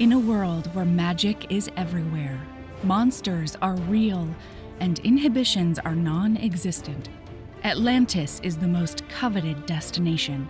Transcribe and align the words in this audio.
In 0.00 0.10
a 0.10 0.18
world 0.18 0.74
where 0.74 0.84
magic 0.84 1.52
is 1.52 1.70
everywhere, 1.76 2.40
monsters 2.82 3.56
are 3.62 3.76
real, 3.76 4.28
and 4.80 4.98
inhibitions 4.98 5.78
are 5.78 5.94
non 5.94 6.36
existent, 6.36 7.08
Atlantis 7.62 8.40
is 8.42 8.56
the 8.56 8.66
most 8.66 9.08
coveted 9.08 9.66
destination, 9.66 10.48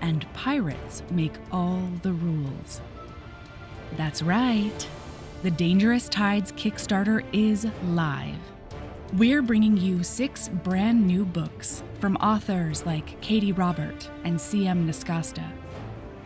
and 0.00 0.26
pirates 0.32 1.02
make 1.10 1.34
all 1.52 1.86
the 2.00 2.14
rules. 2.14 2.80
That's 3.98 4.22
right. 4.22 4.88
The 5.42 5.50
Dangerous 5.50 6.08
Tides 6.08 6.50
Kickstarter 6.52 7.22
is 7.30 7.66
live. 7.88 8.38
We're 9.18 9.42
bringing 9.42 9.76
you 9.76 10.02
six 10.02 10.48
brand 10.48 11.06
new 11.06 11.26
books 11.26 11.82
from 12.00 12.16
authors 12.16 12.86
like 12.86 13.20
Katee 13.20 13.52
Robert 13.52 14.08
and 14.24 14.40
C.M. 14.40 14.88
Nascosta. 14.88 15.57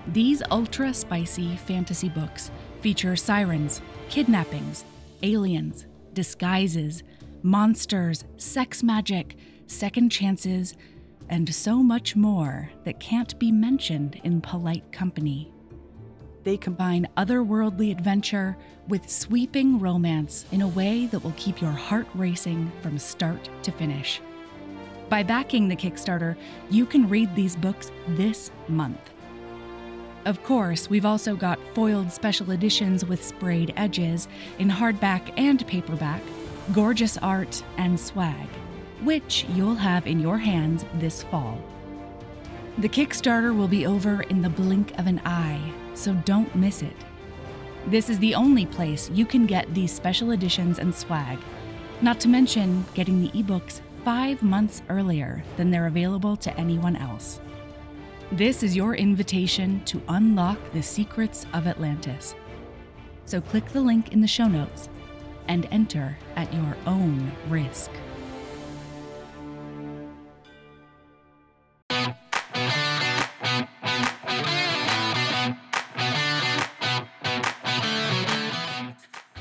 These 0.09 0.43
ultra 0.51 0.93
spicy 0.93 1.57
fantasy 1.57 2.09
books 2.09 2.51
feature 2.81 3.15
sirens, 3.15 3.81
kidnappings, 4.09 4.85
aliens, 5.23 5.87
disguises, 6.13 7.05
monsters, 7.43 8.25
sex 8.37 8.83
magic, 8.83 9.37
second 9.69 10.11
chances, 10.11 10.75
and 11.29 11.53
so 11.55 11.83
much 11.83 12.17
more 12.17 12.71
that 12.85 12.99
can't 12.99 13.39
be 13.39 13.53
mentioned 13.53 14.21
in 14.25 14.41
polite 14.41 14.91
company. 14.91 15.53
They 16.43 16.57
combine 16.57 17.07
otherworldly 17.17 17.93
adventure 17.93 18.57
with 18.89 19.09
sweeping 19.09 19.79
romance 19.79 20.45
in 20.51 20.63
a 20.63 20.69
way 20.69 21.07
that 21.07 21.21
will 21.21 21.35
keep 21.37 21.61
your 21.61 21.71
heart 21.71 22.09
racing 22.15 22.71
from 22.83 22.99
start 22.99 23.49
to 23.63 23.71
finish. 23.71 24.21
By 25.09 25.23
backing 25.23 25.69
the 25.69 25.77
Kickstarter, 25.77 26.37
you 26.69 26.85
can 26.85 27.09
read 27.09 27.35
these 27.37 27.55
books 27.55 27.93
this 28.09 28.51
month. 28.67 29.11
Of 30.25 30.43
course, 30.45 30.89
we've 30.89 31.05
also 31.05 31.35
got 31.35 31.59
foiled 31.75 32.13
special 32.13 32.53
editions 32.53 33.05
with 33.05 33.25
sprayed 33.25 33.75
edges 33.77 34.29
in 34.61 34.69
hardback 34.69 35.33
and 35.37 35.67
paperback, 35.67 36.23
gorgeous 36.73 37.19
art, 37.19 37.63
and 37.77 37.99
swag, 37.99 38.47
which 39.03 39.45
you'll 39.51 39.75
have 39.75 40.07
in 40.07 40.21
your 40.21 40.39
hands 40.39 40.85
this 40.95 41.25
fall. 41.25 41.61
The 42.79 42.89
Kickstarter 42.89 43.55
will 43.55 43.69
be 43.69 43.85
over 43.85 44.23
in 44.23 44.41
the 44.41 44.49
blink 44.49 44.97
of 44.97 45.09
an 45.09 45.21
eye, 45.27 45.61
so 45.95 46.15
don't 46.25 46.55
miss 46.55 46.83
it. 46.83 46.97
This 47.89 48.09
is 48.09 48.21
the 48.21 48.37
only 48.37 48.65
place 48.65 49.11
you 49.11 49.27
can 49.27 49.45
get 49.45 49.75
these 49.75 49.93
special 49.93 50.31
editions 50.31 50.79
and 50.79 50.95
swag, 50.95 51.39
not 52.01 52.21
to 52.21 52.29
mention 52.29 52.85
getting 52.95 53.21
the 53.21 53.29
ebooks 53.31 53.81
five 54.05 54.41
months 54.43 54.83
earlier 54.89 55.43
than 55.57 55.71
they're 55.71 55.89
available 55.89 56.37
to 56.37 56.57
anyone 56.57 56.97
else. 56.97 57.41
This 58.37 58.63
is 58.63 58.75
your 58.75 58.95
invitation 58.95 59.85
to 59.85 60.01
unlock 60.09 60.59
the 60.73 60.83
secrets 60.83 61.45
of 61.53 61.67
Atlantis. 61.67 62.35
So 63.27 63.43
click 63.43 63.67
the 63.67 63.83
link 63.83 64.15
in 64.15 64.23
the 64.23 64.27
show 64.27 64.49
notes 64.49 64.89
and 65.49 65.69
enter 65.71 66.17
at 66.35 66.51
your 66.55 66.75
own 66.87 67.31
risk. 67.51 67.91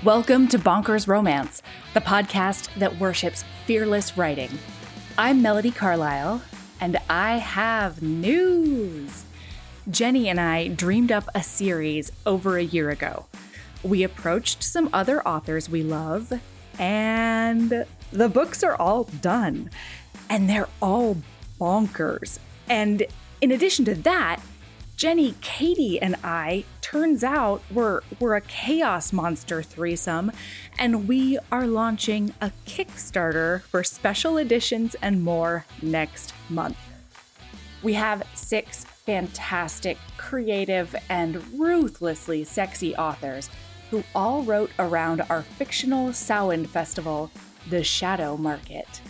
Welcome 0.03 0.49
to 0.49 0.59
Bonkers 0.59 1.07
Romance, 1.07 1.61
the 1.93 2.01
podcast 2.01 2.77
that 2.77 2.99
worships 2.99 3.45
fearless 3.65 4.17
writing. 4.17 4.49
I'm 5.17 5.41
Melody 5.41 5.71
Carlisle, 5.71 6.41
and 6.81 6.97
I 7.07 7.37
have 7.37 8.01
news. 8.01 9.23
Jenny 9.89 10.27
and 10.27 10.39
I 10.39 10.67
dreamed 10.67 11.11
up 11.11 11.29
a 11.33 11.43
series 11.43 12.11
over 12.25 12.57
a 12.57 12.63
year 12.63 12.89
ago. 12.89 13.27
We 13.83 14.03
approached 14.03 14.63
some 14.63 14.89
other 14.91 15.25
authors 15.25 15.69
we 15.69 15.83
love, 15.83 16.33
and 16.79 17.85
the 18.11 18.29
books 18.29 18.63
are 18.63 18.75
all 18.75 19.05
done. 19.05 19.69
And 20.29 20.49
they're 20.49 20.69
all 20.81 21.17
bonkers. 21.59 22.39
And 22.67 23.03
in 23.41 23.51
addition 23.51 23.85
to 23.85 23.95
that, 23.95 24.41
Jenny, 24.95 25.35
Katie, 25.41 26.01
and 26.01 26.15
I 26.23 26.63
turns 26.81 27.23
out 27.23 27.61
we're 27.71 28.01
we're 28.19 28.35
a 28.35 28.41
chaos 28.41 29.11
monster 29.11 29.63
threesome, 29.63 30.31
and 30.81 31.07
we 31.07 31.37
are 31.51 31.67
launching 31.67 32.33
a 32.41 32.51
Kickstarter 32.65 33.61
for 33.61 33.83
special 33.83 34.37
editions 34.37 34.95
and 35.03 35.23
more 35.23 35.63
next 35.83 36.33
month. 36.49 36.75
We 37.83 37.93
have 37.93 38.23
six 38.33 38.83
fantastic, 38.83 39.99
creative, 40.17 40.95
and 41.07 41.59
ruthlessly 41.59 42.43
sexy 42.43 42.95
authors 42.95 43.47
who 43.91 44.03
all 44.15 44.41
wrote 44.41 44.71
around 44.79 45.21
our 45.29 45.43
fictional 45.43 46.13
Samhain 46.13 46.65
festival, 46.65 47.29
The 47.69 47.83
Shadow 47.83 48.35
Market. 48.35 49.01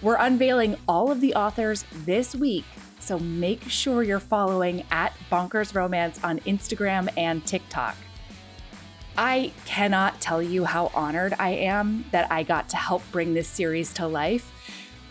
We're 0.00 0.16
unveiling 0.16 0.76
all 0.88 1.12
of 1.12 1.20
the 1.20 1.34
authors 1.34 1.84
this 2.06 2.34
week 2.34 2.64
so 3.00 3.18
make 3.18 3.68
sure 3.68 4.02
you're 4.02 4.18
following 4.18 4.84
at 4.90 5.12
Bonkers 5.30 5.74
Romance 5.74 6.22
on 6.24 6.38
Instagram 6.40 7.12
and 7.18 7.44
TikTok. 7.44 7.96
I 9.16 9.52
cannot 9.66 10.20
tell 10.20 10.42
you 10.42 10.64
how 10.64 10.90
honored 10.94 11.34
I 11.38 11.50
am 11.50 12.06
that 12.12 12.32
I 12.32 12.42
got 12.42 12.70
to 12.70 12.76
help 12.76 13.02
bring 13.12 13.34
this 13.34 13.48
series 13.48 13.92
to 13.94 14.06
life. 14.06 14.50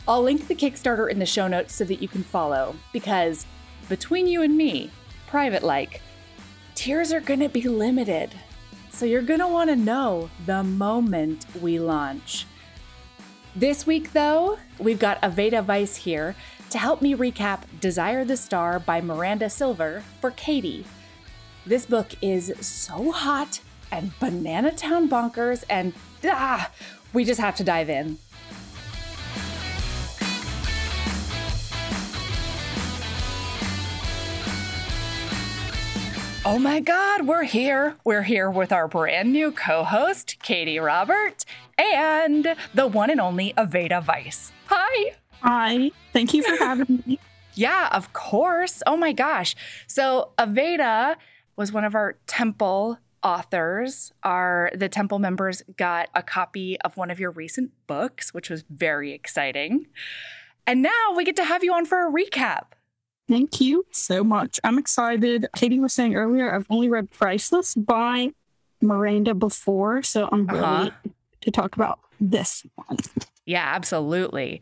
I'll 0.07 0.23
link 0.23 0.47
the 0.47 0.55
Kickstarter 0.55 1.09
in 1.09 1.19
the 1.19 1.25
show 1.25 1.47
notes 1.47 1.75
so 1.75 1.83
that 1.83 2.01
you 2.01 2.07
can 2.07 2.23
follow, 2.23 2.75
because 2.93 3.45
between 3.89 4.25
you 4.25 4.41
and 4.41 4.57
me, 4.57 4.89
private 5.27 5.61
like, 5.61 6.01
tiers 6.73 7.11
are 7.11 7.19
gonna 7.19 7.49
be 7.49 7.61
limited. 7.61 8.31
So 8.89 9.05
you're 9.05 9.21
gonna 9.21 9.47
wanna 9.47 9.75
know 9.75 10.31
the 10.47 10.63
moment 10.63 11.45
we 11.61 11.77
launch. 11.77 12.47
This 13.55 13.85
week, 13.85 14.13
though, 14.13 14.57
we've 14.79 14.99
got 14.99 15.21
Aveda 15.21 15.63
Weiss 15.65 15.97
here 15.97 16.35
to 16.71 16.79
help 16.79 17.01
me 17.01 17.13
recap 17.13 17.63
Desire 17.79 18.25
the 18.25 18.37
Star 18.37 18.79
by 18.79 18.99
Miranda 19.01 19.49
Silver 19.49 20.03
for 20.19 20.31
Katie. 20.31 20.85
This 21.65 21.85
book 21.85 22.15
is 22.21 22.53
so 22.59 23.11
hot 23.11 23.59
and 23.91 24.17
Banana 24.19 24.71
Town 24.71 25.09
bonkers, 25.09 25.63
and 25.69 25.93
ah, 26.25 26.71
we 27.13 27.25
just 27.25 27.39
have 27.39 27.55
to 27.57 27.63
dive 27.63 27.89
in. 27.89 28.17
Oh 36.43 36.57
my 36.57 36.79
God, 36.79 37.27
we're 37.27 37.43
here. 37.43 37.97
We're 38.03 38.23
here 38.23 38.49
with 38.49 38.71
our 38.71 38.87
brand 38.87 39.31
new 39.31 39.51
co 39.51 39.83
host, 39.83 40.37
Katee 40.43 40.83
Robert, 40.83 41.45
and 41.77 42.55
the 42.73 42.87
one 42.87 43.11
and 43.11 43.21
only 43.21 43.53
Aveda 43.53 44.05
Weiss. 44.05 44.51
Hi. 44.65 45.13
Hi. 45.41 45.91
Thank 46.13 46.33
you 46.33 46.41
for 46.43 46.55
having 46.63 47.03
me. 47.05 47.19
Yeah, 47.53 47.89
of 47.91 48.13
course. 48.13 48.81
Oh 48.87 48.95
my 48.95 49.11
gosh. 49.11 49.57
So 49.85 50.31
Aveda 50.37 51.17
was 51.57 51.73
one 51.73 51.83
of 51.83 51.95
our 51.95 52.15
temple 52.25 52.97
authors. 53.23 54.11
are 54.23 54.71
the 54.75 54.89
temple 54.89 55.19
members 55.19 55.63
got 55.77 56.09
a 56.15 56.23
copy 56.23 56.79
of 56.81 56.97
one 56.97 57.11
of 57.11 57.19
your 57.19 57.31
recent 57.31 57.71
books, 57.87 58.33
which 58.33 58.49
was 58.49 58.63
very 58.69 59.11
exciting. 59.13 59.87
And 60.67 60.81
now 60.81 61.13
we 61.15 61.23
get 61.23 61.35
to 61.37 61.43
have 61.43 61.63
you 61.63 61.73
on 61.73 61.85
for 61.85 62.07
a 62.07 62.11
recap. 62.11 62.73
Thank 63.27 63.61
you 63.61 63.85
so 63.91 64.23
much. 64.23 64.59
I'm 64.63 64.77
excited. 64.77 65.47
Katie 65.55 65.79
was 65.79 65.93
saying 65.93 66.15
earlier, 66.15 66.53
I've 66.53 66.67
only 66.69 66.89
read 66.89 67.11
Priceless 67.11 67.75
by 67.75 68.33
Miranda 68.81 69.33
before, 69.33 70.01
so 70.01 70.27
I'm 70.31 70.47
really 70.47 70.63
uh-huh. 70.63 70.89
to 71.41 71.51
talk 71.51 71.75
about 71.75 71.99
this 72.19 72.65
one. 72.75 72.97
Yeah, 73.45 73.71
absolutely. 73.73 74.61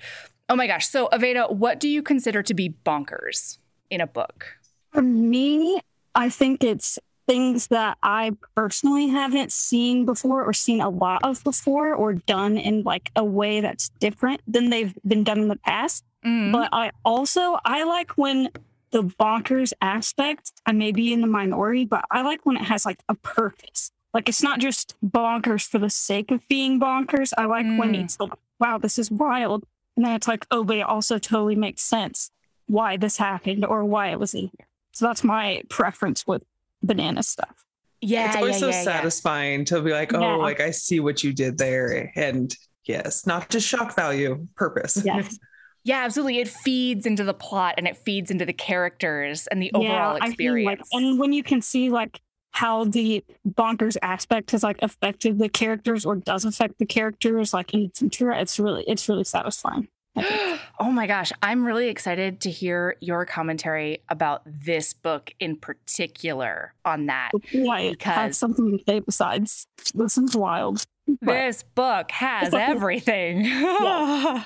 Oh 0.50 0.56
my 0.56 0.68
gosh. 0.68 0.88
So, 0.88 1.10
Aveda, 1.12 1.52
what 1.52 1.80
do 1.80 1.88
you 1.88 2.02
consider 2.02 2.42
to 2.44 2.54
be 2.54 2.76
bonkers 2.86 3.58
in 3.90 4.02
a 4.02 4.08
book? 4.08 4.58
For 4.92 5.02
me, 5.02 5.82
I 6.16 6.30
think 6.30 6.64
it's 6.64 6.98
things 7.30 7.68
that 7.68 7.96
I 8.02 8.32
personally 8.56 9.10
haven't 9.10 9.52
seen 9.52 10.04
before 10.04 10.44
or 10.44 10.52
seen 10.52 10.82
a 10.82 10.90
lot 10.90 11.22
of 11.24 11.44
before 11.44 11.94
or 11.94 12.14
done 12.14 12.58
in 12.58 12.82
like 12.82 13.12
a 13.16 13.24
way 13.24 13.62
that's 13.62 13.90
different 14.00 14.42
than 14.48 14.72
they've 14.72 14.96
been 15.06 15.24
done 15.24 15.38
in 15.38 15.48
the 15.48 15.58
past. 15.58 16.04
Mm. 16.26 16.52
But 16.52 16.70
I 16.74 16.90
also 17.06 17.60
I 17.64 17.84
like 17.84 18.18
when 18.18 18.50
the 18.90 19.04
bonkers 19.04 19.74
aspect, 19.80 20.54
I 20.66 20.72
may 20.72 20.92
be 20.92 21.14
in 21.14 21.22
the 21.22 21.28
minority, 21.28 21.86
but 21.86 22.04
I 22.10 22.24
like 22.24 22.48
when 22.48 22.58
it 22.58 22.64
has 22.64 22.84
like 22.84 23.04
a 23.08 23.14
purpose. 23.14 23.92
Like 24.12 24.28
it's 24.28 24.42
not 24.42 24.60
just 24.60 24.96
bonkers 25.06 25.68
for 25.68 25.78
the 25.78 25.92
sake 25.92 26.32
of 26.32 26.48
being 26.48 26.80
bonkers. 26.80 27.32
I 27.38 27.46
like 27.46 27.68
mm. 27.68 27.78
when 27.78 27.94
it's 27.94 28.20
like, 28.20 28.34
wow, 28.60 28.80
this 28.80 28.98
is 28.98 29.12
wild. 29.12 29.66
And 29.96 30.04
then 30.04 30.16
it's 30.16 30.28
like, 30.28 30.48
oh, 30.50 30.64
but 30.64 30.78
it 30.78 30.82
also 30.82 31.20
totally 31.20 31.56
makes 31.56 31.84
sense 31.84 32.32
why 32.66 32.98
this 32.98 33.18
happened 33.18 33.64
or 33.64 33.86
why 33.86 34.08
it 34.08 34.20
was 34.20 34.34
in 34.34 34.50
here. 34.58 34.68
So 34.94 35.06
that's 35.06 35.24
my 35.24 35.62
preference 35.70 36.26
with 36.26 36.44
banana 36.82 37.24
stuff. 37.24 37.66
Yeah. 38.02 38.28
It's 38.28 38.36
always 38.38 38.56
yeah, 38.56 38.60
so 38.60 38.70
yeah, 38.70 38.84
satisfying 38.84 39.60
yeah. 39.60 39.66
to 39.66 39.82
be 39.82 39.92
like, 39.92 40.14
oh, 40.14 40.38
like 40.38 40.60
I 40.60 40.72
see 40.72 41.00
what 41.00 41.24
you 41.24 41.34
did 41.34 41.58
there. 41.58 42.12
And 42.16 42.56
yes, 42.86 43.28
not 43.28 43.50
just 43.50 43.68
shock 43.68 43.96
value, 43.96 44.48
purpose. 44.56 45.02
Yes. 45.04 45.38
Yeah, 45.86 46.04
absolutely. 46.04 46.40
It 46.40 46.50
feeds 46.50 47.06
into 47.06 47.24
the 47.24 47.34
plot 47.34 47.76
and 47.78 47.88
it 47.88 47.96
feeds 47.96 48.30
into 48.30 48.46
the 48.46 48.54
characters 48.54 49.48
and 49.48 49.62
the 49.62 49.72
overall 49.74 50.18
experience. 50.18 50.90
like, 50.94 51.02
and 51.02 51.18
when 51.18 51.32
you 51.32 51.42
can 51.42 51.62
see 51.62 51.90
like 51.90 52.20
how 52.52 52.84
the 52.84 53.24
bonkers 53.48 53.96
aspect 54.02 54.52
has 54.52 54.62
like 54.62 54.78
affected 54.82 55.40
the 55.40 55.50
characters 55.50 56.06
or 56.06 56.16
does 56.18 56.46
affect 56.46 56.78
the 56.80 56.86
characters 56.86 57.54
like 57.54 57.74
in 57.74 57.84
the 57.84 57.92
future. 57.96 58.32
It's 58.32 58.60
really 58.60 58.84
it's 58.88 59.08
really 59.08 59.24
satisfying. 59.24 59.88
oh 60.80 60.92
my 60.92 61.08
gosh, 61.08 61.32
I'm 61.42 61.66
really 61.66 61.90
excited 61.90 62.42
to 62.42 62.50
hear 62.50 62.96
your 63.00 63.26
commentary 63.26 64.04
about 64.10 64.42
this 64.46 64.94
book 64.94 65.34
in 65.40 65.56
particular 65.56 66.74
on 66.86 67.08
that. 67.08 67.32
Why 67.52 67.92
because 67.92 68.16
have 68.16 68.36
something 68.36 68.78
to 68.78 68.84
say 68.88 69.00
besides 69.00 69.68
this 69.94 70.18
is 70.18 70.36
wild. 70.36 70.86
This 71.22 71.64
book 71.64 72.12
has 72.12 72.54
everything. 72.56 73.44
oh 73.48 74.46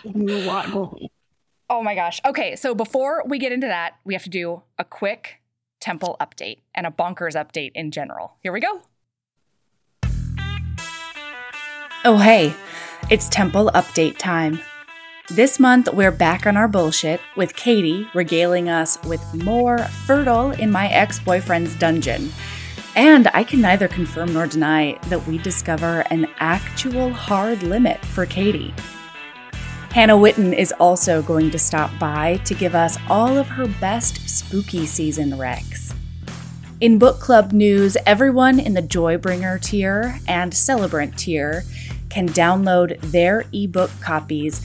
my 1.69 1.95
gosh. 1.95 2.21
Okay, 2.25 2.55
so 2.55 2.73
before 2.75 3.23
we 3.27 3.39
get 3.39 3.51
into 3.51 3.67
that, 3.67 3.95
we 4.03 4.13
have 4.13 4.23
to 4.23 4.29
do 4.29 4.63
a 4.77 4.83
quick 4.83 5.41
temple 5.79 6.15
update 6.21 6.59
and 6.73 6.87
a 6.87 6.91
bonkers 6.91 7.35
update 7.35 7.71
in 7.75 7.91
general. 7.91 8.37
Here 8.41 8.53
we 8.53 8.61
go. 8.61 8.81
Oh, 12.05 12.17
hey, 12.17 12.53
it's 13.09 13.29
temple 13.29 13.71
update 13.73 14.17
time. 14.17 14.59
This 15.35 15.59
month, 15.59 15.91
we're 15.91 16.11
back 16.11 16.45
on 16.45 16.57
our 16.57 16.67
bullshit 16.67 17.19
with 17.35 17.55
Katie 17.55 18.07
regaling 18.13 18.69
us 18.69 19.01
with 19.01 19.19
more 19.43 19.79
fertile 19.79 20.51
in 20.51 20.71
my 20.71 20.89
ex 20.89 21.19
boyfriend's 21.19 21.73
dungeon. 21.73 22.31
And 22.95 23.27
I 23.33 23.43
can 23.43 23.59
neither 23.59 23.87
confirm 23.87 24.33
nor 24.33 24.45
deny 24.45 24.99
that 25.07 25.25
we 25.25 25.39
discover 25.39 26.01
an 26.11 26.27
actual 26.37 27.11
hard 27.11 27.63
limit 27.63 28.05
for 28.05 28.27
Katie. 28.27 28.75
Hannah 29.89 30.17
Whitten 30.17 30.55
is 30.55 30.71
also 30.79 31.23
going 31.23 31.49
to 31.49 31.57
stop 31.57 31.89
by 31.97 32.37
to 32.45 32.53
give 32.53 32.75
us 32.75 32.99
all 33.09 33.35
of 33.35 33.47
her 33.47 33.67
best 33.67 34.29
spooky 34.29 34.85
season 34.85 35.31
recs. 35.31 35.95
In 36.79 36.99
book 36.99 37.19
club 37.19 37.53
news, 37.53 37.97
everyone 38.05 38.59
in 38.59 38.75
the 38.75 38.83
Joybringer 38.83 39.59
tier 39.59 40.19
and 40.27 40.53
Celebrant 40.53 41.17
tier 41.17 41.63
can 42.11 42.29
download 42.29 43.01
their 43.01 43.45
ebook 43.51 43.89
copies 43.99 44.61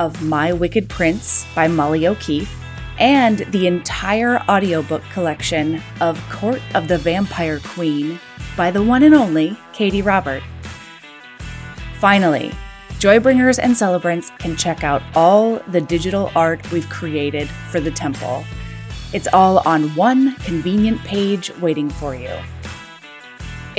of 0.00 0.20
My 0.22 0.52
Wicked 0.52 0.88
Prince 0.88 1.46
by 1.54 1.68
Molly 1.68 2.08
O'Keefe 2.08 2.52
and 2.98 3.38
the 3.50 3.68
entire 3.68 4.38
audiobook 4.48 5.02
collection 5.12 5.80
of 6.00 6.20
Court 6.28 6.60
of 6.74 6.88
the 6.88 6.98
Vampire 6.98 7.60
Queen 7.60 8.18
by 8.56 8.72
the 8.72 8.82
one 8.82 9.04
and 9.04 9.14
only 9.14 9.50
Katee 9.72 10.04
Robert. 10.04 10.42
Finally, 12.00 12.52
Joybringers 13.00 13.58
and 13.62 13.74
celebrants 13.74 14.30
can 14.38 14.56
check 14.56 14.84
out 14.84 15.02
all 15.14 15.58
the 15.68 15.80
digital 15.80 16.30
art 16.34 16.70
we've 16.70 16.88
created 16.90 17.48
for 17.48 17.80
the 17.80 17.90
temple. 17.90 18.44
It's 19.14 19.28
all 19.32 19.66
on 19.66 19.94
one 19.94 20.34
convenient 20.36 21.00
page 21.00 21.50
waiting 21.60 21.88
for 21.88 22.14
you. 22.14 22.34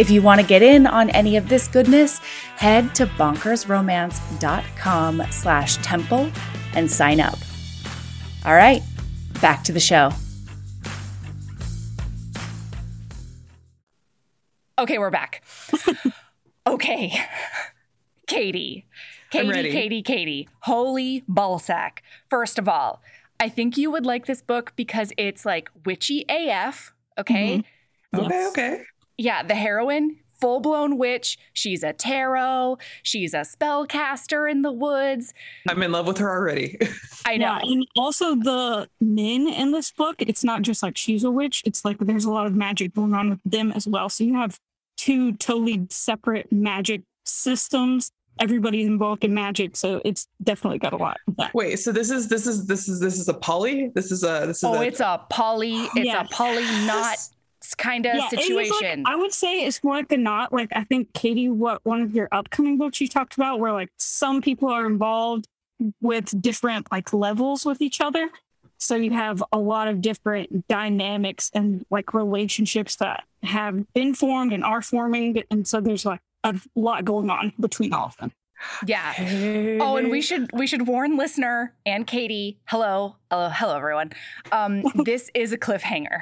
If 0.02 0.10
you 0.10 0.22
want 0.24 0.42
to 0.42 0.48
get 0.48 0.64
in 0.64 0.88
on 0.88 1.12
any 1.12 1.38
of 1.38 1.48
this 1.48 1.68
goodness, 1.68 2.18
head 2.58 2.96
to 2.96 3.06
bonkersromance.com 3.06 5.24
slash 5.30 5.78
temple 5.78 6.32
and 6.74 6.90
sign 6.90 7.20
up. 7.20 7.38
All 8.44 8.56
right, 8.56 8.82
back 9.42 9.64
to 9.66 9.72
the 9.72 9.80
show. 9.80 10.10
Okay, 14.80 14.98
we're 14.98 15.12
back. 15.12 15.44
okay. 16.66 17.14
Katie. 18.26 18.88
Katie, 19.30 19.72
Katie, 19.72 20.02
Katie. 20.02 20.50
Holy 20.62 21.24
ballsack. 21.30 22.00
First 22.28 22.58
of 22.58 22.68
all, 22.68 23.04
I 23.40 23.50
think 23.50 23.78
you 23.78 23.92
would 23.92 24.08
like 24.08 24.26
this 24.26 24.42
book 24.42 24.74
because 24.76 25.14
it's 25.16 25.46
like 25.46 25.70
witchy 25.86 26.26
AF. 26.28 26.92
Okay. 27.20 27.60
Mm-hmm. 27.60 28.26
Okay, 28.26 28.48
okay. 28.48 28.84
Yeah, 29.22 29.44
the 29.44 29.54
heroine, 29.54 30.18
full 30.40 30.60
blown 30.60 30.98
witch. 30.98 31.38
She's 31.54 31.84
a 31.84 31.94
tarot. 31.94 32.80
She's 33.04 33.36
a 33.36 33.42
spellcaster 33.42 34.50
in 34.50 34.64
the 34.64 34.72
woods. 34.72 35.36
I'm 35.70 35.84
in 35.84 35.92
love 35.92 36.08
with 36.08 36.18
her 36.18 36.30
already. 36.30 36.80
I 37.26 37.38
know. 37.38 37.60
Yeah, 37.64 37.72
and 37.72 37.88
also 37.96 38.34
the 38.34 38.90
men 39.00 39.48
in 39.48 39.72
this 39.72 39.92
book, 39.92 40.16
it's 40.20 40.44
not 40.44 40.64
just 40.64 40.82
like 40.82 40.98
she's 40.98 41.24
a 41.24 41.30
witch. 41.30 41.62
It's 41.68 41.86
like 41.86 42.00
there's 42.00 42.26
a 42.26 42.32
lot 42.32 42.48
of 42.48 42.56
magic 42.56 42.96
going 42.96 43.14
on 43.14 43.30
with 43.30 43.40
them 43.46 43.72
as 43.72 43.88
well. 43.88 44.10
So 44.10 44.24
you 44.24 44.34
have 44.34 44.58
two 44.98 45.34
totally 45.34 45.86
separate 45.92 46.52
magic 46.52 47.04
systems. 47.24 48.12
Everybody's 48.40 48.88
involved 48.88 49.24
in 49.24 49.36
magic, 49.36 49.76
so 49.76 50.02
it's 50.04 50.28
definitely 50.42 50.80
got 50.80 50.94
a 50.94 50.98
lot. 50.98 51.18
Wait, 51.54 51.78
so 51.78 51.92
this 51.92 52.10
is 52.10 52.28
this 52.28 52.48
is 52.48 52.66
this 52.66 52.90
is 52.90 53.00
this 53.00 53.20
is 53.20 53.28
a 53.28 53.36
poly? 53.36 53.92
This 53.94 54.12
is 54.12 54.24
a 54.24 54.46
this 54.48 54.58
is 54.58 54.64
oh, 54.64 54.74
a, 54.74 54.82
it's 54.82 55.00
a 55.00 55.24
poly. 55.30 55.76
It's 55.76 56.06
yes. 56.06 56.28
a 56.28 56.34
poly 56.34 56.64
not 56.88 57.20
kind 57.76 58.06
of 58.06 58.16
yeah, 58.16 58.30
situation. 58.30 59.04
Like, 59.04 59.14
I 59.14 59.16
would 59.16 59.34
say 59.34 59.66
it's 59.66 59.84
more 59.84 59.96
like 59.96 60.12
a 60.12 60.18
not 60.18 60.52
like 60.52 60.70
I 60.76 60.84
think 60.84 61.14
Katie, 61.14 61.50
what 61.50 61.80
one 61.84 62.02
of 62.02 62.14
your 62.16 62.28
upcoming 62.32 62.78
books 62.78 63.00
you 63.00 63.08
talked 63.08 63.36
about, 63.36 63.60
where 63.60 63.72
like 63.72 63.90
some 63.98 64.42
people 64.42 64.70
are 64.70 64.86
involved 64.86 65.48
with 66.02 66.40
different 66.42 66.92
like 66.92 67.14
levels 67.14 67.66
with 67.66 67.82
each 67.82 68.02
other. 68.02 68.30
So 68.78 68.96
you 68.96 69.12
have 69.12 69.44
a 69.52 69.60
lot 69.60 69.88
of 69.88 70.02
different 70.02 70.68
dynamics 70.68 71.52
and 71.54 71.86
like 71.92 72.16
relationships 72.16 72.96
that 72.96 73.24
have 73.44 73.92
been 73.94 74.16
formed 74.16 74.54
and 74.54 74.64
are 74.64 74.82
forming. 74.82 75.44
And 75.52 75.68
so 75.68 75.82
there's 75.82 76.04
like 76.04 76.22
a 76.44 76.60
lot 76.76 77.06
going 77.06 77.30
on 77.30 77.54
between 77.60 77.94
all 77.94 78.08
of 78.08 78.18
them. 78.18 78.32
Yeah. 78.86 79.14
Oh, 79.82 79.98
and 79.98 80.10
we 80.10 80.22
should 80.22 80.50
we 80.54 80.68
should 80.68 80.88
warn 80.88 81.18
listener 81.18 81.74
and 81.86 82.06
Katie. 82.06 82.60
Hello, 82.66 83.16
hello, 83.30 83.50
hello, 83.50 83.76
everyone. 83.76 84.12
Um, 84.52 84.84
this 85.06 85.30
is 85.34 85.52
a 85.52 85.58
cliffhanger. 85.58 86.22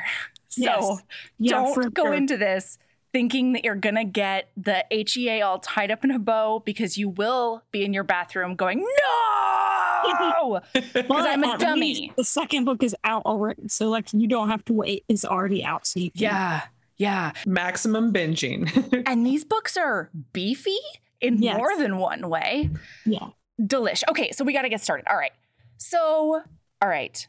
So 0.50 0.62
yes. 0.62 1.02
yeah, 1.40 1.52
don't 1.52 1.94
go 1.94 2.06
sure. 2.06 2.14
into 2.14 2.38
this 2.38 2.78
thinking 3.12 3.54
that 3.54 3.64
you're 3.64 3.76
gonna 3.76 4.06
get 4.06 4.50
the 4.56 4.86
HEA 4.92 5.42
all 5.42 5.60
tied 5.60 5.92
up 5.92 6.04
in 6.04 6.12
a 6.12 6.20
bow 6.20 6.62
because 6.66 6.98
you 6.98 7.10
will 7.10 7.64
be 7.72 7.84
in 7.84 7.94
your 7.94 8.04
bathroom 8.04 8.56
going, 8.56 8.80
no, 8.80 10.62
because 10.74 11.26
I'm 11.26 11.44
a 11.44 11.58
dummy. 11.58 12.12
The 12.16 12.24
second 12.24 12.66
book 12.66 12.84
is 12.84 12.96
out 13.04 13.26
already, 13.26 13.68
so 13.68 13.90
like 13.90 14.14
you 14.14 14.28
don't 14.28 14.50
have 14.50 14.64
to 14.66 14.74
wait; 14.74 15.04
it's 15.08 15.26
already 15.26 15.64
out. 15.64 15.88
So 15.88 16.00
you 16.00 16.12
can- 16.12 16.22
yeah, 16.22 16.62
yeah, 16.98 17.32
maximum 17.46 18.14
binging. 18.14 19.04
and 19.08 19.26
these 19.26 19.44
books 19.44 19.78
are 19.78 20.10
beefy 20.34 20.78
in 21.22 21.42
yes. 21.42 21.58
more 21.58 21.78
than 21.78 21.98
one 21.98 22.30
way. 22.30 22.70
Yeah, 23.06 23.30
delish. 23.62 24.04
Okay, 24.10 24.32
so 24.32 24.44
we 24.44 24.54
got 24.54 24.64
to 24.64 24.70
get 24.70 24.82
started. 24.82 25.06
All 25.10 25.18
right, 25.18 25.34
so 25.78 26.42
all 26.82 26.90
right, 26.90 27.28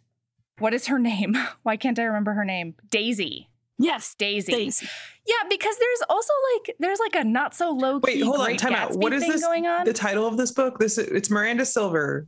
what 0.61 0.75
is 0.75 0.87
her 0.87 0.99
name? 0.99 1.37
Why 1.63 1.77
can't 1.77 1.99
I 1.99 2.05
remember 2.05 2.33
her 2.33 2.45
name? 2.45 2.75
Daisy. 2.91 3.49
Yes, 3.79 4.15
Daisy. 4.15 4.53
Daisy. 4.53 4.87
Yeah, 5.27 5.49
because 5.49 5.77
there's 5.79 6.03
also 6.09 6.33
like 6.55 6.77
there's 6.79 6.99
like 7.01 7.15
a 7.15 7.25
not 7.25 7.55
so 7.55 7.71
low 7.71 7.99
key. 8.01 8.17
Wait, 8.17 8.25
hold 8.25 8.41
on, 8.41 8.57
time 8.57 8.73
Gatsby 8.73 8.77
out. 8.77 8.97
What 8.97 9.13
is 9.15 9.27
this 9.27 9.43
going 9.43 9.67
on? 9.67 9.87
The 9.87 9.95
title 9.95 10.27
of 10.27 10.37
this 10.37 10.51
book? 10.53 10.79
This 10.79 10.99
it's 10.99 11.31
Miranda 11.31 11.65
Silver. 11.65 12.27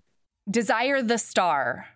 Desire 0.51 1.03
the 1.03 1.19
Star. 1.19 1.87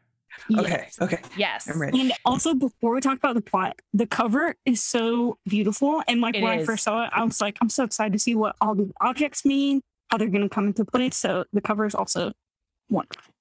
Okay. 0.55 0.69
Yes. 0.69 0.99
Okay. 1.01 1.19
Yes. 1.37 1.69
I'm 1.69 1.81
ready. 1.81 2.01
And 2.01 2.13
also, 2.25 2.55
before 2.55 2.95
we 2.95 3.01
talk 3.01 3.17
about 3.17 3.35
the 3.35 3.41
plot, 3.41 3.81
the 3.95 4.07
cover 4.07 4.55
is 4.67 4.83
so 4.83 5.39
beautiful. 5.49 6.03
And 6.07 6.21
like 6.21 6.37
it 6.37 6.43
when 6.43 6.59
is. 6.59 6.63
I 6.65 6.67
first 6.67 6.85
saw 6.85 7.05
it, 7.05 7.11
I 7.13 7.25
was 7.25 7.41
like, 7.41 7.57
I'm 7.63 7.71
so 7.71 7.85
excited 7.85 8.13
to 8.13 8.19
see 8.19 8.35
what 8.35 8.55
all 8.61 8.75
the 8.75 8.93
objects 9.01 9.45
mean, 9.45 9.81
how 10.11 10.19
they're 10.19 10.29
going 10.29 10.43
to 10.43 10.55
come 10.55 10.67
into 10.67 10.85
play. 10.85 11.11
So 11.11 11.45
the 11.53 11.61
cover 11.61 11.87
is 11.87 11.95
also 11.95 12.33
wonderful. 12.91 13.33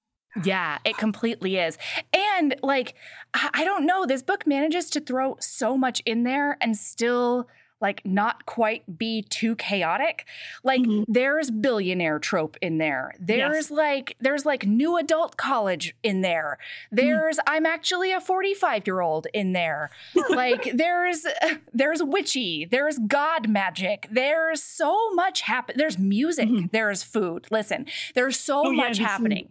Yeah, 0.44 0.80
it 0.84 0.98
completely 0.98 1.58
is. 1.58 1.78
And 2.14 2.56
like, 2.62 2.96
I 3.34 3.64
don't 3.64 3.86
know, 3.86 4.06
this 4.06 4.22
book 4.22 4.46
manages 4.46 4.90
to 4.92 5.00
throw 5.00 5.38
so 5.40 5.78
much 5.78 6.02
in 6.06 6.24
there 6.24 6.58
and 6.62 6.76
still 6.78 7.48
like 7.82 8.02
not 8.06 8.46
quite 8.46 8.98
be 8.98 9.22
too 9.22 9.56
chaotic. 9.56 10.26
Like 10.64 10.82
mm-hmm. 10.82 11.12
there's 11.12 11.52
billionaire 11.52 12.20
trope 12.20 12.58
in 12.62 12.78
there. 12.78 13.14
There's 13.20 13.70
yes. 13.70 13.72
like 13.72 14.16
there's 14.20 14.46
like 14.46 14.66
new 14.66 14.98
adult 14.98 15.38
college 15.38 15.94
in 16.02 16.22
there. 16.22 16.58
Mm. 16.92 16.98
There's 16.98 17.38
mm-hmm. 17.38 17.54
I'm 17.54 17.66
actually 17.66 18.12
a 18.12 18.22
45-year-old 18.22 19.28
in 19.34 19.54
there. 19.54 19.90
like 20.30 20.72
there's 20.76 21.26
there's 21.74 22.02
witchy, 22.02 22.66
there's 22.66 22.98
god 22.98 23.50
magic. 23.50 24.08
There's 24.10 24.64
so 24.64 25.12
much 25.14 25.42
happen. 25.42 25.76
There's 25.78 26.00
music, 26.00 26.50
mm-hmm. 26.50 26.68
there's 26.72 27.04
food. 27.04 27.48
Listen, 27.52 27.86
there's 28.16 28.40
so 28.40 28.68
oh, 28.68 28.74
much 28.74 29.00
yeah, 29.00 29.08
happening 29.08 29.50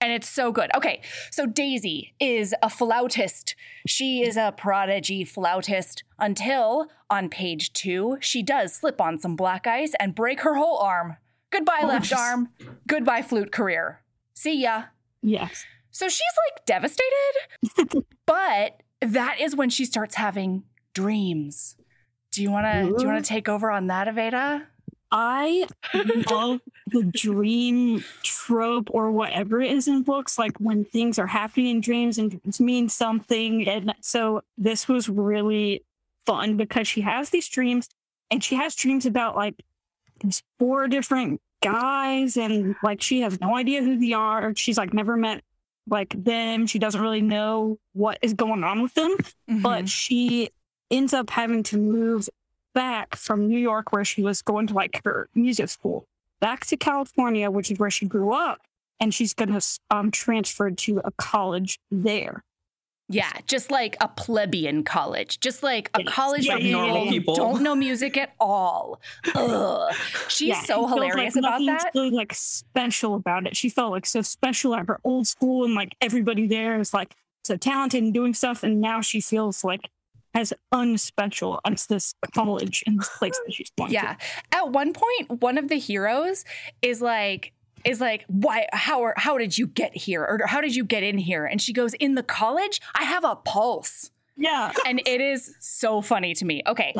and 0.00 0.12
it's 0.12 0.28
so 0.28 0.50
good. 0.52 0.70
Okay, 0.76 1.02
so 1.30 1.46
Daisy 1.46 2.14
is 2.18 2.54
a 2.62 2.70
flautist. 2.70 3.54
She 3.86 4.22
is 4.22 4.36
a 4.36 4.54
prodigy 4.56 5.24
flautist 5.24 6.04
until 6.18 6.88
on 7.10 7.28
page 7.28 7.72
two, 7.72 8.16
she 8.20 8.42
does 8.42 8.72
slip 8.74 9.00
on 9.00 9.18
some 9.18 9.36
black 9.36 9.66
ice 9.66 9.92
and 9.98 10.14
break 10.14 10.40
her 10.40 10.54
whole 10.54 10.78
arm. 10.78 11.16
Goodbye, 11.50 11.80
oh, 11.82 11.88
left 11.88 12.08
just... 12.08 12.20
arm. 12.20 12.50
Goodbye, 12.86 13.22
flute 13.22 13.50
career. 13.50 14.02
See 14.32 14.62
ya. 14.62 14.84
Yes. 15.22 15.66
So 15.90 16.08
she's 16.08 16.22
like 16.46 16.64
devastated, 16.64 18.04
but 18.26 18.80
that 19.00 19.40
is 19.40 19.56
when 19.56 19.70
she 19.70 19.84
starts 19.84 20.14
having 20.14 20.62
dreams. 20.94 21.76
Do 22.30 22.42
you 22.42 22.50
want 22.50 22.66
to 22.66 22.96
do 22.96 23.02
you 23.02 23.08
want 23.08 23.24
to 23.24 23.28
take 23.28 23.48
over 23.48 23.72
on 23.72 23.88
that, 23.88 24.06
Aveda? 24.06 24.66
I 25.12 25.66
love 26.30 26.60
the 26.86 27.02
dream 27.02 28.04
trope 28.22 28.88
or 28.92 29.10
whatever 29.10 29.60
it 29.60 29.72
is 29.72 29.88
in 29.88 30.02
books, 30.02 30.38
like 30.38 30.56
when 30.58 30.84
things 30.84 31.18
are 31.18 31.26
happening 31.26 31.66
in 31.66 31.80
dreams 31.80 32.18
and 32.18 32.30
dreams 32.30 32.60
mean 32.60 32.88
something. 32.88 33.68
And 33.68 33.94
so 34.00 34.42
this 34.56 34.88
was 34.88 35.08
really 35.08 35.84
fun 36.26 36.56
because 36.56 36.86
she 36.86 37.00
has 37.00 37.30
these 37.30 37.48
dreams 37.48 37.88
and 38.30 38.42
she 38.42 38.54
has 38.54 38.74
dreams 38.74 39.06
about 39.06 39.36
like 39.36 39.62
these 40.20 40.42
four 40.58 40.86
different 40.86 41.40
guys 41.62 42.36
and 42.36 42.76
like 42.82 43.02
she 43.02 43.20
has 43.20 43.40
no 43.40 43.56
idea 43.56 43.82
who 43.82 43.98
they 43.98 44.12
are. 44.12 44.54
She's 44.54 44.78
like 44.78 44.94
never 44.94 45.16
met 45.16 45.42
like 45.88 46.14
them. 46.24 46.66
She 46.66 46.78
doesn't 46.78 47.00
really 47.00 47.22
know 47.22 47.78
what 47.92 48.18
is 48.22 48.34
going 48.34 48.64
on 48.64 48.82
with 48.82 48.94
them, 48.94 49.16
mm-hmm. 49.18 49.62
but 49.62 49.88
she 49.88 50.50
ends 50.90 51.12
up 51.12 51.30
having 51.30 51.62
to 51.64 51.78
move 51.78 52.28
back 52.74 53.16
from 53.16 53.48
New 53.48 53.58
York 53.58 53.92
where 53.92 54.04
she 54.04 54.22
was 54.22 54.42
going 54.42 54.66
to 54.68 54.74
like 54.74 55.00
her 55.04 55.28
music 55.34 55.68
school 55.68 56.06
back 56.40 56.66
to 56.66 56.76
California, 56.76 57.50
which 57.50 57.70
is 57.70 57.78
where 57.78 57.90
she 57.90 58.06
grew 58.06 58.32
up, 58.32 58.62
and 58.98 59.14
she's 59.14 59.34
going 59.34 59.52
to 59.52 59.78
um, 59.90 60.10
transfer 60.10 60.70
to 60.70 61.00
a 61.04 61.10
college 61.12 61.78
there. 61.90 62.42
Yeah, 63.12 63.32
just 63.46 63.72
like 63.72 63.96
a 64.00 64.06
plebeian 64.06 64.84
college, 64.84 65.40
just 65.40 65.64
like 65.64 65.90
a 65.94 66.04
college 66.04 66.46
yeah, 66.46 66.58
yeah, 66.58 66.70
normal 66.70 67.04
yeah, 67.06 67.10
people 67.10 67.34
don't 67.34 67.60
know 67.60 67.74
music 67.74 68.16
at 68.16 68.34
all. 68.38 69.00
Ugh. 69.34 69.92
She's 70.28 70.64
so 70.64 70.86
hilarious 70.86 71.34
like 71.34 71.44
about 71.44 71.66
that. 71.66 71.90
Really 71.92 72.10
like 72.10 72.32
special 72.32 73.16
about 73.16 73.46
it. 73.48 73.56
She 73.56 73.68
felt 73.68 73.90
like 73.90 74.06
so 74.06 74.22
special 74.22 74.76
at 74.76 74.86
her 74.86 75.00
old 75.02 75.26
school, 75.26 75.64
and 75.64 75.74
like 75.74 75.96
everybody 76.00 76.46
there 76.46 76.78
is 76.78 76.94
like 76.94 77.16
so 77.44 77.56
talented 77.56 78.00
and 78.04 78.14
doing 78.14 78.32
stuff. 78.32 78.62
And 78.62 78.80
now 78.80 79.00
she 79.00 79.20
feels 79.20 79.64
like 79.64 79.90
as 80.34 80.52
unspecial 80.72 81.58
as 81.64 81.86
this 81.86 82.14
college 82.34 82.82
and 82.86 83.00
this 83.00 83.10
place 83.18 83.38
that 83.44 83.52
she's 83.52 83.70
going 83.76 83.92
yeah. 83.92 84.14
to. 84.14 84.18
At 84.52 84.70
one 84.70 84.92
point, 84.92 85.42
one 85.42 85.58
of 85.58 85.68
the 85.68 85.76
heroes 85.76 86.44
is 86.82 87.02
like 87.02 87.52
is 87.84 88.00
like, 88.00 88.24
why, 88.28 88.66
how, 88.72 89.02
are, 89.02 89.14
how 89.16 89.38
did 89.38 89.56
you 89.56 89.66
get 89.66 89.96
here? 89.96 90.22
Or 90.22 90.46
how 90.46 90.60
did 90.60 90.76
you 90.76 90.84
get 90.84 91.02
in 91.02 91.16
here? 91.18 91.46
And 91.46 91.62
she 91.62 91.72
goes, 91.72 91.94
in 91.94 92.14
the 92.14 92.22
college, 92.22 92.80
I 92.94 93.04
have 93.04 93.24
a 93.24 93.36
pulse. 93.36 94.10
Yeah. 94.36 94.72
And 94.86 95.00
it 95.06 95.20
is 95.20 95.54
so 95.60 96.02
funny 96.02 96.34
to 96.34 96.44
me. 96.44 96.62
Okay. 96.66 96.94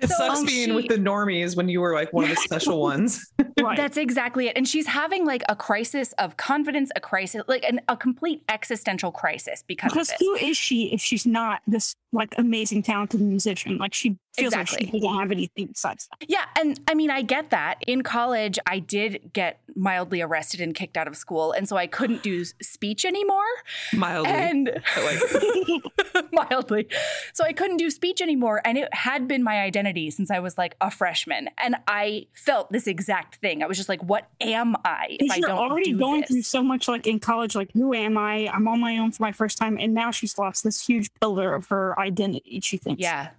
It 0.00 0.08
so 0.08 0.16
sucks 0.16 0.40
um, 0.40 0.46
being 0.46 0.68
she, 0.68 0.72
with 0.72 0.88
the 0.88 0.96
normies 0.96 1.56
when 1.56 1.68
you 1.68 1.80
were 1.80 1.94
like 1.94 2.12
one 2.12 2.24
of 2.24 2.30
the 2.30 2.36
special 2.42 2.80
ones. 2.80 3.24
right. 3.60 3.76
That's 3.76 3.96
exactly 3.96 4.48
it. 4.48 4.56
And 4.56 4.66
she's 4.66 4.86
having 4.86 5.26
like 5.26 5.42
a 5.48 5.56
crisis 5.56 6.12
of 6.14 6.36
confidence, 6.36 6.90
a 6.96 7.00
crisis, 7.00 7.42
like 7.48 7.64
an, 7.64 7.80
a 7.88 7.96
complete 7.96 8.42
existential 8.48 9.12
crisis 9.12 9.62
because 9.66 9.92
because 9.92 10.10
who 10.18 10.34
is 10.34 10.56
she 10.56 10.92
if 10.92 11.00
she's 11.00 11.26
not 11.26 11.62
this 11.66 11.94
like 12.12 12.34
amazing 12.38 12.82
talented 12.82 13.20
musician? 13.20 13.76
Like 13.78 13.94
she 13.94 14.16
feels 14.34 14.52
exactly. 14.52 14.86
like 14.86 14.94
she 14.94 15.00
doesn't 15.00 15.18
have 15.18 15.32
anything 15.32 15.66
besides 15.66 16.08
that. 16.08 16.28
Yeah, 16.28 16.44
and 16.58 16.80
I 16.86 16.94
mean 16.94 17.10
I 17.10 17.22
get 17.22 17.50
that. 17.50 17.78
In 17.86 18.02
college, 18.02 18.58
I 18.66 18.78
did 18.78 19.30
get 19.32 19.60
mildly 19.74 20.20
arrested 20.20 20.60
and 20.60 20.74
kicked 20.74 20.96
out 20.96 21.08
of 21.08 21.16
school, 21.16 21.52
and 21.52 21.68
so 21.68 21.76
I 21.76 21.86
couldn't 21.86 22.22
do 22.22 22.44
speech 22.44 23.04
anymore. 23.04 23.44
Mildly, 23.92 24.30
and 24.30 24.82
like 25.04 26.32
mildly, 26.32 26.88
so 27.32 27.44
I 27.44 27.52
couldn't 27.52 27.78
do 27.78 27.90
speech 27.90 28.20
anymore, 28.20 28.60
and 28.64 28.78
it 28.78 28.92
had 28.94 29.26
been 29.26 29.42
my 29.42 29.60
identity 29.60 30.10
since 30.10 30.30
I 30.30 30.38
was 30.38 30.56
like 30.56 30.76
a 30.80 30.90
freshman, 30.90 31.48
and 31.58 31.76
I 31.88 32.26
felt 32.34 32.70
this 32.72 32.86
exact 32.86 33.36
thing. 33.36 33.62
I 33.62 33.66
was 33.66 33.76
just 33.76 33.88
like, 33.88 34.02
"What 34.02 34.28
am 34.40 34.76
I 34.84 35.16
if 35.20 35.30
I 35.30 35.40
don't?" 35.40 35.50
Already 35.50 35.92
do 35.92 35.98
going 35.98 36.20
this? 36.22 36.30
through 36.30 36.42
so 36.42 36.62
much, 36.62 36.88
like 36.88 37.06
in 37.06 37.18
college, 37.18 37.54
like 37.54 37.70
who 37.72 37.94
am 37.94 38.16
I? 38.16 38.48
I'm 38.48 38.68
on 38.68 38.80
my 38.80 38.98
own 38.98 39.12
for 39.12 39.22
my 39.22 39.32
first 39.32 39.58
time, 39.58 39.76
and 39.80 39.92
now 39.94 40.10
she's 40.10 40.38
lost 40.38 40.64
this 40.64 40.86
huge 40.86 41.10
pillar 41.20 41.54
of 41.54 41.68
her 41.68 41.98
identity. 41.98 42.60
She 42.60 42.76
thinks, 42.76 43.00
yeah, 43.00 43.30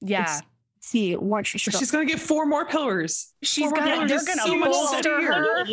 yeah 0.00 0.40
see 0.84 1.16
what 1.16 1.46
she 1.46 1.58
She's 1.58 1.90
gonna 1.90 2.04
get 2.04 2.20
four 2.20 2.46
more 2.46 2.66
pillars. 2.66 3.32
She's 3.42 3.70
four 3.70 3.78
gonna 3.78 4.06
they're 4.06 4.18
gonna 4.18 4.42
so 4.42 4.60
bolster 4.60 5.32
her. 5.32 5.64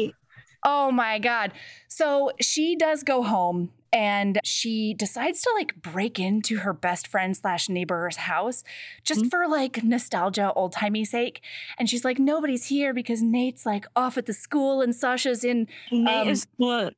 Oh 0.63 0.91
my 0.91 1.19
god. 1.19 1.53
So 1.87 2.31
she 2.39 2.75
does 2.75 3.03
go 3.03 3.23
home 3.23 3.71
and 3.91 4.39
she 4.43 4.93
decides 4.93 5.41
to 5.41 5.51
like 5.55 5.75
break 5.81 6.19
into 6.19 6.59
her 6.59 6.71
best 6.71 7.07
friend 7.07 7.35
slash 7.35 7.67
neighbor's 7.67 8.15
house 8.15 8.63
just 9.03 9.21
mm-hmm. 9.21 9.29
for 9.29 9.47
like 9.47 9.83
nostalgia, 9.83 10.53
old 10.53 10.71
timey 10.73 11.03
sake. 11.03 11.41
And 11.77 11.89
she's 11.89 12.05
like, 12.05 12.19
nobody's 12.19 12.67
here 12.67 12.93
because 12.93 13.21
Nate's 13.21 13.65
like 13.65 13.85
off 13.95 14.17
at 14.17 14.27
the 14.27 14.33
school 14.33 14.81
and 14.81 14.95
Sasha's 14.95 15.43
in. 15.43 15.67
Nate 15.91 16.21
um, 16.21 16.27
is 16.29 16.47
the 16.57 16.93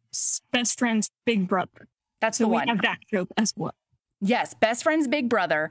best 0.52 0.78
friend's 0.78 1.10
big 1.26 1.48
brother. 1.48 1.88
That's 2.22 2.38
so 2.38 2.44
the 2.44 2.50
one. 2.50 2.66
We 2.66 2.70
have 2.70 2.82
that 2.82 3.00
trope 3.10 3.32
as 3.38 3.54
well. 3.56 3.74
Yes, 4.26 4.54
best 4.54 4.84
friend's 4.84 5.08
big 5.10 5.28
brother. 5.28 5.70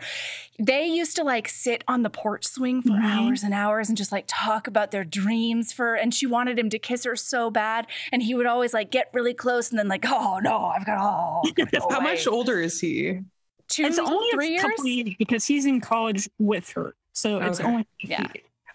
They 0.58 0.86
used 0.86 1.16
to 1.16 1.24
like 1.24 1.48
sit 1.48 1.82
on 1.88 2.02
the 2.02 2.10
porch 2.10 2.46
swing 2.46 2.82
for 2.82 2.90
mm-hmm. 2.90 3.02
hours 3.02 3.42
and 3.42 3.54
hours 3.54 3.88
and 3.88 3.96
just 3.96 4.12
like 4.12 4.24
talk 4.28 4.66
about 4.66 4.90
their 4.90 5.04
dreams 5.04 5.72
for 5.72 5.94
and 5.94 6.12
she 6.12 6.26
wanted 6.26 6.58
him 6.58 6.68
to 6.68 6.78
kiss 6.78 7.04
her 7.04 7.16
so 7.16 7.50
bad 7.50 7.86
and 8.12 8.22
he 8.22 8.34
would 8.34 8.44
always 8.44 8.74
like 8.74 8.90
get 8.90 9.08
really 9.14 9.32
close 9.32 9.70
and 9.70 9.78
then 9.78 9.88
like 9.88 10.04
oh 10.06 10.38
no, 10.42 10.66
I've 10.66 10.84
got 10.84 10.98
oh. 11.00 11.50
Go 11.54 11.64
How 11.88 12.00
much 12.00 12.26
older 12.26 12.60
is 12.60 12.78
he? 12.78 13.20
Two, 13.68 13.84
it's 13.84 13.98
only 13.98 14.30
three 14.32 14.50
years? 14.50 14.64
years 14.84 15.16
because 15.18 15.46
he's 15.46 15.64
in 15.64 15.80
college 15.80 16.28
with 16.38 16.68
her. 16.72 16.94
So 17.14 17.38
it's 17.38 17.58
okay. 17.58 17.68
only 17.68 17.86
yeah. 18.00 18.26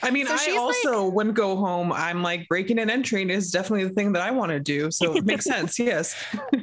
I 0.01 0.11
mean, 0.11 0.27
so 0.27 0.35
I 0.37 0.57
also 0.57 1.05
like, 1.05 1.13
wouldn't 1.13 1.35
go 1.35 1.55
home. 1.55 1.91
I'm 1.91 2.21
like 2.21 2.47
breaking 2.47 2.79
and 2.79 2.91
entering 2.91 3.29
is 3.29 3.51
definitely 3.51 3.85
the 3.85 3.93
thing 3.93 4.13
that 4.13 4.21
I 4.21 4.31
want 4.31 4.51
to 4.51 4.59
do. 4.59 4.91
So 4.91 5.15
it 5.15 5.25
makes 5.25 5.45
sense. 5.55 5.79
Yes. 5.79 6.15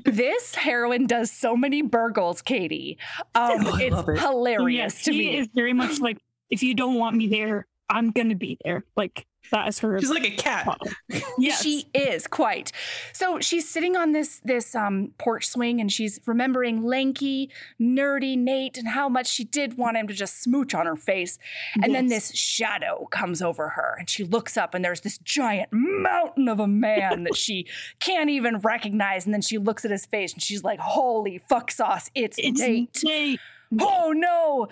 this 0.04 0.54
heroine 0.54 1.06
does 1.06 1.30
so 1.30 1.56
many 1.56 1.82
burgles, 1.82 2.42
Katie. 2.44 2.98
Um, 3.34 3.66
oh, 3.66 3.78
it's 3.78 4.08
it. 4.08 4.18
hilarious 4.18 4.94
yes, 4.94 5.04
to 5.04 5.10
me. 5.12 5.36
is 5.38 5.48
very 5.54 5.72
much 5.72 6.00
like, 6.00 6.18
if 6.50 6.62
you 6.62 6.74
don't 6.74 6.94
want 6.96 7.16
me 7.16 7.26
there, 7.26 7.66
I'm 7.88 8.10
going 8.10 8.30
to 8.30 8.34
be 8.34 8.58
there. 8.64 8.84
Like, 8.96 9.26
that 9.50 9.68
is 9.68 9.78
her. 9.80 10.00
She's 10.00 10.10
like 10.10 10.24
a 10.24 10.30
cat. 10.30 10.78
yes. 11.38 11.62
She 11.62 11.86
is 11.92 12.26
quite. 12.26 12.72
So 13.12 13.40
she's 13.40 13.68
sitting 13.68 13.96
on 13.96 14.12
this 14.12 14.40
this 14.44 14.74
um, 14.74 15.12
porch 15.18 15.46
swing 15.48 15.80
and 15.80 15.92
she's 15.92 16.18
remembering 16.26 16.82
lanky, 16.82 17.50
nerdy 17.80 18.38
Nate 18.38 18.78
and 18.78 18.88
how 18.88 19.08
much 19.08 19.26
she 19.26 19.44
did 19.44 19.76
want 19.76 19.96
him 19.96 20.08
to 20.08 20.14
just 20.14 20.42
smooch 20.42 20.74
on 20.74 20.86
her 20.86 20.96
face. 20.96 21.38
And 21.74 21.92
yes. 21.92 21.92
then 21.92 22.06
this 22.06 22.34
shadow 22.34 23.06
comes 23.10 23.42
over 23.42 23.70
her 23.70 23.96
and 23.98 24.08
she 24.08 24.24
looks 24.24 24.56
up 24.56 24.74
and 24.74 24.84
there's 24.84 25.02
this 25.02 25.18
giant 25.18 25.68
mountain 25.72 26.48
of 26.48 26.58
a 26.58 26.68
man 26.68 27.24
that 27.24 27.36
she 27.36 27.66
can't 28.00 28.30
even 28.30 28.58
recognize. 28.58 29.24
And 29.24 29.34
then 29.34 29.42
she 29.42 29.58
looks 29.58 29.84
at 29.84 29.90
his 29.90 30.06
face 30.06 30.32
and 30.32 30.42
she's 30.42 30.64
like, 30.64 30.80
"Holy 30.80 31.38
fuck 31.48 31.70
sauce! 31.70 32.10
It's, 32.14 32.38
it's 32.38 32.60
Nate." 32.60 33.02
Nate 33.04 33.40
oh 33.80 34.12
no. 34.12 34.68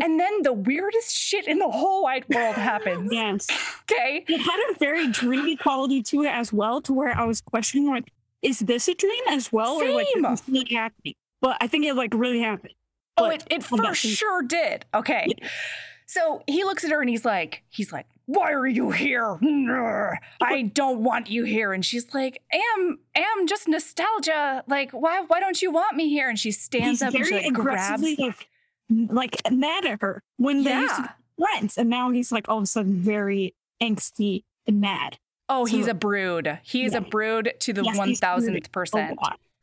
and 0.00 0.18
then 0.18 0.42
the 0.42 0.52
weirdest 0.52 1.14
shit 1.14 1.46
in 1.46 1.58
the 1.58 1.68
whole 1.68 2.04
wide 2.04 2.24
world 2.28 2.56
happens. 2.56 3.10
Yes. 3.22 3.46
Okay. 3.82 4.24
It 4.26 4.38
had 4.38 4.70
a 4.70 4.78
very 4.78 5.10
dreamy 5.10 5.56
quality 5.56 6.02
to 6.04 6.22
it 6.22 6.28
as 6.28 6.52
well, 6.52 6.80
to 6.82 6.92
where 6.92 7.16
I 7.16 7.24
was 7.24 7.40
questioning, 7.40 7.88
like, 7.88 8.10
is 8.40 8.60
this 8.60 8.88
a 8.88 8.94
dream 8.94 9.22
as 9.28 9.52
well? 9.52 9.78
Same. 9.78 9.90
Or 9.90 9.94
like, 9.94 10.06
is 10.16 10.22
this 10.22 10.42
really 10.48 10.74
happening? 10.74 11.14
But 11.40 11.56
I 11.60 11.66
think 11.66 11.84
it 11.84 11.94
like 11.94 12.14
really 12.14 12.40
happened. 12.40 12.74
Oh, 13.18 13.28
it, 13.28 13.44
it 13.50 13.62
for 13.62 13.94
sure 13.94 14.42
did. 14.42 14.86
Okay. 14.94 15.26
Yeah. 15.28 15.48
So 16.06 16.42
he 16.46 16.64
looks 16.64 16.84
at 16.84 16.90
her 16.90 17.00
and 17.00 17.10
he's 17.10 17.24
like, 17.24 17.62
he's 17.68 17.92
like, 17.92 18.06
why 18.26 18.52
are 18.52 18.66
you 18.66 18.90
here? 18.90 19.38
I 20.40 20.62
don't 20.62 21.02
want 21.02 21.30
you 21.30 21.44
here. 21.44 21.72
And 21.72 21.84
she's 21.84 22.12
like, 22.14 22.42
am, 22.52 22.98
am 23.14 23.46
just 23.46 23.68
nostalgia. 23.68 24.64
Like, 24.66 24.92
why, 24.92 25.22
why 25.22 25.40
don't 25.40 25.60
you 25.60 25.70
want 25.70 25.96
me 25.96 26.08
here? 26.08 26.28
And 26.28 26.38
she 26.38 26.50
stands 26.50 27.00
he's 27.00 27.02
up 27.02 27.14
and 27.14 27.26
she 27.26 27.34
like 27.34 27.52
grabs. 27.52 28.02
Like, 28.02 28.48
like 28.88 29.50
mad 29.50 29.86
at 29.86 30.02
her 30.02 30.22
when 30.36 30.64
they 30.64 30.70
yeah. 30.70 31.12
friends. 31.38 31.78
And 31.78 31.88
now 31.88 32.10
he's 32.10 32.30
like 32.30 32.48
all 32.48 32.58
of 32.58 32.64
a 32.64 32.66
sudden 32.66 32.96
very 32.96 33.54
angsty 33.82 34.44
and 34.66 34.80
mad. 34.80 35.18
Oh, 35.48 35.66
so, 35.66 35.76
he's 35.76 35.86
a 35.86 35.94
brood. 35.94 36.60
He's 36.62 36.92
yeah. 36.92 36.98
a 36.98 37.00
brood 37.02 37.52
to 37.60 37.72
the 37.72 37.82
yes, 37.82 37.98
1000th 37.98 38.72
percent. 38.72 39.18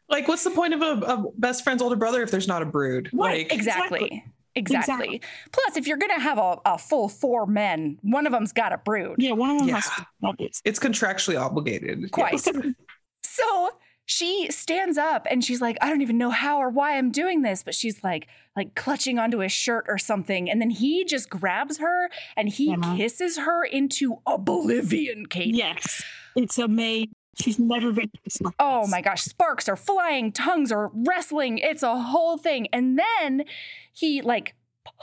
Like, 0.10 0.28
what's 0.28 0.44
the 0.44 0.52
point 0.52 0.74
of 0.74 0.82
a, 0.82 1.06
a, 1.06 1.32
best 1.38 1.64
friend's 1.64 1.82
older 1.82 1.96
brother 1.96 2.24
if 2.24 2.32
there's 2.32 2.48
not 2.48 2.62
a 2.62 2.66
brood? 2.66 3.10
Right, 3.14 3.50
like, 3.50 3.54
exactly. 3.54 4.06
exactly. 4.06 4.24
Exactly. 4.60 4.94
exactly. 4.94 5.22
Plus, 5.52 5.78
if 5.78 5.88
you're 5.88 5.98
going 5.98 6.14
to 6.14 6.20
have 6.20 6.38
a, 6.38 6.58
a, 6.66 6.78
full 6.78 7.10
four 7.10 7.46
men, 7.46 7.98
one 8.02 8.26
of 8.26 8.32
them's 8.32 8.52
got 8.52 8.74
a 8.74 8.78
brood. 8.78 9.16
Yeah, 9.18 9.32
one 9.32 9.52
of 9.52 9.60
them 9.60 9.70
yeah. 9.70 9.76
has 9.76 9.86
to. 9.86 10.60
It's 10.66 10.80
contractually 10.80 11.40
obligated. 11.40 12.12
Quite. 12.12 12.40
so 13.24 13.70
she 14.06 14.48
stands 14.50 14.98
up 14.98 15.28
and 15.30 15.46
she's 15.46 15.62
like, 15.62 15.78
I 15.82 15.90
don't 15.90 16.02
even 16.02 16.18
know 16.18 16.32
how 16.32 16.58
or 16.58 16.70
why 16.70 16.98
I'm 16.98 17.12
doing 17.12 17.44
this, 17.44 17.62
but 17.62 17.76
she's 17.76 18.04
like, 18.04 18.28
like 18.56 18.76
clutching 18.76 19.20
onto 19.20 19.38
his 19.38 19.52
shirt 19.52 19.86
or 19.88 20.00
something. 20.00 20.50
And 20.50 20.60
then 20.60 20.72
he 20.72 21.06
just 21.06 21.30
grabs 21.30 21.78
her 21.78 22.10
and 22.36 22.50
he 22.50 22.72
yeah. 22.72 22.96
kisses 22.98 23.38
her 23.38 23.64
into 23.64 24.18
oblivion, 24.26 25.28
Kate. 25.28 25.54
Yes. 25.54 26.04
It's 26.36 26.58
amazing. 26.58 27.14
She's 27.40 27.60
never 27.60 27.92
been. 27.92 28.10
To 28.10 28.20
this 28.24 28.42
much. 28.42 28.54
Oh 28.60 28.88
my 28.88 29.02
gosh, 29.02 29.24
sparks 29.24 29.70
are 29.70 29.76
flying, 29.76 30.32
tongues 30.32 30.72
are 30.72 30.92
wrestling. 30.94 31.58
It's 31.58 31.84
a 31.84 31.98
whole 31.98 32.38
thing. 32.38 32.68
And 32.74 33.00
then 33.00 33.46
he 33.94 34.22
like 34.22 34.56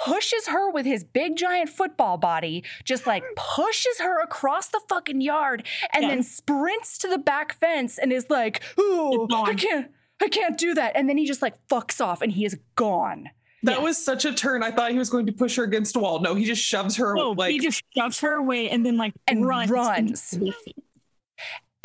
pushes 0.05 0.49
her 0.49 0.71
with 0.71 0.87
his 0.87 1.05
big 1.05 1.37
giant 1.37 1.71
football 1.71 2.19
body, 2.19 2.65
just 2.85 3.07
like 3.07 3.23
pushes 3.37 4.01
her 4.01 4.23
across 4.23 4.69
the 4.69 4.81
fucking 4.89 5.21
yard 5.21 5.67
and 5.93 6.05
then 6.05 6.23
sprints 6.23 6.99
to 6.99 7.09
the 7.09 7.19
back 7.19 7.59
fence 7.59 7.99
and 7.99 8.13
is 8.13 8.29
like, 8.29 8.63
"Ooh, 8.79 9.27
I 9.33 9.55
can't 9.55 9.91
I 10.21 10.29
can't 10.29 10.59
do 10.59 10.75
that." 10.75 10.97
And 10.97 11.09
then 11.09 11.17
he 11.17 11.27
just 11.27 11.43
like 11.43 11.55
fucks 11.69 12.05
off 12.05 12.23
and 12.23 12.33
he 12.33 12.45
is 12.45 12.59
gone. 12.75 13.31
That 13.63 13.83
was 13.83 14.03
such 14.03 14.25
a 14.25 14.33
turn. 14.33 14.63
I 14.63 14.71
thought 14.71 14.93
he 14.93 14.99
was 14.99 15.11
going 15.11 15.27
to 15.27 15.33
push 15.33 15.57
her 15.57 15.65
against 15.65 15.97
a 15.97 15.99
wall. 15.99 16.21
No, 16.21 16.35
he 16.35 16.45
just 16.45 16.63
shoves 16.63 16.97
her 16.97 17.15
no, 17.15 17.33
like 17.33 17.51
he 17.51 17.59
just 17.59 17.83
shoves 17.97 18.21
her 18.21 18.35
away 18.35 18.71
and 18.71 18.85
then 18.85 18.97
like 18.97 19.15
and 19.27 19.47
runs. 19.47 19.71
runs. 19.71 20.39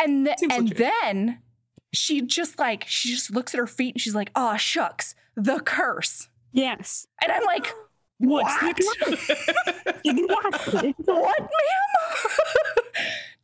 And 0.03 0.25
th- 0.25 0.38
and 0.50 0.70
legit. 0.70 0.77
then 0.77 1.39
she 1.93 2.22
just 2.22 2.58
like 2.60 2.86
she 2.88 3.10
just 3.10 3.31
looks 3.31 3.53
at 3.53 3.60
her 3.60 3.67
feet 3.67 3.96
and 3.96 4.01
she's 4.01 4.15
like, 4.15 4.31
"Oh 4.36 4.58
shucks, 4.58 5.15
the 5.36 5.60
curse." 5.60 6.29
Yes. 6.51 7.08
And 7.22 7.31
I'm 7.31 7.43
like, 7.46 7.74
What? 8.17 8.46
what, 8.46 8.79
ma'am? 10.05 10.93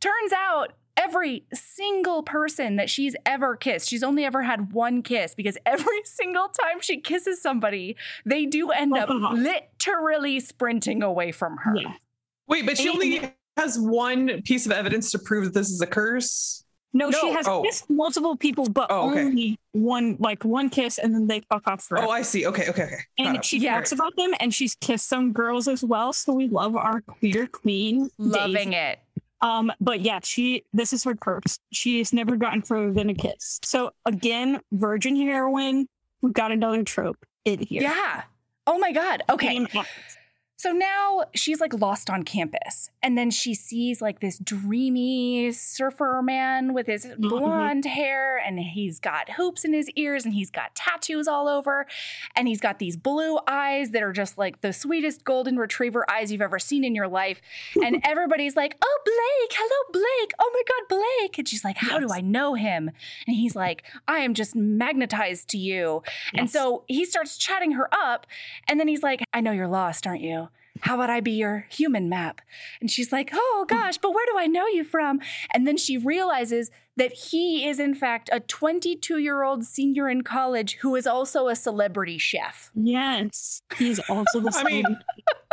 Turns 0.00 0.32
out 0.32 0.74
every 0.96 1.46
single 1.52 2.22
person 2.22 2.76
that 2.76 2.88
she's 2.88 3.16
ever 3.26 3.56
kissed, 3.56 3.88
she's 3.88 4.04
only 4.04 4.24
ever 4.24 4.42
had 4.42 4.72
one 4.72 5.02
kiss 5.02 5.34
because 5.34 5.58
every 5.66 6.02
single 6.04 6.48
time 6.48 6.80
she 6.80 7.00
kisses 7.00 7.42
somebody, 7.42 7.96
they 8.24 8.46
do 8.46 8.70
end 8.70 8.96
up 8.96 9.08
literally 9.10 10.38
sprinting 10.38 11.02
away 11.02 11.32
from 11.32 11.56
her. 11.58 11.74
Yeah. 11.76 11.94
Wait, 12.46 12.64
but 12.64 12.78
she 12.78 12.88
only 12.88 13.34
has 13.58 13.78
one 13.78 14.42
piece 14.42 14.66
of 14.66 14.72
evidence 14.72 15.10
to 15.12 15.18
prove 15.18 15.44
that 15.44 15.54
this 15.54 15.70
is 15.70 15.80
a 15.80 15.86
curse. 15.86 16.64
No, 16.94 17.10
no. 17.10 17.18
she 17.20 17.32
has 17.32 17.46
oh. 17.46 17.62
kissed 17.62 17.90
multiple 17.90 18.36
people, 18.36 18.68
but 18.68 18.86
oh, 18.90 19.10
okay. 19.10 19.24
only 19.24 19.60
one, 19.72 20.16
like 20.18 20.44
one 20.44 20.70
kiss, 20.70 20.98
and 20.98 21.14
then 21.14 21.26
they 21.26 21.40
fuck 21.50 21.68
off 21.68 21.82
forever. 21.82 22.06
Oh, 22.06 22.10
I 22.10 22.22
see. 22.22 22.46
Okay, 22.46 22.68
okay, 22.70 22.84
okay. 22.84 22.98
Got 23.18 23.26
and 23.26 23.44
she 23.44 23.60
talks 23.60 23.92
about 23.92 24.16
them, 24.16 24.32
and 24.40 24.54
she's 24.54 24.74
kissed 24.76 25.06
some 25.06 25.32
girls 25.32 25.68
as 25.68 25.84
well. 25.84 26.12
So 26.12 26.32
we 26.32 26.48
love 26.48 26.76
our 26.76 27.02
queer 27.02 27.46
queen. 27.46 28.08
Loving 28.16 28.70
Daisy. 28.70 28.76
it. 28.76 28.98
Um, 29.40 29.70
but 29.80 30.00
yeah, 30.00 30.20
she 30.22 30.64
this 30.72 30.92
is 30.92 31.04
her 31.04 31.14
curse. 31.14 31.58
She's 31.72 32.12
never 32.12 32.36
gotten 32.36 32.62
further 32.62 32.92
than 32.92 33.10
a 33.10 33.14
kiss. 33.14 33.60
So 33.62 33.92
again, 34.04 34.60
virgin 34.72 35.14
heroine. 35.14 35.88
We've 36.22 36.32
got 36.32 36.50
another 36.50 36.82
trope 36.82 37.24
in 37.44 37.60
here. 37.60 37.82
Yeah. 37.82 38.22
Oh 38.66 38.78
my 38.78 38.92
god. 38.92 39.22
Okay. 39.30 39.66
So 40.58 40.72
now 40.72 41.22
she's 41.36 41.60
like 41.60 41.72
lost 41.72 42.10
on 42.10 42.24
campus. 42.24 42.90
And 43.00 43.16
then 43.16 43.30
she 43.30 43.54
sees 43.54 44.02
like 44.02 44.18
this 44.18 44.40
dreamy 44.40 45.52
surfer 45.52 46.20
man 46.20 46.74
with 46.74 46.88
his 46.88 47.06
mm-hmm. 47.06 47.28
blonde 47.28 47.84
mm-hmm. 47.84 47.94
hair, 47.94 48.38
and 48.44 48.58
he's 48.58 48.98
got 48.98 49.30
hoops 49.30 49.64
in 49.64 49.72
his 49.72 49.88
ears, 49.90 50.24
and 50.24 50.34
he's 50.34 50.50
got 50.50 50.74
tattoos 50.74 51.28
all 51.28 51.46
over. 51.46 51.86
And 52.34 52.48
he's 52.48 52.60
got 52.60 52.80
these 52.80 52.96
blue 52.96 53.38
eyes 53.46 53.90
that 53.90 54.02
are 54.02 54.12
just 54.12 54.36
like 54.36 54.60
the 54.60 54.72
sweetest 54.72 55.22
golden 55.22 55.58
retriever 55.58 56.04
eyes 56.10 56.32
you've 56.32 56.42
ever 56.42 56.58
seen 56.58 56.82
in 56.82 56.92
your 56.92 57.06
life. 57.06 57.40
And 57.80 58.00
everybody's 58.04 58.56
like, 58.56 58.76
Oh, 58.84 58.98
Blake, 59.04 59.56
hello, 59.56 59.92
Blake. 59.92 60.32
Oh 60.40 60.50
my 60.52 60.62
God, 60.66 60.88
Blake. 60.88 61.38
And 61.38 61.46
she's 61.46 61.62
like, 61.62 61.76
How 61.76 62.00
yes. 62.00 62.08
do 62.08 62.12
I 62.12 62.20
know 62.20 62.54
him? 62.54 62.90
And 63.28 63.36
he's 63.36 63.54
like, 63.54 63.84
I 64.08 64.18
am 64.18 64.34
just 64.34 64.56
magnetized 64.56 65.48
to 65.50 65.56
you. 65.56 66.02
Yes. 66.32 66.40
And 66.40 66.50
so 66.50 66.82
he 66.88 67.04
starts 67.04 67.38
chatting 67.38 67.72
her 67.72 67.88
up. 67.94 68.26
And 68.66 68.80
then 68.80 68.88
he's 68.88 69.04
like, 69.04 69.22
I 69.32 69.40
know 69.40 69.52
you're 69.52 69.68
lost, 69.68 70.04
aren't 70.04 70.22
you? 70.22 70.47
How 70.82 70.94
about 70.94 71.10
I 71.10 71.20
be 71.20 71.32
your 71.32 71.66
human 71.70 72.08
map? 72.08 72.40
And 72.80 72.90
she's 72.90 73.12
like, 73.12 73.30
Oh 73.32 73.66
gosh, 73.68 73.98
but 73.98 74.12
where 74.12 74.26
do 74.26 74.38
I 74.38 74.46
know 74.46 74.66
you 74.66 74.84
from? 74.84 75.20
And 75.52 75.66
then 75.66 75.76
she 75.76 75.96
realizes 75.96 76.70
that 76.96 77.12
he 77.12 77.66
is, 77.66 77.78
in 77.78 77.94
fact, 77.94 78.28
a 78.32 78.40
22 78.40 79.18
year 79.18 79.42
old 79.42 79.64
senior 79.64 80.08
in 80.08 80.22
college 80.22 80.74
who 80.80 80.96
is 80.96 81.06
also 81.06 81.48
a 81.48 81.56
celebrity 81.56 82.18
chef. 82.18 82.70
Yes. 82.74 83.62
He's 83.76 83.98
also 84.08 84.40
the 84.40 84.52
I 84.56 84.64
mean, 84.64 84.84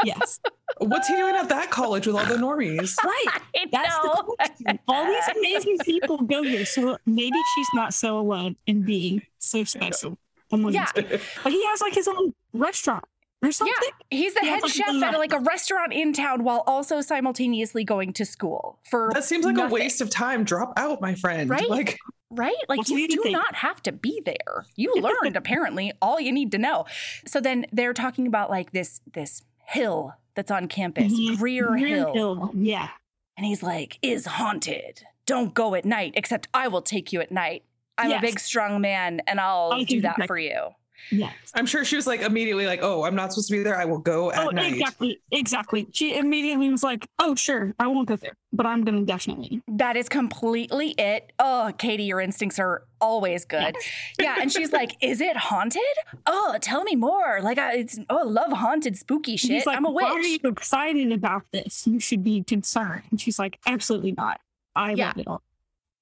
yes. 0.04 0.40
What's 0.80 1.08
he 1.08 1.16
doing 1.16 1.36
at 1.36 1.48
that 1.50 1.70
college 1.70 2.08
with 2.08 2.16
all 2.16 2.26
the 2.26 2.36
normies? 2.36 2.96
Right. 3.06 3.42
That's 3.72 3.96
know. 4.04 4.14
the 4.16 4.36
question. 4.38 4.80
All 4.88 5.06
these 5.06 5.38
amazing 5.38 5.78
people 5.80 6.18
go 6.18 6.42
here. 6.42 6.66
So 6.66 6.98
maybe 7.06 7.38
she's 7.56 7.68
not 7.74 7.94
so 7.94 8.18
alone 8.20 8.56
in 8.66 8.82
being 8.82 9.22
so 9.38 9.64
special. 9.64 10.18
Yeah. 10.52 10.88
But 10.94 11.52
he 11.52 11.66
has 11.66 11.82
like 11.82 11.94
his 11.94 12.08
own 12.08 12.34
restaurant 12.54 13.06
or 13.46 13.52
something. 13.52 13.74
Yeah, 13.82 14.18
he's 14.18 14.34
the 14.34 14.42
he 14.42 14.48
head 14.48 14.68
chef 14.68 14.88
at 14.90 15.18
like 15.18 15.34
a 15.34 15.40
restaurant 15.40 15.94
in 15.94 16.14
town 16.14 16.44
while 16.44 16.64
also 16.68 17.02
simultaneously 17.02 17.84
going 17.84 18.14
to 18.14 18.26
school. 18.26 18.80
For 18.90 19.12
that 19.14 19.24
seems 19.24 19.46
like 19.46 19.56
nothing. 19.56 19.72
a 19.72 19.74
waste 19.74 20.02
of 20.02 20.10
time. 20.10 20.44
Drop 20.44 20.74
out, 20.78 21.02
my 21.02 21.16
friend. 21.16 21.50
Right? 21.50 21.70
Like, 21.70 21.98
right? 22.32 22.56
Like 22.68 22.88
you 22.90 23.08
do 23.08 23.32
not 23.32 23.56
have 23.56 23.82
to 23.84 23.92
be 23.92 24.22
there. 24.26 24.66
You 24.76 24.94
learned 24.96 25.36
apparently 25.36 25.94
all 26.02 26.20
you 26.20 26.32
need 26.32 26.52
to 26.52 26.58
know. 26.58 26.86
So 27.26 27.40
then 27.40 27.66
they're 27.72 27.94
talking 27.94 28.28
about 28.28 28.50
like 28.50 28.72
this 28.72 29.02
this 29.14 29.42
hill 29.68 30.14
that's 30.36 30.52
on 30.52 30.68
campus, 30.68 31.14
mm-hmm. 31.14 31.36
Greer, 31.36 31.68
Greer 31.68 31.88
hill. 31.88 32.14
hill. 32.14 32.52
Yeah. 32.54 32.90
And 33.38 33.46
he's 33.46 33.64
like, 33.64 33.98
is 34.02 34.26
haunted. 34.26 35.04
Don't 35.26 35.54
go 35.54 35.76
at 35.76 35.86
night, 35.86 36.14
except 36.16 36.48
I 36.54 36.68
will 36.68 36.82
take 36.82 37.12
you 37.12 37.22
at 37.22 37.32
night. 37.32 37.64
I'm 37.98 38.10
yes. 38.10 38.20
a 38.20 38.22
big, 38.22 38.40
strong 38.40 38.82
man, 38.82 39.22
and 39.26 39.40
I'll, 39.40 39.72
I'll 39.74 39.84
do 39.84 40.02
that 40.02 40.28
for 40.28 40.38
you. 40.38 40.70
Yes. 41.12 41.34
I'm 41.54 41.66
sure 41.66 41.86
she 41.86 41.96
was 41.96 42.08
like 42.08 42.22
immediately 42.22 42.66
like, 42.66 42.80
"Oh, 42.82 43.04
I'm 43.04 43.16
not 43.16 43.32
supposed 43.32 43.50
to 43.50 43.54
be 43.54 43.64
there. 43.64 43.78
I 43.78 43.86
will 43.86 44.00
go 44.00 44.32
at 44.32 44.48
oh, 44.48 44.50
night." 44.50 44.74
Exactly. 44.74 45.20
Exactly. 45.32 45.88
She 45.92 46.18
immediately 46.18 46.70
was 46.70 46.84
like, 46.84 47.08
"Oh, 47.20 47.36
sure. 47.36 47.74
I 47.80 47.88
won't 47.88 48.08
go 48.08 48.16
there, 48.16 48.36
but 48.54 48.66
I'm 48.66 48.84
going 48.84 49.00
to 49.00 49.06
definitely." 49.06 49.62
That 49.68 49.96
is 49.98 50.10
completely 50.10 50.96
it. 50.98 51.32
Oh, 51.40 51.74
Katie, 51.78 52.04
your 52.04 52.22
instincts 52.22 52.60
are 52.60 52.84
always 53.00 53.46
good. 53.46 53.76
Yes. 53.76 53.92
yeah, 54.20 54.36
and 54.42 54.52
she's 54.52 54.72
like, 54.72 54.96
"Is 55.02 55.22
it 55.22 55.38
haunted? 55.38 55.82
Oh, 56.26 56.58
tell 56.62 56.84
me 56.84 56.96
more. 56.96 57.40
Like 57.42 57.58
I 57.58 57.74
it's 57.76 58.00
oh, 58.10 58.24
love 58.26 58.52
haunted 58.52 58.98
spooky 58.98 59.38
shit. 59.38 59.66
Like, 59.66 59.78
I'm 59.78 59.86
a 59.86 59.92
witch." 59.92 60.04
Why 60.04 60.12
are 60.12 60.20
you 60.20 60.40
excited 60.44 61.12
about 61.12 61.44
this? 61.52 61.86
You 61.88 62.00
should 62.00 62.24
be 62.24 62.44
concerned. 62.44 63.04
And 63.12 63.22
she's 63.22 63.40
like, 63.40 63.60
"Absolutely 63.66 64.14
not. 64.14 64.40
I 64.76 64.94
yeah. 64.94 65.08
love 65.08 65.18
it 65.18 65.28
all." 65.28 65.42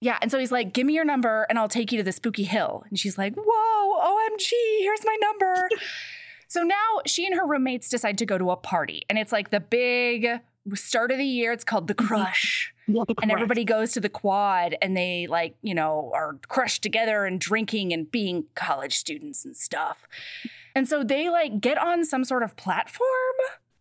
Yeah. 0.04 0.18
And 0.22 0.30
so 0.30 0.38
he's 0.38 0.52
like, 0.52 0.74
give 0.74 0.86
me 0.86 0.94
your 0.94 1.06
number 1.06 1.48
and 1.50 1.58
I'll 1.58 1.70
take 1.70 1.94
you 1.94 1.98
to 1.98 2.04
the 2.04 2.12
spooky 2.12 2.44
hill. 2.44 2.84
And 2.90 3.00
she's 3.00 3.18
like, 3.18 3.36
whoa, 3.38 4.02
OMG, 4.02 4.52
here's 4.80 5.06
my 5.06 5.18
number. 5.22 5.70
so 6.50 6.62
now 6.62 7.00
she 7.06 7.26
and 7.26 7.34
her 7.36 7.48
roommates 7.48 7.88
decide 7.88 8.18
to 8.18 8.26
go 8.26 8.38
to 8.38 8.52
a 8.52 8.58
party. 8.58 9.04
And 9.10 9.18
it's 9.18 9.32
like 9.32 9.50
the 9.50 9.62
big 9.62 10.42
start 10.74 11.12
of 11.12 11.20
the 11.20 11.26
year. 11.26 11.54
It's 11.54 11.64
called 11.64 11.88
the 11.88 11.96
mm-hmm. 11.96 12.06
crush. 12.06 12.74
Yeah, 12.86 13.04
the 13.08 13.16
and 13.22 13.32
everybody 13.32 13.64
goes 13.64 13.94
to 13.94 14.02
the 14.02 14.10
quad 14.10 14.76
and 14.82 14.98
they 14.98 15.26
like, 15.28 15.56
you 15.62 15.74
know, 15.74 16.12
are 16.14 16.38
crushed 16.50 16.84
together 16.84 17.24
and 17.24 17.40
drinking 17.40 17.94
and 17.94 18.12
being 18.12 18.44
college 18.56 18.98
students 18.98 19.46
and 19.46 19.56
stuff. 19.56 20.04
And 20.76 20.86
so 20.86 21.02
they 21.02 21.30
like 21.30 21.62
get 21.62 21.78
on 21.78 22.04
some 22.04 22.26
sort 22.26 22.44
of 22.44 22.58
platform. 22.58 23.08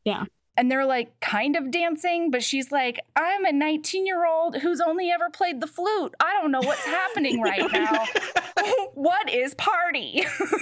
Yeah 0.04 0.26
and 0.56 0.70
they're 0.70 0.86
like 0.86 1.18
kind 1.20 1.56
of 1.56 1.70
dancing, 1.70 2.30
but 2.30 2.42
she's 2.42 2.70
like, 2.70 3.00
I'm 3.16 3.44
a 3.44 3.52
19 3.52 4.06
year 4.06 4.26
old 4.26 4.56
who's 4.58 4.80
only 4.80 5.10
ever 5.10 5.30
played 5.30 5.60
the 5.60 5.66
flute. 5.66 6.14
I 6.20 6.32
don't 6.40 6.50
know 6.50 6.60
what's 6.60 6.84
happening 6.84 7.40
right 7.42 7.70
now. 7.72 8.06
what 8.94 9.30
is 9.30 9.54
party? 9.54 10.24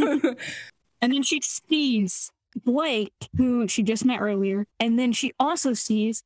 and 1.01 1.13
then 1.13 1.23
she 1.23 1.41
sees 1.43 2.31
Blake, 2.65 3.13
who 3.37 3.69
she 3.69 3.83
just 3.83 4.05
met 4.05 4.21
earlier, 4.21 4.67
and 4.79 4.99
then 4.99 5.13
she 5.13 5.33
also 5.39 5.73
sees 5.73 6.23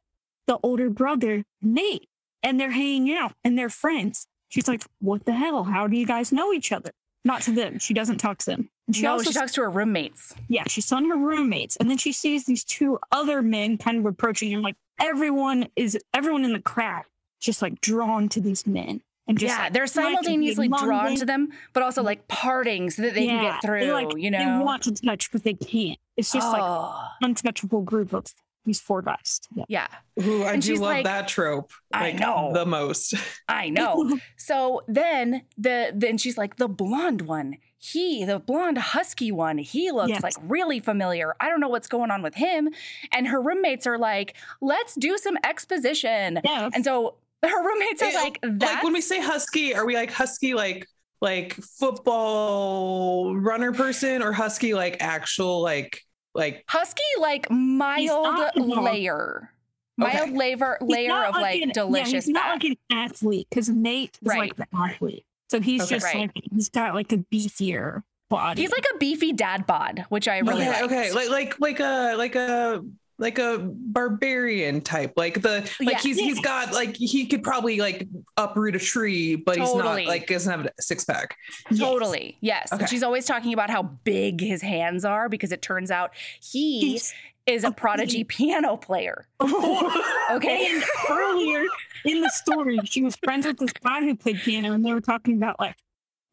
the 0.46 0.58
older 0.62 0.90
brother, 0.90 1.44
Nate, 1.62 2.08
and 2.42 2.60
they're 2.60 2.70
hanging 2.70 3.14
out 3.14 3.32
and 3.42 3.58
they're 3.58 3.68
friends. 3.68 4.26
She's 4.48 4.68
like, 4.68 4.84
What 5.00 5.24
the 5.24 5.32
hell? 5.32 5.64
How 5.64 5.86
do 5.86 5.96
you 5.96 6.06
guys 6.06 6.32
know 6.32 6.52
each 6.52 6.70
other? 6.70 6.92
Not 7.24 7.42
to 7.42 7.52
them. 7.52 7.78
She 7.78 7.94
doesn't 7.94 8.18
talk 8.18 8.38
to 8.38 8.46
them. 8.46 8.70
she 8.92 9.02
no, 9.02 9.22
she 9.22 9.32
talks 9.32 9.52
to 9.52 9.62
her 9.62 9.70
roommates. 9.70 10.34
Yeah, 10.48 10.64
she's 10.68 10.90
on 10.92 11.08
her 11.08 11.16
roommates, 11.16 11.76
and 11.76 11.88
then 11.88 11.96
she 11.96 12.12
sees 12.12 12.44
these 12.44 12.64
two 12.64 12.98
other 13.12 13.40
men 13.40 13.78
kind 13.78 13.98
of 13.98 14.06
approaching 14.06 14.50
him. 14.50 14.62
Like 14.62 14.76
everyone 15.00 15.68
is, 15.74 15.98
everyone 16.12 16.44
in 16.44 16.52
the 16.52 16.60
crowd, 16.60 17.04
just 17.40 17.62
like 17.62 17.80
drawn 17.80 18.28
to 18.30 18.40
these 18.40 18.66
men. 18.66 19.00
And 19.26 19.38
just, 19.38 19.54
yeah, 19.54 19.64
like, 19.64 19.72
they're 19.72 19.86
simultaneously 19.86 20.68
drawn 20.68 21.16
to 21.16 21.24
them, 21.24 21.48
but 21.72 21.82
also 21.82 22.02
like 22.02 22.28
parting 22.28 22.90
so 22.90 23.00
that 23.00 23.14
they 23.14 23.24
yeah, 23.24 23.32
can 23.32 23.42
get 23.42 23.62
through. 23.62 23.90
Like, 23.90 24.18
you 24.18 24.30
know, 24.30 24.38
they 24.58 24.64
want 24.64 24.82
to 24.82 24.92
touch, 24.92 25.32
but 25.32 25.44
they 25.44 25.54
can't. 25.54 25.98
It's 26.18 26.30
just 26.30 26.46
oh. 26.46 26.52
like 26.52 27.10
untouchable 27.22 27.80
group 27.80 28.12
of 28.12 28.26
these 28.64 28.80
four 28.80 29.02
guys. 29.02 29.40
Yeah. 29.54 29.64
yeah. 29.68 29.86
Ooh, 30.24 30.42
I 30.42 30.54
and 30.54 30.62
do 30.62 30.74
love 30.74 30.82
like, 30.82 31.04
that 31.04 31.28
trope. 31.28 31.72
Like, 31.92 32.14
I 32.14 32.18
know 32.18 32.52
the 32.52 32.66
most. 32.66 33.14
I 33.48 33.68
know. 33.70 34.18
so 34.36 34.82
then 34.88 35.42
the 35.58 35.92
then 35.94 36.18
she's 36.18 36.38
like 36.38 36.56
the 36.56 36.68
blonde 36.68 37.22
one. 37.22 37.58
He, 37.78 38.24
the 38.24 38.38
blonde 38.38 38.78
husky 38.78 39.30
one, 39.30 39.58
he 39.58 39.90
looks 39.90 40.08
yes. 40.08 40.22
like 40.22 40.34
really 40.42 40.80
familiar. 40.80 41.34
I 41.38 41.50
don't 41.50 41.60
know 41.60 41.68
what's 41.68 41.86
going 41.86 42.10
on 42.10 42.22
with 42.22 42.34
him. 42.34 42.70
And 43.12 43.28
her 43.28 43.42
roommates 43.42 43.86
are 43.86 43.98
like, 43.98 44.36
let's 44.62 44.94
do 44.94 45.18
some 45.18 45.36
exposition. 45.44 46.40
Yes. 46.42 46.72
And 46.74 46.82
so 46.82 47.16
her 47.42 47.62
roommates 47.62 48.00
are 48.00 48.14
like, 48.14 48.38
like 48.42 48.82
when 48.82 48.94
we 48.94 49.02
say 49.02 49.20
husky, 49.20 49.74
are 49.74 49.84
we 49.84 49.96
like 49.96 50.10
husky 50.10 50.54
like 50.54 50.86
like 51.20 51.54
football 51.54 53.36
runner 53.36 53.72
person 53.72 54.22
or 54.22 54.32
husky 54.32 54.74
like 54.74 54.98
actual 55.00 55.62
like 55.62 56.02
like 56.34 56.64
husky, 56.68 57.02
like 57.18 57.50
mild 57.50 58.50
layer. 58.56 59.50
Mild 59.96 60.14
okay. 60.14 60.36
layer 60.36 60.78
layer 60.80 61.24
of 61.24 61.34
like, 61.34 61.62
an, 61.62 61.70
delicious. 61.70 62.12
Yeah, 62.12 62.18
he's 62.18 62.28
not 62.28 62.54
like 62.54 62.64
an 62.64 62.76
athlete 62.90 63.46
because 63.48 63.68
Nate 63.68 64.18
is 64.20 64.28
right. 64.28 64.38
like 64.40 64.56
the 64.56 64.66
athlete. 64.76 65.24
So 65.50 65.60
he's 65.60 65.82
okay, 65.82 65.94
just 65.94 66.04
right. 66.04 66.16
like 66.16 66.32
he's 66.52 66.68
got 66.68 66.94
like 66.94 67.12
a 67.12 67.18
beefier 67.18 68.02
body. 68.28 68.62
He's 68.62 68.72
like 68.72 68.84
a 68.94 68.98
beefy 68.98 69.32
dad 69.32 69.66
bod, 69.66 70.04
which 70.08 70.26
I 70.26 70.38
really 70.38 70.66
okay, 70.66 70.82
okay. 70.82 71.12
Like 71.12 71.28
like 71.28 71.60
like 71.60 71.80
a 71.80 72.14
like 72.16 72.34
a 72.34 72.84
like 73.18 73.38
a 73.38 73.58
barbarian 73.62 74.80
type 74.80 75.12
like 75.16 75.40
the 75.42 75.60
like 75.80 75.92
yeah. 75.92 75.98
he's 75.98 76.18
he's 76.18 76.40
got 76.42 76.72
like 76.72 76.96
he 76.96 77.26
could 77.26 77.42
probably 77.42 77.78
like 77.78 78.08
uproot 78.36 78.74
a 78.74 78.78
tree 78.78 79.36
but 79.36 79.56
totally. 79.56 79.76
he's 79.76 79.84
not 79.84 80.06
like 80.06 80.26
doesn't 80.26 80.50
have 80.50 80.66
a 80.66 80.82
six 80.82 81.04
pack 81.04 81.36
totally 81.78 82.36
yes, 82.40 82.68
yes. 82.70 82.80
Okay. 82.80 82.86
she's 82.86 83.02
always 83.02 83.26
talking 83.26 83.52
about 83.52 83.70
how 83.70 83.82
big 83.82 84.40
his 84.40 84.62
hands 84.62 85.04
are 85.04 85.28
because 85.28 85.52
it 85.52 85.62
turns 85.62 85.90
out 85.90 86.10
he 86.40 86.80
he's 86.80 87.14
is 87.46 87.62
a 87.62 87.70
prodigy 87.70 88.24
piano 88.24 88.76
player 88.76 89.26
okay 89.42 90.66
and 90.70 90.84
earlier 91.10 91.64
in 92.04 92.22
the 92.22 92.30
story 92.30 92.78
she 92.84 93.02
was 93.02 93.16
friends 93.16 93.46
with 93.46 93.58
this 93.58 93.72
guy 93.74 94.00
who 94.00 94.16
played 94.16 94.38
piano 94.38 94.72
and 94.72 94.84
they 94.84 94.92
were 94.92 95.00
talking 95.00 95.36
about 95.36 95.60
like 95.60 95.76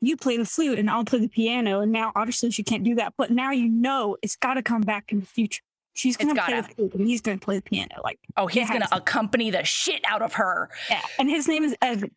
you 0.01 0.17
play 0.17 0.35
the 0.35 0.45
flute 0.45 0.79
and 0.79 0.89
I'll 0.89 1.05
play 1.05 1.19
the 1.19 1.27
piano. 1.27 1.79
And 1.81 1.91
now 1.91 2.11
obviously 2.15 2.49
she 2.49 2.63
can't 2.63 2.83
do 2.83 2.95
that. 2.95 3.13
But 3.17 3.29
now 3.29 3.51
you 3.51 3.69
know 3.69 4.17
it's 4.23 4.35
got 4.35 4.55
to 4.55 4.63
come 4.63 4.81
back 4.81 5.11
in 5.11 5.19
the 5.19 5.25
future 5.27 5.61
She's 5.93 6.17
gonna 6.17 6.35
play 6.35 6.61
the 6.61 6.67
flute 6.67 6.93
and 6.93 7.07
he's 7.07 7.21
gonna 7.21 7.37
play 7.37 7.57
the 7.57 7.61
piano. 7.61 8.01
Like 8.03 8.19
oh, 8.37 8.47
he's 8.47 8.69
gonna 8.69 8.87
accompany 8.91 9.51
the 9.51 9.63
shit 9.63 10.01
out 10.07 10.21
of 10.21 10.33
her. 10.33 10.69
Yeah, 10.89 11.01
and 11.19 11.29
his 11.29 11.47
name 11.47 11.63
is 11.63 11.75
Evan. 11.81 12.11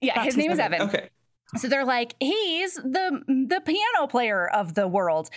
Yeah, 0.00 0.14
That's 0.16 0.26
his 0.26 0.36
name 0.36 0.50
is 0.50 0.58
Evan. 0.58 0.82
Okay. 0.82 1.08
So 1.56 1.68
they're 1.68 1.84
like, 1.84 2.14
he's 2.18 2.74
the 2.74 3.20
the 3.26 3.60
piano 3.64 4.06
player 4.08 4.48
of 4.48 4.74
the 4.74 4.88
world. 4.88 5.28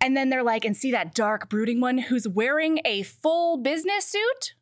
And 0.00 0.16
then 0.16 0.28
they're 0.28 0.42
like, 0.42 0.64
and 0.64 0.76
see 0.76 0.90
that 0.92 1.14
dark 1.14 1.48
brooding 1.48 1.80
one 1.80 1.98
who's 1.98 2.28
wearing 2.28 2.80
a 2.84 3.02
full 3.02 3.56
business 3.56 4.06
suit? 4.06 4.54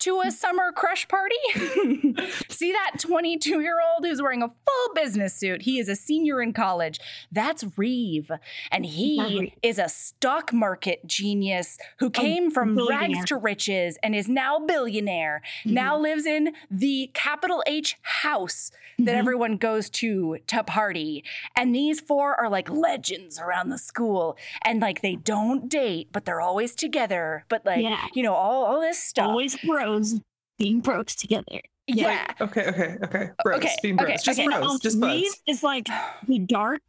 To 0.00 0.22
a 0.24 0.30
summer 0.30 0.72
crush 0.72 1.06
party. 1.08 1.36
See 2.48 2.72
that 2.72 2.92
22 2.98 3.60
year 3.60 3.78
old 3.80 4.04
who's 4.04 4.22
wearing 4.22 4.42
a 4.42 4.48
full 4.48 4.94
business 4.94 5.34
suit? 5.34 5.62
He 5.62 5.78
is 5.78 5.88
a 5.88 5.96
senior 5.96 6.42
in 6.42 6.52
college. 6.52 7.00
That's 7.30 7.64
Reeve. 7.76 8.30
And 8.70 8.86
he 8.86 9.52
is 9.62 9.78
a 9.78 9.88
stock 9.88 10.52
market 10.52 11.06
genius 11.06 11.78
who 11.98 12.10
came 12.10 12.50
from 12.50 12.78
rags 12.88 13.24
to 13.26 13.36
riches 13.36 13.98
and 14.02 14.14
is 14.14 14.28
now 14.28 14.56
a 14.56 14.66
billionaire, 14.66 15.42
mm-hmm. 15.60 15.74
now 15.74 15.98
lives 15.98 16.26
in 16.26 16.52
the 16.70 17.10
capital 17.14 17.62
H 17.66 17.96
house 18.02 18.70
that 18.98 19.04
mm-hmm. 19.04 19.18
everyone 19.18 19.56
goes 19.56 19.90
to 19.90 20.38
to 20.46 20.64
party. 20.64 21.24
And 21.54 21.74
these 21.74 22.00
four 22.00 22.34
are 22.34 22.48
like 22.48 22.70
legends 22.70 23.38
around 23.38 23.68
the 23.68 23.78
school. 23.78 24.36
And 24.62 24.80
like 24.80 25.02
they 25.02 25.16
don't 25.16 25.68
date, 25.68 26.08
but 26.12 26.24
they're 26.24 26.40
always 26.40 26.74
together. 26.74 27.44
But 27.48 27.66
like, 27.66 27.82
yeah. 27.82 28.06
you 28.14 28.22
know, 28.22 28.34
all, 28.34 28.64
all 28.64 28.80
this 28.80 28.98
stuff. 28.98 29.28
Always 29.28 29.56
bros 29.86 30.20
being 30.58 30.80
bros 30.80 31.14
together. 31.14 31.60
Yeah. 31.86 32.26
Like, 32.28 32.40
okay, 32.40 32.66
okay, 32.66 32.96
okay. 33.04 33.30
Bros, 33.44 33.58
okay, 33.58 33.74
being 33.82 33.96
bros. 33.96 34.08
Okay, 34.08 34.18
just 34.22 34.40
okay. 34.40 34.48
bros, 34.48 34.70
um, 34.70 34.78
just 34.82 35.00
bros. 35.00 35.12
Reeve 35.12 35.32
is 35.46 35.62
like 35.62 35.88
the 36.26 36.38
dark, 36.40 36.82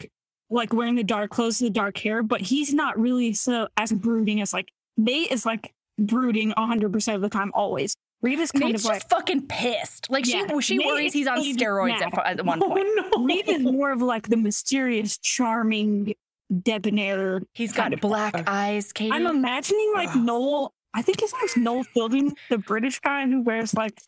like 0.50 0.74
wearing 0.74 0.96
the 0.96 1.04
dark 1.04 1.30
clothes, 1.32 1.60
the 1.60 1.70
dark 1.70 1.98
hair, 1.98 2.24
but 2.24 2.42
he's 2.42 2.74
not 2.74 3.00
really 3.00 3.34
so 3.34 3.68
as 3.78 3.92
brooding 3.92 4.42
as 4.42 4.54
like 4.54 4.70
Nate 4.98 5.32
is 5.32 5.46
like 5.46 5.74
brooding 6.00 6.52
100% 6.58 7.16
of 7.16 7.22
the 7.22 7.30
time, 7.30 7.52
always. 7.54 7.96
Reeve 8.24 8.40
is 8.40 8.52
kind 8.52 8.72
Nate's 8.72 8.84
of 8.84 8.90
like 8.90 9.08
fucking 9.10 9.46
pissed. 9.46 10.10
Like 10.10 10.26
yeah, 10.26 10.48
she 10.48 10.62
she 10.62 10.78
Nate 10.78 10.88
worries 10.88 11.14
he's 11.14 11.28
on 11.28 11.38
steroids 11.38 12.02
at, 12.02 12.40
at, 12.40 12.46
one 12.46 12.60
oh, 12.64 12.70
point. 12.70 12.88
Oh, 12.88 13.10
no. 13.18 13.26
Reeve 13.26 13.48
is 13.48 13.62
more 13.62 13.92
of 13.92 14.02
like 14.02 14.28
the 14.28 14.38
mysterious, 14.38 15.20
charming, 15.20 16.16
debonair. 16.64 17.44
He's 17.54 17.74
got 17.74 18.00
black 18.02 18.48
eyes. 18.48 18.92
Katie. 18.92 19.12
I'm 19.12 19.28
imagining 19.28 19.92
like 19.94 20.16
Noel 20.16 20.74
I 20.98 21.04
think 21.04 21.20
his 21.22 21.32
name's 21.32 21.56
Noel 21.56 21.84
Fielding, 21.84 22.36
the 22.50 22.58
British 22.58 23.00
guy 23.00 23.28
who 23.28 23.42
wears 23.42 23.76
like 23.76 24.02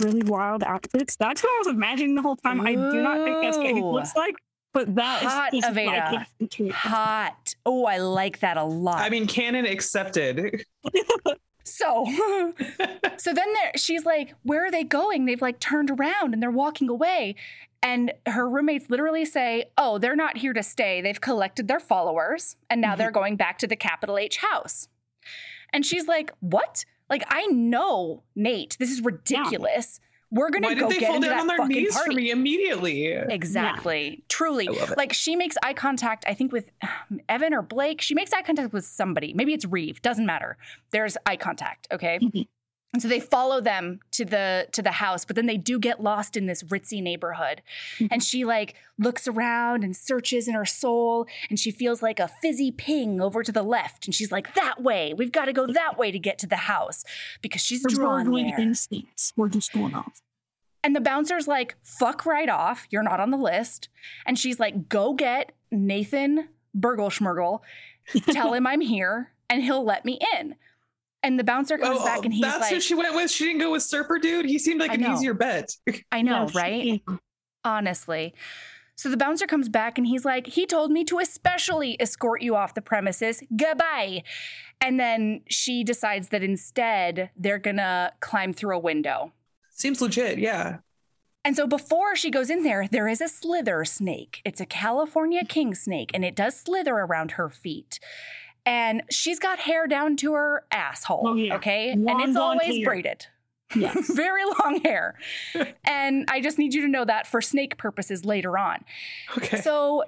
really 0.00 0.20
wild 0.20 0.62
outfits. 0.62 1.16
That's 1.16 1.42
what 1.42 1.48
I 1.48 1.58
was 1.60 1.68
imagining 1.68 2.14
the 2.14 2.20
whole 2.20 2.36
time. 2.36 2.60
Ooh. 2.60 2.64
I 2.64 2.74
do 2.74 3.02
not 3.02 3.24
think 3.24 3.42
that's 3.42 3.56
what 3.56 3.66
he 3.66 3.80
looks 3.80 4.14
like, 4.14 4.34
but 4.74 4.94
that 4.96 5.22
Hot, 5.22 5.54
is, 5.54 5.64
is 5.64 5.70
Aveda. 5.70 6.26
Like 6.38 6.72
Hot. 6.72 7.54
Oh, 7.64 7.86
I 7.86 7.96
like 7.96 8.40
that 8.40 8.58
a 8.58 8.64
lot. 8.64 8.98
I 8.98 9.08
mean, 9.08 9.26
canon 9.26 9.64
accepted. 9.64 10.62
so, 11.64 12.04
so 13.16 13.32
then 13.32 13.52
there, 13.54 13.72
she's 13.76 14.04
like, 14.04 14.34
"Where 14.42 14.66
are 14.66 14.70
they 14.70 14.84
going?" 14.84 15.24
They've 15.24 15.40
like 15.40 15.58
turned 15.58 15.90
around 15.90 16.34
and 16.34 16.42
they're 16.42 16.50
walking 16.50 16.90
away. 16.90 17.34
And 17.82 18.12
her 18.26 18.46
roommates 18.46 18.90
literally 18.90 19.24
say, 19.24 19.66
Oh, 19.78 19.98
they're 19.98 20.16
not 20.16 20.38
here 20.38 20.52
to 20.52 20.62
stay. 20.62 21.00
They've 21.00 21.20
collected 21.20 21.68
their 21.68 21.78
followers 21.78 22.56
and 22.68 22.80
now 22.80 22.92
mm-hmm. 22.92 22.98
they're 22.98 23.10
going 23.12 23.36
back 23.36 23.58
to 23.58 23.66
the 23.66 23.76
capital 23.76 24.18
H 24.18 24.38
house. 24.38 24.88
And 25.72 25.84
she's 25.84 26.06
like, 26.06 26.32
What? 26.40 26.84
Like, 27.08 27.24
I 27.28 27.46
know, 27.46 28.24
Nate, 28.34 28.76
this 28.80 28.90
is 28.90 29.00
ridiculous. 29.00 30.00
Yeah. 30.00 30.06
We're 30.32 30.50
gonna 30.50 30.66
Why 30.66 30.74
go 30.74 30.88
did 30.88 30.96
they 30.96 31.00
get 31.00 31.08
fall 31.08 31.20
down 31.20 31.38
on 31.38 31.46
their 31.46 31.66
knees 31.68 31.94
party. 31.94 32.10
for 32.10 32.16
me 32.16 32.30
immediately. 32.32 33.12
Exactly, 33.12 34.08
yeah. 34.10 34.24
truly. 34.28 34.68
Like 34.96 35.12
she 35.12 35.36
makes 35.36 35.56
eye 35.62 35.72
contact. 35.72 36.24
I 36.26 36.34
think 36.34 36.52
with 36.52 36.68
Evan 37.28 37.54
or 37.54 37.62
Blake. 37.62 38.00
She 38.00 38.14
makes 38.14 38.32
eye 38.32 38.42
contact 38.42 38.72
with 38.72 38.84
somebody. 38.84 39.32
Maybe 39.34 39.54
it's 39.54 39.64
Reeve. 39.64 40.02
Doesn't 40.02 40.26
matter. 40.26 40.56
There's 40.90 41.16
eye 41.26 41.36
contact. 41.36 41.86
Okay. 41.92 42.18
Mm-hmm. 42.20 42.42
And 42.96 43.02
so 43.02 43.08
they 43.08 43.20
follow 43.20 43.60
them 43.60 44.00
to 44.12 44.24
the 44.24 44.68
to 44.72 44.80
the 44.80 44.92
house, 44.92 45.26
but 45.26 45.36
then 45.36 45.44
they 45.44 45.58
do 45.58 45.78
get 45.78 46.02
lost 46.02 46.34
in 46.34 46.46
this 46.46 46.62
ritzy 46.62 47.02
neighborhood. 47.02 47.60
Mm-hmm. 47.98 48.06
And 48.10 48.24
she 48.24 48.46
like 48.46 48.74
looks 48.98 49.28
around 49.28 49.84
and 49.84 49.94
searches 49.94 50.48
in 50.48 50.54
her 50.54 50.64
soul 50.64 51.26
and 51.50 51.60
she 51.60 51.70
feels 51.70 52.00
like 52.00 52.18
a 52.18 52.26
fizzy 52.26 52.70
ping 52.70 53.20
over 53.20 53.42
to 53.42 53.52
the 53.52 53.62
left 53.62 54.06
and 54.06 54.14
she's 54.14 54.32
like 54.32 54.54
that 54.54 54.82
way. 54.82 55.12
We've 55.12 55.30
got 55.30 55.44
to 55.44 55.52
go 55.52 55.66
that 55.66 55.98
way 55.98 56.10
to 56.10 56.18
get 56.18 56.38
to 56.38 56.46
the 56.46 56.56
house 56.56 57.04
because 57.42 57.60
she's 57.60 57.82
her 57.82 57.90
drawn 57.90 58.32
there. 58.32 58.58
instincts 58.58 59.34
were 59.36 59.50
just 59.50 59.74
going 59.74 59.94
off. 59.94 60.22
And 60.82 60.96
the 60.96 61.02
bouncer's 61.02 61.46
like, 61.46 61.76
"Fuck 61.82 62.24
right 62.24 62.48
off. 62.48 62.86
You're 62.88 63.02
not 63.02 63.20
on 63.20 63.30
the 63.30 63.36
list." 63.36 63.90
And 64.24 64.38
she's 64.38 64.58
like, 64.58 64.88
"Go 64.88 65.12
get 65.12 65.52
Nathan 65.70 66.48
Burgle 66.74 67.10
Tell 68.30 68.54
him 68.54 68.66
I'm 68.66 68.80
here 68.80 69.32
and 69.50 69.62
he'll 69.62 69.84
let 69.84 70.06
me 70.06 70.18
in." 70.38 70.54
And 71.26 71.40
the 71.40 71.44
bouncer 71.44 71.76
comes 71.76 71.98
oh, 72.00 72.04
back 72.04 72.24
and 72.24 72.32
he's 72.32 72.42
that's 72.42 72.60
like, 72.60 72.72
who 72.72 72.80
she 72.80 72.94
went 72.94 73.16
with. 73.16 73.32
She 73.32 73.46
didn't 73.46 73.58
go 73.58 73.72
with 73.72 73.82
Surfer 73.82 74.20
Dude. 74.20 74.46
He 74.46 74.60
seemed 74.60 74.78
like 74.78 74.94
an 74.94 75.04
easier 75.04 75.34
bet. 75.34 75.72
I 76.12 76.22
know, 76.22 76.46
right? 76.54 77.02
Honestly. 77.64 78.32
So 78.94 79.08
the 79.08 79.16
bouncer 79.16 79.48
comes 79.48 79.68
back 79.68 79.98
and 79.98 80.06
he's 80.06 80.24
like, 80.24 80.46
he 80.46 80.66
told 80.66 80.92
me 80.92 81.02
to 81.06 81.18
especially 81.18 82.00
escort 82.00 82.42
you 82.42 82.54
off 82.54 82.74
the 82.74 82.80
premises. 82.80 83.42
Goodbye. 83.56 84.22
And 84.80 85.00
then 85.00 85.40
she 85.48 85.82
decides 85.82 86.28
that 86.28 86.44
instead 86.44 87.30
they're 87.36 87.58
gonna 87.58 88.12
climb 88.20 88.52
through 88.52 88.76
a 88.76 88.80
window. 88.80 89.32
Seems 89.70 90.00
legit, 90.00 90.38
yeah. 90.38 90.76
And 91.44 91.56
so 91.56 91.66
before 91.66 92.14
she 92.14 92.30
goes 92.30 92.50
in 92.50 92.62
there, 92.62 92.86
there 92.86 93.08
is 93.08 93.20
a 93.20 93.28
slither 93.28 93.84
snake. 93.84 94.42
It's 94.44 94.60
a 94.60 94.66
California 94.66 95.44
king 95.44 95.74
snake, 95.74 96.12
and 96.14 96.24
it 96.24 96.36
does 96.36 96.56
slither 96.56 96.94
around 96.94 97.32
her 97.32 97.50
feet 97.50 97.98
and 98.66 99.04
she's 99.10 99.38
got 99.38 99.60
hair 99.60 99.86
down 99.86 100.16
to 100.16 100.34
her 100.34 100.64
asshole. 100.72 101.22
Oh, 101.24 101.34
yeah. 101.34 101.54
Okay. 101.54 101.94
Long, 101.96 102.20
and 102.20 102.28
it's 102.28 102.36
always 102.36 102.76
hair. 102.76 102.84
braided. 102.84 103.26
Yes. 103.74 104.10
Very 104.14 104.42
long 104.44 104.80
hair. 104.82 105.14
and 105.84 106.26
I 106.28 106.40
just 106.40 106.58
need 106.58 106.74
you 106.74 106.82
to 106.82 106.88
know 106.88 107.04
that 107.04 107.26
for 107.26 107.40
snake 107.40 107.78
purposes 107.78 108.24
later 108.24 108.58
on. 108.58 108.84
Okay. 109.38 109.60
So 109.60 110.04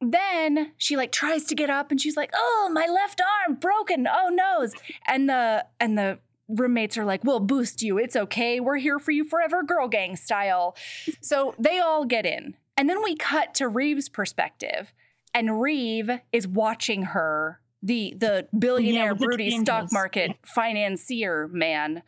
then 0.00 0.72
she 0.76 0.96
like 0.96 1.10
tries 1.10 1.44
to 1.44 1.54
get 1.54 1.68
up 1.68 1.90
and 1.90 2.00
she's 2.00 2.16
like, 2.16 2.30
"Oh, 2.34 2.70
my 2.72 2.86
left 2.86 3.20
arm 3.20 3.56
broken. 3.56 4.06
Oh 4.06 4.28
no." 4.28 4.66
And 5.06 5.28
the 5.28 5.66
and 5.80 5.98
the 5.98 6.18
roommates 6.48 6.96
are 6.98 7.04
like, 7.04 7.24
"We'll 7.24 7.40
boost 7.40 7.82
you. 7.82 7.98
It's 7.98 8.14
okay. 8.14 8.60
We're 8.60 8.76
here 8.76 8.98
for 8.98 9.10
you 9.10 9.24
forever, 9.24 9.62
girl 9.62 9.88
gang 9.88 10.16
style." 10.16 10.76
So 11.20 11.54
they 11.58 11.78
all 11.78 12.04
get 12.04 12.26
in. 12.26 12.54
And 12.76 12.90
then 12.90 13.02
we 13.02 13.16
cut 13.16 13.54
to 13.54 13.68
Reeve's 13.68 14.10
perspective, 14.10 14.92
and 15.32 15.62
Reeve 15.62 16.10
is 16.30 16.46
watching 16.46 17.04
her 17.04 17.60
the 17.86 18.14
the 18.18 18.48
billionaire 18.56 19.12
yeah, 19.12 19.26
broody 19.26 19.50
stock 19.58 19.92
market 19.92 20.36
financier 20.44 21.48
man. 21.48 22.02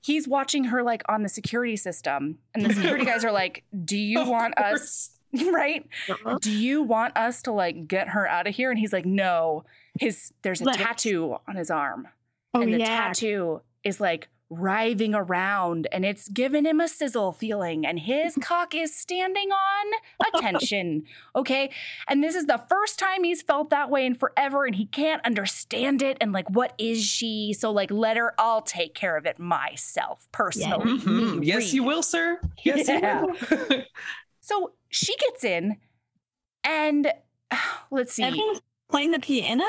He's 0.00 0.26
watching 0.26 0.64
her 0.64 0.82
like 0.82 1.02
on 1.08 1.22
the 1.22 1.28
security 1.28 1.76
system 1.76 2.38
and 2.54 2.64
the 2.64 2.72
security 2.74 3.04
guys 3.04 3.24
are 3.24 3.32
like 3.32 3.64
do 3.84 3.96
you 3.96 4.24
want 4.24 4.58
us 4.58 5.10
right? 5.52 5.86
Uh-huh. 6.08 6.38
do 6.40 6.50
you 6.50 6.82
want 6.82 7.16
us 7.16 7.42
to 7.42 7.52
like 7.52 7.86
get 7.86 8.08
her 8.08 8.26
out 8.26 8.46
of 8.46 8.54
here? 8.54 8.70
And 8.70 8.78
he's 8.78 8.92
like 8.92 9.06
no. 9.06 9.64
His 10.00 10.32
there's 10.42 10.62
a 10.62 10.64
Let 10.64 10.76
tattoo 10.76 11.34
it. 11.34 11.40
on 11.46 11.56
his 11.56 11.70
arm. 11.70 12.08
Oh, 12.54 12.62
and 12.62 12.72
the 12.72 12.78
yeah. 12.78 12.86
tattoo 12.86 13.60
is 13.84 14.00
like 14.00 14.28
writhing 14.52 15.14
around 15.14 15.88
and 15.92 16.04
it's 16.04 16.28
given 16.28 16.66
him 16.66 16.80
a 16.80 16.88
sizzle 16.88 17.32
feeling 17.32 17.86
and 17.86 18.00
his 18.00 18.36
cock 18.40 18.74
is 18.74 18.94
standing 18.94 19.50
on 19.50 19.92
attention 20.34 21.04
okay? 21.34 21.70
And 22.08 22.22
this 22.22 22.34
is 22.34 22.46
the 22.46 22.62
first 22.68 22.98
time 22.98 23.24
he's 23.24 23.42
felt 23.42 23.70
that 23.70 23.90
way 23.90 24.04
in 24.04 24.14
forever 24.14 24.64
and 24.64 24.74
he 24.74 24.86
can't 24.86 25.24
understand 25.24 26.02
it 26.02 26.18
and 26.20 26.32
like 26.32 26.48
what 26.50 26.74
is 26.78 27.04
she? 27.04 27.54
So 27.58 27.70
like 27.70 27.90
let 27.90 28.16
her 28.16 28.34
i'll 28.38 28.62
take 28.62 28.94
care 28.94 29.16
of 29.16 29.26
it 29.26 29.38
myself 29.38 30.28
personally. 30.32 30.90
Yeah. 30.90 30.96
mm-hmm. 30.98 31.42
yes 31.42 31.72
you 31.72 31.82
will 31.84 32.02
sir. 32.02 32.40
Yes 32.64 32.88
yeah. 32.88 33.22
you 33.22 33.36
will. 33.50 33.82
So 34.44 34.72
she 34.90 35.16
gets 35.16 35.44
in 35.44 35.76
and 36.64 37.12
let's 37.90 38.12
see. 38.12 38.24
Evan's 38.24 38.60
playing 38.90 39.12
the 39.12 39.20
piano? 39.20 39.64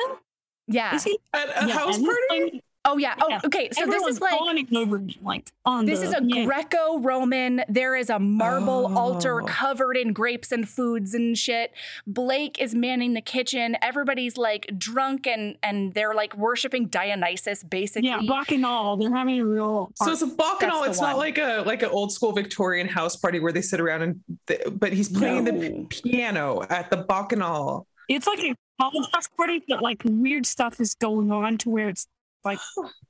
Yeah. 0.68 0.96
Is 0.96 1.04
he 1.04 1.20
at 1.34 1.50
a 1.50 1.68
yeah, 1.68 1.78
house 1.78 2.00
party 2.00 2.64
Oh 2.86 2.98
yeah. 2.98 3.16
Oh, 3.22 3.40
okay. 3.46 3.70
So 3.72 3.86
this 3.86 4.04
is 4.04 4.20
like 4.20 4.34
over, 4.34 5.02
like 5.22 5.52
on 5.66 5.86
this 5.86 6.02
the, 6.02 6.08
is 6.08 6.14
a 6.14 6.22
yeah. 6.22 6.44
Greco-Roman. 6.44 7.64
There 7.70 7.96
is 7.96 8.10
a 8.10 8.20
marble 8.20 8.88
oh. 8.90 8.98
altar 8.98 9.42
covered 9.48 9.96
in 9.96 10.12
grapes 10.12 10.52
and 10.52 10.68
foods 10.68 11.14
and 11.14 11.38
shit. 11.38 11.72
Blake 12.06 12.60
is 12.60 12.76
manning 12.76 13.14
the 13.14 13.22
kitchen. 13.22 13.78
Everybody's 13.82 14.36
like 14.36 14.68
drunk 14.78 15.28
and 15.28 15.58
and 15.64 15.94
they're 15.94 16.14
like 16.14 16.36
worshiping 16.36 16.88
Dionysus, 16.88 17.64
basically. 17.64 18.10
Yeah, 18.10 18.22
bacchanal. 18.28 18.98
They're 18.98 19.16
having 19.16 19.40
a 19.40 19.46
real. 19.46 19.92
So 19.96 20.12
it's 20.12 20.22
a 20.22 20.28
bacchanal. 20.28 20.84
It's 20.84 21.00
one. 21.00 21.12
not 21.12 21.18
like 21.18 21.38
a 21.38 21.64
like 21.66 21.84
an 21.84 21.90
old 21.90 22.12
school 22.12 22.34
Victorian 22.34 22.90
house 22.90 23.16
party 23.16 23.40
where 23.40 23.54
they 23.54 23.62
sit 23.62 23.80
around 23.80 24.02
and. 24.02 24.80
but 24.80 24.92
he's 24.92 25.08
playing 25.08 25.46
no. 25.46 25.52
the 25.52 25.86
piano 25.86 26.64
at 26.70 26.90
the 26.90 26.98
bacchanal. 26.98 27.88
It's 28.10 28.28
like 28.28 28.40
a 28.40 28.56
college 28.82 29.10
house 29.14 29.30
party, 29.38 29.64
but 29.70 29.82
like 29.82 30.02
weird 30.04 30.46
stuff 30.46 30.82
is 30.82 30.96
going 30.96 31.32
on 31.32 31.58
to 31.60 31.70
where 31.70 31.88
it's 31.88 32.08
like 32.44 32.60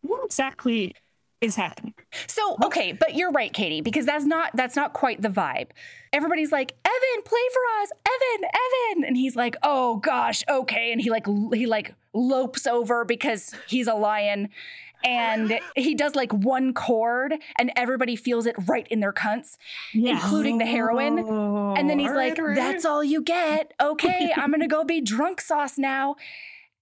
what 0.01 0.25
exactly 0.25 0.95
is 1.41 1.55
happening 1.55 1.93
So 2.27 2.57
okay, 2.63 2.93
but 2.93 3.15
you're 3.15 3.31
right, 3.31 3.51
Katie, 3.51 3.81
because 3.81 4.05
that's 4.05 4.25
not 4.25 4.51
that's 4.55 4.75
not 4.75 4.93
quite 4.93 5.21
the 5.21 5.29
vibe. 5.29 5.67
Everybody's 6.13 6.51
like, 6.51 6.73
Evan, 6.85 7.23
play 7.25 7.39
for 7.51 7.81
us, 7.81 7.91
Evan, 8.05 8.49
Evan, 8.49 9.03
and 9.03 9.17
he's 9.17 9.35
like, 9.35 9.55
oh 9.61 9.97
gosh, 9.97 10.43
okay, 10.49 10.91
and 10.91 11.01
he 11.01 11.09
like 11.09 11.25
he 11.53 11.65
like 11.65 11.95
lopes 12.13 12.65
over 12.65 13.03
because 13.03 13.53
he's 13.67 13.87
a 13.87 13.93
lion, 13.93 14.49
and 15.03 15.59
he 15.75 15.95
does 15.95 16.15
like 16.15 16.31
one 16.31 16.73
chord, 16.73 17.33
and 17.57 17.71
everybody 17.75 18.15
feels 18.15 18.45
it 18.45 18.55
right 18.67 18.87
in 18.89 18.99
their 18.99 19.13
cunts, 19.13 19.57
yeah. 19.93 20.11
including 20.11 20.59
the 20.59 20.65
heroine. 20.65 21.17
and 21.77 21.89
then 21.89 21.99
he's 21.99 22.09
oh, 22.09 22.13
all 22.13 22.17
like, 22.17 22.37
right. 22.37 22.55
"That's 22.55 22.85
all 22.85 23.03
you 23.03 23.21
get. 23.21 23.73
Okay, 23.81 24.31
I'm 24.35 24.51
gonna 24.51 24.67
go 24.67 24.83
be 24.83 25.01
drunk 25.01 25.41
sauce 25.41 25.77
now." 25.77 26.15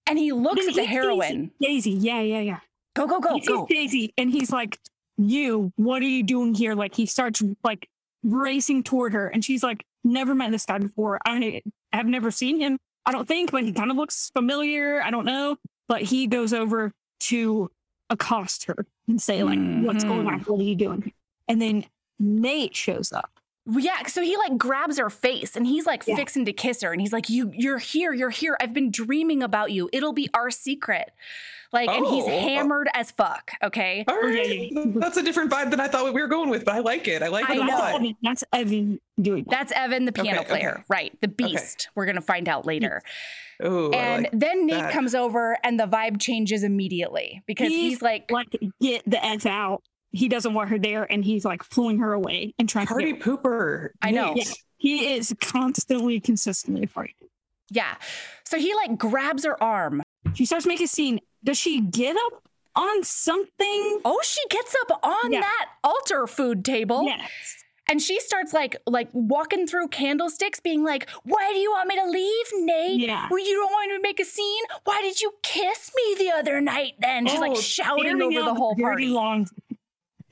And 0.06 0.18
he 0.18 0.32
looks 0.32 0.66
at 0.66 0.74
the 0.74 0.84
heroine. 0.84 1.52
Daisy. 1.60 1.90
Daisy, 1.90 1.90
yeah, 1.92 2.20
yeah, 2.20 2.40
yeah. 2.40 2.58
Go, 2.94 3.06
go, 3.06 3.20
go, 3.20 3.34
he 3.34 3.46
go. 3.46 3.66
Daisy, 3.66 4.12
and 4.18 4.30
he's 4.30 4.52
like, 4.52 4.78
"You, 5.16 5.72
what 5.76 6.02
are 6.02 6.06
you 6.06 6.22
doing 6.22 6.54
here?" 6.54 6.74
Like 6.74 6.94
he 6.94 7.06
starts 7.06 7.42
like 7.64 7.88
racing 8.22 8.82
toward 8.82 9.14
her, 9.14 9.28
and 9.28 9.44
she's 9.44 9.62
like, 9.62 9.84
"Never 10.04 10.34
met 10.34 10.50
this 10.50 10.66
guy 10.66 10.78
before. 10.78 11.18
I 11.24 11.62
have 11.92 12.06
never 12.06 12.30
seen 12.30 12.60
him. 12.60 12.78
I 13.06 13.12
don't 13.12 13.26
think, 13.26 13.50
but 13.50 13.64
he 13.64 13.72
kind 13.72 13.90
of 13.90 13.96
looks 13.96 14.30
familiar. 14.34 15.00
I 15.02 15.10
don't 15.10 15.24
know." 15.24 15.56
But 15.88 16.02
he 16.02 16.26
goes 16.26 16.52
over 16.52 16.92
to 17.20 17.70
accost 18.10 18.64
her 18.64 18.86
and 19.08 19.20
say 19.20 19.42
like, 19.42 19.58
mm-hmm. 19.58 19.84
"What's 19.84 20.04
going 20.04 20.26
on? 20.26 20.40
Mm-hmm. 20.40 20.52
What 20.52 20.60
are 20.60 20.64
you 20.64 20.76
doing?" 20.76 21.12
And 21.48 21.62
then 21.62 21.86
Nate 22.18 22.76
shows 22.76 23.12
up. 23.12 23.30
Yeah, 23.64 24.06
so 24.06 24.22
he 24.22 24.36
like 24.36 24.58
grabs 24.58 24.98
her 24.98 25.08
face 25.08 25.54
and 25.54 25.66
he's 25.66 25.86
like 25.86 26.06
yeah. 26.06 26.16
fixing 26.16 26.44
to 26.46 26.52
kiss 26.52 26.82
her 26.82 26.90
and 26.90 27.00
he's 27.00 27.12
like, 27.12 27.28
"You 27.28 27.52
you're 27.54 27.78
here, 27.78 28.12
you're 28.12 28.30
here. 28.30 28.56
I've 28.60 28.74
been 28.74 28.90
dreaming 28.90 29.42
about 29.42 29.70
you. 29.70 29.88
It'll 29.92 30.12
be 30.12 30.28
our 30.34 30.50
secret." 30.50 31.12
Like, 31.72 31.88
oh. 31.88 31.96
and 31.96 32.06
he's 32.06 32.24
oh, 32.24 32.28
hammered 32.28 32.88
as 32.92 33.10
fuck. 33.10 33.52
Okay. 33.62 34.04
All 34.06 34.20
right. 34.20 34.70
That's 34.94 35.16
a 35.16 35.22
different 35.22 35.50
vibe 35.50 35.70
than 35.70 35.80
I 35.80 35.88
thought 35.88 36.12
we 36.12 36.20
were 36.20 36.28
going 36.28 36.50
with, 36.50 36.66
but 36.66 36.74
I 36.74 36.80
like 36.80 37.08
it. 37.08 37.22
I 37.22 37.28
like 37.28 37.48
it 37.48 37.58
I 37.58 37.64
a 37.64 37.66
lot. 37.66 38.02
That's 38.22 38.44
Evan 38.52 39.00
doing 39.20 39.44
that. 39.44 39.50
That's 39.50 39.72
Evan, 39.72 40.04
the 40.04 40.12
piano 40.12 40.40
okay, 40.40 40.48
player. 40.48 40.72
Okay. 40.72 40.82
Right. 40.88 41.20
The 41.22 41.28
beast. 41.28 41.86
Okay. 41.86 41.92
We're 41.94 42.04
going 42.04 42.16
to 42.16 42.20
find 42.20 42.46
out 42.46 42.66
later. 42.66 43.00
Ooh, 43.64 43.90
and 43.92 44.24
like 44.24 44.32
then 44.38 44.66
Nate 44.66 44.80
that. 44.80 44.92
comes 44.92 45.14
over 45.14 45.56
and 45.64 45.80
the 45.80 45.86
vibe 45.86 46.20
changes 46.20 46.62
immediately 46.62 47.42
because 47.46 47.68
he's, 47.68 47.92
he's 47.92 48.02
like, 48.02 48.30
like, 48.30 48.48
get 48.80 49.02
the 49.08 49.24
F 49.24 49.46
out. 49.46 49.82
He 50.12 50.28
doesn't 50.28 50.54
want 50.54 50.70
her 50.70 50.78
there 50.78 51.10
and 51.10 51.24
he's 51.24 51.44
like 51.44 51.68
pulling 51.70 51.98
her 51.98 52.12
away 52.12 52.54
and 52.58 52.68
trying 52.68 52.86
Party 52.86 53.12
to. 53.12 53.18
Party 53.18 53.30
pooper. 53.36 53.88
I 54.00 54.10
know. 54.10 54.34
Yeah, 54.36 54.44
he 54.76 55.14
is 55.14 55.34
constantly, 55.40 56.20
consistently 56.20 56.86
fighting. 56.86 57.14
Yeah. 57.70 57.94
So 58.44 58.58
he 58.58 58.74
like 58.74 58.98
grabs 58.98 59.44
her 59.44 59.60
arm. 59.62 60.02
She 60.34 60.44
starts 60.44 60.66
making 60.66 60.84
a 60.84 60.88
scene 60.88 61.20
does 61.44 61.58
she 61.58 61.80
get 61.80 62.16
up 62.16 62.42
on 62.76 63.02
something? 63.02 64.00
Oh, 64.04 64.20
she 64.22 64.40
gets 64.48 64.74
up 64.82 65.00
on 65.02 65.32
yeah. 65.32 65.40
that 65.40 65.66
altar 65.82 66.26
food 66.26 66.64
table. 66.64 67.04
Yes. 67.04 67.20
And 67.88 68.00
she 68.00 68.20
starts 68.20 68.52
like 68.52 68.76
like 68.86 69.08
walking 69.12 69.66
through 69.66 69.88
candlesticks, 69.88 70.60
being 70.60 70.84
like, 70.84 71.10
"Why 71.24 71.50
do 71.52 71.58
you 71.58 71.72
want 71.72 71.88
me 71.88 71.96
to 71.96 72.08
leave, 72.08 72.46
Nate? 72.64 73.00
Yeah. 73.00 73.26
Well, 73.28 73.40
you 73.40 73.54
don't 73.54 73.72
want 73.72 73.90
me 73.90 73.96
to 73.96 74.02
make 74.02 74.20
a 74.20 74.24
scene. 74.24 74.62
Why 74.84 75.02
did 75.02 75.20
you 75.20 75.32
kiss 75.42 75.90
me 75.96 76.14
the 76.16 76.30
other 76.30 76.60
night?" 76.60 76.94
Then 77.00 77.26
she's 77.26 77.38
oh, 77.38 77.40
like 77.40 77.56
shouting 77.56 78.22
over 78.22 78.40
the 78.40 78.54
whole 78.54 78.76
party. 78.76 79.08
Long. 79.08 79.48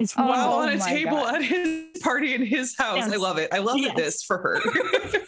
It's 0.00 0.14
oh, 0.16 0.22
on 0.22 0.70
a 0.70 0.78
table 0.78 1.18
God. 1.18 1.34
at 1.36 1.42
his 1.44 1.84
party 2.02 2.34
in 2.34 2.44
his 2.44 2.74
house. 2.76 2.96
Yes. 2.96 3.12
I 3.12 3.16
love 3.16 3.36
it. 3.36 3.52
I 3.52 3.58
love 3.58 3.76
yes. 3.76 3.94
this 3.94 4.22
for 4.22 4.38
her. 4.38 4.60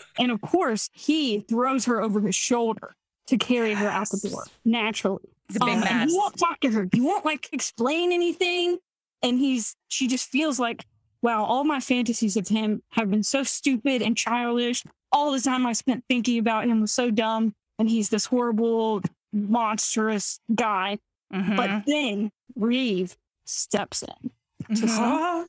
and 0.18 0.32
of 0.32 0.40
course, 0.40 0.88
he 0.94 1.40
throws 1.40 1.84
her 1.84 2.00
over 2.00 2.20
his 2.20 2.34
shoulder 2.34 2.96
to 3.26 3.36
carry 3.36 3.70
yes. 3.70 3.80
her 3.80 3.88
out 3.88 4.08
the 4.08 4.30
door 4.30 4.44
naturally. 4.64 5.28
It's 5.48 5.56
a 5.58 5.60
big 5.60 5.74
um, 5.74 5.80
match. 5.80 6.08
You 6.08 6.16
won't 6.16 6.38
talk 6.38 6.60
to 6.60 6.70
her. 6.70 6.88
You 6.94 7.04
won't 7.04 7.26
like 7.26 7.50
explain 7.52 8.12
anything. 8.12 8.78
And 9.22 9.38
he's 9.38 9.76
she 9.88 10.08
just 10.08 10.30
feels 10.30 10.58
like, 10.58 10.86
wow, 11.20 11.44
all 11.44 11.64
my 11.64 11.78
fantasies 11.78 12.38
of 12.38 12.48
him 12.48 12.82
have 12.92 13.10
been 13.10 13.22
so 13.22 13.42
stupid 13.42 14.00
and 14.00 14.16
childish. 14.16 14.84
All 15.12 15.32
the 15.32 15.40
time 15.40 15.66
I 15.66 15.74
spent 15.74 16.04
thinking 16.08 16.38
about 16.38 16.64
him 16.64 16.80
was 16.80 16.92
so 16.92 17.10
dumb. 17.10 17.54
And 17.78 17.90
he's 17.90 18.08
this 18.08 18.24
horrible, 18.24 19.02
monstrous 19.34 20.40
guy. 20.54 20.98
Mm-hmm. 21.32 21.56
But 21.56 21.84
then 21.86 22.30
Reeve 22.56 23.18
steps 23.44 24.02
in. 24.02 24.30
To 24.76 24.86
uh-huh. 24.86 25.44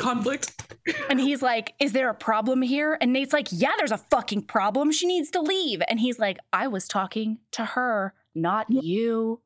Conflict. 0.00 0.62
and 1.10 1.20
he's 1.20 1.42
like, 1.42 1.74
Is 1.78 1.92
there 1.92 2.08
a 2.08 2.14
problem 2.14 2.62
here? 2.62 2.96
And 3.00 3.12
Nate's 3.12 3.32
like, 3.32 3.48
Yeah, 3.50 3.72
there's 3.76 3.92
a 3.92 3.98
fucking 3.98 4.42
problem. 4.42 4.90
She 4.90 5.06
needs 5.06 5.30
to 5.32 5.40
leave. 5.40 5.82
And 5.88 6.00
he's 6.00 6.18
like, 6.18 6.38
I 6.52 6.66
was 6.66 6.88
talking 6.88 7.38
to 7.52 7.64
her 7.64 8.14
not 8.34 8.66
you. 8.70 9.40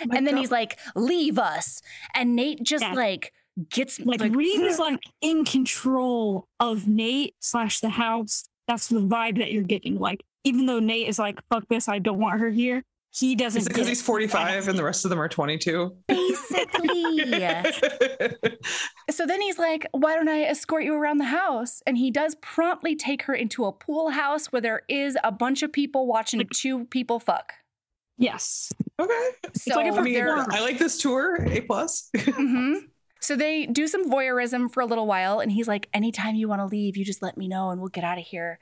and 0.00 0.26
then 0.26 0.34
God. 0.34 0.38
he's 0.38 0.50
like, 0.50 0.78
leave 0.94 1.38
us. 1.38 1.80
And 2.14 2.36
Nate 2.36 2.62
just 2.62 2.84
yeah. 2.84 2.92
like 2.92 3.32
gets 3.70 4.00
like, 4.00 4.20
like 4.20 4.34
Reeve 4.34 4.62
is 4.62 4.78
like 4.78 5.00
in 5.20 5.44
control 5.44 6.48
of 6.60 6.86
Nate 6.86 7.34
slash 7.40 7.80
the 7.80 7.90
house. 7.90 8.44
That's 8.66 8.88
the 8.88 9.00
vibe 9.00 9.38
that 9.38 9.52
you're 9.52 9.62
getting. 9.62 9.98
Like, 9.98 10.24
even 10.44 10.66
though 10.66 10.80
Nate 10.80 11.08
is 11.08 11.18
like, 11.18 11.38
fuck 11.50 11.68
this, 11.68 11.88
I 11.88 11.98
don't 11.98 12.18
want 12.18 12.40
her 12.40 12.50
here. 12.50 12.82
He 13.16 13.36
doesn't 13.36 13.60
Is 13.60 13.66
it 13.66 13.70
because 13.70 13.86
he's 13.86 14.02
45 14.02 14.66
and 14.66 14.76
the 14.76 14.82
rest 14.82 15.04
of 15.04 15.08
them 15.08 15.20
are 15.20 15.28
22. 15.28 15.96
Basically. 16.08 17.24
so 19.10 19.24
then 19.24 19.40
he's 19.40 19.56
like, 19.56 19.86
Why 19.92 20.16
don't 20.16 20.28
I 20.28 20.42
escort 20.42 20.82
you 20.82 20.94
around 20.94 21.18
the 21.18 21.26
house? 21.26 21.80
And 21.86 21.96
he 21.96 22.10
does 22.10 22.34
promptly 22.42 22.96
take 22.96 23.22
her 23.22 23.34
into 23.34 23.66
a 23.66 23.72
pool 23.72 24.10
house 24.10 24.46
where 24.46 24.60
there 24.60 24.82
is 24.88 25.16
a 25.22 25.30
bunch 25.30 25.62
of 25.62 25.72
people 25.72 26.08
watching 26.08 26.42
two 26.52 26.86
people 26.86 27.20
fuck. 27.20 27.52
Yes. 28.18 28.72
Okay. 28.98 29.28
So 29.54 29.76
like 29.76 29.92
I, 29.92 30.00
mean, 30.00 30.24
I 30.50 30.60
like 30.60 30.78
this 30.78 30.98
tour. 30.98 31.36
A 31.46 31.60
plus. 31.60 32.10
mm-hmm. 32.14 32.74
So 33.20 33.36
they 33.36 33.64
do 33.64 33.86
some 33.86 34.10
voyeurism 34.10 34.70
for 34.70 34.82
a 34.82 34.84
little 34.84 35.06
while, 35.06 35.40
and 35.40 35.50
he's 35.50 35.66
like, 35.66 35.88
"Anytime 35.94 36.34
you 36.34 36.46
want 36.46 36.60
to 36.60 36.66
leave, 36.66 36.94
you 36.94 37.06
just 37.06 37.22
let 37.22 37.38
me 37.38 37.48
know, 37.48 37.70
and 37.70 37.80
we'll 37.80 37.88
get 37.88 38.04
out 38.04 38.18
of 38.18 38.24
here." 38.24 38.58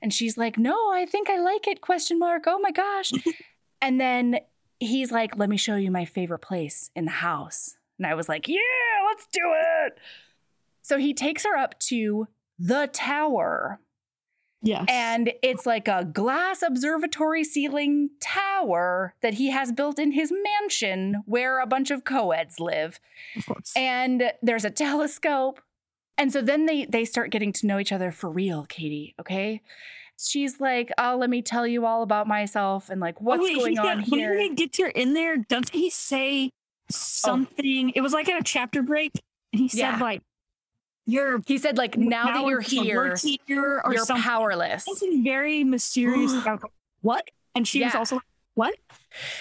And 0.00 0.14
she's 0.14 0.38
like, 0.38 0.56
"No, 0.56 0.90
I 0.90 1.04
think 1.04 1.28
I 1.28 1.38
like 1.38 1.68
it." 1.68 1.82
Question 1.82 2.18
mark. 2.18 2.44
Oh 2.46 2.58
my 2.58 2.70
gosh. 2.70 3.12
and 3.80 4.00
then 4.00 4.40
he's 4.80 5.10
like, 5.12 5.36
"Let 5.36 5.48
me 5.48 5.56
show 5.56 5.76
you 5.76 5.90
my 5.90 6.04
favorite 6.04 6.40
place 6.40 6.90
in 6.94 7.04
the 7.04 7.10
house." 7.10 7.76
And 7.98 8.06
I 8.06 8.14
was 8.14 8.28
like, 8.28 8.48
"Yeah, 8.48 8.58
let's 9.06 9.26
do 9.32 9.42
it." 9.44 9.98
So 10.82 10.98
he 10.98 11.14
takes 11.14 11.44
her 11.44 11.56
up 11.56 11.78
to 11.80 12.28
the 12.58 12.88
tower 12.92 13.80
Yes. 14.62 14.86
And 14.88 15.32
it's 15.42 15.66
like 15.66 15.86
a 15.86 16.04
glass 16.04 16.62
observatory 16.62 17.44
ceiling 17.44 18.10
tower 18.20 19.14
that 19.20 19.34
he 19.34 19.50
has 19.50 19.70
built 19.72 19.98
in 19.98 20.12
his 20.12 20.32
mansion 20.32 21.22
where 21.26 21.60
a 21.60 21.66
bunch 21.66 21.90
of 21.90 22.04
co-eds 22.04 22.58
live. 22.58 22.98
Of 23.36 23.46
course. 23.46 23.72
And 23.76 24.32
there's 24.42 24.64
a 24.64 24.70
telescope. 24.70 25.60
And 26.16 26.32
so 26.32 26.42
then 26.42 26.66
they 26.66 26.84
they 26.84 27.04
start 27.04 27.30
getting 27.30 27.52
to 27.54 27.66
know 27.66 27.78
each 27.78 27.92
other 27.92 28.10
for 28.10 28.28
real, 28.28 28.66
Katie, 28.66 29.14
okay? 29.20 29.62
She's 30.18 30.60
like, 30.60 30.90
"Oh, 30.98 31.16
let 31.18 31.30
me 31.30 31.42
tell 31.42 31.66
you 31.66 31.86
all 31.86 32.02
about 32.02 32.26
myself 32.26 32.90
and 32.90 33.00
like 33.00 33.16
oh, 33.20 33.24
what's 33.24 33.40
oh, 33.40 33.44
wait, 33.44 33.76
going 33.76 33.78
on 33.78 34.00
here." 34.00 34.30
When 34.30 34.40
he 34.40 34.54
gets 34.54 34.76
here 34.76 34.88
in 34.88 35.14
there, 35.14 35.36
doesn't 35.36 35.74
he 35.74 35.90
say 35.90 36.46
oh. 36.46 36.50
something? 36.90 37.88
Oh. 37.88 37.92
It 37.94 38.00
was 38.00 38.12
like 38.12 38.28
at 38.28 38.40
a 38.40 38.44
chapter 38.44 38.82
break. 38.82 39.12
And 39.52 39.60
he 39.60 39.68
said 39.68 39.78
yeah. 39.78 39.98
like 39.98 40.22
you're 41.06 41.40
he 41.46 41.56
said 41.56 41.78
like 41.78 41.96
now 41.96 42.26
that 42.26 42.46
you're 42.46 42.60
here, 42.60 43.16
you're 43.46 43.82
something. 43.96 44.22
powerless. 44.22 44.84
Something 44.84 45.24
very 45.24 45.64
mysterious 45.64 46.34
about 46.42 46.70
what? 47.00 47.24
And 47.54 47.66
she 47.66 47.80
yeah. 47.80 47.86
was 47.86 47.94
also 47.94 48.16
like, 48.16 48.24
what? 48.54 48.74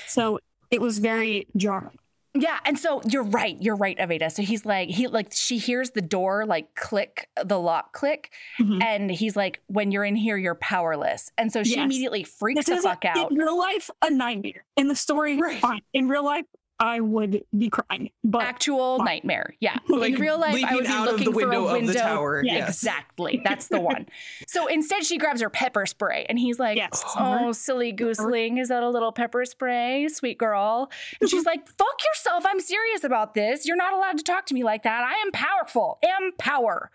So 0.07 0.39
it 0.71 0.79
was 0.79 0.99
very 0.99 1.47
jarring. 1.57 1.97
Yeah, 2.41 2.59
and 2.65 2.77
so 2.77 3.01
you're 3.07 3.23
right. 3.23 3.57
You're 3.59 3.75
right, 3.75 3.97
Aveda. 3.97 4.31
So 4.31 4.43
he's 4.43 4.65
like, 4.65 4.89
he 4.89 5.07
like 5.07 5.31
she 5.31 5.57
hears 5.57 5.91
the 5.91 6.01
door 6.01 6.45
like 6.45 6.75
click, 6.75 7.29
the 7.43 7.59
lock 7.59 7.93
click, 7.93 8.31
mm-hmm. 8.59 8.81
and 8.81 9.11
he's 9.11 9.35
like, 9.35 9.61
"When 9.67 9.91
you're 9.91 10.05
in 10.05 10.15
here, 10.15 10.37
you're 10.37 10.55
powerless." 10.55 11.31
And 11.37 11.51
so 11.51 11.63
she 11.63 11.75
yes. 11.75 11.85
immediately 11.85 12.23
freaks 12.23 12.65
this 12.65 12.83
the 12.83 12.89
fuck 12.89 13.05
out. 13.05 13.31
In 13.31 13.37
real 13.37 13.57
life, 13.57 13.89
a 14.01 14.09
nightmare. 14.09 14.65
In 14.75 14.87
the 14.87 14.95
story, 14.95 15.37
right. 15.37 15.59
fine. 15.59 15.81
In 15.93 16.07
real 16.07 16.23
life, 16.23 16.45
I 16.79 16.99
would 16.99 17.43
be 17.57 17.69
crying. 17.69 18.11
But 18.23 18.43
actual 18.43 18.99
nightmare. 18.99 19.55
Yeah. 19.59 19.77
Like, 19.97 20.13
In 20.13 20.21
real 20.21 20.39
life, 20.39 20.63
I 20.63 20.75
would 20.75 20.85
be 20.85 20.91
looking 20.91 21.33
for 21.33 21.51
a 21.51 21.73
window. 21.73 21.93
tower. 21.93 22.43
Yes. 22.43 22.69
Exactly. 22.69 23.41
That's 23.43 23.67
the 23.67 23.79
one. 23.79 24.05
so 24.47 24.67
instead, 24.67 25.03
she 25.03 25.17
grabs 25.17 25.41
her 25.41 25.49
pepper 25.49 25.87
spray, 25.87 26.25
and 26.29 26.37
he's 26.37 26.59
like, 26.59 26.77
yes. 26.77 27.03
"Oh, 27.15 27.19
uh-huh. 27.19 27.53
silly 27.53 27.93
gooseling, 27.93 28.59
is 28.59 28.67
that 28.69 28.83
a 28.83 28.89
little 28.89 29.11
pepper 29.11 29.43
spray, 29.45 30.07
sweet 30.07 30.37
girl?" 30.37 30.91
And 31.19 31.29
she's 31.29 31.45
like, 31.45 31.67
"Fuck 31.67 31.97
yourself. 32.13 32.45
I'm 32.45 32.59
serious 32.59 33.03
about 33.03 33.33
this. 33.33 33.65
You're 33.65 33.77
not 33.77 33.93
allowed 33.93 34.19
to 34.19 34.23
talk 34.23 34.45
to 34.47 34.53
me 34.53 34.63
like 34.63 34.83
that. 34.83 35.03
I 35.03 35.13
am 35.25 35.31
powerful. 35.31 35.97
Am 36.03 36.31
power." 36.37 36.91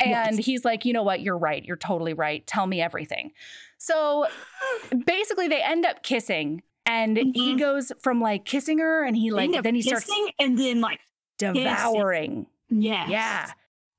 And 0.00 0.36
yes. 0.36 0.46
he's 0.46 0.64
like, 0.64 0.84
"You 0.84 0.92
know 0.92 1.04
what? 1.04 1.20
You're 1.20 1.38
right. 1.38 1.64
You're 1.64 1.76
totally 1.76 2.14
right. 2.14 2.44
Tell 2.48 2.66
me 2.66 2.80
everything." 2.80 3.30
So 3.78 4.26
basically, 5.06 5.46
they 5.46 5.62
end 5.62 5.86
up 5.86 6.02
kissing 6.02 6.62
and 6.90 7.16
mm-hmm. 7.16 7.30
he 7.30 7.56
goes 7.56 7.92
from 8.00 8.20
like 8.20 8.44
kissing 8.44 8.78
her 8.78 9.04
and 9.04 9.16
he 9.16 9.30
like 9.30 9.62
then 9.62 9.74
he 9.74 9.82
starts 9.82 10.10
and 10.38 10.58
then 10.58 10.80
like 10.80 11.00
devouring. 11.38 12.46
Yeah. 12.68 13.08
Yeah. 13.08 13.52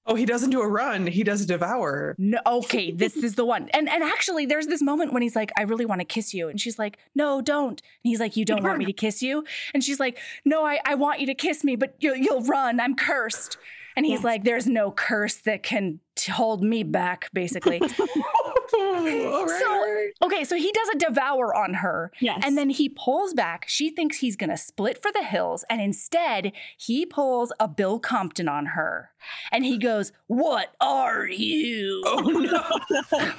Oh, 0.06 0.16
he 0.16 0.26
doesn't 0.26 0.50
do 0.50 0.62
a 0.62 0.68
run. 0.68 1.06
He 1.08 1.24
does 1.24 1.42
a 1.42 1.46
devour. 1.46 2.16
No, 2.18 2.40
okay, 2.46 2.92
this 2.92 3.16
is 3.16 3.36
the 3.36 3.46
one. 3.46 3.70
And 3.70 3.88
and 3.88 4.04
actually, 4.04 4.48
there's 4.48 4.66
this 4.66 4.82
moment 4.82 5.14
when 5.14 5.22
he's 5.22 5.36
like, 5.36 5.52
"I 5.56 5.62
really 5.62 5.86
want 5.86 6.02
to 6.02 6.06
kiss 6.06 6.34
you," 6.34 6.50
and 6.50 6.60
she's 6.60 6.80
like, 6.80 6.98
"No, 7.14 7.40
don't." 7.40 7.80
And 7.80 8.10
he's 8.10 8.20
like, 8.20 8.36
"You 8.36 8.44
don't 8.44 8.64
want 8.64 8.80
me 8.80 8.86
to 8.86 8.94
kiss 8.94 9.22
you?" 9.22 9.46
And 9.76 9.84
she's 9.84 10.00
like, 10.00 10.18
"No, 10.44 10.66
I, 10.66 10.80
I 10.86 10.96
want 10.96 11.20
you 11.20 11.28
to 11.28 11.36
kiss 11.36 11.64
me, 11.64 11.76
but 11.76 11.96
you'll 12.00 12.16
you'll 12.16 12.44
run. 12.44 12.80
I'm 12.80 12.96
cursed." 12.96 13.58
And 13.96 14.06
he's 14.06 14.20
yes. 14.20 14.24
like, 14.24 14.44
"There's 14.44 14.68
no 14.68 14.92
curse 14.92 15.36
that 15.36 15.62
can 15.62 16.00
hold 16.32 16.64
me 16.64 16.82
back." 16.82 17.30
Basically. 17.32 17.80
Oh, 18.74 20.12
so, 20.20 20.26
okay, 20.28 20.44
so 20.44 20.56
he 20.56 20.72
does 20.72 20.90
a 20.90 20.98
devour 20.98 21.56
on 21.56 21.76
her. 21.76 22.12
Yes. 22.20 22.42
And 22.46 22.58
then 22.58 22.70
he 22.70 22.90
pulls 22.90 23.34
back. 23.34 23.66
She 23.68 23.90
thinks 23.90 24.18
he's 24.18 24.36
going 24.36 24.50
to 24.50 24.58
split 24.58 25.02
for 25.02 25.12
the 25.12 25.24
hills. 25.24 25.64
And 25.70 25.82
instead, 25.82 26.52
he 26.78 27.06
pulls 27.06 27.52
a 27.60 27.68
Bill 27.68 28.00
Compton 28.00 28.48
on 28.48 28.68
her. 28.68 29.12
And 29.52 29.66
he 29.66 29.78
goes, 29.78 30.12
What 30.28 30.74
are 30.80 31.28
you? 31.28 32.04
Oh, 32.06 32.22
no. 32.22 33.10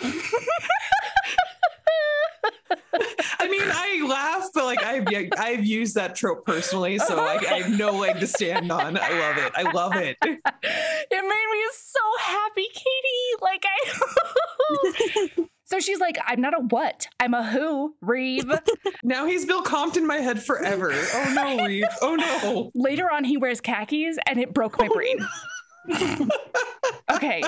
I 3.38 3.48
mean, 3.48 3.62
I 3.64 4.04
laugh, 4.06 4.48
but 4.54 4.64
like 4.64 4.82
I've 4.82 5.06
I've 5.38 5.64
used 5.64 5.94
that 5.94 6.14
trope 6.14 6.44
personally, 6.46 6.98
so 6.98 7.16
like 7.16 7.46
I 7.46 7.58
have 7.58 7.78
no 7.78 7.92
leg 7.92 8.20
to 8.20 8.26
stand 8.26 8.70
on. 8.70 8.98
I 8.98 9.18
love 9.18 9.38
it. 9.38 9.52
I 9.54 9.72
love 9.72 9.96
it. 9.96 10.16
It 10.22 10.34
made 11.10 11.48
me 11.52 11.62
so 11.72 12.00
happy, 12.20 12.66
Katee. 12.74 13.40
Like 13.40 13.64
I. 13.66 15.46
so 15.64 15.80
she's 15.80 16.00
like, 16.00 16.18
I'm 16.26 16.40
not 16.40 16.54
a 16.54 16.62
what? 16.62 17.06
I'm 17.20 17.34
a 17.34 17.48
who, 17.48 17.94
Reeve. 18.00 18.50
now 19.02 19.26
he's 19.26 19.46
Bill 19.46 19.62
Compton 19.62 20.02
in 20.02 20.08
my 20.08 20.18
head 20.18 20.42
forever. 20.42 20.92
Oh 20.92 21.32
no, 21.34 21.64
Reeve. 21.66 21.86
Oh 22.00 22.14
no. 22.14 22.70
Later 22.74 23.10
on, 23.10 23.24
he 23.24 23.36
wears 23.36 23.60
khakis, 23.60 24.18
and 24.26 24.38
it 24.38 24.52
broke 24.54 24.78
my 24.78 24.88
oh, 24.90 24.94
brain. 24.94 25.18
okay. 27.10 27.42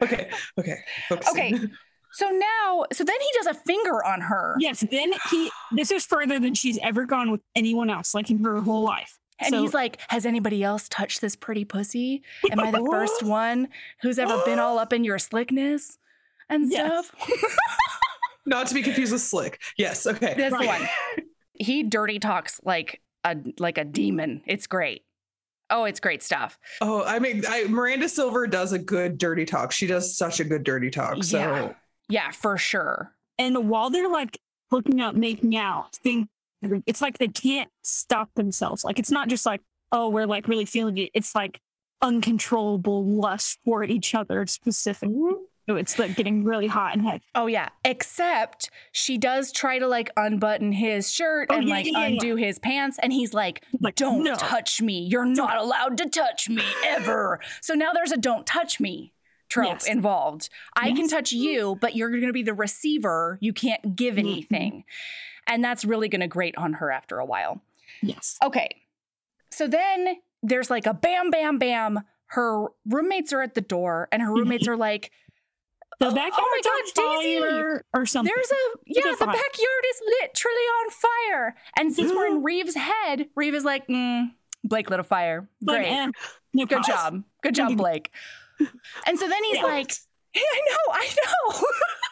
Okay. 0.00 0.30
Okay. 0.58 0.78
Focusing. 1.08 1.54
Okay. 1.54 1.66
So 2.12 2.28
now, 2.28 2.84
so 2.92 3.04
then 3.04 3.16
he 3.18 3.28
does 3.38 3.46
a 3.46 3.54
finger 3.54 4.04
on 4.04 4.20
her. 4.20 4.56
Yes, 4.58 4.84
then 4.90 5.12
he, 5.30 5.50
this 5.72 5.90
is 5.90 6.04
further 6.04 6.38
than 6.38 6.54
she's 6.54 6.78
ever 6.82 7.06
gone 7.06 7.30
with 7.30 7.40
anyone 7.54 7.88
else, 7.88 8.14
like 8.14 8.30
in 8.30 8.44
her 8.44 8.60
whole 8.60 8.82
life. 8.82 9.18
And 9.38 9.50
so, 9.50 9.62
he's 9.62 9.74
like, 9.74 9.98
Has 10.08 10.26
anybody 10.26 10.62
else 10.62 10.88
touched 10.88 11.20
this 11.20 11.36
pretty 11.36 11.64
pussy? 11.64 12.22
Am 12.50 12.60
I 12.60 12.70
the 12.70 12.86
first 12.90 13.22
one 13.22 13.68
who's 14.02 14.18
ever 14.18 14.40
been 14.44 14.58
all 14.58 14.78
up 14.78 14.92
in 14.92 15.04
your 15.04 15.18
slickness 15.18 15.98
and 16.48 16.70
stuff? 16.70 17.10
Yes. 17.28 17.56
Not 18.46 18.66
to 18.68 18.74
be 18.74 18.82
confused 18.82 19.12
with 19.12 19.22
slick. 19.22 19.60
Yes. 19.78 20.06
Okay. 20.06 20.34
This 20.34 20.52
right. 20.52 20.66
one. 20.66 20.88
He 21.54 21.82
dirty 21.82 22.18
talks 22.18 22.60
like 22.64 23.00
a 23.24 23.36
like 23.58 23.78
a 23.78 23.84
demon. 23.84 24.42
It's 24.46 24.66
great. 24.66 25.04
Oh, 25.70 25.84
it's 25.84 26.00
great 26.00 26.22
stuff. 26.22 26.58
Oh, 26.82 27.02
I 27.04 27.18
mean, 27.18 27.44
I, 27.48 27.64
Miranda 27.64 28.08
Silver 28.08 28.46
does 28.46 28.72
a 28.72 28.78
good 28.78 29.16
dirty 29.16 29.46
talk. 29.46 29.72
She 29.72 29.86
does 29.86 30.16
such 30.16 30.38
a 30.38 30.44
good 30.44 30.64
dirty 30.64 30.90
talk. 30.90 31.24
So 31.24 31.38
yeah. 31.38 31.72
Yeah, 32.12 32.30
for 32.30 32.58
sure. 32.58 33.14
And 33.38 33.70
while 33.70 33.88
they're 33.88 34.10
like 34.10 34.38
hooking 34.70 35.00
up, 35.00 35.14
making 35.14 35.56
out, 35.56 35.96
think 35.96 36.28
it's 36.86 37.00
like 37.00 37.16
they 37.16 37.28
can't 37.28 37.70
stop 37.82 38.28
themselves. 38.34 38.84
Like 38.84 38.98
it's 38.98 39.10
not 39.10 39.28
just 39.28 39.46
like, 39.46 39.62
oh, 39.90 40.10
we're 40.10 40.26
like 40.26 40.46
really 40.46 40.66
feeling 40.66 40.98
it. 40.98 41.10
It's 41.14 41.34
like 41.34 41.60
uncontrollable 42.02 43.04
lust 43.04 43.60
for 43.64 43.82
each 43.82 44.14
other 44.14 44.46
specifically. 44.46 45.32
So 45.66 45.76
it's 45.76 45.98
like 45.98 46.16
getting 46.16 46.44
really 46.44 46.66
hot 46.66 46.94
and 46.94 47.06
heavy. 47.06 47.22
Oh 47.34 47.46
yeah. 47.46 47.70
Except 47.82 48.68
she 48.90 49.16
does 49.16 49.50
try 49.50 49.78
to 49.78 49.86
like 49.86 50.10
unbutton 50.16 50.72
his 50.72 51.10
shirt 51.10 51.48
oh, 51.50 51.56
and 51.56 51.68
yeah, 51.68 51.74
like 51.74 51.86
yeah, 51.86 52.04
undo 52.04 52.36
yeah. 52.36 52.46
his 52.46 52.58
pants, 52.58 52.98
and 53.02 53.10
he's 53.10 53.32
like, 53.32 53.64
like 53.80 53.94
"Don't 53.94 54.24
no. 54.24 54.34
touch 54.34 54.82
me. 54.82 55.06
You're 55.06 55.24
not 55.24 55.56
allowed 55.56 55.96
to 55.98 56.08
touch 56.10 56.48
me 56.50 56.64
ever." 56.84 57.40
so 57.62 57.74
now 57.74 57.92
there's 57.92 58.12
a 58.12 58.18
"Don't 58.18 58.44
touch 58.44 58.80
me." 58.80 59.14
Trope 59.52 59.66
yes. 59.66 59.86
involved. 59.86 60.48
I 60.74 60.88
yes. 60.88 60.96
can 60.96 61.08
touch 61.08 61.32
you, 61.32 61.76
but 61.80 61.94
you're 61.94 62.10
going 62.10 62.26
to 62.26 62.32
be 62.32 62.42
the 62.42 62.54
receiver. 62.54 63.38
You 63.40 63.52
can't 63.52 63.94
give 63.94 64.14
mm-hmm. 64.14 64.26
anything. 64.26 64.72
Mm-hmm. 64.72 65.54
And 65.54 65.64
that's 65.64 65.84
really 65.84 66.08
going 66.08 66.20
to 66.20 66.28
grate 66.28 66.56
on 66.56 66.74
her 66.74 66.90
after 66.90 67.18
a 67.18 67.24
while. 67.24 67.60
Yes. 68.00 68.38
Okay. 68.42 68.76
So 69.50 69.66
then 69.66 70.16
there's 70.42 70.70
like 70.70 70.86
a 70.86 70.94
bam, 70.94 71.30
bam, 71.30 71.58
bam. 71.58 72.00
Her 72.26 72.68
roommates 72.86 73.32
are 73.32 73.42
at 73.42 73.54
the 73.54 73.60
door, 73.60 74.08
and 74.10 74.22
her 74.22 74.32
roommates 74.32 74.66
are 74.66 74.76
like, 74.76 75.10
the 75.98 76.06
backyard 76.06 76.32
oh 76.38 76.48
my 76.50 76.60
god, 76.64 77.20
Daisy 77.22 77.82
or 77.92 78.06
something. 78.06 78.32
There's 78.34 78.50
a 78.50 78.78
yeah, 78.86 79.14
the 79.18 79.26
backyard 79.26 79.84
is 79.90 80.00
literally 80.20 80.56
on 80.56 80.90
fire. 80.90 81.56
And 81.78 81.92
since 81.92 82.10
we're 82.10 82.26
in 82.26 82.42
Reeve's 82.42 82.74
head, 82.74 83.28
Reeve 83.36 83.54
is 83.54 83.64
like, 83.64 83.86
mm, 83.86 84.30
Blake 84.64 84.88
lit 84.88 84.98
a 84.98 85.04
fire. 85.04 85.48
Great, 85.64 85.86
eh, 85.86 86.10
no 86.54 86.64
good 86.64 86.82
job, 86.84 87.22
good 87.42 87.54
job, 87.54 87.76
Blake. 87.76 88.10
And 89.06 89.18
so 89.18 89.28
then 89.28 89.44
he's 89.44 89.56
yeah. 89.56 89.64
like, 89.64 89.92
hey, 90.32 90.40
I 90.40 90.60
know, 90.70 90.92
I 90.92 91.08
know. 91.08 91.60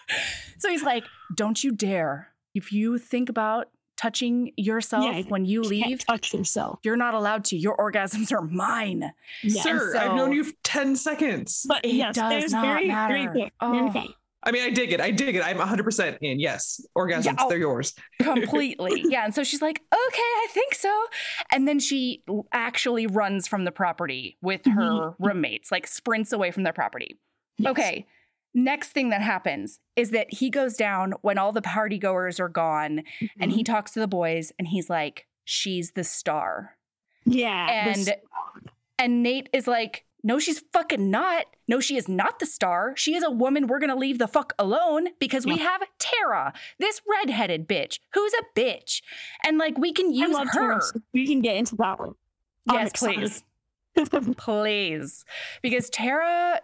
so 0.58 0.68
he's 0.70 0.82
like, 0.82 1.04
don't 1.34 1.62
you 1.62 1.72
dare. 1.72 2.28
If 2.54 2.72
you 2.72 2.98
think 2.98 3.28
about 3.28 3.68
touching 3.96 4.50
yourself 4.56 5.04
yeah, 5.04 5.22
when 5.28 5.44
you, 5.44 5.62
you 5.62 5.68
leave, 5.68 6.06
touch 6.06 6.32
yourself. 6.32 6.80
You're 6.82 6.96
not 6.96 7.14
allowed 7.14 7.44
to. 7.46 7.56
Your 7.56 7.76
orgasms 7.76 8.32
are 8.32 8.40
mine. 8.40 9.12
Sir, 9.46 9.92
so, 9.92 9.98
I've 9.98 10.16
known 10.16 10.32
you 10.32 10.44
for 10.44 10.54
10 10.62 10.96
seconds. 10.96 11.66
But 11.68 11.84
it 11.84 11.94
yes, 11.94 12.14
does 12.14 12.52
not 12.52 12.62
very, 12.62 12.88
matter. 12.88 13.14
Very 13.14 13.26
quick. 13.28 13.52
Oh. 13.60 14.06
I 14.42 14.52
mean, 14.52 14.62
I 14.62 14.70
dig 14.70 14.92
it. 14.92 15.00
I 15.00 15.10
dig 15.10 15.36
it. 15.36 15.44
I'm 15.44 15.58
100% 15.58 16.18
in. 16.22 16.40
Yes. 16.40 16.80
Orgasms, 16.96 17.24
yeah, 17.26 17.34
oh, 17.38 17.48
they're 17.48 17.58
yours. 17.58 17.94
completely. 18.22 19.04
Yeah. 19.08 19.24
And 19.24 19.34
so 19.34 19.44
she's 19.44 19.60
like, 19.60 19.82
okay, 19.92 20.22
I 20.22 20.46
think 20.50 20.74
so. 20.74 21.06
And 21.52 21.68
then 21.68 21.78
she 21.78 22.22
actually 22.52 23.06
runs 23.06 23.46
from 23.46 23.64
the 23.64 23.72
property 23.72 24.38
with 24.40 24.64
her 24.64 24.80
mm-hmm. 24.80 25.24
roommates, 25.24 25.70
like 25.70 25.86
sprints 25.86 26.32
away 26.32 26.50
from 26.50 26.62
their 26.62 26.72
property. 26.72 27.18
Yes. 27.58 27.70
Okay. 27.70 28.06
Next 28.54 28.90
thing 28.90 29.10
that 29.10 29.22
happens 29.22 29.78
is 29.94 30.10
that 30.10 30.32
he 30.32 30.50
goes 30.50 30.74
down 30.74 31.12
when 31.20 31.38
all 31.38 31.52
the 31.52 31.62
party 31.62 31.98
goers 31.98 32.40
are 32.40 32.48
gone 32.48 33.02
mm-hmm. 33.20 33.42
and 33.42 33.52
he 33.52 33.62
talks 33.62 33.92
to 33.92 34.00
the 34.00 34.08
boys 34.08 34.52
and 34.58 34.66
he's 34.66 34.88
like, 34.88 35.26
she's 35.44 35.92
the 35.92 36.02
star. 36.02 36.76
Yeah. 37.26 37.90
And, 37.90 38.14
and 38.98 39.22
Nate 39.22 39.50
is 39.52 39.66
like, 39.66 40.04
no, 40.22 40.38
she's 40.38 40.62
fucking 40.72 41.10
not. 41.10 41.46
No, 41.68 41.80
she 41.80 41.96
is 41.96 42.08
not 42.08 42.38
the 42.38 42.46
star. 42.46 42.94
She 42.96 43.14
is 43.14 43.22
a 43.22 43.30
woman 43.30 43.66
we're 43.66 43.78
gonna 43.78 43.96
leave 43.96 44.18
the 44.18 44.28
fuck 44.28 44.52
alone 44.58 45.08
because 45.18 45.46
we 45.46 45.58
have 45.58 45.82
Tara, 45.98 46.52
this 46.78 47.00
redheaded 47.08 47.68
bitch, 47.68 47.98
who's 48.14 48.32
a 48.34 48.58
bitch. 48.58 49.02
And 49.44 49.58
like 49.58 49.78
we 49.78 49.92
can 49.92 50.12
use 50.12 50.36
her. 50.36 50.44
Tara. 50.46 50.80
We 51.12 51.26
can 51.26 51.40
get 51.40 51.56
into 51.56 51.76
that 51.76 51.98
one. 51.98 52.14
yes, 52.70 52.92
please. 52.94 53.44
please. 54.36 55.24
Because 55.62 55.90
Tara, 55.90 56.60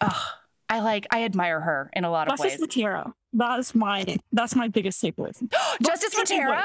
ugh, 0.00 0.22
I 0.68 0.80
like 0.80 1.06
I 1.10 1.24
admire 1.24 1.60
her 1.60 1.90
in 1.94 2.04
a 2.04 2.10
lot 2.10 2.28
of 2.28 2.38
ways. 2.38 2.52
Justice 2.52 2.66
for 2.66 2.80
Tara. 2.80 3.14
That's 3.32 3.74
my 3.74 4.16
that's 4.32 4.54
my 4.54 4.68
biggest 4.68 5.02
takeaway. 5.02 5.32
Justice 5.82 6.14
for 6.14 6.24
Tara? 6.24 6.64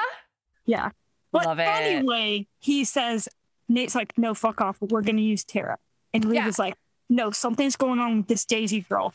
Yeah. 0.66 0.92
But 1.32 1.46
Love 1.46 1.60
it. 1.60 1.64
Anyway, 1.64 2.48
he 2.60 2.84
says 2.84 3.28
Nate's 3.70 3.96
like, 3.96 4.18
no, 4.18 4.34
fuck 4.34 4.62
off. 4.62 4.78
We're 4.82 5.02
gonna 5.02 5.22
use 5.22 5.44
Tara. 5.44 5.78
And 6.18 6.26
Reeve 6.26 6.36
yeah. 6.36 6.48
is 6.48 6.60
like, 6.60 6.76
no, 7.10 7.32
something's 7.32 7.76
going 7.76 8.00
on 8.00 8.18
with 8.18 8.28
this 8.28 8.44
Daisy 8.44 8.82
girl. 8.82 9.14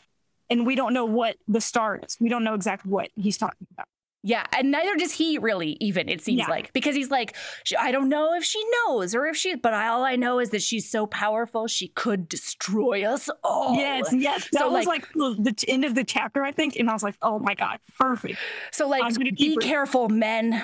And 0.49 0.65
we 0.65 0.75
don't 0.75 0.93
know 0.93 1.05
what 1.05 1.37
the 1.47 1.61
star 1.61 1.99
is. 2.03 2.17
We 2.19 2.29
don't 2.29 2.43
know 2.43 2.53
exactly 2.53 2.91
what 2.91 3.09
he's 3.15 3.37
talking 3.37 3.67
about. 3.71 3.87
Yeah, 4.25 4.45
and 4.57 4.71
neither 4.71 4.95
does 4.95 5.11
he 5.11 5.37
really, 5.37 5.75
even, 5.81 6.07
it 6.07 6.21
seems 6.21 6.39
yeah. 6.39 6.47
like, 6.47 6.71
because 6.71 6.95
he's 6.95 7.11
like, 7.11 7.35
I 7.77 7.91
don't 7.91 8.07
know 8.07 8.33
if 8.35 8.45
she 8.45 8.63
knows 8.71 9.13
or 9.13 9.25
if 9.25 9.35
she, 9.35 9.55
but 9.55 9.73
all 9.73 10.05
I 10.05 10.15
know 10.15 10.39
is 10.39 10.51
that 10.51 10.61
she's 10.61 10.89
so 10.89 11.05
powerful, 11.05 11.67
she 11.67 11.89
could 11.89 12.29
destroy 12.29 13.03
us 13.03 13.29
all. 13.43 13.75
Yes, 13.75 14.13
yes. 14.13 14.47
That 14.53 14.61
so, 14.61 14.71
was 14.71 14.85
like, 14.85 15.13
like 15.13 15.37
the 15.43 15.65
end 15.67 15.83
of 15.83 15.93
the 15.93 16.05
chapter, 16.05 16.41
I 16.41 16.53
think. 16.53 16.77
And 16.77 16.89
I 16.89 16.93
was 16.93 17.03
like, 17.03 17.15
oh 17.21 17.37
my 17.37 17.53
God, 17.53 17.79
perfect. 17.99 18.39
So, 18.71 18.87
like, 18.87 19.13
be 19.17 19.57
careful, 19.57 20.07
men. 20.07 20.63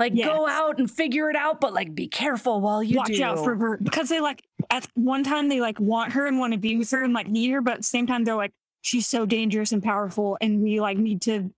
Like 0.00 0.14
yes. 0.14 0.26
go 0.26 0.48
out 0.48 0.78
and 0.78 0.90
figure 0.90 1.28
it 1.28 1.36
out, 1.36 1.60
but 1.60 1.74
like 1.74 1.94
be 1.94 2.08
careful 2.08 2.62
while 2.62 2.82
you 2.82 2.96
watch 2.96 3.08
do. 3.08 3.22
out 3.22 3.38
for 3.38 3.54
her 3.54 3.76
because 3.76 4.08
they 4.08 4.18
like 4.18 4.42
at 4.70 4.88
one 4.94 5.22
time 5.22 5.50
they 5.50 5.60
like 5.60 5.78
want 5.78 6.12
her 6.12 6.26
and 6.26 6.38
want 6.38 6.54
to 6.54 6.58
be 6.58 6.78
with 6.78 6.90
her 6.92 7.04
and 7.04 7.12
like 7.12 7.28
need 7.28 7.50
her, 7.50 7.60
but 7.60 7.74
at 7.74 7.78
the 7.80 7.84
same 7.84 8.06
time 8.06 8.24
they're 8.24 8.34
like 8.34 8.54
she's 8.80 9.06
so 9.06 9.26
dangerous 9.26 9.72
and 9.72 9.82
powerful, 9.82 10.38
and 10.40 10.62
we 10.62 10.80
like 10.80 10.96
need 10.96 11.20
to 11.22 11.52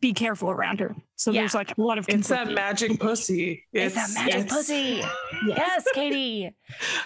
be 0.00 0.12
careful 0.12 0.50
around 0.50 0.78
her. 0.78 0.94
So 1.16 1.32
yeah. 1.32 1.40
there's 1.40 1.54
like 1.54 1.76
a 1.76 1.80
lot 1.80 1.98
of 1.98 2.08
it's 2.08 2.28
that 2.28 2.52
magic 2.52 3.00
pussy. 3.00 3.66
It's, 3.72 3.96
it's 3.96 4.14
that 4.14 4.24
magic 4.24 4.48
pussy. 4.48 5.02
Yes, 5.04 5.08
yes 5.46 5.84
Katee. 5.96 6.52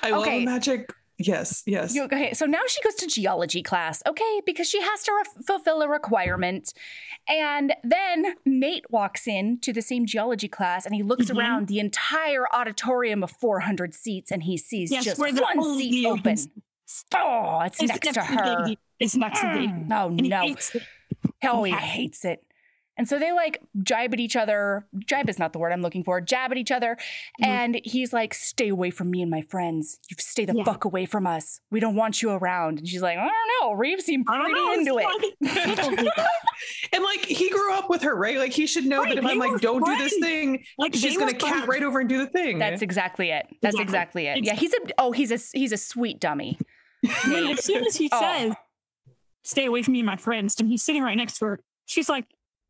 I 0.03 0.13
okay. 0.13 0.37
love 0.37 0.43
magic 0.45 0.93
Yes, 1.19 1.63
yes. 1.65 1.95
You, 1.95 2.05
okay, 2.05 2.35
so 2.35 2.45
now 2.45 2.61
she 2.67 2.83
goes 2.83 2.97
to 2.97 3.07
geology 3.07 3.63
class, 3.63 4.03
okay, 4.07 4.43
because 4.45 4.69
she 4.69 4.81
has 4.81 5.05
to 5.05 5.13
re- 5.13 5.43
fulfill 5.47 5.83
a 5.83 5.89
requirement. 5.89 6.73
And 7.29 7.75
then 7.83 8.35
Nate 8.45 8.91
walks 8.91 9.27
in 9.27 9.59
to 9.61 9.73
the 9.73 9.81
same 9.81 10.05
geology 10.05 10.49
class 10.49 10.85
and 10.85 10.95
he 10.95 11.03
looks 11.03 11.27
mm-hmm. 11.27 11.39
around 11.39 11.69
the 11.69 11.79
entire 11.79 12.47
auditorium 12.53 13.23
of 13.23 13.31
400 13.31 13.95
seats 13.95 14.31
and 14.31 14.43
he 14.43 14.57
sees 14.59 14.91
yes, 14.91 15.05
just 15.05 15.19
one 15.19 15.79
seat 15.79 16.07
open. 16.07 16.37
Oh, 17.15 17.61
it's, 17.61 17.83
it's 17.83 17.89
next, 17.89 18.13
to 18.15 18.23
her. 18.23 18.75
It's 19.01 19.17
next 19.17 19.41
to 19.41 19.47
mm. 19.47 19.91
Oh, 19.91 20.09
no. 20.09 20.43
Oh, 20.43 20.45
he 20.45 20.51
hates 20.51 20.75
it. 20.75 20.83
he 21.65 21.71
hates 21.73 22.25
it. 22.25 22.45
And 22.97 23.09
so 23.09 23.19
they 23.19 23.33
like 23.33 23.61
jibe 23.83 24.15
at 24.15 24.21
each 24.21 24.37
other. 24.37 24.87
Jibe 25.07 25.29
is 25.29 25.39
not 25.39 25.53
the 25.53 25.59
word 25.59 25.73
I'm 25.73 25.83
looking 25.83 26.05
for. 26.05 26.21
Jab 26.21 26.53
at 26.53 26.59
each 26.59 26.71
other. 26.71 26.97
Mm-hmm. 27.43 27.45
And 27.45 27.81
he's 27.85 28.13
like, 28.13 28.35
stay 28.35 28.69
away 28.69 28.91
from 28.91 29.11
me 29.11 29.21
and 29.21 29.31
my 29.31 29.43
friends. 29.43 29.99
You 30.11 30.17
stay 30.21 30.45
the 30.45 30.55
yeah. 30.55 30.65
fuck 30.65 30.85
away 30.85 31.05
from 31.07 31.27
us. 31.27 31.61
We 31.71 31.81
don't 31.81 31.97
want 31.97 32.23
you 32.23 32.31
around. 32.31 32.79
And 32.79 32.89
she's 32.89 33.03
like, 33.03 33.19
I 33.19 33.23
don't 33.23 33.33
know. 33.61 33.73
Reeve 33.73 34.01
seemed 34.01 34.27
pretty 34.27 34.45
into 34.75 34.99
it. 34.99 35.35
and 36.93 37.03
like 37.03 37.25
he 37.25 37.51
grew 37.51 37.73
up 37.75 37.91
with 37.91 38.03
her, 38.03 38.15
right? 38.15 38.39
Like 38.39 38.53
he 38.53 38.67
should 38.67 38.87
know 38.87 39.01
right, 39.01 39.15
that 39.15 39.19
if 39.19 39.27
I'm 39.27 39.39
like, 39.39 39.61
don't 39.61 39.85
do 39.85 39.97
this 39.97 40.17
thing, 40.21 40.65
like 40.79 40.95
she's 40.95 41.17
gonna 41.17 41.35
cat 41.35 41.67
right 41.67 41.83
over 41.83 42.01
and 42.01 42.09
do 42.09 42.19
the 42.19 42.27
thing. 42.27 42.59
That's 42.59 42.83
exactly 42.83 43.31
it. 43.31 43.47
That's 43.63 43.79
exactly, 43.79 44.27
exactly 44.27 44.27
it. 44.27 44.45
Yeah, 44.45 44.55
he's 44.55 44.73
a 44.73 44.79
oh, 44.99 45.13
he's 45.13 45.33
a 45.33 45.39
he's 45.57 45.73
a 45.73 45.77
sweet 45.77 46.21
dummy. 46.21 46.59
as 47.05 47.65
soon 47.65 47.85
as 47.85 47.97
he 47.97 48.09
oh. 48.13 48.21
says, 48.21 48.55
stay 49.43 49.65
away 49.67 49.83
from 49.83 49.93
me 49.93 50.01
and 50.01 50.07
my 50.07 50.17
friends, 50.17 50.59
and 50.59 50.69
he's 50.69 50.83
sitting 50.83 51.03
right 51.03 51.17
next 51.17 51.39
to 51.39 51.47
her, 51.47 51.61
she's 51.87 52.09
like, 52.09 52.27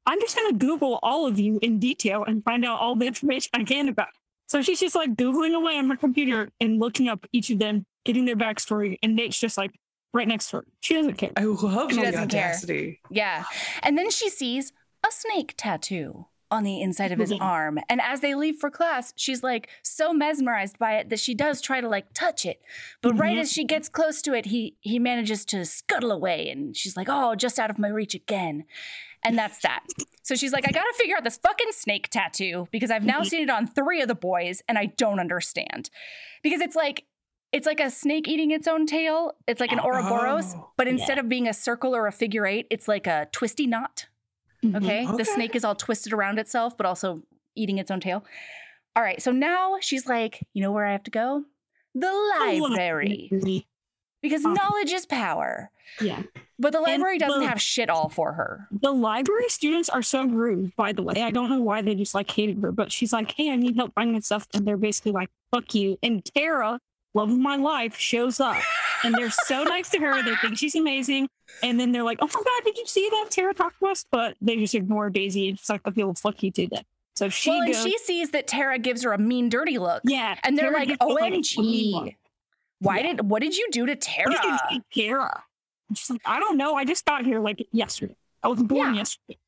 I'm 0.07 0.21
just 0.21 0.37
going 0.37 0.53
to 0.53 0.59
Google 0.59 0.99
all 1.03 1.27
of 1.27 1.39
you 1.39 1.59
in 1.63 1.79
detail 1.79 2.25
and 2.25 2.45
find 2.45 2.65
out 2.65 2.81
all 2.81 2.95
the 2.97 3.07
information 3.07 3.51
I 3.55 3.65
can 3.65 3.89
about. 3.89 4.09
So 4.47 4.61
she's 4.63 4.81
just 4.81 4.95
like 4.95 5.15
Googling 5.15 5.55
away 5.55 5.79
on 5.79 5.89
her 5.89 5.97
computer 5.97 6.51
and 6.61 6.79
looking 6.79 7.09
up 7.09 7.27
each 7.33 7.51
of 7.51 7.59
them, 7.59 7.87
getting 8.05 8.25
their 8.27 8.37
backstory. 8.37 8.99
And 9.03 9.17
Nate's 9.17 9.39
just 9.39 9.57
like 9.57 9.73
right 10.13 10.29
next 10.29 10.51
to 10.51 10.59
her. 10.59 10.65
She 10.81 10.95
doesn't 10.95 11.15
care. 11.15 11.33
I 11.37 11.45
love 11.45 11.91
she 11.93 12.03
doesn't 12.03 12.21
audacity. 12.21 13.01
Care. 13.09 13.17
Yeah. 13.17 13.45
And 13.83 13.97
then 13.97 14.11
she 14.11 14.29
sees 14.29 14.73
a 15.07 15.11
snake 15.11 15.55
tattoo 15.57 16.27
on 16.51 16.63
the 16.63 16.81
inside 16.81 17.11
of 17.11 17.19
his 17.19 17.33
arm. 17.33 17.79
And 17.89 18.01
as 18.01 18.21
they 18.21 18.35
leave 18.35 18.57
for 18.57 18.71
class, 18.71 19.13
she's 19.17 19.43
like 19.43 19.69
so 19.83 20.13
mesmerized 20.13 20.79
by 20.79 20.99
it 20.99 21.11
that 21.11 21.19
she 21.19 21.35
does 21.35 21.61
try 21.61 21.81
to 21.81 21.89
like 21.89 22.07
touch 22.15 22.47
it. 22.47 22.61
But 23.03 23.13
mm-hmm. 23.13 23.21
right 23.21 23.39
as 23.39 23.53
she 23.53 23.65
gets 23.65 23.89
close 23.89 24.23
to 24.23 24.35
it, 24.35 24.47
he 24.47 24.77
he 24.81 24.99
manages 24.99 25.45
to 25.47 25.65
scuttle 25.65 26.13
away 26.13 26.49
and 26.49 26.77
she's 26.77 26.97
like, 26.97 27.09
"Oh, 27.11 27.35
just 27.35 27.59
out 27.59 27.71
of 27.71 27.79
my 27.79 27.89
reach 27.89 28.15
again." 28.15 28.65
And 29.25 29.39
that's 29.39 29.59
that. 29.61 29.87
So 30.23 30.35
she's 30.35 30.53
like, 30.53 30.69
I 30.69 30.73
gotta 30.73 30.93
figure 30.97 31.17
out 31.17 31.25
this 31.25 31.39
fucking 31.39 31.73
snake 31.73 32.09
tattoo 32.09 32.69
because 32.71 32.91
I've 32.91 33.05
now 33.05 33.23
seen 33.23 33.43
it 33.43 33.51
on 33.51 33.67
three 33.67 34.01
of 34.01 34.09
the 34.09 34.15
boys 34.15 34.63
and 34.69 34.79
I 34.79 34.87
don't 34.87 35.19
understand. 35.19 35.91
Because 36.43 36.61
it's 36.61 36.77
like, 36.77 37.05
it's 37.53 37.67
like 37.67 37.81
a 37.81 37.91
snake 37.91 38.27
eating 38.27 38.51
its 38.51 38.67
own 38.67 38.85
tail. 38.87 39.33
It's 39.47 39.61
like 39.61 39.73
an 39.73 39.81
Ouroboros, 39.81 40.55
oh, 40.57 40.71
but 40.77 40.89
instead 40.89 41.17
yeah. 41.17 41.23
of 41.23 41.29
being 41.29 41.49
a 41.49 41.55
circle 41.55 41.95
or 41.95 42.07
a 42.07 42.13
figure 42.13 42.47
eight, 42.47 42.67
it's 42.71 42.89
like 42.89 43.07
a 43.07 43.29
twisty 43.33 43.67
knot. 43.67 44.07
Mm-hmm. 44.65 44.77
Okay? 44.77 45.07
okay? 45.07 45.17
The 45.17 45.25
snake 45.25 45.55
is 45.55 45.65
all 45.65 45.75
twisted 45.75 46.13
around 46.13 46.39
itself, 46.39 46.77
but 46.77 46.87
also 46.87 47.23
eating 47.55 47.79
its 47.79 47.91
own 47.91 48.01
tail. 48.01 48.25
All 48.97 49.03
right. 49.03 49.21
So 49.23 49.31
now 49.31 49.77
she's 49.81 50.07
like, 50.07 50.47
you 50.53 50.63
know 50.63 50.73
where 50.73 50.87
I 50.87 50.93
have 50.93 51.05
to 51.05 51.11
go? 51.11 51.45
The 51.95 52.13
library. 52.41 53.31
Because 54.25 54.43
knowledge 54.43 54.91
is 54.91 55.05
power. 55.05 55.71
Yeah. 56.01 56.23
But 56.59 56.73
the 56.73 56.81
library 56.81 57.17
and 57.17 57.21
doesn't 57.21 57.43
the, 57.43 57.47
have 57.47 57.61
shit 57.61 57.91
all 57.91 58.09
for 58.09 58.33
her. 58.33 58.67
The 58.81 58.91
library 58.91 59.51
students 59.51 59.91
are 59.91 60.01
so 60.01 60.25
rude, 60.25 60.75
by 60.77 60.93
the 60.93 61.03
way. 61.03 61.21
I 61.21 61.31
don't 61.31 61.51
know 61.51 61.61
why 61.61 61.83
they 61.83 61.95
just 61.95 62.15
like 62.15 62.31
hated 62.31 62.63
her, 62.63 62.73
but 62.73 62.91
she's 62.91 63.13
like, 63.13 63.33
hey, 63.33 63.51
I 63.51 63.57
need 63.57 63.77
help 63.77 63.93
finding 63.95 64.19
stuff. 64.23 64.47
And 64.55 64.67
they're 64.67 64.79
basically 64.79 65.13
like, 65.13 65.29
fuck 65.51 65.75
you. 65.75 65.99
And 66.03 66.25
Tara, 66.25 66.81
love 67.13 67.31
of 67.31 67.39
my 67.39 67.57
life, 67.57 67.99
shows 67.99 68.41
up. 68.41 68.57
And 69.05 69.15
they're 69.15 69.29
so 69.29 69.63
nice 69.65 69.91
to 69.91 69.99
her. 69.99 70.23
They 70.23 70.37
think 70.37 70.57
she's 70.57 70.75
amazing. 70.75 71.29
And 71.63 71.79
then 71.79 71.93
they're 71.93 72.03
like, 72.03 72.21
oh 72.23 72.29
my 72.33 72.43
God, 72.43 72.65
did 72.65 72.79
you 72.79 72.87
see 72.87 73.11
that? 73.11 73.27
Tara 73.31 73.53
talked 73.53 73.79
to 73.81 73.89
us. 73.89 74.07
But 74.11 74.37
they 74.41 74.57
just 74.57 74.75
ignore 74.75 75.11
Daisy 75.11 75.51
and 75.51 75.59
she's 75.59 75.69
like, 75.69 75.87
okay, 75.87 76.03
well, 76.03 76.15
fuck 76.15 76.43
you 76.43 76.51
too 76.51 76.69
then. 76.71 76.85
So 77.15 77.29
she 77.29 77.51
well, 77.51 77.67
goes, 77.67 77.77
and 77.77 77.85
she 77.85 77.99
sees 77.99 78.31
that 78.31 78.47
Tara 78.47 78.79
gives 78.79 79.03
her 79.03 79.13
a 79.13 79.19
mean, 79.19 79.51
dirty 79.51 79.79
look. 79.79 80.03
Yeah. 80.05 80.39
And 80.43 80.57
they're 80.57 80.73
Tara 80.73 80.87
like, 80.87 80.99
OMG. 80.99 82.17
Why 82.85 82.99
yeah. 82.99 83.15
did 83.15 83.29
what 83.29 83.43
did 83.43 83.57
you 83.57 83.69
do 83.71 83.87
to 83.87 83.97
Tara? 83.97 84.31
What 84.31 84.43
did 84.43 84.83
you 84.95 85.09
Tara? 85.09 85.43
She's 85.95 86.11
like, 86.11 86.23
I 86.25 86.39
don't 86.41 86.57
know. 86.57 86.75
I 86.75 86.85
just 86.85 87.05
got 87.05 87.25
here 87.25 87.41
like 87.41 87.67
yesterday. 87.73 88.17
I 88.43 88.49
was 88.49 88.63
born 88.63 88.95
yeah. 88.95 89.01
yesterday. 89.01 89.39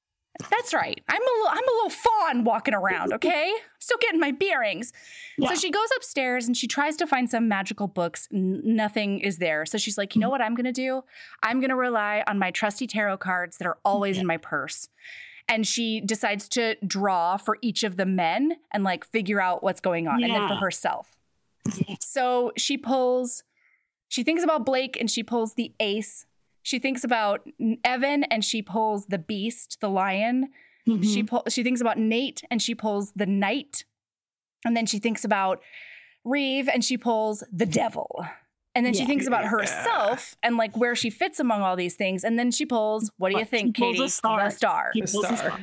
That's 0.51 0.75
right. 0.75 1.03
I'm 1.09 1.23
a 1.23 1.25
little, 1.25 1.49
I'm 1.49 1.69
a 1.69 1.73
little 1.73 1.91
fawn 1.91 2.45
walking 2.45 2.75
around. 2.75 3.13
Okay, 3.15 3.55
still 3.79 3.97
getting 4.01 4.21
my 4.21 4.33
bearings. 4.33 4.93
Yeah. 5.39 5.49
So 5.51 5.55
she 5.55 5.71
goes 5.71 5.89
upstairs 5.97 6.47
and 6.47 6.57
she 6.57 6.67
tries 6.67 6.97
to 6.97 7.07
find 7.07 7.31
some 7.31 7.49
magical 7.49 7.87
books. 7.87 8.29
N- 8.33 8.61
nothing 8.65 9.21
is 9.21 9.39
there. 9.39 9.65
So 9.65 9.79
she's 9.79 9.97
like, 9.97 10.15
you 10.15 10.21
know 10.21 10.27
mm-hmm. 10.27 10.33
what 10.33 10.43
I'm 10.43 10.55
gonna 10.55 10.73
do? 10.73 11.05
I'm 11.43 11.61
gonna 11.61 11.77
rely 11.77 12.23
on 12.27 12.39
my 12.39 12.51
trusty 12.51 12.87
tarot 12.87 13.19
cards 13.19 13.59
that 13.59 13.67
are 13.67 13.79
always 13.85 14.17
yeah. 14.17 14.23
in 14.23 14.27
my 14.27 14.37
purse. 14.37 14.89
And 15.49 15.67
she 15.67 16.01
decides 16.01 16.49
to 16.51 16.75
draw 16.87 17.37
for 17.37 17.57
each 17.63 17.85
of 17.85 17.97
the 17.97 18.07
men 18.07 18.57
and 18.73 18.83
like 18.83 19.07
figure 19.07 19.41
out 19.41 19.63
what's 19.63 19.81
going 19.81 20.09
on, 20.09 20.21
yeah. 20.21 20.27
and 20.27 20.35
then 20.35 20.49
for 20.49 20.57
herself. 20.57 21.16
So 22.01 22.53
she 22.57 22.79
pulls. 22.79 23.43
She 24.09 24.23
thinks 24.23 24.45
about 24.45 24.65
Blake 24.65 24.97
and 24.99 25.11
she 25.11 25.23
pulls 25.23 25.55
the 25.55 25.75
ace 25.81 26.27
she 26.67 26.81
thinks 26.81 27.05
about 27.05 27.49
Evan 27.85 28.25
and 28.25 28.45
she 28.45 28.61
pulls 28.61 29.07
the 29.07 29.19
beast, 29.19 29.79
the 29.81 29.89
lion. 29.89 30.49
Mm-hmm. 30.89 31.03
She 31.05 31.23
pull, 31.23 31.45
she 31.49 31.63
thinks 31.63 31.81
about 31.81 31.97
Nate 31.97 32.43
and 32.51 32.61
she 32.61 32.75
pulls 32.75 33.13
the 33.13 33.25
knight. 33.25 33.85
And 34.65 34.77
then 34.77 34.85
she 34.85 34.99
thinks 34.99 35.25
about 35.25 35.63
Reeve 36.25 36.69
and 36.69 36.85
she 36.85 36.99
pulls 36.99 37.45
the 37.53 37.67
devil. 37.67 38.27
And 38.75 38.85
then 38.85 38.95
yeah. 38.95 39.03
she 39.03 39.07
thinks 39.07 39.29
about 39.29 39.45
herself 39.45 40.35
and 40.43 40.57
like 40.57 40.77
where 40.77 40.97
she 40.97 41.09
fits 41.09 41.39
among 41.39 41.63
all 41.63 41.77
these 41.77 41.95
things. 41.95 42.25
And 42.25 42.37
then 42.37 42.51
she 42.51 42.67
pulls, 42.67 43.13
what 43.17 43.31
do 43.31 43.39
you 43.39 43.45
think, 43.45 43.77
Katee? 43.77 43.99
The 43.99 44.09
star. 44.09 44.47
The 44.47 44.51
star. 44.51 44.91
The 44.93 45.07
star. 45.07 45.61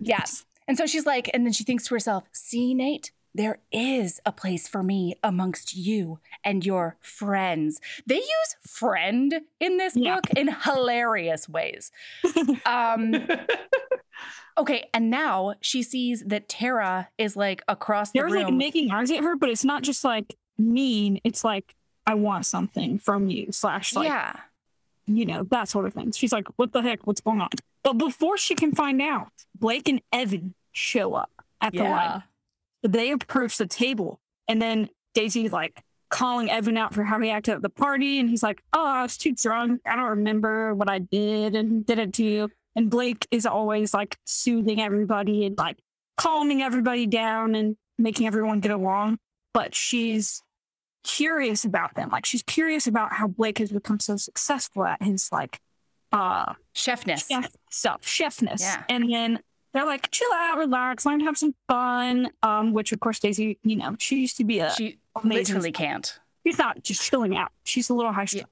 Yes. 0.00 0.46
And 0.66 0.76
so 0.76 0.84
she's 0.84 1.06
like, 1.06 1.30
and 1.32 1.46
then 1.46 1.52
she 1.52 1.62
thinks 1.62 1.86
to 1.86 1.94
herself, 1.94 2.24
see, 2.32 2.74
Nate, 2.74 3.12
there 3.34 3.58
is 3.70 4.20
a 4.26 4.32
place 4.32 4.66
for 4.66 4.82
me 4.82 5.14
amongst 5.22 5.76
you 5.76 6.18
and 6.44 6.64
your 6.64 6.96
friends. 7.00 7.80
They 8.06 8.16
use 8.16 8.56
friend 8.66 9.40
in 9.60 9.76
this 9.76 9.96
yeah. 9.96 10.16
book 10.16 10.30
in 10.36 10.48
hilarious 10.64 11.48
ways. 11.48 11.90
Um, 12.66 13.14
okay, 14.58 14.88
and 14.92 15.10
now 15.10 15.54
she 15.60 15.82
sees 15.82 16.22
that 16.26 16.48
Tara 16.48 17.08
is 17.18 17.36
like 17.36 17.62
across 17.68 18.10
the 18.12 18.22
room. 18.22 18.44
like 18.44 18.54
making 18.54 18.90
eyes 18.90 19.10
at 19.10 19.22
her, 19.22 19.36
but 19.36 19.48
it's 19.48 19.64
not 19.64 19.82
just 19.82 20.04
like 20.04 20.36
mean. 20.58 21.20
It's 21.24 21.44
like 21.44 21.74
I 22.06 22.14
want 22.14 22.46
something 22.46 22.98
from 22.98 23.28
you. 23.28 23.48
Slash, 23.50 23.94
like, 23.94 24.08
yeah, 24.08 24.36
you 25.06 25.26
know 25.26 25.44
that 25.44 25.68
sort 25.68 25.86
of 25.86 25.94
thing. 25.94 26.12
She's 26.12 26.32
like, 26.32 26.46
"What 26.56 26.72
the 26.72 26.82
heck? 26.82 27.06
What's 27.06 27.20
going 27.20 27.40
on?" 27.40 27.48
But 27.82 27.94
before 27.94 28.36
she 28.36 28.54
can 28.54 28.74
find 28.74 29.00
out, 29.00 29.28
Blake 29.58 29.88
and 29.88 30.00
Evan 30.12 30.54
show 30.72 31.14
up 31.14 31.30
at 31.60 31.72
the 31.72 31.78
yeah. 31.78 32.22
They 32.82 33.10
approach 33.12 33.58
the 33.58 33.66
table, 33.66 34.20
and 34.48 34.60
then 34.60 34.88
Daisy 35.14 35.48
like 35.48 35.82
calling 36.08 36.50
Evan 36.50 36.76
out 36.76 36.92
for 36.94 37.04
how 37.04 37.20
he 37.20 37.30
acted 37.30 37.54
at 37.54 37.62
the 37.62 37.68
party, 37.68 38.18
and 38.18 38.28
he's 38.28 38.42
like, 38.42 38.62
"Oh, 38.72 38.86
I 38.86 39.02
was 39.02 39.16
too 39.16 39.32
drunk. 39.34 39.80
I 39.86 39.96
don't 39.96 40.04
remember 40.04 40.74
what 40.74 40.90
I 40.90 40.98
did 40.98 41.54
and 41.54 41.84
did 41.84 41.98
it 41.98 42.12
to 42.14 42.24
you." 42.24 42.50
And 42.76 42.90
Blake 42.90 43.26
is 43.30 43.46
always 43.46 43.92
like 43.92 44.16
soothing 44.24 44.80
everybody 44.80 45.44
and 45.46 45.58
like 45.58 45.78
calming 46.16 46.62
everybody 46.62 47.06
down 47.06 47.54
and 47.54 47.76
making 47.98 48.26
everyone 48.26 48.60
get 48.60 48.70
along. 48.70 49.18
But 49.52 49.74
she's 49.74 50.42
curious 51.02 51.64
about 51.64 51.94
them. 51.94 52.10
Like 52.10 52.26
she's 52.26 52.42
curious 52.42 52.86
about 52.86 53.12
how 53.12 53.26
Blake 53.26 53.58
has 53.58 53.70
become 53.70 54.00
so 54.00 54.16
successful 54.16 54.84
at 54.84 55.02
his 55.02 55.30
like 55.32 55.60
uh 56.12 56.54
chefness 56.74 57.28
chef 57.28 57.50
stuff, 57.70 58.02
chefness. 58.02 58.60
Yeah. 58.60 58.84
And 58.88 59.12
then 59.12 59.40
they're 59.72 59.86
like, 59.86 60.10
chill 60.10 60.32
out, 60.32 60.58
relax, 60.58 61.06
learn 61.06 61.20
to 61.20 61.24
have 61.24 61.38
some 61.38 61.54
fun. 61.68 62.30
Um, 62.42 62.72
which 62.72 62.92
of 62.92 63.00
course 63.00 63.18
Daisy, 63.18 63.58
you 63.62 63.76
know, 63.76 63.96
she 63.98 64.20
used 64.20 64.36
to 64.38 64.44
be 64.44 64.60
a 64.60 64.72
she 64.72 64.98
literally 65.24 65.72
can't. 65.72 66.18
She's 66.46 66.58
not 66.58 66.82
just 66.82 67.02
chilling 67.02 67.36
out. 67.36 67.52
She's 67.64 67.90
a 67.90 67.94
little 67.94 68.12
high 68.12 68.24
strung. 68.24 68.46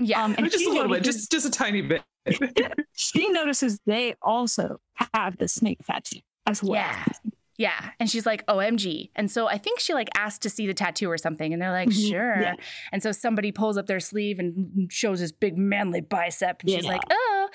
Yeah, 0.00 0.24
um, 0.24 0.34
and 0.36 0.50
just 0.50 0.66
a 0.66 0.70
little 0.70 0.88
bit, 0.88 1.04
just 1.04 1.30
just 1.30 1.46
a 1.46 1.50
tiny 1.50 1.82
bit. 1.82 2.02
she 2.92 3.28
notices 3.28 3.78
they 3.86 4.14
also 4.22 4.80
have 5.14 5.36
the 5.38 5.46
snake 5.46 5.78
tattoo 5.86 6.20
as 6.46 6.62
well. 6.62 6.74
Yeah. 6.74 7.04
Yeah. 7.56 7.90
And 8.00 8.10
she's 8.10 8.26
like, 8.26 8.44
OMG. 8.46 9.10
And 9.14 9.30
so 9.30 9.46
I 9.46 9.58
think 9.58 9.78
she 9.78 9.94
like 9.94 10.08
asked 10.16 10.42
to 10.42 10.50
see 10.50 10.66
the 10.66 10.74
tattoo 10.74 11.08
or 11.08 11.18
something. 11.18 11.52
And 11.52 11.62
they're 11.62 11.70
like, 11.70 11.88
mm-hmm. 11.88 12.10
sure. 12.10 12.40
Yeah. 12.40 12.54
And 12.90 13.02
so 13.02 13.12
somebody 13.12 13.52
pulls 13.52 13.76
up 13.76 13.86
their 13.86 14.00
sleeve 14.00 14.38
and 14.38 14.90
shows 14.90 15.20
this 15.20 15.30
big 15.30 15.56
manly 15.56 16.00
bicep. 16.00 16.62
And 16.62 16.70
yeah. 16.70 16.76
she's 16.78 16.86
like, 16.86 17.02
oh. 17.10 17.48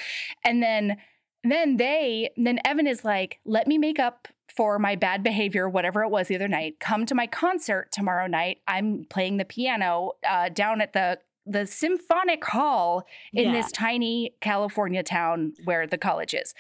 And 0.46 0.64
then 0.64 0.98
then 1.44 1.78
they, 1.78 2.30
then 2.38 2.60
Evan 2.66 2.88
is 2.88 3.04
like, 3.04 3.40
let 3.46 3.68
me 3.68 3.78
make 3.78 4.00
up 4.00 4.28
for 4.56 4.80
my 4.80 4.96
bad 4.96 5.24
behavior, 5.24 5.70
whatever 5.70 6.04
it 6.04 6.10
was 6.10 6.28
the 6.28 6.36
other 6.36 6.48
night. 6.48 6.80
Come 6.80 7.06
to 7.06 7.16
my 7.16 7.28
concert 7.28 7.92
tomorrow 7.92 8.28
night. 8.28 8.58
I'm 8.68 9.06
playing 9.10 9.38
the 9.38 9.46
piano 9.46 10.14
uh, 10.28 10.50
down 10.50 10.82
at 10.82 10.94
the 10.94 11.20
the 11.46 11.66
symphonic 11.66 12.46
hall 12.46 13.06
in 13.34 13.46
yeah. 13.46 13.54
this 13.54 13.72
tiny 13.72 14.36
California 14.40 15.02
town 15.02 15.54
where 15.64 15.88
the 15.88 15.98
college 15.98 16.36
is. 16.36 16.54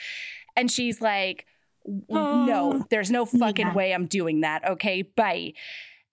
And 0.55 0.71
she's 0.71 0.99
like, 0.99 1.45
no, 1.85 2.73
oh. 2.73 2.85
there's 2.89 3.11
no 3.11 3.25
fucking 3.25 3.67
yeah. 3.67 3.73
way 3.73 3.93
I'm 3.93 4.07
doing 4.07 4.41
that. 4.41 4.67
Okay, 4.67 5.03
bye. 5.03 5.53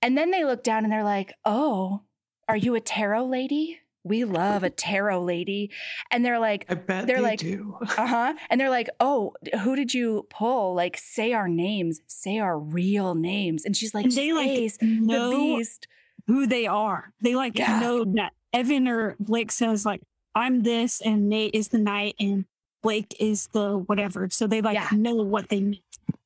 And 0.02 0.16
then 0.16 0.30
they 0.30 0.44
look 0.44 0.62
down 0.62 0.84
and 0.84 0.92
they're 0.92 1.04
like, 1.04 1.32
oh, 1.44 2.02
are 2.48 2.56
you 2.56 2.74
a 2.74 2.80
tarot 2.80 3.26
lady? 3.26 3.80
We 4.06 4.24
love 4.24 4.62
a 4.62 4.70
tarot 4.70 5.22
lady. 5.22 5.70
And 6.10 6.24
they're 6.24 6.38
like, 6.38 6.64
I 6.68 6.74
bet 6.74 7.06
they're 7.06 7.16
they 7.16 7.22
like, 7.22 7.38
do. 7.40 7.76
uh 7.98 8.06
huh. 8.06 8.34
And 8.48 8.60
they're 8.60 8.70
like, 8.70 8.88
oh, 9.00 9.34
who 9.62 9.76
did 9.76 9.92
you 9.92 10.26
pull? 10.30 10.74
Like, 10.74 10.96
say 10.96 11.32
our 11.32 11.48
names, 11.48 12.00
say 12.06 12.38
our 12.38 12.58
real 12.58 13.14
names. 13.14 13.64
And 13.64 13.76
she's 13.76 13.94
like, 13.94 14.04
and 14.04 14.12
they 14.12 14.32
like 14.32 14.80
know 14.82 15.30
the 15.30 15.36
beast. 15.36 15.88
who 16.26 16.46
they 16.46 16.66
are. 16.66 17.12
They 17.20 17.34
like 17.34 17.58
yeah. 17.58 17.80
know 17.80 18.04
that 18.16 18.32
Evan 18.52 18.88
or 18.88 19.16
Blake 19.18 19.52
says 19.52 19.84
like, 19.84 20.02
I'm 20.34 20.62
this, 20.62 21.00
and 21.00 21.30
Nate 21.30 21.54
is 21.54 21.68
the 21.68 21.78
knight, 21.78 22.14
and 22.20 22.44
Blake 22.82 23.16
is 23.18 23.48
the 23.48 23.78
whatever. 23.78 24.28
So 24.30 24.46
they 24.46 24.60
like 24.60 24.74
yeah. 24.74 24.88
know 24.92 25.14
what 25.14 25.48
they 25.48 25.60
mean. 25.60 25.80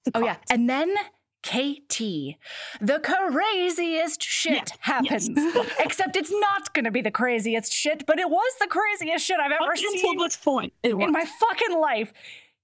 The 0.05 0.13
oh, 0.17 0.25
yeah. 0.25 0.37
And 0.51 0.69
then 0.69 0.95
Katee, 1.43 2.37
the 2.81 3.01
craziest 3.01 4.23
shit 4.23 4.53
yes. 4.53 4.71
happens. 4.81 5.31
Yes. 5.35 5.71
Except 5.79 6.17
it's 6.17 6.33
not 6.33 6.73
going 6.75 6.85
to 6.85 6.91
be 6.91 7.01
the 7.01 7.11
craziest 7.11 7.73
shit, 7.73 8.05
but 8.07 8.19
it 8.19 8.29
was 8.29 8.53
the 8.61 8.67
craziest 8.67 9.25
shit 9.25 9.39
I've 9.41 9.53
ever 9.53 9.75
seen. 9.77 10.19
this 10.19 10.37
point, 10.37 10.73
in 10.83 10.99
my 10.99 11.25
fucking 11.25 11.79
life. 11.81 12.13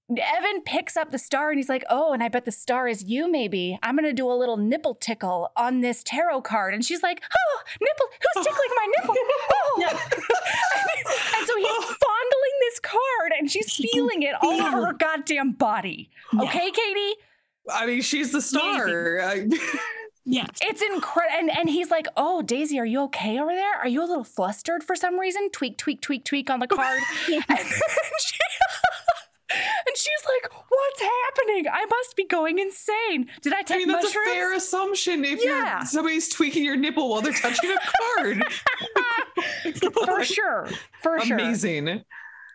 Evan 0.09 0.61
picks 0.61 0.95
up 0.95 1.11
the 1.11 1.17
star 1.17 1.49
and 1.49 1.59
he's 1.59 1.67
like, 1.67 1.83
Oh, 1.89 2.13
and 2.13 2.23
I 2.23 2.29
bet 2.29 2.45
the 2.45 2.51
star 2.51 2.87
is 2.87 3.03
you, 3.03 3.29
maybe. 3.29 3.77
I'm 3.83 3.95
going 3.97 4.07
to 4.07 4.13
do 4.13 4.31
a 4.31 4.33
little 4.33 4.55
nipple 4.55 4.95
tickle 4.95 5.51
on 5.57 5.81
this 5.81 6.01
tarot 6.01 6.43
card. 6.43 6.73
And 6.73 6.85
she's 6.85 7.03
like, 7.03 7.21
Oh, 7.23 7.61
nipple, 7.81 8.05
who's 8.33 8.45
tickling 8.45 8.69
my 8.75 8.87
nipple? 8.97 9.15
Oh. 9.79 9.81
and 9.83 11.47
so 11.47 11.55
he's 11.57 11.85
fondling 11.85 12.55
this 12.61 12.79
card 12.79 13.31
and 13.37 13.51
she's 13.51 13.73
feeling 13.73 14.23
it 14.23 14.33
all 14.41 14.59
over 14.59 14.87
her 14.87 14.93
goddamn 14.93 15.51
body. 15.51 16.09
Okay, 16.39 16.71
Katee? 16.71 17.11
I 17.71 17.85
mean, 17.85 18.01
she's 18.01 18.31
the 18.31 18.41
star. 18.41 18.87
Yes. 20.29 20.49
It's 20.61 20.81
incredible. 20.81 21.37
And, 21.39 21.49
and 21.57 21.69
he's 21.69 21.89
like, 21.89 22.05
Oh, 22.17 22.41
Daisy, 22.41 22.77
are 22.79 22.85
you 22.85 23.03
okay 23.03 23.39
over 23.39 23.53
there? 23.53 23.75
Are 23.77 23.87
you 23.87 24.01
a 24.03 24.07
little 24.07 24.25
flustered 24.25 24.83
for 24.83 24.93
some 24.93 25.17
reason? 25.17 25.49
Tweak, 25.51 25.77
tweak, 25.77 26.01
tweak, 26.01 26.25
tweak 26.25 26.49
on 26.49 26.59
the 26.59 26.67
card. 26.67 26.99
and, 27.27 27.37
she, 27.39 28.37
and 29.49 29.95
she's 29.95 30.25
like, 30.27 30.51
What's 30.67 31.01
happening? 31.01 31.67
I 31.71 31.85
must 31.85 32.17
be 32.17 32.25
going 32.25 32.59
insane. 32.59 33.27
Did 33.41 33.53
I 33.53 33.61
take 33.61 33.75
I 33.75 33.77
mean, 33.77 33.87
that's 33.87 34.03
mushrooms? 34.03 34.27
a 34.27 34.31
fair 34.33 34.53
assumption 34.53 35.23
if 35.23 35.41
yeah. 35.41 35.77
you're 35.77 35.85
somebody's 35.85 36.27
tweaking 36.27 36.65
your 36.65 36.75
nipple 36.75 37.09
while 37.09 37.21
they're 37.21 37.31
touching 37.31 37.71
a 37.71 37.77
card. 38.17 38.43
for 40.05 40.25
sure. 40.25 40.67
For 41.01 41.15
Amazing. 41.15 41.27
sure. 41.27 41.37
Amazing. 41.39 42.03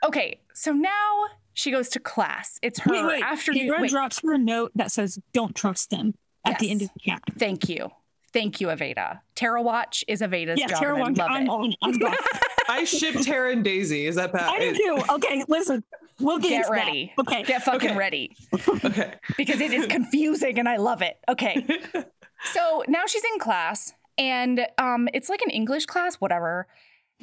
Okay, 0.05 0.41
so 0.53 0.73
now 0.73 1.25
she 1.55 1.71
goes 1.71 1.89
to 1.91 2.01
class. 2.01 2.59
It's 2.63 2.81
her 2.81 2.91
wait, 2.91 3.05
wait. 3.05 3.23
afternoon. 3.23 3.69
Kara 3.69 3.89
drops 3.89 4.21
her 4.21 4.35
a 4.35 4.39
note 4.39 4.73
that 4.75 4.91
says, 4.93 5.19
"Don't 5.33 5.55
trust 5.55 5.93
him." 5.93 6.15
At 6.45 6.53
yes. 6.53 6.61
the 6.61 6.71
end 6.71 6.83
of 6.83 6.89
the 6.95 7.01
chapter. 7.01 7.33
Thank 7.39 7.69
you, 7.69 7.91
thank 8.33 8.61
you, 8.61 8.67
Aveda. 8.69 9.21
Tarot 9.35 9.63
Watch 9.63 10.05
is 10.09 10.21
Aveda's 10.23 10.59
yeah, 10.59 10.67
job. 10.67 10.81
Tarot 10.81 10.99
Watch. 10.99 11.19
I'm 11.21 11.49
on. 11.49 11.75
I'm 11.83 11.95
I 12.69 12.85
ship 12.85 13.17
Tara 13.23 13.53
and 13.53 13.63
Daisy. 13.65 14.07
Is 14.07 14.17
that 14.17 14.33
bad? 14.33 14.49
I 14.49 14.59
do 14.59 14.75
too. 14.75 15.03
Okay, 15.11 15.45
listen. 15.49 15.85
We'll 16.21 16.39
get, 16.39 16.65
get 16.65 16.71
ready. 16.71 17.13
That. 17.17 17.27
Okay, 17.27 17.43
get 17.43 17.63
fucking 17.63 17.91
okay. 17.91 17.99
ready. 17.99 18.37
okay, 18.69 19.15
because 19.37 19.61
it 19.61 19.73
is 19.73 19.87
confusing 19.87 20.59
and 20.59 20.69
I 20.69 20.77
love 20.77 21.03
it. 21.03 21.19
Okay, 21.29 21.67
so 22.53 22.85
now 22.89 23.07
she's 23.07 23.25
in 23.33 23.39
class 23.41 23.93
and 24.19 24.67
um, 24.79 25.09
it's 25.15 25.29
like 25.29 25.43
an 25.43 25.51
English 25.51 25.87
class, 25.87 26.17
whatever. 26.17 26.67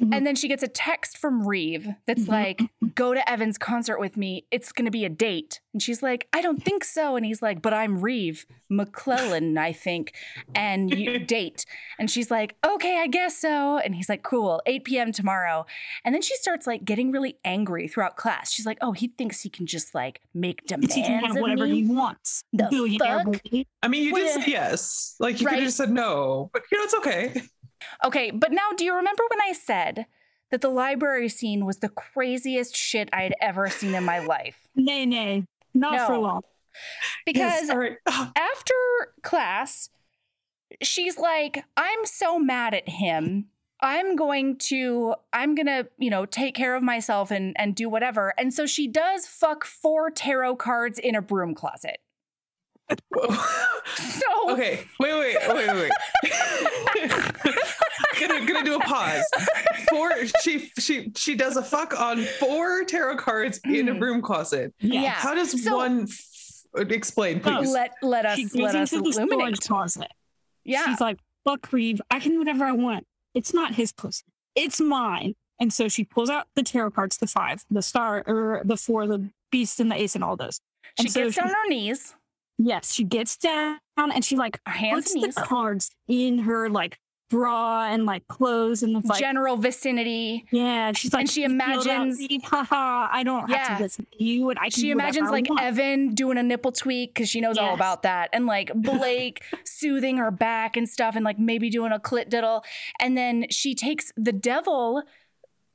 Mm-hmm. 0.00 0.12
And 0.14 0.26
then 0.26 0.34
she 0.34 0.48
gets 0.48 0.62
a 0.62 0.68
text 0.68 1.18
from 1.18 1.46
Reeve 1.46 1.88
that's 2.06 2.22
mm-hmm. 2.22 2.30
like, 2.30 2.62
go 2.94 3.12
to 3.12 3.30
Evan's 3.30 3.58
concert 3.58 4.00
with 4.00 4.16
me. 4.16 4.46
It's 4.50 4.72
going 4.72 4.86
to 4.86 4.90
be 4.90 5.04
a 5.04 5.08
date. 5.08 5.60
And 5.72 5.82
she's 5.82 6.02
like, 6.02 6.26
I 6.32 6.40
don't 6.40 6.62
think 6.62 6.84
so. 6.84 7.16
And 7.16 7.26
he's 7.26 7.42
like, 7.42 7.60
but 7.60 7.74
I'm 7.74 8.00
Reeve 8.00 8.46
McClellan, 8.68 9.58
I 9.58 9.72
think, 9.72 10.14
and 10.54 10.92
you 10.92 11.18
date. 11.26 11.66
And 11.98 12.10
she's 12.10 12.30
like, 12.30 12.56
okay, 12.66 12.98
I 12.98 13.06
guess 13.06 13.36
so. 13.36 13.78
And 13.78 13.94
he's 13.94 14.08
like, 14.08 14.22
cool, 14.22 14.62
8 14.66 14.84
p.m. 14.84 15.12
tomorrow. 15.12 15.66
And 16.04 16.14
then 16.14 16.22
she 16.22 16.34
starts 16.36 16.66
like 16.66 16.84
getting 16.84 17.12
really 17.12 17.36
angry 17.44 17.86
throughout 17.86 18.16
class. 18.16 18.50
She's 18.50 18.66
like, 18.66 18.78
oh, 18.80 18.92
he 18.92 19.08
thinks 19.08 19.42
he 19.42 19.50
can 19.50 19.66
just 19.66 19.94
like 19.94 20.20
make 20.32 20.66
demands. 20.66 20.94
He 20.94 21.02
can 21.02 21.24
have 21.24 21.36
whatever 21.36 21.66
he 21.66 21.84
wants. 21.84 22.44
The 22.52 22.64
fuck? 22.98 23.40
I 23.82 23.88
mean, 23.88 24.04
you 24.04 24.14
did 24.14 24.42
say 24.42 24.50
yes. 24.50 25.16
Like, 25.18 25.40
you 25.40 25.46
right? 25.46 25.52
could 25.52 25.60
have 25.60 25.68
just 25.68 25.76
said 25.76 25.90
no, 25.90 26.50
but 26.52 26.62
you 26.72 26.78
know, 26.78 26.84
it's 26.84 26.94
okay. 26.94 27.42
Okay, 28.04 28.30
but 28.30 28.52
now 28.52 28.70
do 28.76 28.84
you 28.84 28.94
remember 28.94 29.22
when 29.30 29.40
I 29.40 29.52
said 29.52 30.06
that 30.50 30.60
the 30.60 30.68
library 30.68 31.28
scene 31.28 31.64
was 31.64 31.78
the 31.78 31.88
craziest 31.88 32.76
shit 32.76 33.08
I 33.12 33.22
had 33.22 33.34
ever 33.40 33.68
seen 33.68 33.94
in 33.94 34.04
my 34.04 34.18
life? 34.26 34.68
Nay, 34.74 35.06
nay, 35.06 35.44
not 35.74 35.92
no. 35.92 36.06
for 36.06 36.18
long. 36.18 36.42
Because 37.26 37.68
yes, 37.68 37.96
after 38.36 38.74
class, 39.22 39.90
she's 40.82 41.18
like, 41.18 41.64
I'm 41.76 42.06
so 42.06 42.38
mad 42.38 42.74
at 42.74 42.88
him. 42.88 43.46
I'm 43.82 44.14
going 44.14 44.58
to, 44.58 45.14
I'm 45.32 45.54
gonna, 45.54 45.86
you 45.98 46.10
know, 46.10 46.26
take 46.26 46.54
care 46.54 46.74
of 46.76 46.82
myself 46.82 47.30
and 47.30 47.54
and 47.58 47.74
do 47.74 47.88
whatever. 47.88 48.34
And 48.38 48.52
so 48.52 48.66
she 48.66 48.86
does 48.86 49.26
fuck 49.26 49.64
four 49.64 50.10
tarot 50.10 50.56
cards 50.56 50.98
in 50.98 51.14
a 51.14 51.22
broom 51.22 51.54
closet. 51.54 51.98
So 53.94 54.50
okay, 54.50 54.86
wait, 54.98 55.14
wait, 55.14 55.36
wait, 55.48 55.68
wait, 55.68 55.90
wait. 56.24 57.42
gonna 58.20 58.46
gonna 58.46 58.64
do 58.64 58.76
a 58.76 58.80
pause. 58.80 59.24
Four. 59.88 60.12
She 60.42 60.70
she 60.78 61.12
she 61.16 61.34
does 61.34 61.56
a 61.56 61.62
fuck 61.62 61.98
on 61.98 62.22
four 62.38 62.84
tarot 62.84 63.16
cards 63.16 63.60
in 63.64 63.88
a 63.88 63.94
mm. 63.94 63.98
broom 63.98 64.22
closet. 64.22 64.74
Yeah. 64.80 65.10
How 65.10 65.34
does 65.34 65.62
so, 65.62 65.76
one 65.76 66.02
f- 66.02 66.90
explain, 66.90 67.40
please? 67.40 67.70
Let 67.70 67.92
let 68.02 68.26
us 68.26 68.38
she 68.38 68.62
let 68.62 68.74
us 68.74 68.92
illuminate. 68.92 69.60
Closet. 69.60 70.10
Yeah. 70.64 70.86
She's 70.86 71.00
like, 71.00 71.18
fuck 71.44 71.72
Reeve. 71.72 72.00
I 72.10 72.20
can 72.20 72.32
do 72.32 72.38
whatever 72.38 72.64
I 72.64 72.72
want. 72.72 73.06
It's 73.34 73.54
not 73.54 73.74
his 73.74 73.92
pussy. 73.92 74.24
It's 74.54 74.80
mine. 74.80 75.34
And 75.58 75.72
so 75.72 75.88
she 75.88 76.04
pulls 76.04 76.30
out 76.30 76.46
the 76.54 76.62
tarot 76.62 76.92
cards, 76.92 77.18
the 77.18 77.26
five, 77.26 77.64
the 77.70 77.82
star, 77.82 78.24
or 78.26 78.62
the 78.64 78.78
four, 78.78 79.06
the 79.06 79.30
beast 79.50 79.78
and 79.78 79.90
the 79.90 79.94
ace, 79.94 80.14
and 80.14 80.24
all 80.24 80.36
those. 80.36 80.60
And 80.98 81.06
she 81.06 81.12
so 81.12 81.24
gets 81.24 81.34
she, 81.34 81.40
on 81.40 81.48
her 81.48 81.68
knees 81.68 82.14
Yes, 82.62 82.92
she 82.92 83.04
gets 83.04 83.36
down 83.36 83.78
and 83.96 84.24
she 84.24 84.36
like 84.36 84.60
hands 84.66 85.12
puts 85.12 85.34
the 85.34 85.42
cards 85.42 85.90
in 86.08 86.40
her 86.40 86.68
like 86.68 86.98
bra 87.30 87.86
and 87.88 88.04
like 88.04 88.26
clothes 88.28 88.82
and 88.82 88.94
the 88.94 89.00
like, 89.06 89.18
general 89.18 89.56
vicinity. 89.56 90.44
Yeah, 90.50 90.92
she's 90.92 91.12
like, 91.12 91.20
and 91.20 91.30
she 91.30 91.44
imagines, 91.44 92.20
haha, 92.44 93.08
I 93.10 93.22
don't 93.22 93.48
have 93.48 93.50
yeah. 93.50 93.76
to 93.76 93.82
listen 93.82 94.06
to 94.12 94.24
you, 94.24 94.50
and 94.50 94.58
I 94.58 94.68
She 94.68 94.90
imagines 94.90 95.30
like 95.30 95.46
Evan 95.58 96.14
doing 96.14 96.36
a 96.36 96.42
nipple 96.42 96.72
tweak 96.72 97.14
because 97.14 97.30
she 97.30 97.40
knows 97.40 97.56
yes. 97.56 97.62
all 97.62 97.74
about 97.74 98.02
that, 98.02 98.28
and 98.32 98.46
like 98.46 98.72
Blake 98.74 99.42
soothing 99.64 100.18
her 100.18 100.30
back 100.30 100.76
and 100.76 100.88
stuff, 100.88 101.16
and 101.16 101.24
like 101.24 101.38
maybe 101.38 101.70
doing 101.70 101.92
a 101.92 101.98
clit 101.98 102.28
diddle, 102.28 102.62
and 103.00 103.16
then 103.16 103.46
she 103.50 103.74
takes 103.74 104.12
the 104.16 104.32
devil 104.32 105.02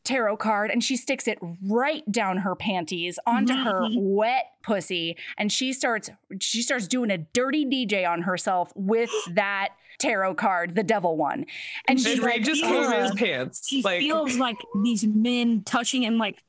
tarot 0.06 0.38
card 0.38 0.72
and 0.72 0.84
she 0.84 0.96
sticks 0.96 1.28
it 1.28 1.38
right 1.64 2.10
down 2.12 2.38
her 2.38 2.56
panties 2.56 3.20
onto 3.26 3.54
mm-hmm. 3.54 3.64
her 3.64 3.88
wet 3.96 4.52
pussy 4.64 5.18
and 5.38 5.52
she 5.52 5.74
starts 5.74 6.10
she 6.40 6.62
starts 6.62 6.88
doing 6.88 7.12
a 7.12 7.18
dirty 7.18 7.66
DJ 7.66 8.08
on 8.08 8.24
herself 8.24 8.72
with 8.76 9.10
that 9.34 9.70
tarot 9.98 10.36
card, 10.36 10.76
the 10.76 10.84
devil 10.84 11.18
one. 11.18 11.46
And 11.88 12.00
she's 12.00 12.20
like, 12.20 12.44
just 12.44 12.64
his 12.64 13.12
pants. 13.16 13.68
She 13.68 13.82
like, 13.82 14.00
feels 14.00 14.38
like 14.38 14.58
these 14.84 15.06
men 15.06 15.64
touching 15.64 16.06
and 16.06 16.18
like 16.18 16.44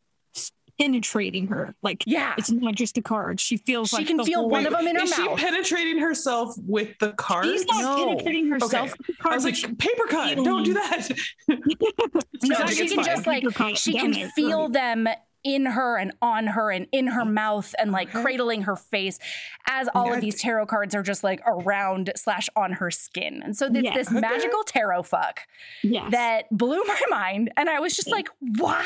penetrating 0.78 1.48
her. 1.48 1.74
Like, 1.82 2.04
yeah, 2.06 2.34
it's 2.38 2.50
not 2.50 2.74
just 2.74 2.98
a 2.98 3.02
card. 3.02 3.40
She 3.40 3.56
feels 3.56 3.90
she 3.90 3.98
like 3.98 4.06
can 4.06 4.24
feel 4.24 4.48
one 4.48 4.66
of 4.66 4.72
them 4.72 4.86
in 4.86 4.96
her 4.96 5.02
is 5.02 5.18
mouth. 5.18 5.38
she 5.38 5.44
penetrating 5.46 5.98
herself 5.98 6.54
with 6.58 6.98
the 6.98 7.12
card? 7.12 7.46
She's 7.46 7.66
not 7.66 7.82
no. 7.82 8.06
penetrating 8.06 8.50
herself. 8.50 8.92
Okay. 8.92 9.14
Card, 9.20 9.32
I 9.32 9.36
was 9.36 9.44
like, 9.44 9.78
paper 9.78 10.04
cut. 10.08 10.36
Don't 10.36 10.64
do 10.64 10.74
that. 10.74 11.08
no, 11.48 12.66
she 12.66 12.88
can 12.88 13.04
just 13.04 13.26
like 13.26 13.44
she 13.76 13.92
can 13.92 14.30
feel 14.30 14.68
them 14.68 15.08
in 15.46 15.64
her 15.64 15.96
and 15.96 16.12
on 16.20 16.48
her 16.48 16.72
and 16.72 16.88
in 16.90 17.06
her 17.06 17.24
mouth 17.24 17.72
and 17.78 17.92
like 17.92 18.08
okay. 18.08 18.20
cradling 18.20 18.62
her 18.62 18.74
face 18.74 19.20
as 19.68 19.88
all 19.94 20.08
yeah. 20.08 20.14
of 20.14 20.20
these 20.20 20.40
tarot 20.40 20.66
cards 20.66 20.92
are 20.92 21.04
just 21.04 21.22
like 21.22 21.40
around 21.46 22.10
slash 22.16 22.48
on 22.56 22.72
her 22.72 22.90
skin. 22.90 23.42
And 23.44 23.56
so 23.56 23.66
it's 23.66 23.94
this 23.94 24.08
okay. 24.08 24.18
magical 24.18 24.64
tarot 24.64 25.04
fuck 25.04 25.42
yes. 25.84 26.10
that 26.10 26.46
blew 26.50 26.82
my 26.84 27.00
mind. 27.10 27.52
And 27.56 27.70
I 27.70 27.78
was 27.78 27.94
just 27.94 28.10
like, 28.10 28.28
what? 28.40 28.84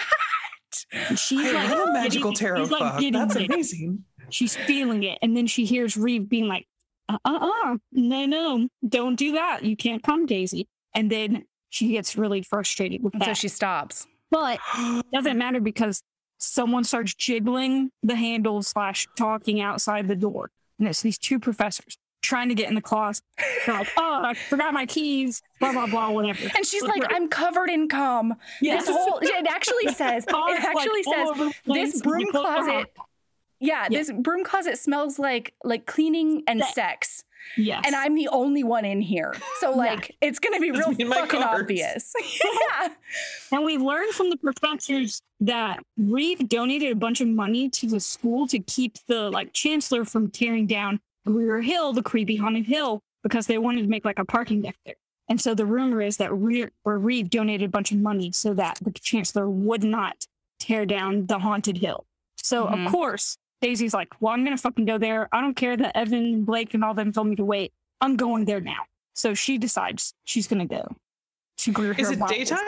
She's 1.17 1.47
I 1.47 1.53
like 1.53 1.89
a 1.89 1.93
magical 1.93 2.33
tarot 2.33 2.67
fuck. 2.67 2.81
Like 2.81 3.13
That's 3.13 3.37
it. 3.37 3.51
amazing. 3.51 4.05
She's 4.31 4.57
feeling 4.57 5.03
it. 5.05 5.19
And 5.23 5.37
then 5.37 5.47
she 5.47 5.65
hears 5.65 5.97
Reeve 5.97 6.29
being 6.29 6.47
like, 6.47 6.67
uh 7.09 7.19
uh 7.25 7.51
uh, 7.65 7.77
no, 7.93 8.27
no, 8.27 8.69
don't 8.87 9.17
do 9.17 9.33
that. 9.33 9.65
You 9.65 9.77
can't 9.77 10.03
come, 10.03 10.27
Daisy. 10.27 10.69
And 10.95 11.11
then 11.11 11.45
she 11.69 11.89
gets 11.89 12.17
really 12.17 12.43
frustrated 12.43 13.03
with 13.03 13.15
and 13.15 13.23
that. 13.23 13.27
So 13.27 13.35
she 13.35 13.49
stops. 13.49 14.07
But 14.31 14.59
it 14.77 15.07
doesn't 15.13 15.39
matter 15.39 15.61
because 15.61 16.03
someone 16.39 16.85
starts 16.85 17.15
jiggling 17.15 17.91
the 18.03 18.17
handle 18.17 18.63
slash 18.63 19.07
talking 19.17 19.61
outside 19.61 20.09
the 20.09 20.17
door. 20.17 20.51
And 20.79 20.89
it's 20.89 21.03
these 21.03 21.19
two 21.19 21.39
professors 21.39 21.99
trying 22.23 22.49
to 22.49 22.55
get 22.55 22.69
in 22.69 22.75
the 22.75 22.81
closet. 22.81 23.25
They're 23.67 23.79
like, 23.79 23.89
oh, 23.97 24.23
I 24.25 24.35
forgot 24.35 24.75
my 24.75 24.87
keys, 24.87 25.43
blah, 25.59 25.73
blah, 25.73 25.87
blah, 25.87 26.11
whatever. 26.11 26.51
And 26.57 26.67
she's 26.67 26.83
like, 26.83 27.03
I'm 27.11 27.29
covered 27.29 27.71
in 27.71 27.89
cum. 27.89 28.35
Yes. 28.61 28.87
This 28.87 28.97
whole, 28.97 29.19
it 29.23 29.47
actually 29.47 29.89
says, 29.95 30.25
it 30.29 30.65
actually 30.65 31.03
like 31.07 31.37
says, 31.37 31.55
this 31.67 32.03
broom 32.03 32.29
uh-huh. 32.33 32.41
closet. 32.41 32.93
Yeah, 33.63 33.87
yeah, 33.91 33.99
this 33.99 34.11
broom 34.11 34.43
closet 34.43 34.79
smells 34.79 35.19
like 35.19 35.55
like 35.63 35.85
cleaning 35.85 36.43
and 36.47 36.61
sex. 36.61 36.75
sex. 36.75 37.25
Yes. 37.57 37.83
And 37.87 37.95
I'm 37.95 38.15
the 38.15 38.29
only 38.29 38.65
one 38.65 38.85
in 38.85 39.01
here. 39.01 39.35
So 39.59 39.73
like 39.73 40.11
yeah. 40.11 40.29
it's 40.29 40.39
gonna 40.39 40.61
be 40.61 40.71
real 40.71 40.95
fucking 40.95 41.43
obvious. 41.43 42.13
yeah. 42.45 42.89
And 43.53 43.65
we 43.65 43.77
learned 43.77 44.13
from 44.13 44.31
the 44.31 44.37
professors 44.37 45.23
that 45.41 45.81
Reeve 45.97 46.49
donated 46.49 46.93
a 46.93 46.97
bunch 46.97 47.21
of 47.21 47.29
money 47.29 47.69
to 47.71 47.87
the 47.87 48.01
school 48.01 48.47
to 48.49 48.59
keep 48.59 48.97
the 49.07 49.31
like 49.31 49.53
chancellor 49.53 50.05
from 50.05 50.31
tearing 50.31 50.67
down 50.67 51.01
Greer 51.27 51.61
Hill, 51.61 51.93
the 51.93 52.03
creepy 52.03 52.37
haunted 52.37 52.67
hill, 52.67 53.01
because 53.23 53.47
they 53.47 53.59
wanted 53.59 53.83
to 53.83 53.89
make 53.89 54.05
like 54.05 54.19
a 54.19 54.25
parking 54.25 54.63
deck 54.63 54.77
there. 54.85 54.95
And 55.29 55.41
so 55.41 55.55
the 55.55 55.67
rumor 55.67 56.01
is 56.01 56.17
that 56.17 56.33
Reeve, 56.33 56.71
or 56.85 56.99
Reeve 56.99 57.31
donated 57.31 57.69
a 57.69 57.71
bunch 57.71 57.93
of 57.93 57.99
money 57.99 58.33
so 58.33 58.53
that 58.55 58.79
the 58.83 58.91
chancellor 58.91 59.49
would 59.49 59.85
not 59.85 60.27
tear 60.59 60.85
down 60.85 61.27
the 61.27 61.39
haunted 61.39 61.79
hill. 61.79 62.05
So 62.37 62.67
mm-hmm. 62.67 62.87
of 62.87 62.93
course, 62.93 63.37
Daisy's 63.61 63.95
like, 63.95 64.09
well, 64.21 64.33
I'm 64.33 64.43
gonna 64.45 64.57
fucking 64.57 64.87
go 64.87 64.99
there. 64.99 65.29
I 65.33 65.41
don't 65.41 65.55
care 65.55 65.77
that 65.77 65.97
Evan, 65.97 66.45
Blake, 66.45 66.75
and 66.75 66.83
all 66.85 66.95
them 66.95 67.13
told 67.13 67.29
me 67.29 67.37
to 67.37 67.45
wait. 67.45 67.73
I'm 68.01 68.17
going 68.17 68.45
there 68.45 68.61
now. 68.61 68.85
So 69.15 69.35
she 69.35 69.59
decides 69.59 70.15
she's 70.25 70.47
gonna 70.47 70.67
go. 70.67 70.83
To 71.59 71.73
She 71.73 72.03
Is 72.03 72.11
it 72.11 72.19
daytime? 72.27 72.59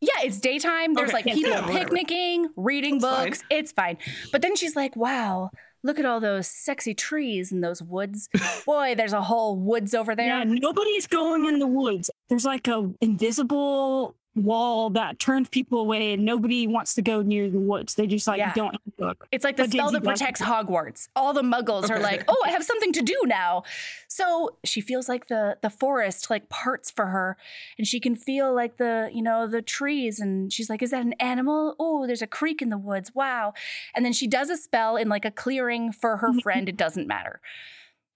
Yeah, 0.00 0.24
it's 0.24 0.40
daytime. 0.40 0.94
There's 0.94 1.10
okay, 1.10 1.16
like 1.18 1.24
people 1.26 1.50
yeah, 1.50 1.66
picnicking, 1.66 2.48
reading 2.56 2.98
That's 2.98 3.24
books. 3.24 3.38
Fine. 3.42 3.58
It's 3.58 3.72
fine. 3.72 3.98
But 4.32 4.40
then 4.40 4.56
she's 4.56 4.74
like, 4.74 4.96
wow, 4.96 5.50
look 5.82 5.98
at 5.98 6.04
all 6.04 6.20
those 6.20 6.46
sexy 6.46 6.94
trees 6.94 7.52
and 7.52 7.62
those 7.62 7.82
woods. 7.82 8.28
Boy, 8.66 8.94
there's 8.94 9.12
a 9.12 9.22
whole 9.22 9.56
woods 9.56 9.94
over 9.94 10.14
there. 10.14 10.26
Yeah, 10.38 10.44
nobody's 10.44 11.06
going 11.06 11.46
in 11.46 11.58
the 11.58 11.66
woods. 11.66 12.10
There's 12.28 12.44
like 12.44 12.68
a 12.68 12.90
invisible 13.00 14.16
wall 14.36 14.90
that 14.90 15.18
turns 15.18 15.48
people 15.48 15.80
away 15.80 16.12
and 16.12 16.24
nobody 16.24 16.66
wants 16.66 16.94
to 16.94 17.02
go 17.02 17.22
near 17.22 17.50
the 17.50 17.58
woods. 17.58 17.94
They 17.94 18.06
just 18.06 18.26
like 18.26 18.38
yeah. 18.38 18.52
don't 18.54 18.76
look. 18.98 19.26
It's 19.32 19.44
like 19.44 19.56
the 19.56 19.64
but 19.64 19.72
spell 19.72 19.90
that 19.90 20.04
protects 20.04 20.40
Hogwarts. 20.40 21.08
All 21.16 21.32
the 21.32 21.42
muggles 21.42 21.84
okay. 21.84 21.94
are 21.94 22.00
like, 22.00 22.24
"Oh, 22.28 22.42
I 22.44 22.50
have 22.50 22.64
something 22.64 22.92
to 22.92 23.02
do 23.02 23.20
now." 23.26 23.64
So, 24.08 24.56
she 24.64 24.80
feels 24.80 25.08
like 25.08 25.28
the 25.28 25.58
the 25.62 25.70
forest 25.70 26.30
like 26.30 26.48
parts 26.48 26.90
for 26.90 27.06
her 27.06 27.36
and 27.78 27.86
she 27.86 28.00
can 28.00 28.14
feel 28.14 28.54
like 28.54 28.76
the, 28.76 29.10
you 29.12 29.22
know, 29.22 29.46
the 29.46 29.62
trees 29.62 30.20
and 30.20 30.52
she's 30.52 30.70
like, 30.70 30.82
"Is 30.82 30.90
that 30.90 31.04
an 31.04 31.14
animal? 31.14 31.74
Oh, 31.78 32.06
there's 32.06 32.22
a 32.22 32.26
creek 32.26 32.62
in 32.62 32.70
the 32.70 32.78
woods. 32.78 33.12
Wow." 33.14 33.52
And 33.94 34.04
then 34.04 34.12
she 34.12 34.26
does 34.26 34.50
a 34.50 34.56
spell 34.56 34.96
in 34.96 35.08
like 35.08 35.24
a 35.24 35.30
clearing 35.30 35.92
for 35.92 36.18
her 36.18 36.30
mm-hmm. 36.30 36.38
friend. 36.40 36.68
it 36.68 36.76
doesn't 36.76 37.06
matter. 37.06 37.40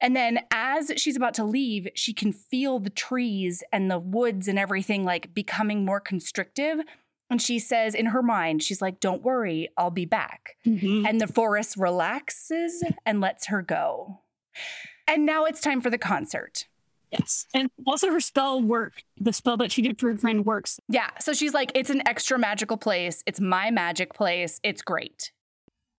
And 0.00 0.14
then 0.14 0.40
as 0.50 0.92
she's 0.96 1.16
about 1.16 1.34
to 1.34 1.44
leave, 1.44 1.88
she 1.94 2.12
can 2.12 2.32
feel 2.32 2.78
the 2.78 2.90
trees 2.90 3.62
and 3.72 3.90
the 3.90 3.98
woods 3.98 4.48
and 4.48 4.58
everything 4.58 5.04
like 5.04 5.34
becoming 5.34 5.84
more 5.84 6.00
constrictive. 6.00 6.80
And 7.30 7.40
she 7.40 7.58
says 7.58 7.94
in 7.94 8.06
her 8.06 8.22
mind, 8.22 8.62
she's 8.62 8.82
like, 8.82 9.00
Don't 9.00 9.22
worry, 9.22 9.68
I'll 9.76 9.90
be 9.90 10.04
back. 10.04 10.56
Mm-hmm. 10.66 11.06
And 11.06 11.20
the 11.20 11.26
forest 11.26 11.76
relaxes 11.76 12.82
and 13.06 13.20
lets 13.20 13.46
her 13.46 13.62
go. 13.62 14.20
And 15.06 15.26
now 15.26 15.44
it's 15.44 15.60
time 15.60 15.80
for 15.80 15.90
the 15.90 15.98
concert. 15.98 16.66
Yes. 17.10 17.46
And 17.54 17.70
also 17.86 18.10
her 18.10 18.20
spell 18.20 18.60
worked. 18.60 19.04
The 19.18 19.32
spell 19.32 19.56
that 19.58 19.70
she 19.70 19.82
did 19.82 20.00
for 20.00 20.10
her 20.10 20.18
friend 20.18 20.44
works. 20.44 20.80
Yeah. 20.88 21.10
So 21.20 21.32
she's 21.32 21.54
like, 21.54 21.70
it's 21.74 21.90
an 21.90 22.06
extra 22.06 22.38
magical 22.38 22.76
place. 22.76 23.22
It's 23.26 23.40
my 23.40 23.70
magic 23.70 24.14
place. 24.14 24.58
It's 24.64 24.82
great. 24.82 25.30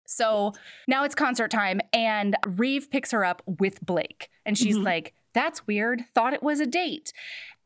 So 0.06 0.52
now 0.86 1.04
it's 1.04 1.14
concert 1.14 1.50
time, 1.50 1.80
and 1.92 2.36
Reeve 2.46 2.90
picks 2.90 3.10
her 3.12 3.24
up 3.24 3.42
with 3.46 3.84
Blake, 3.84 4.28
and 4.44 4.56
she's 4.56 4.76
mm-hmm. 4.76 4.84
like, 4.84 5.14
"That's 5.32 5.66
weird. 5.66 6.02
Thought 6.14 6.34
it 6.34 6.42
was 6.42 6.60
a 6.60 6.66
date." 6.66 7.12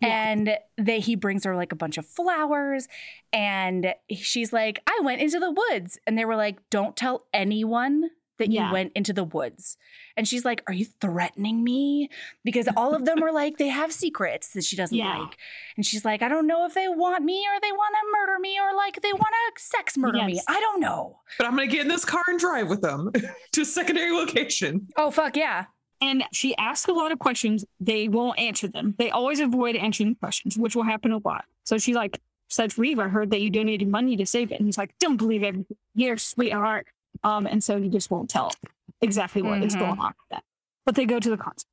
Yeah. 0.00 0.30
And 0.30 0.58
they 0.76 1.00
he 1.00 1.16
brings 1.16 1.44
her 1.44 1.56
like 1.56 1.72
a 1.72 1.76
bunch 1.76 1.98
of 1.98 2.06
flowers, 2.06 2.88
and 3.32 3.94
she's 4.12 4.52
like, 4.52 4.80
"I 4.86 5.00
went 5.02 5.20
into 5.20 5.40
the 5.40 5.50
woods," 5.50 5.98
and 6.06 6.16
they 6.16 6.24
were 6.24 6.36
like, 6.36 6.70
"Don't 6.70 6.96
tell 6.96 7.26
anyone 7.32 8.10
that 8.38 8.50
yeah. 8.50 8.68
you 8.68 8.72
went 8.72 8.92
into 8.94 9.12
the 9.12 9.24
woods. 9.24 9.76
And 10.16 10.26
she's 10.26 10.44
like, 10.44 10.62
Are 10.66 10.72
you 10.72 10.86
threatening 11.00 11.62
me? 11.62 12.08
Because 12.44 12.68
all 12.76 12.94
of 12.94 13.04
them 13.04 13.22
are 13.22 13.32
like, 13.32 13.58
they 13.58 13.68
have 13.68 13.92
secrets 13.92 14.52
that 14.52 14.64
she 14.64 14.76
doesn't 14.76 14.96
yeah. 14.96 15.18
like. 15.18 15.36
And 15.76 15.84
she's 15.84 16.04
like, 16.04 16.22
I 16.22 16.28
don't 16.28 16.46
know 16.46 16.64
if 16.66 16.74
they 16.74 16.88
want 16.88 17.24
me 17.24 17.46
or 17.46 17.60
they 17.60 17.72
want 17.72 17.94
to 17.94 18.18
murder 18.18 18.38
me 18.40 18.58
or 18.58 18.74
like 18.74 19.00
they 19.02 19.12
want 19.12 19.26
to 19.56 19.62
sex 19.62 19.96
murder 19.96 20.18
yes. 20.18 20.26
me. 20.26 20.40
I 20.48 20.60
don't 20.60 20.80
know. 20.80 21.20
But 21.36 21.46
I'm 21.46 21.56
going 21.56 21.68
to 21.68 21.74
get 21.74 21.82
in 21.82 21.88
this 21.88 22.04
car 22.04 22.22
and 22.26 22.38
drive 22.38 22.68
with 22.68 22.80
them 22.80 23.12
to 23.52 23.60
a 23.60 23.64
secondary 23.64 24.12
location. 24.12 24.88
Oh, 24.96 25.10
fuck 25.10 25.36
yeah. 25.36 25.66
And 26.00 26.24
she 26.32 26.56
asks 26.56 26.88
a 26.88 26.92
lot 26.92 27.10
of 27.10 27.18
questions. 27.18 27.64
They 27.80 28.08
won't 28.08 28.38
answer 28.38 28.68
them. 28.68 28.94
They 28.98 29.10
always 29.10 29.40
avoid 29.40 29.76
answering 29.76 30.14
questions, 30.14 30.56
which 30.56 30.76
will 30.76 30.84
happen 30.84 31.12
a 31.12 31.18
lot. 31.18 31.44
So 31.64 31.78
she 31.78 31.92
like 31.92 32.20
says, 32.48 32.78
Reeve, 32.78 32.98
I 32.98 33.08
heard 33.08 33.30
that 33.30 33.40
you 33.40 33.50
donated 33.50 33.88
money 33.88 34.16
to 34.16 34.26
save 34.26 34.52
it. 34.52 34.58
And 34.58 34.66
he's 34.66 34.78
like, 34.78 34.94
Don't 35.00 35.16
believe 35.16 35.42
everything. 35.42 35.76
Here, 35.94 36.16
sweetheart. 36.16 36.86
Um, 37.24 37.46
and 37.46 37.62
so 37.62 37.80
he 37.80 37.88
just 37.88 38.10
won't 38.10 38.30
tell 38.30 38.52
exactly 39.00 39.42
what 39.42 39.54
mm-hmm. 39.54 39.64
is 39.64 39.74
going 39.74 39.98
on 39.98 40.08
with 40.08 40.28
that. 40.30 40.44
But 40.84 40.94
they 40.94 41.04
go 41.04 41.20
to 41.20 41.30
the 41.30 41.36
concert. 41.36 41.66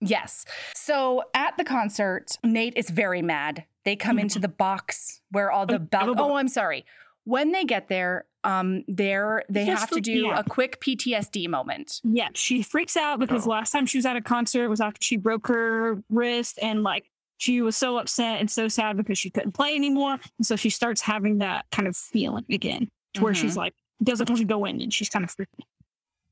Yes. 0.00 0.44
So 0.74 1.22
at 1.34 1.56
the 1.56 1.64
concert, 1.64 2.38
Nate 2.44 2.76
is 2.76 2.90
very 2.90 3.22
mad. 3.22 3.64
They 3.84 3.96
come 3.96 4.18
into 4.18 4.38
the 4.38 4.48
box 4.48 5.20
where 5.30 5.50
all 5.50 5.66
the 5.66 5.78
bal- 5.78 6.14
oh, 6.18 6.34
I'm 6.34 6.48
sorry. 6.48 6.84
When 7.24 7.52
they 7.52 7.64
get 7.64 7.88
there, 7.88 8.26
um, 8.44 8.84
there 8.86 9.42
they 9.48 9.64
have 9.64 9.90
to 9.90 10.00
do 10.00 10.30
a 10.30 10.44
quick 10.44 10.80
PTSD 10.80 11.48
moment. 11.48 12.00
Yeah, 12.04 12.28
she 12.34 12.62
freaks 12.62 12.96
out 12.96 13.18
because 13.18 13.46
oh. 13.46 13.50
last 13.50 13.72
time 13.72 13.86
she 13.86 13.98
was 13.98 14.06
at 14.06 14.16
a 14.16 14.20
concert 14.20 14.68
was 14.68 14.80
after 14.80 15.02
she 15.02 15.16
broke 15.16 15.48
her 15.48 16.02
wrist 16.08 16.58
and 16.62 16.82
like 16.82 17.10
she 17.38 17.60
was 17.62 17.76
so 17.76 17.98
upset 17.98 18.40
and 18.40 18.50
so 18.50 18.68
sad 18.68 18.96
because 18.96 19.18
she 19.18 19.30
couldn't 19.30 19.52
play 19.52 19.74
anymore. 19.74 20.18
And 20.38 20.46
so 20.46 20.56
she 20.56 20.70
starts 20.70 21.00
having 21.00 21.38
that 21.38 21.66
kind 21.72 21.88
of 21.88 21.96
feeling 21.96 22.44
again, 22.50 22.88
to 23.14 23.22
where 23.22 23.32
mm-hmm. 23.32 23.42
she's 23.42 23.56
like, 23.56 23.74
doesn't 24.02 24.28
want 24.28 24.40
to 24.40 24.46
go 24.46 24.64
in 24.64 24.80
and 24.80 24.92
she's 24.92 25.08
kind 25.08 25.24
of 25.24 25.34
freaking 25.34 25.64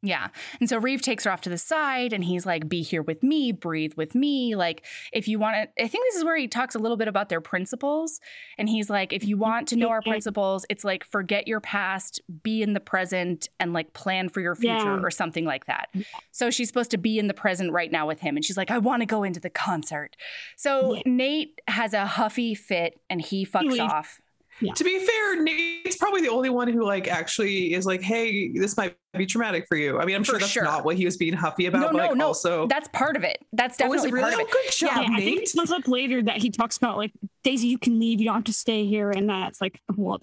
yeah. 0.04 0.28
And 0.60 0.68
so 0.68 0.76
Reeve 0.76 1.00
takes 1.00 1.24
her 1.24 1.30
off 1.30 1.40
to 1.42 1.48
the 1.48 1.56
side 1.56 2.12
and 2.12 2.22
he's 2.22 2.44
like, 2.44 2.68
be 2.68 2.82
here 2.82 3.02
with 3.02 3.22
me, 3.22 3.52
breathe 3.52 3.94
with 3.96 4.14
me. 4.14 4.54
Like, 4.54 4.84
if 5.12 5.26
you 5.26 5.38
want 5.38 5.54
to, 5.56 5.82
I 5.82 5.88
think 5.88 6.04
this 6.04 6.16
is 6.16 6.24
where 6.24 6.36
he 6.36 6.46
talks 6.46 6.74
a 6.74 6.78
little 6.78 6.98
bit 6.98 7.08
about 7.08 7.30
their 7.30 7.40
principles. 7.40 8.20
And 8.58 8.68
he's 8.68 8.90
like, 8.90 9.14
if 9.14 9.24
you 9.24 9.38
want 9.38 9.66
to 9.68 9.76
know 9.76 9.88
our 9.88 10.02
principles, 10.02 10.66
it's 10.68 10.84
like, 10.84 11.04
forget 11.04 11.48
your 11.48 11.60
past, 11.60 12.20
be 12.42 12.62
in 12.62 12.74
the 12.74 12.80
present, 12.80 13.48
and 13.58 13.72
like 13.72 13.94
plan 13.94 14.28
for 14.28 14.42
your 14.42 14.54
future 14.54 14.96
yeah. 14.96 15.00
or 15.00 15.10
something 15.10 15.46
like 15.46 15.64
that. 15.66 15.88
So 16.32 16.50
she's 16.50 16.68
supposed 16.68 16.90
to 16.90 16.98
be 16.98 17.18
in 17.18 17.26
the 17.26 17.34
present 17.34 17.72
right 17.72 17.90
now 17.90 18.06
with 18.06 18.20
him. 18.20 18.36
And 18.36 18.44
she's 18.44 18.58
like, 18.58 18.70
I 18.70 18.78
want 18.78 19.00
to 19.00 19.06
go 19.06 19.22
into 19.22 19.40
the 19.40 19.50
concert. 19.50 20.16
So 20.56 20.94
yeah. 20.94 21.02
Nate 21.06 21.60
has 21.66 21.94
a 21.94 22.04
huffy 22.04 22.54
fit 22.54 23.00
and 23.08 23.22
he 23.22 23.46
fucks 23.46 23.80
off. 23.80 24.20
Yeah. 24.60 24.72
To 24.72 24.84
be 24.84 24.98
fair, 24.98 25.42
Nate's 25.42 25.96
probably 25.96 26.20
the 26.20 26.28
only 26.28 26.48
one 26.48 26.68
who 26.68 26.84
like 26.84 27.08
actually 27.08 27.74
is 27.74 27.86
like, 27.86 28.02
"Hey, 28.02 28.52
this 28.52 28.76
might 28.76 28.96
be 29.16 29.26
traumatic 29.26 29.66
for 29.68 29.76
you." 29.76 29.98
I 29.98 30.04
mean, 30.04 30.14
I'm 30.14 30.22
sure 30.22 30.38
that's 30.38 30.50
sure. 30.50 30.62
not 30.62 30.84
what 30.84 30.96
he 30.96 31.04
was 31.04 31.16
being 31.16 31.32
huffy 31.32 31.66
about. 31.66 31.80
No, 31.80 31.90
no, 31.90 31.98
like, 31.98 32.16
no. 32.16 32.26
Also, 32.28 32.66
that's 32.68 32.88
part 32.88 33.16
of 33.16 33.24
it. 33.24 33.38
That's 33.52 33.76
oh, 33.80 33.84
definitely 33.84 34.10
oh, 34.10 34.12
really? 34.12 34.22
part 34.22 34.34
of 34.34 34.40
it. 34.40 34.46
Oh, 34.48 34.62
good 34.62 34.72
job, 34.72 35.02
yeah, 35.02 35.08
Nate. 35.08 35.16
I 35.16 35.24
think 35.24 35.42
it 35.42 35.52
comes 35.56 35.72
up 35.72 35.88
later 35.88 36.22
that 36.22 36.36
he 36.36 36.50
talks 36.50 36.76
about 36.76 36.96
like 36.96 37.12
Daisy, 37.42 37.66
you 37.66 37.78
can 37.78 37.98
leave. 37.98 38.20
You 38.20 38.26
don't 38.26 38.36
have 38.36 38.44
to 38.44 38.52
stay 38.52 38.86
here, 38.86 39.10
and 39.10 39.28
that's 39.28 39.60
like, 39.60 39.80
well, 39.96 40.20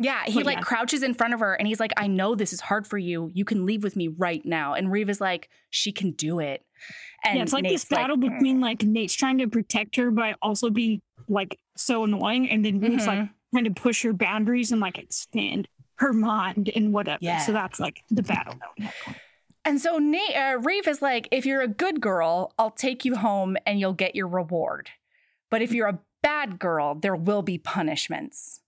yeah, 0.00 0.24
he 0.26 0.34
but 0.34 0.46
like 0.46 0.58
yeah. 0.58 0.62
crouches 0.62 1.02
in 1.02 1.12
front 1.12 1.34
of 1.34 1.40
her 1.40 1.54
and 1.54 1.66
he's 1.66 1.80
like, 1.80 1.92
I 1.96 2.06
know 2.06 2.36
this 2.36 2.52
is 2.52 2.60
hard 2.60 2.86
for 2.86 2.98
you. 2.98 3.30
You 3.34 3.44
can 3.44 3.66
leave 3.66 3.82
with 3.82 3.96
me 3.96 4.06
right 4.06 4.44
now. 4.44 4.74
And 4.74 4.92
Reeve 4.92 5.10
is 5.10 5.20
like, 5.20 5.48
she 5.70 5.90
can 5.90 6.12
do 6.12 6.38
it. 6.38 6.64
And 7.24 7.36
yeah, 7.36 7.42
it's 7.42 7.52
like 7.52 7.64
Nate's 7.64 7.82
this 7.82 7.88
battle 7.88 8.16
like, 8.16 8.30
between 8.30 8.60
like 8.60 8.84
Nate's 8.84 9.14
trying 9.14 9.38
to 9.38 9.48
protect 9.48 9.96
her, 9.96 10.12
but 10.12 10.36
also 10.40 10.70
be 10.70 11.02
like 11.28 11.58
so 11.76 12.04
annoying. 12.04 12.48
And 12.48 12.64
then 12.64 12.78
Reeve's 12.78 13.06
mm-hmm. 13.06 13.20
like, 13.22 13.30
trying 13.52 13.64
to 13.64 13.70
push 13.70 14.02
her 14.02 14.12
boundaries 14.12 14.72
and 14.72 14.80
like 14.80 14.98
expand 14.98 15.68
her 15.96 16.12
mind 16.12 16.70
and 16.74 16.92
whatever. 16.92 17.18
Yeah. 17.20 17.40
So 17.40 17.52
that's 17.52 17.80
like 17.80 18.02
the 18.10 18.22
battle 18.22 18.54
And 19.64 19.80
so 19.80 19.98
Nate, 19.98 20.36
uh, 20.36 20.58
Reeve 20.62 20.86
is 20.86 21.02
like, 21.02 21.28
if 21.30 21.44
you're 21.44 21.60
a 21.60 21.68
good 21.68 22.00
girl, 22.00 22.52
I'll 22.58 22.70
take 22.70 23.04
you 23.04 23.16
home 23.16 23.56
and 23.66 23.80
you'll 23.80 23.92
get 23.92 24.14
your 24.14 24.28
reward. 24.28 24.90
But 25.50 25.62
if 25.62 25.72
you're 25.72 25.88
a 25.88 25.98
bad 26.22 26.58
girl, 26.58 26.94
there 26.94 27.16
will 27.16 27.42
be 27.42 27.58
punishments. 27.58 28.60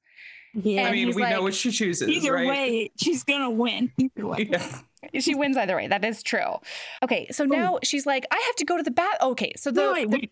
Yeah, 0.54 0.88
I 0.88 0.92
mean, 0.92 1.14
we 1.14 1.22
like, 1.22 1.30
know 1.30 1.42
what 1.42 1.54
she 1.54 1.70
chooses. 1.70 2.08
Either 2.08 2.32
right? 2.32 2.48
way, 2.48 2.90
she's 2.96 3.22
gonna 3.22 3.50
win. 3.50 3.92
Either 3.96 4.26
way. 4.26 4.48
Yeah. 4.50 4.80
she 5.20 5.34
wins 5.34 5.56
either 5.56 5.76
way. 5.76 5.86
That 5.86 6.04
is 6.04 6.22
true. 6.22 6.58
Okay, 7.02 7.28
so 7.30 7.44
now 7.44 7.76
Ooh. 7.76 7.78
she's 7.84 8.04
like, 8.04 8.26
I 8.30 8.42
have 8.46 8.56
to 8.56 8.64
go 8.64 8.76
to 8.76 8.82
the 8.82 8.90
bath. 8.90 9.16
Okay, 9.22 9.52
so 9.56 9.70
the, 9.70 9.80
no, 9.80 9.92
wait, 9.92 10.10
the- 10.10 10.30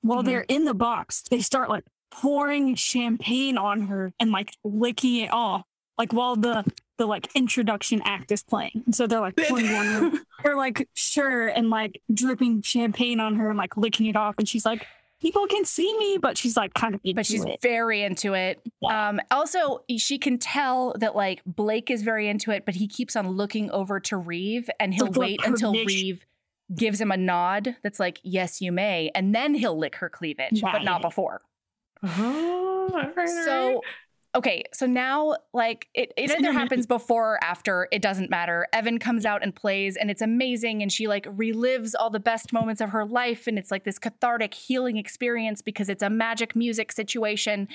while 0.00 0.18
mm-hmm. 0.18 0.26
they're 0.26 0.40
in 0.48 0.64
the 0.64 0.74
box, 0.74 1.22
they 1.30 1.40
start 1.40 1.70
like 1.70 1.84
pouring 2.20 2.74
champagne 2.74 3.58
on 3.58 3.82
her 3.82 4.12
and 4.20 4.30
like 4.30 4.52
licking 4.62 5.16
it 5.16 5.32
off, 5.32 5.62
like 5.98 6.12
while 6.12 6.36
the 6.36 6.64
the 6.96 7.06
like 7.06 7.28
introduction 7.34 8.00
act 8.04 8.30
is 8.30 8.42
playing. 8.42 8.82
And 8.86 8.94
so 8.94 9.06
they're 9.06 9.20
like 9.20 9.36
pouring 9.36 9.66
on 9.66 9.86
her, 9.86 10.18
her 10.44 10.56
like 10.56 10.88
sure 10.94 11.48
and 11.48 11.70
like 11.70 12.00
dripping 12.12 12.62
champagne 12.62 13.18
on 13.18 13.36
her 13.36 13.48
and 13.48 13.58
like 13.58 13.76
licking 13.76 14.06
it 14.06 14.16
off. 14.16 14.36
And 14.38 14.48
she's 14.48 14.64
like, 14.64 14.86
people 15.20 15.46
can 15.46 15.64
see 15.64 15.96
me, 15.98 16.18
but 16.18 16.38
she's 16.38 16.56
like 16.56 16.74
kind 16.74 16.94
of 16.94 17.00
but 17.14 17.26
she's 17.26 17.44
it. 17.44 17.60
very 17.62 18.02
into 18.02 18.34
it. 18.34 18.60
Yeah. 18.80 19.08
Um, 19.08 19.20
also, 19.30 19.82
she 19.96 20.18
can 20.18 20.38
tell 20.38 20.94
that 21.00 21.16
like 21.16 21.42
Blake 21.44 21.90
is 21.90 22.02
very 22.02 22.28
into 22.28 22.50
it, 22.50 22.64
but 22.64 22.76
he 22.76 22.86
keeps 22.86 23.16
on 23.16 23.28
looking 23.30 23.70
over 23.70 23.98
to 24.00 24.16
Reeve, 24.16 24.70
and 24.78 24.94
he'll 24.94 25.10
wait 25.10 25.40
until 25.44 25.72
Reeve 25.72 26.24
gives 26.74 27.00
him 27.00 27.10
a 27.10 27.16
nod 27.16 27.76
that's 27.82 27.98
like, 27.98 28.20
"Yes, 28.22 28.60
you 28.60 28.70
may," 28.70 29.10
and 29.14 29.34
then 29.34 29.54
he'll 29.54 29.76
lick 29.76 29.96
her 29.96 30.08
cleavage, 30.08 30.62
right. 30.62 30.74
but 30.74 30.84
not 30.84 31.02
before. 31.02 31.40
Oh, 32.04 33.12
so 33.44 33.80
okay, 34.34 34.64
so 34.72 34.86
now 34.86 35.36
like 35.52 35.88
it, 35.94 36.12
it 36.16 36.30
either 36.30 36.52
happens 36.52 36.86
before 36.86 37.34
or 37.34 37.44
after, 37.44 37.88
it 37.92 38.02
doesn't 38.02 38.30
matter. 38.30 38.66
Evan 38.72 38.98
comes 38.98 39.24
out 39.24 39.42
and 39.42 39.54
plays 39.54 39.96
and 39.96 40.10
it's 40.10 40.22
amazing 40.22 40.82
and 40.82 40.92
she 40.92 41.06
like 41.06 41.24
relives 41.26 41.92
all 41.98 42.10
the 42.10 42.20
best 42.20 42.52
moments 42.52 42.80
of 42.80 42.90
her 42.90 43.04
life 43.04 43.46
and 43.46 43.58
it's 43.58 43.70
like 43.70 43.84
this 43.84 43.98
cathartic 43.98 44.54
healing 44.54 44.96
experience 44.96 45.62
because 45.62 45.88
it's 45.88 46.02
a 46.02 46.10
magic 46.10 46.54
music 46.54 46.92
situation 46.92 47.68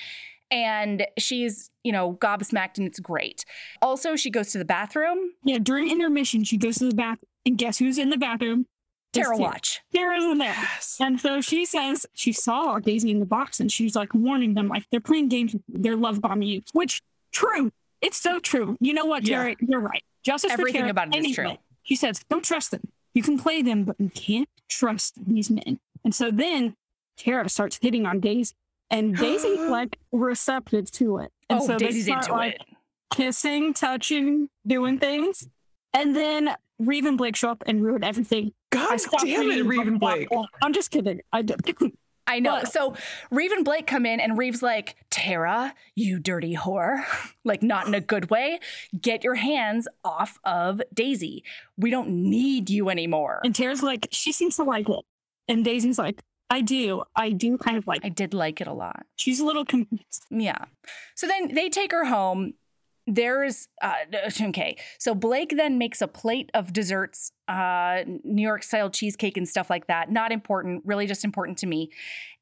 and 0.51 1.05
she's, 1.17 1.69
you 1.83 1.91
know, 1.91 2.13
gobsmacked 2.13 2.77
and 2.77 2.87
it's 2.87 2.99
great. 2.99 3.45
Also, 3.81 4.15
she 4.15 4.29
goes 4.29 4.51
to 4.51 4.57
the 4.57 4.65
bathroom. 4.65 5.33
Yeah, 5.43 5.59
during 5.61 5.89
intermission, 5.91 6.43
she 6.43 6.57
goes 6.57 6.77
to 6.77 6.89
the 6.89 6.95
bathroom 6.95 7.29
and 7.45 7.57
guess 7.57 7.77
who's 7.77 7.97
in 7.97 8.09
the 8.09 8.17
bathroom? 8.17 8.65
Tara 9.13 9.37
Watch. 9.37 9.81
Tara's 9.93 10.23
in 10.23 10.37
there. 10.37 10.49
Yes. 10.49 10.97
And 10.99 11.19
so 11.19 11.41
she 11.41 11.65
says 11.65 12.05
she 12.13 12.31
saw 12.31 12.79
Daisy 12.79 13.11
in 13.11 13.19
the 13.19 13.25
box 13.25 13.59
and 13.59 13.71
she's 13.71 13.95
like 13.95 14.13
warning 14.13 14.53
them, 14.53 14.67
like 14.67 14.85
they're 14.91 14.99
playing 14.99 15.29
games, 15.29 15.55
they're 15.67 15.95
love 15.95 16.21
bombing 16.21 16.47
you, 16.47 16.61
which 16.73 17.01
true. 17.31 17.71
It's 18.01 18.17
so 18.17 18.39
true. 18.39 18.77
You 18.79 18.93
know 18.93 19.05
what, 19.05 19.25
Tara? 19.25 19.49
Yeah. 19.49 19.55
You're 19.67 19.79
right. 19.79 20.03
Justice 20.23 20.51
Everything 20.51 20.89
about 20.89 21.13
him 21.13 21.25
is 21.25 21.35
true. 21.35 21.57
She 21.83 21.95
says, 21.95 22.21
don't 22.29 22.43
trust 22.43 22.71
them. 22.71 22.81
You 23.13 23.23
can 23.23 23.39
play 23.39 23.61
them, 23.61 23.83
but 23.83 23.95
you 23.99 24.09
can't 24.09 24.49
trust 24.69 25.15
these 25.25 25.49
men. 25.49 25.79
And 26.03 26.13
so 26.13 26.31
then 26.31 26.75
Tara 27.17 27.49
starts 27.49 27.79
hitting 27.81 28.05
on 28.05 28.19
Daisy, 28.19 28.53
and 28.89 29.15
Daisy's 29.17 29.69
like 29.69 29.97
receptive 30.11 30.91
to 30.91 31.17
it. 31.17 31.31
And 31.49 31.59
oh, 31.61 31.67
so 31.67 31.77
Daisy's 31.77 32.05
they 32.05 32.11
start, 32.11 32.25
into 32.25 32.37
like, 32.37 32.55
it. 32.55 32.61
kissing, 33.13 33.73
touching, 33.73 34.49
doing 34.65 34.99
things. 34.99 35.49
And 35.93 36.15
then 36.15 36.55
Reeve 36.77 37.05
and 37.05 37.17
Blake 37.17 37.35
show 37.35 37.49
up 37.49 37.63
and 37.65 37.83
ruin 37.83 38.03
everything. 38.03 38.53
God 38.71 38.99
stopped 38.99 39.23
damn 39.25 39.43
it, 39.43 39.47
reading 39.47 39.67
Reeve 39.67 39.87
and 39.87 39.95
about 39.97 40.15
Blake. 40.15 40.29
I'm 40.61 40.73
just 40.73 40.91
kidding. 40.91 41.21
I 41.31 41.41
don't. 41.41 41.95
I 42.27 42.39
know. 42.39 42.59
But- 42.61 42.71
so 42.71 42.95
Reeve 43.31 43.51
and 43.51 43.65
Blake 43.65 43.87
come 43.87 44.05
in, 44.05 44.19
and 44.19 44.37
Reeve's 44.37 44.61
like, 44.61 44.95
Tara, 45.09 45.73
you 45.95 46.19
dirty 46.19 46.55
whore. 46.55 47.03
like, 47.43 47.63
not 47.63 47.87
in 47.87 47.95
a 47.95 48.01
good 48.01 48.29
way. 48.29 48.59
Get 48.99 49.23
your 49.23 49.35
hands 49.35 49.87
off 50.03 50.37
of 50.43 50.81
Daisy. 50.93 51.43
We 51.77 51.89
don't 51.89 52.09
need 52.09 52.69
you 52.69 52.89
anymore. 52.89 53.41
And 53.43 53.55
Tara's 53.55 53.81
like, 53.81 54.07
she 54.11 54.31
seems 54.31 54.55
to 54.57 54.63
like 54.63 54.87
it. 54.89 55.03
And 55.47 55.65
Daisy's 55.65 55.97
like, 55.97 56.21
I 56.51 56.61
do. 56.61 57.03
I 57.15 57.31
do 57.31 57.57
kind 57.57 57.77
of 57.77 57.87
like 57.87 58.05
I 58.05 58.09
did 58.09 58.33
like 58.33 58.61
it 58.61 58.67
a 58.67 58.73
lot. 58.73 59.05
She's 59.15 59.39
a 59.39 59.45
little 59.45 59.65
confused. 59.65 60.25
Yeah. 60.29 60.65
So 61.15 61.27
then 61.27 61.53
they 61.53 61.69
take 61.69 61.91
her 61.91 62.05
home. 62.05 62.53
There's 63.11 63.67
uh, 63.81 63.93
okay. 64.41 64.77
So 64.99 65.15
Blake 65.15 65.55
then 65.57 65.77
makes 65.79 66.01
a 66.01 66.07
plate 66.07 66.51
of 66.53 66.71
desserts, 66.71 67.31
uh, 67.47 68.03
New 68.23 68.43
York 68.43 68.61
style 68.61 68.91
cheesecake 68.91 69.35
and 69.35 69.49
stuff 69.49 69.69
like 69.69 69.87
that. 69.87 70.11
Not 70.11 70.31
important, 70.31 70.83
really 70.85 71.07
just 71.07 71.25
important 71.25 71.57
to 71.59 71.67
me. 71.67 71.89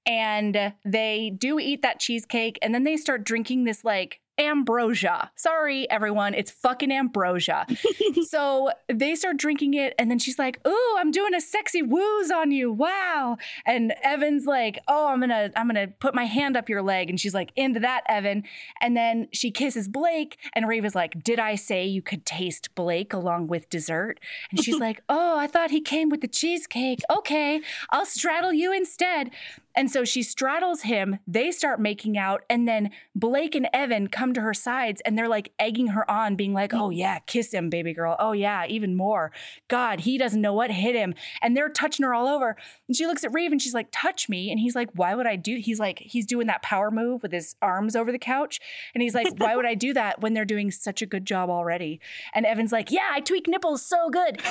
And 0.08 0.74
they 0.86 1.32
do 1.38 1.60
eat 1.60 1.82
that 1.82 2.00
cheesecake, 2.00 2.58
and 2.62 2.74
then 2.74 2.84
they 2.84 2.98
start 2.98 3.24
drinking 3.24 3.66
this 3.66 3.84
like 3.84 4.22
ambrosia. 4.38 5.32
Sorry, 5.36 5.90
everyone, 5.90 6.34
it's 6.34 6.52
fucking 6.52 6.92
ambrosia. 6.92 7.66
so 8.28 8.70
they 8.88 9.16
start 9.16 9.38
drinking 9.38 9.74
it, 9.74 9.94
and 9.98 10.12
then 10.12 10.20
she's 10.20 10.38
like, 10.38 10.60
"Ooh, 10.68 10.96
I'm 10.98 11.12
doing 11.12 11.34
a 11.34 11.42
sexy 11.42 11.82
woos 11.82 12.32
on 12.32 12.52
you, 12.52 12.72
wow!" 12.72 13.38
And 13.66 13.94
Evan's 14.04 14.46
like, 14.46 14.80
"Oh, 14.88 15.08
I'm 15.08 15.20
gonna, 15.20 15.52
I'm 15.56 15.68
gonna 15.68 15.88
put 15.88 16.14
my 16.14 16.26
hand 16.26 16.56
up 16.56 16.70
your 16.70 16.82
leg," 16.82 17.10
and 17.10 17.20
she's 17.20 17.34
like, 17.34 17.52
"Into 17.56 17.80
that, 17.80 18.04
Evan." 18.08 18.44
And 18.82 18.96
then 18.96 19.28
she 19.34 19.52
kisses 19.52 19.88
Blake, 19.88 20.38
and 20.54 20.68
Rave 20.68 20.86
is 20.86 20.96
like, 20.96 21.24
"Did 21.24 21.40
I 21.40 21.56
say 21.56 21.86
you 21.86 22.02
could 22.02 22.26
taste 22.26 22.76
Blake 22.76 23.14
along 23.14 23.48
with 23.48 23.70
dessert?" 23.70 24.20
And 24.52 24.64
she's 24.64 24.80
like, 24.80 25.02
"Oh, 25.10 25.38
I 25.38 25.48
thought 25.48 25.72
he 25.72 25.82
came 25.82 26.10
with 26.10 26.22
the 26.22 26.28
cheesecake. 26.28 27.00
Okay, 27.10 27.62
I'll 27.90 28.06
straddle 28.06 28.54
you 28.54 28.72
instead." 28.72 29.32
And 29.78 29.92
so 29.92 30.04
she 30.04 30.24
straddles 30.24 30.82
him. 30.82 31.20
They 31.28 31.52
start 31.52 31.80
making 31.80 32.18
out, 32.18 32.44
and 32.50 32.68
then 32.68 32.90
Blake 33.16 33.54
and 33.54 33.70
Evan 33.72 34.08
come 34.08 34.34
to 34.34 34.42
her 34.42 34.54
sides, 34.54 35.02
and 35.06 35.16
they're 35.16 35.30
like 35.30 35.52
egging 35.60 35.90
her 35.90 36.10
on, 36.10 36.36
being 36.36 36.54
like, 36.54 36.74
"Oh 36.74 36.90
yeah, 36.90 37.20
kiss 37.20 37.54
him, 37.54 37.70
baby 37.70 37.94
girl. 37.94 38.16
Oh 38.18 38.32
yeah, 38.32 38.66
even 38.66 38.96
more. 38.96 39.32
God, 39.68 40.02
he 40.02 40.18
doesn't 40.18 40.42
know 40.42 40.54
what 40.54 40.72
hit 40.72 40.96
him." 40.96 41.14
And 41.44 41.56
they're 41.56 41.70
touching 41.70 42.04
her 42.06 42.14
all 42.14 42.28
over. 42.28 42.58
And 42.88 42.98
she 42.98 43.06
looks 43.06 43.24
at 43.24 43.34
Reeve 43.34 43.52
and 43.52 43.62
she's 43.62 43.76
like, 43.76 43.90
"Touch 43.92 44.28
me." 44.28 44.50
And 44.50 44.60
he's 44.60 44.76
like, 44.76 44.90
"Why 44.96 45.14
would 45.14 45.28
I 45.28 45.36
do?" 45.36 45.58
He's 45.58 45.80
like, 45.80 46.00
he's 46.00 46.26
doing 46.26 46.48
that 46.48 46.64
power 46.64 46.90
move 46.90 47.22
with 47.22 47.32
his 47.32 47.56
arms 47.62 47.96
over 47.96 48.12
the 48.12 48.18
couch, 48.18 48.60
and 48.96 49.04
he's 49.04 49.14
like, 49.14 49.28
"Why 49.38 49.56
would 49.56 49.66
I 49.66 49.76
do 49.76 49.94
that 49.94 50.22
when 50.22 50.34
they're 50.34 50.44
doing 50.44 50.72
such 50.72 51.04
a 51.04 51.06
good 51.06 51.26
job 51.26 51.52
already?" 51.52 52.02
And 52.34 52.48
Evan's 52.48 52.72
like, 52.72 52.92
"Yeah, 52.92 53.10
I 53.12 53.20
tweak 53.20 53.48
nipples 53.48 53.86
so 53.86 54.10
good," 54.10 54.42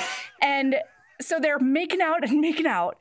and 0.41 0.77
so 1.19 1.37
they're 1.37 1.59
making 1.59 1.99
out 1.99 2.23
and 2.23 2.39
making 2.39 2.67
out, 2.67 2.97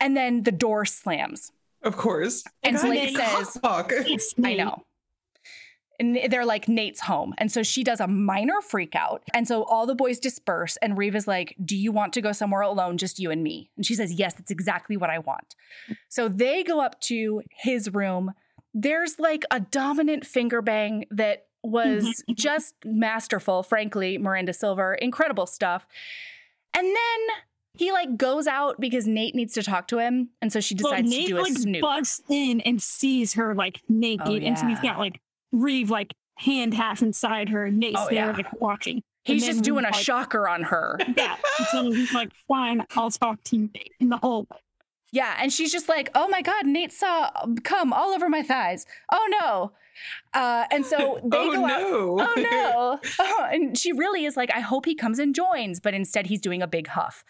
and 0.00 0.16
then 0.16 0.42
the 0.42 0.52
door 0.52 0.84
slams. 0.84 1.52
Of 1.82 1.96
course. 1.96 2.44
And 2.62 2.76
God, 2.76 2.84
Blake 2.86 3.16
says- 3.16 3.58
I 4.44 4.54
know. 4.54 4.84
And 6.00 6.16
they're 6.30 6.44
like, 6.44 6.68
Nate's 6.68 7.00
home. 7.00 7.34
And 7.38 7.50
so 7.50 7.64
she 7.64 7.82
does 7.82 7.98
a 7.98 8.06
minor 8.06 8.60
freak 8.60 8.94
out. 8.94 9.22
And 9.34 9.48
so 9.48 9.64
all 9.64 9.84
the 9.84 9.96
boys 9.96 10.20
disperse. 10.20 10.76
And 10.76 10.96
Reeve 10.96 11.16
is 11.16 11.26
like, 11.26 11.56
Do 11.64 11.76
you 11.76 11.90
want 11.90 12.12
to 12.12 12.20
go 12.20 12.30
somewhere 12.32 12.60
alone, 12.60 12.98
just 12.98 13.18
you 13.18 13.32
and 13.32 13.42
me? 13.42 13.70
And 13.76 13.84
she 13.84 13.94
says, 13.96 14.12
Yes, 14.12 14.34
that's 14.34 14.50
exactly 14.52 14.96
what 14.96 15.10
I 15.10 15.18
want. 15.18 15.56
So 16.08 16.28
they 16.28 16.62
go 16.62 16.80
up 16.80 17.00
to 17.02 17.42
his 17.50 17.92
room. 17.92 18.32
There's 18.74 19.18
like 19.18 19.44
a 19.50 19.58
dominant 19.58 20.24
finger 20.24 20.62
bang 20.62 21.06
that 21.10 21.46
was 21.64 22.22
just 22.32 22.74
masterful, 22.84 23.64
frankly, 23.64 24.18
Miranda 24.18 24.52
Silver. 24.52 24.94
Incredible 24.94 25.46
stuff. 25.46 25.84
And 26.76 26.86
then 26.86 27.36
he 27.74 27.92
like 27.92 28.16
goes 28.16 28.46
out 28.46 28.80
because 28.80 29.06
Nate 29.06 29.34
needs 29.34 29.54
to 29.54 29.62
talk 29.62 29.88
to 29.88 29.98
him. 29.98 30.30
And 30.42 30.52
so 30.52 30.60
she 30.60 30.74
Well, 30.80 30.92
decides 30.92 31.10
Nate 31.10 31.26
to 31.28 31.32
do 31.34 31.38
a 31.38 31.42
like 31.42 31.52
snoop. 31.58 31.80
busts 31.82 32.22
in 32.28 32.60
and 32.62 32.82
sees 32.82 33.34
her 33.34 33.54
like 33.54 33.80
naked, 33.88 34.26
Oh, 34.26 34.34
and 34.46 34.58
so 34.58 34.66
he's 34.66 34.80
got 34.80 34.98
like 34.98 35.20
Reeve 35.52 35.90
like 35.90 36.12
hand 36.36 36.74
half 36.74 37.02
inside 37.02 37.48
her, 37.50 37.66
and 37.66 37.78
Nate's 37.78 37.98
Oh, 38.00 38.06
there 38.10 38.26
yeah. 38.26 38.32
like 38.32 38.60
watching. 38.60 39.02
He's 39.24 39.44
just 39.44 39.62
doing 39.62 39.84
a 39.84 39.88
like, 39.88 39.94
shocker 39.94 40.48
on 40.48 40.62
her. 40.62 40.98
Yeah, 41.16 41.36
so 41.70 41.90
he's 41.90 42.14
like, 42.14 42.30
"Fine, 42.48 42.86
I'll 42.96 43.10
talk 43.10 43.42
to 43.44 43.56
you 43.56 43.70
Nate," 43.74 43.92
in 44.00 44.08
the 44.08 44.16
whole. 44.16 44.46
Yeah, 45.10 45.36
and 45.40 45.52
she's 45.52 45.72
just 45.72 45.88
like, 45.88 46.10
"Oh 46.14 46.28
my 46.28 46.42
god, 46.42 46.66
Nate 46.66 46.92
saw 46.92 47.30
cum 47.64 47.92
all 47.92 48.10
over 48.10 48.28
my 48.28 48.42
thighs. 48.42 48.84
Oh 49.10 49.26
no!" 49.40 49.72
Uh, 50.34 50.64
and 50.70 50.84
so 50.84 51.18
they 51.24 51.36
oh 51.38 51.52
go 51.54 51.64
out. 51.64 51.80
no. 51.80 52.16
Oh 52.20 52.34
no! 52.36 53.00
Oh, 53.18 53.48
and 53.52 53.76
she 53.76 53.92
really 53.92 54.24
is 54.24 54.36
like, 54.36 54.50
"I 54.54 54.60
hope 54.60 54.84
he 54.84 54.94
comes 54.94 55.18
and 55.18 55.34
joins," 55.34 55.80
but 55.80 55.94
instead 55.94 56.26
he's 56.26 56.40
doing 56.40 56.60
a 56.62 56.66
big 56.66 56.88
huff. 56.88 57.24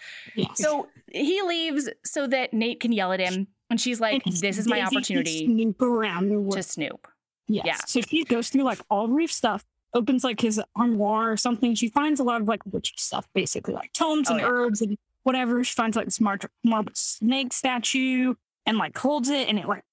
So 0.55 0.89
he 1.12 1.41
leaves 1.43 1.89
so 2.05 2.26
that 2.26 2.53
Nate 2.53 2.81
can 2.81 2.93
yell 2.93 3.12
at 3.12 3.20
him, 3.20 3.47
and 3.70 3.81
she's 3.81 4.01
like, 4.01 4.26
And 4.26 4.37
"This 4.37 4.59
is 4.59 4.66
my 4.66 4.83
opportunity 4.83 5.47
Snoop 5.47 5.81
around 5.81 6.29
the 6.31 6.41
world. 6.41 6.53
to 6.53 6.62
snoop." 6.64 7.07
Yes. 7.47 7.64
yeah. 7.64 7.76
So 7.87 8.01
she 8.03 8.24
goes 8.24 8.49
through 8.51 8.64
like 8.64 8.81
all 8.91 9.09
Reeve 9.09 9.33
stuff, 9.33 9.64
opens 9.95 10.22
like 10.24 10.41
his 10.41 10.61
armoire 10.76 11.33
or 11.33 11.37
something. 11.39 11.74
She 11.74 11.89
finds 11.89 12.20
a 12.20 12.24
lot 12.24 12.41
of 12.43 12.49
like 12.49 12.61
witchy 12.66 12.95
stuff, 12.99 13.26
basically 13.35 13.72
like 13.72 13.93
tomes 13.95 14.29
Oh, 14.29 14.33
and 14.35 14.41
yeah. 14.43 14.49
herbs 14.49 14.83
and 14.83 14.99
whatever. 15.22 15.62
She 15.64 15.74
finds 15.74 15.96
like 15.96 16.06
this 16.06 16.20
mar- 16.20 16.38
marble 16.64 16.92
snake 16.94 17.52
statue 17.52 18.34
and 18.66 18.78
like 18.78 18.96
holds 18.96 19.28
it, 19.28 19.48
and 19.48 19.58
it 19.58 19.66
like 19.66 19.84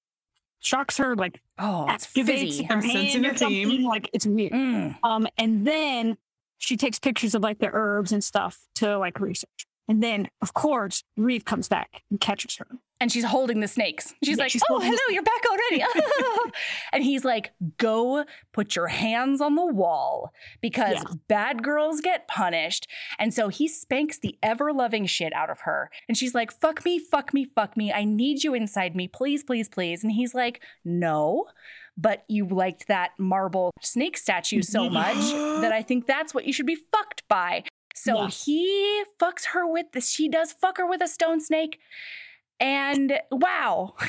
shocks 0.60 0.96
her, 0.98 1.14
like 1.16 1.40
Oh, 1.58 1.86
it's 1.88 2.06
activates 2.06 2.26
fizzy. 2.26 2.64
her 2.64 2.74
I'm 2.74 2.82
sensing 2.82 3.22
hand 3.22 3.26
a 3.26 3.30
or 3.30 3.36
something. 3.36 3.68
theme. 3.68 3.84
Like 3.84 4.10
it's 4.12 4.26
weird. 4.26 4.52
Mm. 4.52 4.96
Um, 5.02 5.26
and 5.38 5.66
then 5.66 6.16
she 6.58 6.76
takes 6.76 6.98
pictures 6.98 7.34
of 7.34 7.42
like 7.42 7.58
the 7.58 7.68
herbs 7.72 8.12
and 8.12 8.22
stuff 8.24 8.58
to 8.76 8.98
like 8.98 9.20
research. 9.20 9.65
And 9.88 10.02
then, 10.02 10.28
of 10.42 10.52
course, 10.54 11.02
Reeve 11.16 11.44
comes 11.44 11.68
back 11.68 12.02
and 12.10 12.20
catches 12.20 12.56
her. 12.56 12.66
And 12.98 13.12
she's 13.12 13.24
holding 13.24 13.60
the 13.60 13.68
snakes. 13.68 14.14
She's 14.24 14.38
Yeah, 14.38 14.44
like, 14.44 14.50
she's 14.50 14.62
"Oh, 14.70 14.74
holding 14.80 14.90
the 14.90 14.98
hello, 14.98 15.14
you're 15.14 15.22
back 15.22 15.42
already." 15.50 15.84
and 16.92 17.04
he's 17.04 17.24
like, 17.26 17.52
"Go 17.76 18.24
put 18.52 18.74
your 18.74 18.86
hands 18.86 19.42
on 19.42 19.54
the 19.54 19.66
wall 19.66 20.32
because 20.62 20.94
Yeah. 20.94 21.02
bad 21.28 21.62
girls 21.62 22.00
get 22.00 22.26
punished." 22.26 22.86
And 23.18 23.34
so 23.34 23.48
he 23.48 23.68
spanks 23.68 24.18
the 24.18 24.38
ever-loving 24.42 25.04
shit 25.06 25.34
out 25.34 25.50
of 25.50 25.60
her. 25.60 25.90
And 26.08 26.16
she's 26.16 26.34
like, 26.34 26.50
"Fuck 26.50 26.86
me, 26.86 26.98
fuck 26.98 27.34
me, 27.34 27.44
fuck 27.44 27.76
me. 27.76 27.92
I 27.92 28.04
need 28.04 28.42
you 28.42 28.54
inside 28.54 28.96
me. 28.96 29.08
Please, 29.08 29.44
please, 29.44 29.68
please." 29.68 30.02
And 30.02 30.12
he's 30.12 30.34
like, 30.34 30.62
"No." 30.82 31.48
But 31.98 32.24
you 32.28 32.46
liked 32.46 32.88
that 32.88 33.10
marble 33.18 33.72
snake 33.82 34.16
statue 34.16 34.62
so 34.62 34.88
much 34.90 35.16
that 35.60 35.70
I 35.72 35.82
think 35.82 36.06
that's 36.06 36.32
what 36.32 36.46
you 36.46 36.52
should 36.54 36.66
be 36.66 36.78
fucked 36.92 37.22
by. 37.28 37.64
So 37.98 38.22
Yeah. 38.22 38.28
he 38.28 39.02
fucks 39.18 39.46
her 39.52 39.66
with 39.66 39.86
this. 39.92 40.08
She 40.10 40.28
does 40.28 40.52
fuck 40.52 40.76
her 40.78 40.86
with 40.86 41.00
a 41.02 41.08
stone 41.08 41.40
snake. 41.40 41.78
And 42.60 43.18
wow. 43.30 43.94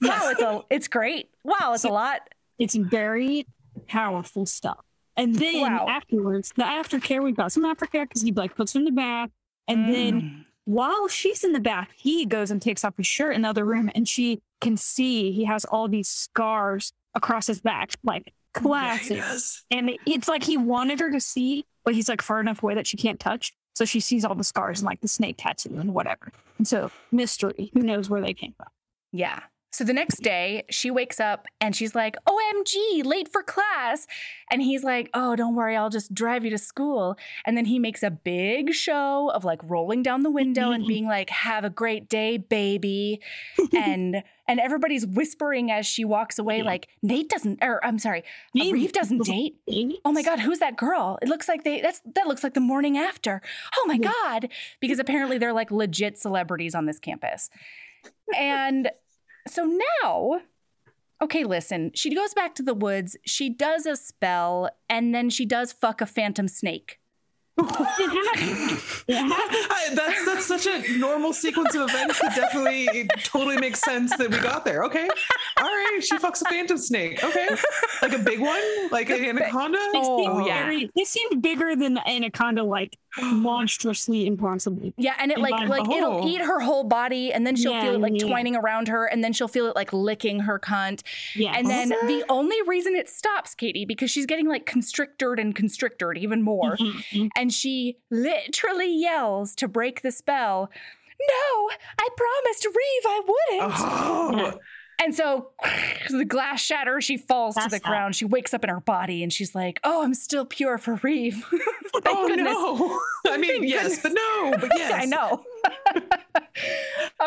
Wow, 0.00 0.30
it's 0.30 0.42
a 0.42 0.62
it's 0.70 0.86
great. 0.88 1.30
Wow, 1.44 1.72
it's 1.74 1.84
a 1.84 1.88
lot. 1.88 2.20
It's 2.58 2.74
very 2.76 3.46
powerful 3.88 4.46
stuff. 4.46 4.78
And 5.16 5.34
then 5.34 5.62
Wow. 5.62 5.86
afterwards, 5.88 6.52
the 6.56 6.62
aftercare, 6.62 7.22
we've 7.22 7.36
got 7.36 7.50
some 7.52 7.64
aftercare 7.64 8.02
because 8.06 8.22
he 8.22 8.30
like 8.32 8.54
puts 8.54 8.74
her 8.74 8.78
in 8.78 8.84
the 8.84 8.92
bath. 8.92 9.30
And 9.66 9.88
then 9.92 10.20
Mm. 10.22 10.44
while 10.66 11.08
she's 11.08 11.42
in 11.42 11.52
the 11.52 11.58
bath, 11.60 11.88
he 11.96 12.26
goes 12.26 12.50
and 12.50 12.62
takes 12.62 12.84
off 12.84 12.96
his 12.96 13.06
shirt 13.06 13.34
in 13.34 13.42
the 13.42 13.48
other 13.48 13.64
room 13.64 13.90
and 13.94 14.06
she 14.06 14.40
can 14.60 14.76
see 14.76 15.32
he 15.32 15.44
has 15.44 15.64
all 15.64 15.88
these 15.88 16.08
scars 16.08 16.92
across 17.14 17.46
his 17.48 17.60
back. 17.60 17.94
Like 18.04 18.32
classic. 18.54 19.16
Yes. 19.16 19.64
And 19.70 19.90
it's 20.06 20.28
like 20.28 20.44
he 20.44 20.56
wanted 20.56 21.00
her 21.00 21.10
to 21.10 21.20
see, 21.20 21.64
but 21.88 21.94
he's 21.94 22.10
like 22.10 22.20
far 22.20 22.38
enough 22.38 22.62
away 22.62 22.74
that 22.74 22.86
she 22.86 22.98
can't 22.98 23.18
touch. 23.18 23.54
So 23.74 23.86
she 23.86 23.98
sees 23.98 24.22
all 24.22 24.34
the 24.34 24.44
scars 24.44 24.80
and 24.80 24.86
like 24.86 25.00
the 25.00 25.08
snake 25.08 25.36
tattoo 25.38 25.78
and 25.78 25.94
whatever. 25.94 26.32
And 26.58 26.68
so 26.68 26.90
mystery, 27.10 27.70
who 27.72 27.80
knows 27.80 28.10
where 28.10 28.20
they 28.20 28.34
came 28.34 28.52
from? 28.58 28.66
Yeah. 29.10 29.40
So 29.78 29.84
the 29.84 29.92
next 29.92 30.22
day, 30.22 30.64
she 30.70 30.90
wakes 30.90 31.20
up 31.20 31.46
and 31.60 31.76
she's 31.76 31.94
like, 31.94 32.16
OMG, 32.28 33.04
late 33.04 33.30
for 33.30 33.44
class. 33.44 34.08
And 34.50 34.60
he's 34.60 34.82
like, 34.82 35.08
Oh, 35.14 35.36
don't 35.36 35.54
worry, 35.54 35.76
I'll 35.76 35.88
just 35.88 36.12
drive 36.12 36.44
you 36.44 36.50
to 36.50 36.58
school. 36.58 37.16
And 37.46 37.56
then 37.56 37.64
he 37.64 37.78
makes 37.78 38.02
a 38.02 38.10
big 38.10 38.72
show 38.72 39.30
of 39.30 39.44
like 39.44 39.60
rolling 39.62 40.02
down 40.02 40.24
the 40.24 40.32
window 40.32 40.72
and 40.72 40.84
being 40.88 41.06
like, 41.06 41.30
Have 41.30 41.62
a 41.62 41.70
great 41.70 42.08
day, 42.08 42.38
baby. 42.38 43.20
and 43.72 44.24
and 44.48 44.58
everybody's 44.58 45.06
whispering 45.06 45.70
as 45.70 45.86
she 45.86 46.04
walks 46.04 46.40
away, 46.40 46.64
like, 46.64 46.88
Nate 47.00 47.28
doesn't, 47.28 47.62
or 47.62 47.84
I'm 47.84 48.00
sorry, 48.00 48.24
Nate 48.54 48.72
Reeve 48.72 48.92
doesn't 48.92 49.26
date. 49.26 49.58
Oh 50.04 50.10
my 50.10 50.22
God, 50.24 50.40
who's 50.40 50.58
that 50.58 50.76
girl? 50.76 51.20
It 51.22 51.28
looks 51.28 51.46
like 51.46 51.62
they 51.62 51.80
that's 51.80 52.00
that 52.16 52.26
looks 52.26 52.42
like 52.42 52.54
the 52.54 52.60
morning 52.60 52.98
after. 52.98 53.42
Oh 53.76 53.84
my. 53.86 53.98
God. 53.98 54.48
Because 54.80 54.98
apparently 54.98 55.38
they're 55.38 55.52
like 55.52 55.70
legit 55.70 56.18
celebrities 56.18 56.74
on 56.74 56.86
this 56.86 56.98
campus. 56.98 57.48
And 58.36 58.90
so 59.50 59.70
now, 60.02 60.40
okay, 61.22 61.44
listen, 61.44 61.90
she 61.94 62.14
goes 62.14 62.34
back 62.34 62.54
to 62.56 62.62
the 62.62 62.74
woods, 62.74 63.16
she 63.24 63.48
does 63.48 63.86
a 63.86 63.96
spell, 63.96 64.70
and 64.88 65.14
then 65.14 65.30
she 65.30 65.44
does 65.44 65.72
fuck 65.72 66.00
a 66.00 66.06
phantom 66.06 66.48
snake. 66.48 66.98
I, 69.10 69.90
that's 69.94 70.24
that's 70.24 70.46
such 70.46 70.66
a 70.66 70.98
normal 70.98 71.32
sequence 71.32 71.74
of 71.74 71.88
events 71.88 72.20
that 72.20 72.36
definitely 72.36 72.84
it 72.84 73.10
totally 73.24 73.56
makes 73.56 73.80
sense 73.80 74.16
that 74.16 74.30
we 74.30 74.38
got 74.38 74.64
there. 74.64 74.84
Okay, 74.84 75.08
all 75.56 75.64
right. 75.64 76.00
She 76.00 76.16
fucks 76.18 76.42
a 76.42 76.44
phantom 76.44 76.78
snake. 76.78 77.22
Okay, 77.22 77.48
like 78.02 78.12
a 78.12 78.18
big 78.18 78.40
one, 78.40 78.60
like 78.90 79.10
an 79.10 79.24
anaconda. 79.24 79.78
Oh 79.94 80.46
yeah, 80.46 80.64
very, 80.64 80.90
they 80.94 81.04
seemed 81.04 81.42
bigger 81.42 81.74
than 81.74 81.94
the 81.94 82.08
anaconda, 82.08 82.62
like 82.62 82.96
monstrously 83.22 84.26
impossible. 84.26 84.92
Yeah, 84.96 85.14
and 85.18 85.32
it 85.32 85.38
like 85.38 85.68
like 85.68 85.88
oh. 85.88 85.96
it'll 85.96 86.28
eat 86.28 86.40
her 86.40 86.60
whole 86.60 86.84
body, 86.84 87.32
and 87.32 87.46
then 87.46 87.56
she'll 87.56 87.72
yeah, 87.72 87.82
feel 87.82 87.94
it 87.94 88.00
like 88.00 88.12
yeah. 88.14 88.26
twining 88.26 88.56
around 88.56 88.88
her, 88.88 89.06
and 89.06 89.24
then 89.24 89.32
she'll 89.32 89.48
feel 89.48 89.66
it 89.66 89.76
like 89.76 89.92
licking 89.92 90.40
her 90.40 90.58
cunt. 90.58 91.02
Yeah, 91.34 91.54
and 91.56 91.68
then 91.68 91.88
the 91.88 92.24
only 92.28 92.56
reason 92.66 92.94
it 92.94 93.08
stops, 93.08 93.54
Katee, 93.54 93.86
because 93.86 94.10
she's 94.10 94.26
getting 94.26 94.48
like 94.48 94.66
constricted 94.66 95.38
and 95.38 95.54
constricted 95.54 96.18
even 96.18 96.42
more, 96.42 96.76
mm-hmm. 96.76 96.98
mm-hmm. 96.98 97.26
And 97.48 97.54
she 97.54 97.96
literally 98.10 98.94
yells 98.94 99.54
to 99.54 99.66
break 99.66 100.02
the 100.02 100.12
spell. 100.12 100.70
No, 101.18 101.70
I 101.98 102.08
promised 102.14 102.66
Reeve 102.66 103.02
I 103.06 103.20
wouldn't. 103.26 103.72
Oh. 103.78 104.58
And 105.00 105.14
so 105.14 105.50
the 106.10 106.24
glass 106.24 106.60
shatters. 106.60 107.04
She 107.04 107.16
falls 107.16 107.54
That's 107.54 107.68
to 107.68 107.70
the 107.70 107.78
ground. 107.78 108.16
She 108.16 108.24
wakes 108.24 108.52
up 108.52 108.64
in 108.64 108.70
her 108.70 108.80
body 108.80 109.22
and 109.22 109.32
she's 109.32 109.54
like, 109.54 109.78
Oh, 109.84 110.02
I'm 110.02 110.12
still 110.12 110.44
pure 110.44 110.76
for 110.76 110.96
Reeve. 111.04 111.46
oh, 112.04 112.26
goodness. 112.26 112.52
no. 112.52 113.00
I 113.32 113.38
mean, 113.38 113.62
yes, 113.62 114.02
but 114.02 114.10
no, 114.10 114.56
but 114.58 114.70
yes. 114.74 114.92
I 114.92 115.04
know. 115.04 115.44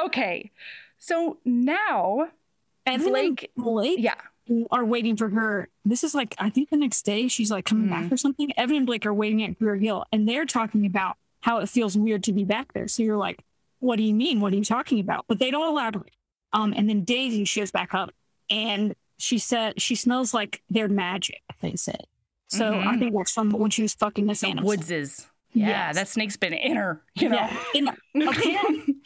okay. 0.05 0.51
So 0.99 1.37
now, 1.45 2.27
and 2.85 3.01
Blake, 3.03 3.49
Blake, 3.55 3.99
yeah, 4.01 4.15
are 4.71 4.85
waiting 4.85 5.15
for 5.17 5.29
her. 5.29 5.69
This 5.85 6.03
is 6.03 6.13
like, 6.13 6.35
I 6.37 6.49
think 6.49 6.69
the 6.69 6.77
next 6.77 7.03
day 7.03 7.27
she's 7.27 7.51
like 7.51 7.65
coming 7.65 7.87
mm. 7.87 7.91
back 7.91 8.11
or 8.11 8.17
something. 8.17 8.51
Evan 8.57 8.77
and 8.77 8.85
Blake 8.85 9.05
are 9.05 9.13
waiting 9.13 9.43
at 9.43 9.57
Greer 9.59 9.75
Hill 9.75 10.05
and 10.11 10.27
they're 10.27 10.45
talking 10.45 10.85
about 10.85 11.17
how 11.41 11.59
it 11.59 11.69
feels 11.69 11.97
weird 11.97 12.23
to 12.25 12.33
be 12.33 12.43
back 12.43 12.73
there. 12.73 12.87
So 12.87 13.03
you're 13.03 13.17
like, 13.17 13.43
what 13.79 13.95
do 13.95 14.03
you 14.03 14.13
mean? 14.13 14.39
What 14.39 14.53
are 14.53 14.57
you 14.57 14.63
talking 14.63 14.99
about? 14.99 15.25
But 15.27 15.39
they 15.39 15.51
don't 15.51 15.67
elaborate. 15.67 16.13
Um, 16.53 16.73
and 16.75 16.87
then 16.87 17.03
Daisy 17.03 17.45
shows 17.45 17.71
back 17.71 17.93
up 17.93 18.11
and 18.49 18.95
she 19.17 19.37
said 19.37 19.81
she 19.81 19.95
smells 19.95 20.33
like 20.33 20.61
their 20.69 20.87
magic, 20.87 21.41
they 21.61 21.75
said. 21.75 22.05
So 22.47 22.71
mm-hmm. 22.71 22.87
I 22.87 22.97
think 22.97 23.15
that's 23.15 23.31
from 23.31 23.49
when 23.51 23.71
she 23.71 23.81
was 23.81 23.93
fucking 23.93 24.27
this 24.27 24.43
animal. 24.43 24.65
Woodses. 24.65 25.27
Yeah, 25.53 25.67
yes. 25.67 25.95
that 25.95 26.07
snake's 26.07 26.37
been 26.37 26.53
in 26.53 26.77
her, 26.77 27.01
you 27.15 27.29
know. 27.29 27.49
Yeah. 27.73 27.91
okay, 28.29 28.57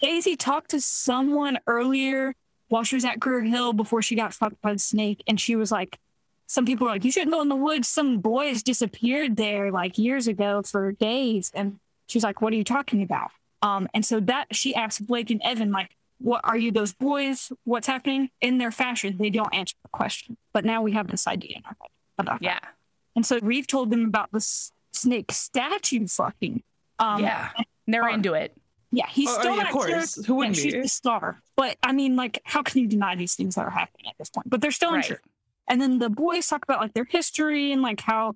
Daisy 0.01 0.35
talked 0.35 0.71
to 0.71 0.81
someone 0.81 1.57
earlier 1.65 2.35
while 2.75 2.83
she 2.83 2.97
was 2.97 3.05
at 3.05 3.21
Greer 3.21 3.39
Hill 3.39 3.71
before 3.71 4.01
she 4.01 4.15
got 4.15 4.33
fucked 4.33 4.61
by 4.61 4.73
the 4.73 4.79
snake. 4.79 5.23
And 5.27 5.39
she 5.39 5.55
was 5.55 5.71
like, 5.71 5.97
some 6.45 6.65
people 6.65 6.85
were 6.85 6.91
like, 6.91 7.05
you 7.05 7.11
shouldn't 7.11 7.31
go 7.31 7.41
in 7.41 7.47
the 7.47 7.55
woods. 7.55 7.87
Some 7.87 8.17
boys 8.17 8.63
disappeared 8.63 9.37
there 9.37 9.71
like 9.71 9.97
years 9.97 10.27
ago 10.27 10.61
for 10.61 10.91
days. 10.91 11.49
And 11.55 11.79
she's 12.09 12.21
like, 12.25 12.41
what 12.41 12.51
are 12.51 12.57
you 12.57 12.65
talking 12.65 13.01
about? 13.01 13.31
Um, 13.61 13.87
and 13.93 14.05
so 14.05 14.19
that 14.19 14.53
she 14.53 14.75
asked 14.75 15.07
Blake 15.07 15.29
and 15.29 15.41
Evan, 15.41 15.71
like, 15.71 15.95
what 16.19 16.41
are 16.43 16.57
you 16.57 16.69
those 16.69 16.91
boys? 16.91 17.49
What's 17.63 17.87
happening? 17.87 18.29
In 18.41 18.57
their 18.57 18.71
fashion, 18.71 19.15
they 19.19 19.29
don't 19.29 19.55
answer 19.55 19.75
the 19.81 19.89
question. 19.93 20.35
But 20.51 20.65
now 20.65 20.81
we 20.81 20.91
have 20.91 21.07
this 21.07 21.27
idea 21.27 21.55
in 21.55 21.63
our 21.63 21.77
head 21.79 21.89
about 22.17 22.41
Yeah. 22.41 22.55
That. 22.55 22.73
And 23.15 23.25
so 23.25 23.39
Reeve 23.41 23.67
told 23.67 23.89
them 23.89 24.03
about 24.03 24.33
the 24.33 24.45
snake 24.91 25.31
statue 25.31 26.07
fucking. 26.07 26.61
Um, 26.99 27.23
yeah. 27.23 27.51
They're 27.87 28.09
into 28.09 28.33
it. 28.33 28.53
Yeah, 28.95 29.07
he's 29.09 29.29
oh, 29.29 29.39
still 29.39 29.53
oh, 29.53 29.55
yeah, 29.57 29.63
of 29.63 29.69
course. 29.71 30.25
Who 30.25 30.35
wouldn't 30.35 30.57
yeah, 30.57 30.63
be? 30.63 30.71
She's 30.71 30.83
the 30.83 30.87
star. 30.87 31.41
But 31.57 31.75
I 31.83 31.91
mean, 31.91 32.15
like, 32.15 32.39
how 32.45 32.63
can 32.63 32.79
you 32.81 32.87
deny 32.87 33.15
these 33.15 33.35
things 33.35 33.55
that 33.55 33.65
are 33.65 33.69
happening 33.69 34.07
at 34.07 34.17
this 34.17 34.29
point? 34.29 34.49
But 34.49 34.61
they're 34.61 34.71
still 34.71 34.91
right. 34.91 35.03
unsure. 35.03 35.19
And 35.67 35.81
then 35.81 35.99
the 35.99 36.09
boys 36.09 36.47
talk 36.47 36.63
about 36.63 36.79
like 36.79 36.93
their 36.93 37.03
history 37.03 37.73
and 37.73 37.81
like 37.81 37.99
how 37.99 38.35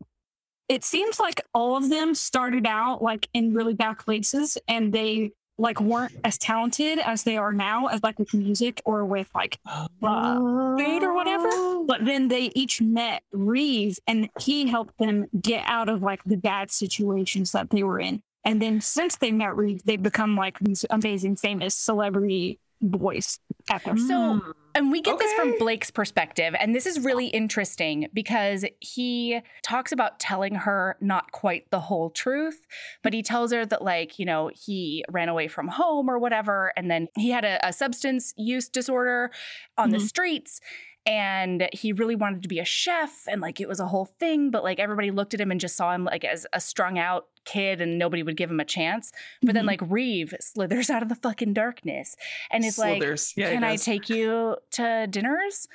it 0.67 0.83
seems 0.83 1.17
like 1.17 1.41
all 1.53 1.77
of 1.77 1.89
them 1.89 2.13
started 2.13 2.67
out 2.67 3.01
like 3.01 3.29
in 3.33 3.53
really 3.53 3.73
bad 3.73 3.99
places 3.99 4.57
and 4.67 4.91
they 4.91 5.31
like 5.57 5.79
weren't 5.79 6.13
as 6.23 6.37
talented 6.37 6.99
as 6.99 7.23
they 7.23 7.37
are 7.37 7.51
now 7.51 7.87
as 7.87 8.01
like 8.01 8.17
with 8.17 8.33
music 8.33 8.81
or 8.85 9.03
with 9.03 9.29
like 9.35 9.59
uh, 9.65 10.77
food 10.77 11.03
or 11.03 11.13
whatever 11.13 11.83
but 11.83 12.05
then 12.05 12.29
they 12.29 12.51
each 12.55 12.81
met 12.81 13.23
reeve 13.33 13.99
and 14.07 14.29
he 14.39 14.67
helped 14.67 14.97
them 14.99 15.25
get 15.41 15.63
out 15.67 15.89
of 15.89 16.01
like 16.01 16.23
the 16.23 16.37
bad 16.37 16.71
situations 16.71 17.51
that 17.51 17.69
they 17.71 17.83
were 17.83 17.99
in 17.99 18.21
and 18.45 18.61
then 18.61 18.81
since 18.81 19.17
they 19.17 19.31
met 19.31 19.55
reeve 19.55 19.83
they've 19.83 20.03
become 20.03 20.35
like 20.35 20.59
these 20.59 20.85
amazing 20.89 21.35
famous 21.35 21.75
celebrity 21.75 22.59
boys 22.81 23.39
so 24.07 24.41
and 24.75 24.91
we 24.91 25.01
get 25.01 25.15
okay. 25.15 25.25
this 25.25 25.33
from 25.33 25.57
Blake's 25.57 25.91
perspective. 25.91 26.55
And 26.59 26.75
this 26.75 26.85
is 26.85 26.99
really 26.99 27.27
interesting 27.27 28.07
because 28.13 28.65
he 28.79 29.41
talks 29.63 29.91
about 29.91 30.19
telling 30.19 30.55
her 30.55 30.97
not 31.01 31.31
quite 31.31 31.69
the 31.71 31.79
whole 31.79 32.09
truth, 32.09 32.65
but 33.03 33.13
he 33.13 33.21
tells 33.21 33.51
her 33.51 33.65
that, 33.65 33.81
like, 33.81 34.19
you 34.19 34.25
know, 34.25 34.51
he 34.53 35.03
ran 35.09 35.29
away 35.29 35.47
from 35.47 35.67
home 35.67 36.09
or 36.09 36.19
whatever. 36.19 36.71
And 36.77 36.89
then 36.89 37.07
he 37.15 37.31
had 37.31 37.45
a, 37.45 37.59
a 37.67 37.73
substance 37.73 38.33
use 38.37 38.69
disorder 38.69 39.31
on 39.77 39.89
mm-hmm. 39.89 39.99
the 39.99 40.05
streets 40.05 40.61
and 41.05 41.69
he 41.73 41.91
really 41.93 42.15
wanted 42.15 42.43
to 42.43 42.49
be 42.49 42.59
a 42.59 42.65
chef 42.65 43.23
and 43.27 43.41
like 43.41 43.61
it 43.61 43.67
was 43.69 43.79
a 43.79 43.87
whole 43.87 44.05
thing 44.19 44.51
but 44.51 44.65
like 44.65 44.79
everybody 44.79 45.11
looked 45.11 45.33
at 45.33 45.39
him 45.39 45.49
and 45.49 45.59
just 45.59 45.77
saw 45.77 45.93
him 45.93 46.03
like 46.03 46.25
as 46.25 46.45
a 46.51 46.59
strung 46.59 46.99
out 46.99 47.27
kid 47.49 47.81
and 47.81 47.97
nobody 47.97 48.23
would 48.23 48.37
give 48.37 48.49
him 48.49 48.59
a 48.59 48.65
chance 48.65 49.11
but 49.41 49.47
mm-hmm. 49.47 49.55
then 49.55 49.65
like 49.65 49.81
reeve 49.87 50.33
slithers 50.39 50.89
out 50.89 51.01
of 51.01 51.09
the 51.09 51.15
fucking 51.15 51.53
darkness 51.53 52.15
and 52.51 52.63
is 52.63 52.75
slithers. 52.75 53.33
like 53.35 53.45
yeah, 53.45 53.53
can 53.53 53.63
i 53.63 53.75
take 53.75 54.09
you 54.09 54.55
to 54.71 55.07
dinners 55.09 55.67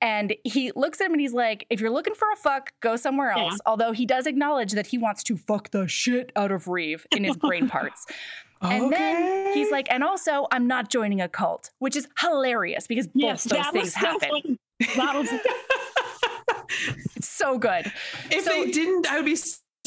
and 0.00 0.34
he 0.44 0.72
looks 0.76 1.00
at 1.00 1.06
him 1.06 1.12
and 1.12 1.20
he's 1.20 1.32
like, 1.32 1.66
if 1.70 1.80
you're 1.80 1.90
looking 1.90 2.14
for 2.14 2.30
a 2.32 2.36
fuck, 2.36 2.72
go 2.80 2.96
somewhere 2.96 3.32
else. 3.32 3.54
Yeah. 3.54 3.58
Although 3.66 3.92
he 3.92 4.06
does 4.06 4.26
acknowledge 4.26 4.72
that 4.72 4.86
he 4.86 4.98
wants 4.98 5.22
to 5.24 5.36
fuck 5.36 5.70
the 5.70 5.88
shit 5.88 6.32
out 6.36 6.52
of 6.52 6.68
Reeve 6.68 7.06
in 7.10 7.24
his 7.24 7.36
brain 7.36 7.68
parts. 7.68 8.06
And 8.60 8.84
okay. 8.84 8.96
then 8.96 9.54
he's 9.54 9.70
like, 9.70 9.88
and 9.90 10.02
also, 10.02 10.46
I'm 10.50 10.66
not 10.66 10.90
joining 10.90 11.20
a 11.20 11.28
cult, 11.28 11.70
which 11.78 11.96
is 11.96 12.08
hilarious 12.20 12.86
because 12.86 13.08
yes, 13.14 13.46
both 13.46 13.72
those 13.72 13.72
things 13.72 13.94
happen. 13.94 14.58
so 17.20 17.58
good. 17.58 17.90
If 18.30 18.44
so, 18.44 18.50
they 18.50 18.70
didn't, 18.70 19.10
I 19.10 19.16
would 19.16 19.24
be 19.24 19.36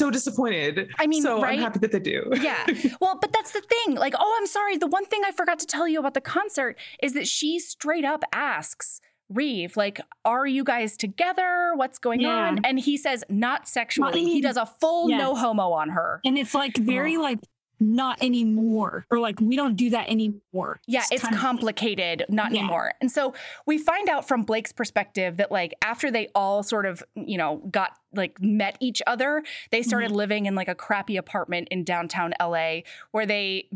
so 0.02 0.10
disappointed. 0.10 0.92
I 0.98 1.06
mean, 1.06 1.22
so 1.22 1.40
right? 1.40 1.54
I'm 1.54 1.62
happy 1.62 1.78
that 1.78 1.92
they 1.92 2.00
do. 2.00 2.30
yeah. 2.40 2.66
Well, 3.00 3.18
but 3.20 3.32
that's 3.32 3.52
the 3.52 3.60
thing. 3.60 3.94
Like, 3.94 4.14
oh, 4.18 4.36
I'm 4.38 4.46
sorry. 4.46 4.76
The 4.76 4.86
one 4.86 5.04
thing 5.04 5.22
I 5.24 5.32
forgot 5.32 5.58
to 5.60 5.66
tell 5.66 5.86
you 5.86 5.98
about 6.00 6.14
the 6.14 6.20
concert 6.20 6.76
is 7.02 7.14
that 7.14 7.26
she 7.26 7.58
straight 7.58 8.04
up 8.04 8.22
asks 8.32 9.00
Reeve, 9.28 9.76
like, 9.76 10.00
are 10.24 10.46
you 10.46 10.64
guys 10.64 10.96
together? 10.96 11.72
What's 11.74 11.98
going 11.98 12.20
yeah. 12.20 12.48
on? 12.48 12.60
And 12.64 12.78
he 12.78 12.96
says, 12.96 13.24
not 13.28 13.66
sexually. 13.68 14.22
Not 14.22 14.30
he 14.30 14.40
does 14.40 14.56
a 14.56 14.66
full 14.66 15.08
yes. 15.08 15.20
no 15.20 15.34
homo 15.34 15.70
on 15.70 15.90
her. 15.90 16.20
And 16.24 16.36
it's 16.36 16.54
like 16.54 16.76
very 16.76 17.16
oh. 17.16 17.22
like 17.22 17.38
not 17.82 18.22
anymore 18.22 19.06
or 19.10 19.18
like 19.18 19.40
we 19.40 19.56
don't 19.56 19.76
do 19.76 19.90
that 19.90 20.08
anymore. 20.08 20.80
Yeah 20.86 21.02
it's, 21.10 21.24
it's 21.24 21.36
complicated 21.36 22.22
of, 22.22 22.30
not 22.30 22.52
yeah. 22.52 22.60
anymore. 22.60 22.92
And 23.00 23.10
so 23.10 23.34
we 23.66 23.78
find 23.78 24.08
out 24.08 24.26
from 24.26 24.42
blake's 24.42 24.72
perspective 24.72 25.36
that 25.36 25.50
like 25.50 25.74
after 25.82 26.10
they 26.10 26.28
all 26.34 26.62
sort 26.62 26.86
of 26.86 27.02
you 27.14 27.38
know 27.38 27.62
got 27.70 27.92
like 28.14 28.40
met 28.42 28.76
each 28.80 29.00
other 29.06 29.42
they 29.70 29.82
started 29.82 30.08
mm-hmm. 30.08 30.16
living 30.16 30.46
in 30.46 30.54
like 30.54 30.68
a 30.68 30.74
crappy 30.74 31.16
apartment 31.16 31.66
in 31.70 31.82
downtown 31.82 32.34
la 32.40 32.80
where 33.12 33.24
they 33.24 33.66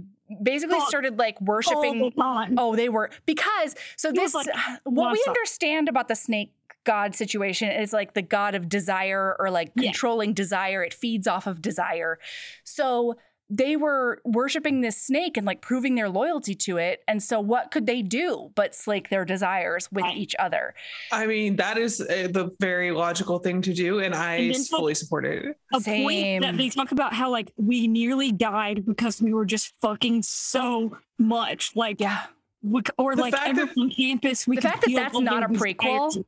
basically 0.43 0.77
oh, 0.79 0.85
started 0.89 1.19
like 1.19 1.41
worshiping 1.41 2.13
oh 2.59 2.77
they 2.77 2.91
were 2.91 3.11
because 3.25 3.75
so 3.97 4.13
this 4.13 4.35
like, 4.35 4.47
what 4.85 5.13
we 5.13 5.25
understand 5.27 5.89
about 5.89 6.09
the 6.09 6.15
snake 6.15 6.53
god 6.87 7.15
situation 7.15 7.71
is 7.71 7.93
like 7.93 8.15
the 8.15 8.23
god 8.23 8.55
of 8.55 8.69
desire 8.69 9.37
or 9.39 9.51
like 9.51 9.75
controlling 9.75 10.33
desire. 10.33 10.83
It 10.83 10.95
feeds 10.95 11.27
off 11.27 11.47
of 11.47 11.61
desire. 11.61 12.19
So 12.65 13.17
they 13.49 13.77
were 13.77 14.21
worshiping 14.25 14.81
this 14.81 14.97
snake 14.97 15.37
and 15.37 15.47
like 15.47 15.61
proving 15.61 15.95
their 15.95 16.09
loyalty 16.09 16.55
to 16.55 16.79
it. 16.79 17.03
And 17.07 17.23
so, 17.23 17.41
what 17.41 17.71
could 17.71 17.87
they 17.87 18.03
do 18.03 18.51
but 18.55 18.75
slake 18.75 19.09
their 19.09 19.25
desires 19.25 19.89
with 19.93 20.05
each 20.15 20.35
other? 20.39 20.75
I 21.13 21.27
mean, 21.27 21.57
that 21.57 21.79
is 21.79 22.01
uh, 22.01 22.29
the 22.31 22.51
very 22.61 22.91
logical 22.91 23.39
thing 23.39 23.63
to 23.63 23.73
do, 23.73 24.01
and 24.01 24.15
I 24.15 24.35
and 24.37 24.69
fully 24.69 24.95
support 24.95 25.27
it. 25.27 25.57
A 25.73 25.81
Same. 25.81 26.03
point 26.03 26.43
that 26.43 26.57
they 26.57 26.71
talk 26.71 26.93
about 26.93 27.13
how 27.13 27.31
like 27.31 27.53
we 27.57 27.87
nearly 27.87 28.33
died 28.33 28.85
because 28.85 29.23
we 29.23 29.33
were 29.33 29.47
just 29.47 29.75
fucking 29.81 30.23
so 30.23 30.97
much. 31.19 31.73
Like, 31.77 32.01
yeah, 32.01 32.25
we, 32.63 32.83
or 32.99 33.15
the 33.15 33.23
like 33.23 33.35
every 33.47 33.67
that, 33.67 33.95
campus. 33.97 34.47
We 34.47 34.57
the 34.57 34.63
fact 34.63 34.83
that 34.83 34.95
that's 34.95 35.19
not 35.19 35.45
a 35.45 35.49
prequel 35.49 36.25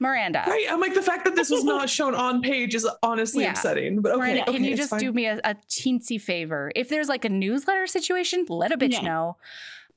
Miranda. 0.00 0.44
Right. 0.46 0.66
I'm 0.68 0.80
like, 0.80 0.94
the 0.94 1.02
fact 1.02 1.24
that 1.24 1.34
this 1.34 1.50
was 1.50 1.64
not 1.64 1.88
shown 1.98 2.14
on 2.14 2.42
page 2.42 2.74
is 2.74 2.88
honestly 3.02 3.44
yeah. 3.44 3.50
upsetting. 3.50 4.00
But 4.00 4.12
okay. 4.12 4.18
Miranda, 4.18 4.42
okay, 4.42 4.52
can 4.52 4.64
you 4.64 4.76
just 4.76 4.90
fine. 4.90 5.00
do 5.00 5.12
me 5.12 5.26
a, 5.26 5.40
a, 5.44 5.54
teensy 5.68 6.20
favor? 6.20 6.70
If 6.74 6.88
there's 6.88 7.08
like 7.08 7.24
a 7.24 7.28
newsletter 7.28 7.86
situation, 7.86 8.46
let 8.48 8.72
a 8.72 8.76
bitch 8.76 8.92
yeah. 8.92 9.02
know. 9.02 9.36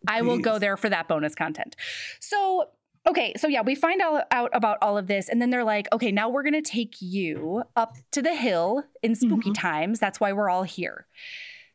I 0.08 0.22
will 0.22 0.38
go 0.38 0.60
there 0.60 0.78
for 0.78 0.90
that 0.90 1.08
bonus 1.08 1.36
content. 1.36 1.76
So, 2.20 2.70
okay, 3.08 3.34
so 3.36 3.48
yeah, 3.48 3.62
we 3.62 3.76
find 3.76 4.02
out, 4.02 4.26
out 4.32 4.52
about 4.54 4.78
all 4.82 4.98
of 4.98 5.08
this, 5.08 5.28
and 5.28 5.42
then 5.42 5.50
they're 5.50 5.64
like, 5.64 5.88
okay, 5.92 6.12
now 6.12 6.30
we're 6.30 6.44
gonna 6.44 6.62
take 6.62 7.02
you 7.02 7.64
up 7.76 7.96
to 8.12 8.22
the 8.22 8.36
hill 8.36 8.84
in 9.02 9.16
spooky 9.16 9.50
mm-hmm. 9.50 9.54
times. 9.54 10.00
That's 10.00 10.20
why 10.20 10.34
we're 10.34 10.50
all 10.50 10.64
here. 10.64 11.08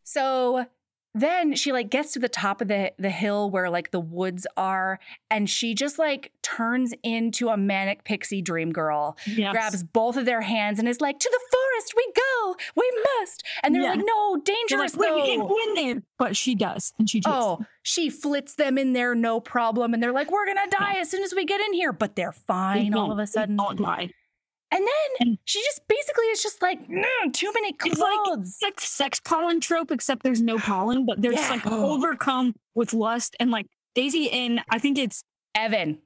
So 0.05 0.67
then 1.15 1.55
she 1.55 1.73
like 1.73 1.91
gets 1.91 2.13
to 2.13 2.19
the 2.19 2.29
top 2.29 2.61
of 2.61 2.69
the 2.69 2.93
the 2.99 3.11
hill 3.11 3.51
where 3.51 3.69
like 3.69 3.91
the 3.91 4.01
woods 4.01 4.47
are 4.57 4.99
and 5.31 5.49
she 5.51 5.75
just 5.75 5.99
like 5.99 6.33
turns 6.43 6.95
into 7.03 7.49
a 7.49 7.57
manic 7.57 8.05
pixie 8.05 8.41
dream 8.41 8.73
girl 8.73 9.17
yes. 9.27 9.53
grabs 9.53 9.83
both 9.85 10.17
of 10.17 10.25
their 10.25 10.41
hands 10.41 10.79
and 10.79 10.89
is 10.89 11.01
like 11.01 11.19
to 11.19 11.29
the 11.31 11.41
forest 11.57 11.95
we 11.97 12.13
go? 12.17 12.57
We 12.77 13.03
must. 13.21 13.43
And 13.63 13.75
they're 13.75 13.83
Yeah. 13.83 13.91
like, 13.91 14.05
no, 14.05 14.37
They're 14.45 14.55
dangerous 14.57 14.97
like, 14.97 15.11
"Wait, 15.11 15.15
we 15.23 15.27
can't 15.27 15.43
though. 15.43 15.49
go 15.49 15.59
in 15.69 15.75
there. 15.75 16.03
But 16.19 16.37
she 16.37 16.55
does. 16.55 16.93
And 16.99 17.09
she 17.11 17.21
just 17.21 17.35
Oh, 17.35 17.61
she 17.83 18.09
flits 18.09 18.55
them 18.55 18.79
in 18.79 18.93
there, 18.93 19.15
no 19.15 19.41
problem. 19.41 19.93
And 19.95 20.03
they're 20.03 20.13
like, 20.13 20.31
we're 20.31 20.47
gonna 20.47 20.71
die 20.71 20.97
as 21.01 21.11
soon 21.11 21.23
as 21.23 21.35
we 21.35 21.45
get 21.45 21.61
in 21.61 21.73
here. 21.75 21.93
But 21.93 22.17
they're 22.17 22.33
fine 22.33 22.95
all 22.95 23.11
of 23.13 23.19
a 23.19 23.27
sudden. 23.27 23.57
Don't 23.57 23.81
lie. 23.81 24.11
And 24.73 24.89
then 25.21 25.39
she 25.45 25.61
just 25.63 25.83
basically 25.87 26.25
is 26.27 26.43
just 26.43 26.63
like, 26.63 26.89
"Mm, 26.89 27.33
too 27.33 27.53
many 27.55 27.75
It's 27.85 27.99
like 27.99 28.19
clothes. 28.25 28.49
it's 28.49 28.63
like 28.63 28.81
sex 28.81 29.21
pollen 29.21 29.61
trope, 29.61 29.91
except 29.91 30.23
there's 30.23 30.41
no 30.41 30.59
pollen, 30.59 31.05
but 31.07 31.21
they're 31.21 31.33
just 31.33 31.51
like 31.51 31.67
overcome 31.67 32.55
with 32.75 32.93
lust 32.95 33.37
and 33.39 33.51
like 33.51 33.67
Daisy 33.95 34.31
and 34.31 34.61
I 34.71 34.79
think 34.79 34.99
it's 34.99 35.23
Evan. 35.55 35.99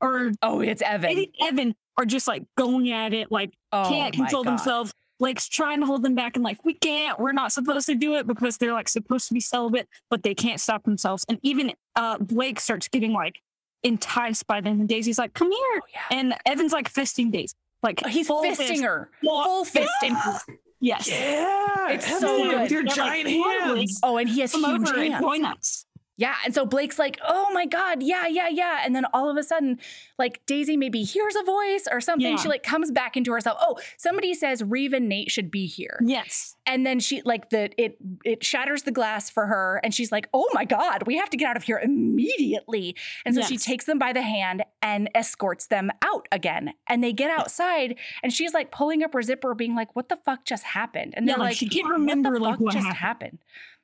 or 0.00 0.32
Oh, 0.42 0.60
it's 0.60 0.80
Evan. 0.82 1.02
maybe 1.10 1.32
Evan 1.42 1.74
are 1.98 2.06
just 2.06 2.26
like 2.26 2.44
going 2.56 2.90
at 2.90 3.12
it, 3.12 3.30
like 3.30 3.52
oh, 3.72 3.86
can't 3.88 4.14
control 4.14 4.42
God. 4.44 4.52
themselves. 4.52 4.94
Blake's 5.18 5.48
trying 5.48 5.80
to 5.80 5.86
hold 5.86 6.02
them 6.04 6.14
back 6.14 6.36
and 6.36 6.44
like 6.44 6.64
we 6.64 6.74
can't, 6.74 7.18
we're 7.18 7.32
not 7.32 7.50
supposed 7.52 7.86
to 7.86 7.94
do 7.96 8.14
it 8.14 8.26
because 8.26 8.56
they're 8.56 8.72
like 8.72 8.88
supposed 8.88 9.26
to 9.28 9.34
be 9.34 9.40
celibate, 9.40 9.88
but 10.08 10.22
they 10.22 10.34
can't 10.34 10.60
stop 10.60 10.84
themselves. 10.84 11.24
And 11.28 11.38
even 11.42 11.74
uh 11.96 12.16
Blake 12.18 12.60
starts 12.60 12.88
getting 12.88 13.12
like 13.12 13.40
enticed 13.82 14.46
by 14.46 14.60
them, 14.60 14.80
and 14.80 14.88
Daisy's 14.88 15.18
like, 15.18 15.34
"Come 15.34 15.50
here," 15.52 15.60
Oh, 15.82 15.86
yeah. 15.92 16.00
and 16.18 16.34
Evan's 16.46 16.72
like 16.72 16.92
fisting 16.92 17.30
Daisy, 17.30 17.54
like 17.82 18.04
He's 18.06 18.26
full 18.26 18.42
fisting 18.42 18.56
fist. 18.68 18.82
her. 18.82 19.10
Full- 19.22 19.44
Full 19.44 19.64
fisting. 19.64 20.40
Yes. 20.80 21.08
Yeah, 21.10 21.90
It's 21.90 22.06
so 22.20 22.44
good. 22.44 22.60
with 22.62 22.70
your 22.70 22.82
They're 22.84 22.86
like, 22.86 23.24
giant 23.24 23.28
"Come 23.28 23.76
hands. 23.76 24.00
Oh, 24.04 24.16
and 24.16 24.28
he 24.28 24.40
has 24.42 24.52
Come 24.52 24.64
huge 24.64 24.88
over 24.88 25.00
hands. 25.00 25.20
join 25.24 25.44
us. 25.44 25.84
Yeah. 26.18 26.34
And 26.44 26.52
so 26.52 26.66
Blake's 26.66 26.98
like, 26.98 27.18
oh 27.26 27.48
my 27.52 27.64
God, 27.64 28.02
yeah, 28.02 28.26
yeah, 28.26 28.48
yeah. 28.48 28.82
And 28.84 28.94
then 28.94 29.04
all 29.14 29.30
of 29.30 29.36
a 29.36 29.42
sudden, 29.44 29.78
like 30.18 30.44
Daisy 30.46 30.76
maybe 30.76 31.04
hears 31.04 31.36
a 31.36 31.44
voice 31.44 31.86
or 31.90 32.00
something. 32.00 32.32
Yeah. 32.32 32.36
She 32.36 32.48
like 32.48 32.64
comes 32.64 32.90
back 32.90 33.16
into 33.16 33.32
herself. 33.32 33.56
Oh, 33.60 33.78
somebody 33.96 34.34
says 34.34 34.62
Reeve 34.62 34.92
and 34.92 35.08
Nate 35.08 35.30
should 35.30 35.50
be 35.50 35.66
here. 35.66 36.00
Yes. 36.04 36.56
And 36.66 36.84
then 36.84 36.98
she 36.98 37.22
like 37.22 37.50
the 37.50 37.70
it 37.82 37.96
it 38.24 38.44
shatters 38.44 38.82
the 38.82 38.90
glass 38.90 39.30
for 39.30 39.46
her 39.46 39.80
and 39.82 39.94
she's 39.94 40.12
like, 40.12 40.28
"Oh 40.34 40.46
my 40.52 40.64
god, 40.64 41.04
we 41.06 41.16
have 41.16 41.30
to 41.30 41.36
get 41.36 41.48
out 41.48 41.56
of 41.56 41.62
here 41.62 41.78
immediately." 41.78 42.96
And 43.24 43.34
so 43.34 43.42
she 43.42 43.56
takes 43.56 43.86
them 43.86 43.98
by 43.98 44.12
the 44.12 44.22
hand 44.22 44.64
and 44.82 45.08
escorts 45.14 45.68
them 45.68 45.90
out 46.02 46.26
again. 46.32 46.74
And 46.88 47.02
they 47.02 47.12
get 47.12 47.30
outside 47.30 47.94
and 48.22 48.32
she's 48.32 48.52
like 48.52 48.70
pulling 48.72 49.02
up 49.04 49.12
her 49.14 49.22
zipper 49.22 49.54
being 49.54 49.74
like, 49.76 49.94
"What 49.94 50.08
the 50.08 50.16
fuck 50.16 50.44
just 50.44 50.64
happened?" 50.64 51.14
And 51.16 51.26
Yeah, 51.26 51.34
they're 51.34 51.38
like, 51.38 51.50
like, 51.50 51.56
she 51.58 51.68
can't 51.68 51.86
"What 51.86 51.92
remember, 51.92 52.38
like, 52.40 52.54
fuck 52.54 52.60
what 52.60 52.72
just 52.72 52.86
happened." 52.86 52.98
happened?" 52.98 53.38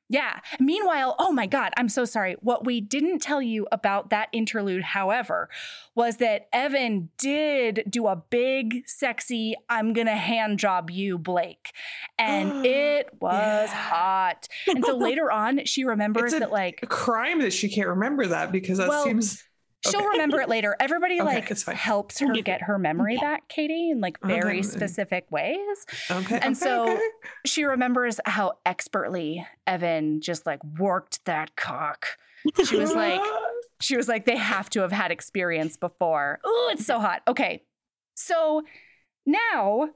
Yeah. 0.08 0.40
Meanwhile, 0.60 1.16
oh 1.18 1.32
my 1.32 1.46
God, 1.46 1.72
I'm 1.76 1.88
so 1.88 2.04
sorry. 2.04 2.36
What 2.40 2.64
we 2.66 2.80
didn't 2.80 3.20
tell 3.20 3.40
you 3.40 3.66
about 3.72 4.10
that 4.10 4.28
interlude, 4.32 4.82
however, 4.82 5.48
was 5.94 6.18
that 6.18 6.46
Evan 6.52 7.08
did 7.18 7.84
do 7.88 8.06
a 8.06 8.16
big, 8.16 8.82
sexy, 8.86 9.54
I'm 9.68 9.92
going 9.94 10.06
to 10.06 10.14
hand 10.16 10.58
job 10.58 10.90
you, 10.90 11.16
Blake. 11.18 11.72
And 12.18 12.66
it 12.66 13.08
was 13.20 13.70
Yeah. 13.70 13.74
hot. 13.74 14.48
And 14.66 14.84
so 14.84 14.96
later 14.98 15.30
on, 15.32 15.64
she 15.64 15.84
remembers 15.84 16.24
It's 16.32 16.34
a- 16.34 16.40
that, 16.40 16.52
like, 16.52 16.80
A 16.82 16.86
crime 16.86 17.40
that 17.40 17.52
she 17.54 17.68
can't 17.70 17.88
remember 17.88 18.26
that 18.26 18.52
because 18.52 18.78
that 18.78 18.88
Well, 18.88 19.04
seems 19.04 19.42
she'll 19.90 20.00
okay. 20.00 20.08
remember 20.08 20.40
it 20.40 20.48
later. 20.48 20.76
Everybody, 20.80 21.20
Okay, 21.20 21.24
like, 21.66 21.76
helps 21.76 22.18
her 22.20 22.32
get 22.34 22.62
her 22.62 22.78
memory 22.78 23.16
back, 23.18 23.48
Katee, 23.48 23.90
in 23.92 24.00
like 24.00 24.18
very 24.22 24.58
Okay. 24.58 24.62
specific 24.62 25.30
ways. 25.30 25.86
okay. 26.10 26.38
And 26.42 26.56
so-. 26.56 26.98
She 27.46 27.64
remembers 27.64 28.20
how 28.26 28.54
expertly 28.66 29.46
Evan 29.66 30.20
just 30.20 30.46
like 30.46 30.62
worked 30.78 31.24
that 31.26 31.56
cock. 31.56 32.06
She 32.64 32.76
was 32.76 32.94
like, 32.94 33.20
she 33.80 33.96
was 33.96 34.08
like, 34.08 34.24
they 34.26 34.36
have 34.36 34.68
to 34.70 34.80
have 34.80 34.92
had 34.92 35.10
experience 35.10 35.76
before. 35.76 36.40
Oh, 36.44 36.70
it's 36.72 36.84
so 36.86 36.98
hot. 37.00 37.22
Okay. 37.28 37.62
So 38.14 38.62
now 39.26 39.90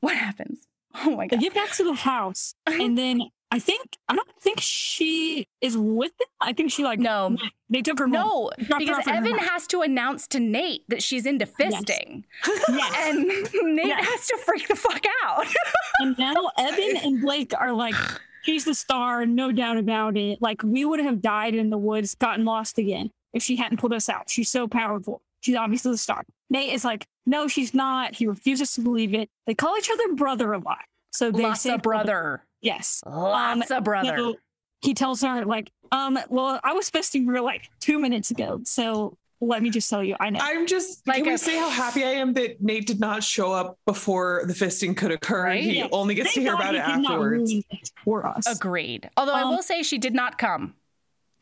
what 0.00 0.16
happens? 0.16 0.66
Oh 1.04 1.14
my 1.16 1.26
They 1.26 1.36
God. 1.36 1.42
get 1.42 1.54
back 1.54 1.70
to 1.72 1.84
the 1.84 1.94
house, 1.94 2.54
and 2.66 2.96
then 2.96 3.22
I 3.50 3.58
think 3.60 3.96
I 4.08 4.16
don't 4.16 4.28
think 4.40 4.58
she 4.60 5.46
is 5.60 5.76
with 5.78 6.16
them. 6.18 6.26
I 6.40 6.52
think 6.52 6.72
she 6.72 6.82
like 6.82 6.98
No, 6.98 7.36
they 7.70 7.80
took 7.80 7.98
her 8.00 8.06
no, 8.08 8.50
because 8.58 9.04
her 9.04 9.12
Evan 9.12 9.38
has 9.38 9.66
to 9.68 9.82
announce 9.82 10.26
to 10.28 10.40
Nate 10.40 10.82
that 10.88 11.02
she's 11.02 11.26
into 11.26 11.46
fisting. 11.46 12.24
Yes. 12.68 12.92
And 13.06 13.76
Nate 13.76 13.86
Yes. 13.86 14.04
has 14.06 14.26
to 14.28 14.38
freak 14.44 14.66
the 14.68 14.74
fuck 14.76 15.04
out. 15.24 15.46
and 16.00 16.18
now 16.18 16.34
Evan 16.58 16.96
and 16.96 17.20
Blake 17.20 17.52
are 17.58 17.72
like, 17.72 17.94
she's 18.42 18.64
the 18.64 18.74
star, 18.74 19.24
no 19.26 19.52
doubt 19.52 19.76
about 19.76 20.16
it. 20.16 20.42
Like 20.42 20.62
we 20.64 20.84
would 20.84 21.00
have 21.00 21.22
died 21.22 21.54
in 21.54 21.70
the 21.70 21.78
woods, 21.78 22.14
gotten 22.16 22.44
lost 22.44 22.78
again 22.78 23.10
if 23.32 23.42
she 23.42 23.56
hadn't 23.56 23.78
pulled 23.78 23.92
us 23.92 24.08
out. 24.08 24.28
She's 24.28 24.50
so 24.50 24.66
powerful. 24.66 25.22
She's 25.40 25.54
obviously 25.54 25.92
the 25.92 25.98
star. 25.98 26.24
Nate 26.50 26.72
is 26.72 26.84
like, 26.84 27.06
no, 27.26 27.46
she's 27.46 27.72
not. 27.74 28.16
He 28.16 28.26
refuses 28.26 28.72
to 28.74 28.80
believe 28.80 29.14
it. 29.14 29.28
They 29.46 29.54
call 29.54 29.76
each 29.78 29.90
other 29.90 30.14
brother 30.14 30.52
a 30.52 30.58
lot. 30.58 30.80
So 31.12 31.30
they 31.30 31.44
Lots 31.44 31.60
say 31.60 31.74
of 31.74 31.82
brother. 31.82 32.42
Yes. 32.66 33.02
Lots 33.06 33.70
of 33.70 33.84
brother. 33.84 34.16
So 34.16 34.36
he 34.80 34.92
tells 34.94 35.22
her 35.22 35.44
like, 35.44 35.70
um, 35.92 36.18
well, 36.28 36.60
I 36.64 36.72
was 36.72 36.90
fisting 36.90 37.26
her 37.28 37.40
like 37.40 37.70
two 37.80 37.98
minutes 37.98 38.30
ago. 38.30 38.60
So 38.64 39.16
let 39.40 39.62
me 39.62 39.70
just 39.70 39.88
tell 39.88 40.02
you, 40.02 40.16
I 40.18 40.30
know. 40.30 40.40
I'm 40.42 40.66
just 40.66 41.06
Like 41.06 41.18
can 41.18 41.26
we 41.26 41.34
a- 41.34 41.38
say 41.38 41.56
how 41.56 41.68
happy 41.70 42.02
I 42.04 42.12
am 42.12 42.32
that 42.34 42.60
Nate 42.62 42.86
did 42.86 42.98
not 43.00 43.22
show 43.22 43.52
up 43.52 43.78
before 43.86 44.42
the 44.46 44.54
fisting 44.54 44.96
could 44.96 45.10
occur. 45.12 45.44
Right? 45.44 45.62
He 45.62 45.78
Yeah. 45.78 45.88
only 45.92 46.14
gets 46.14 46.34
to 46.34 46.40
hear 46.40 46.52
God 46.52 46.60
about 46.60 46.74
he 46.74 46.80
it 46.80 46.86
did 46.96 47.04
afterwards. 47.06 47.52
ruin 47.52 47.64
it 47.70 47.90
for 48.04 48.26
us. 48.26 48.46
Agreed. 48.46 49.10
Although 49.16 49.34
I 49.34 49.42
Um, 49.42 49.50
will 49.50 49.62
say 49.62 49.82
she 49.82 49.98
did 49.98 50.14
not 50.14 50.38
come. 50.38 50.74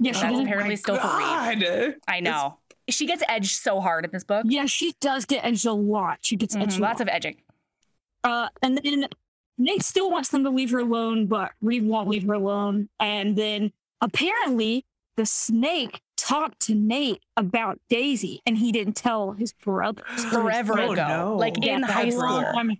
Yeah, 0.01 0.12
she 0.12 0.22
That's 0.22 0.41
apparently 0.41 0.70
My 0.70 0.75
still 0.75 0.97
for 0.97 1.07
Reeve. 1.07 1.62
God. 1.62 1.95
I 2.09 2.20
know. 2.20 2.59
She 2.91 3.07
gets 3.07 3.22
edged 3.29 3.53
so 3.53 3.81
hard 3.81 4.05
in 4.05 4.11
this 4.11 4.25
book. 4.25 4.45
Yeah, 4.49 4.66
she 4.66 4.95
does 5.01 5.25
get 5.25 5.45
edged 5.45 5.64
a 5.64 5.72
lot. 5.72 6.18
She 6.22 6.37
gets 6.37 6.55
edged 6.55 6.72
Mhm, 6.77 6.79
a 6.81 6.83
Lots 6.83 6.99
lot. 6.99 7.09
of 7.09 7.09
edging. 7.09 7.37
Uh, 8.25 8.49
and 8.61 8.77
then 8.79 9.07
Nate 9.59 9.82
still 9.82 10.11
wants 10.11 10.30
them 10.30 10.44
to 10.44 10.50
leave 10.50 10.70
her 10.72 10.80
alone, 10.80 11.26
but 11.26 11.52
Reeve 11.62 11.84
won't 11.84 12.09
leave 12.09 12.26
her 12.26 12.34
alone. 12.34 12.88
And 12.98 13.36
then 13.36 13.72
apparently 14.00 14.84
the 15.16 15.26
snake 15.26 16.00
talked 16.16 16.61
to 16.61 16.74
Nate 16.74 17.22
about 17.36 17.78
Daisy, 17.88 18.40
and 18.46 18.59
he 18.59 18.72
didn't 18.72 18.94
tell 18.94 19.32
his 19.32 19.52
brothers. 19.52 20.05
or 20.09 20.14
his 20.18 20.24
Forever 20.32 20.78
Oh, 20.80 20.92
ago. 20.92 21.07
no. 21.07 21.36
Like 21.36 21.55
Yeah, 21.62 21.76
in 21.76 21.82
high 21.82 22.07
was 22.07 22.14
a 22.14 22.18
long 22.18 22.42
school. 22.42 22.52
time. 22.52 22.76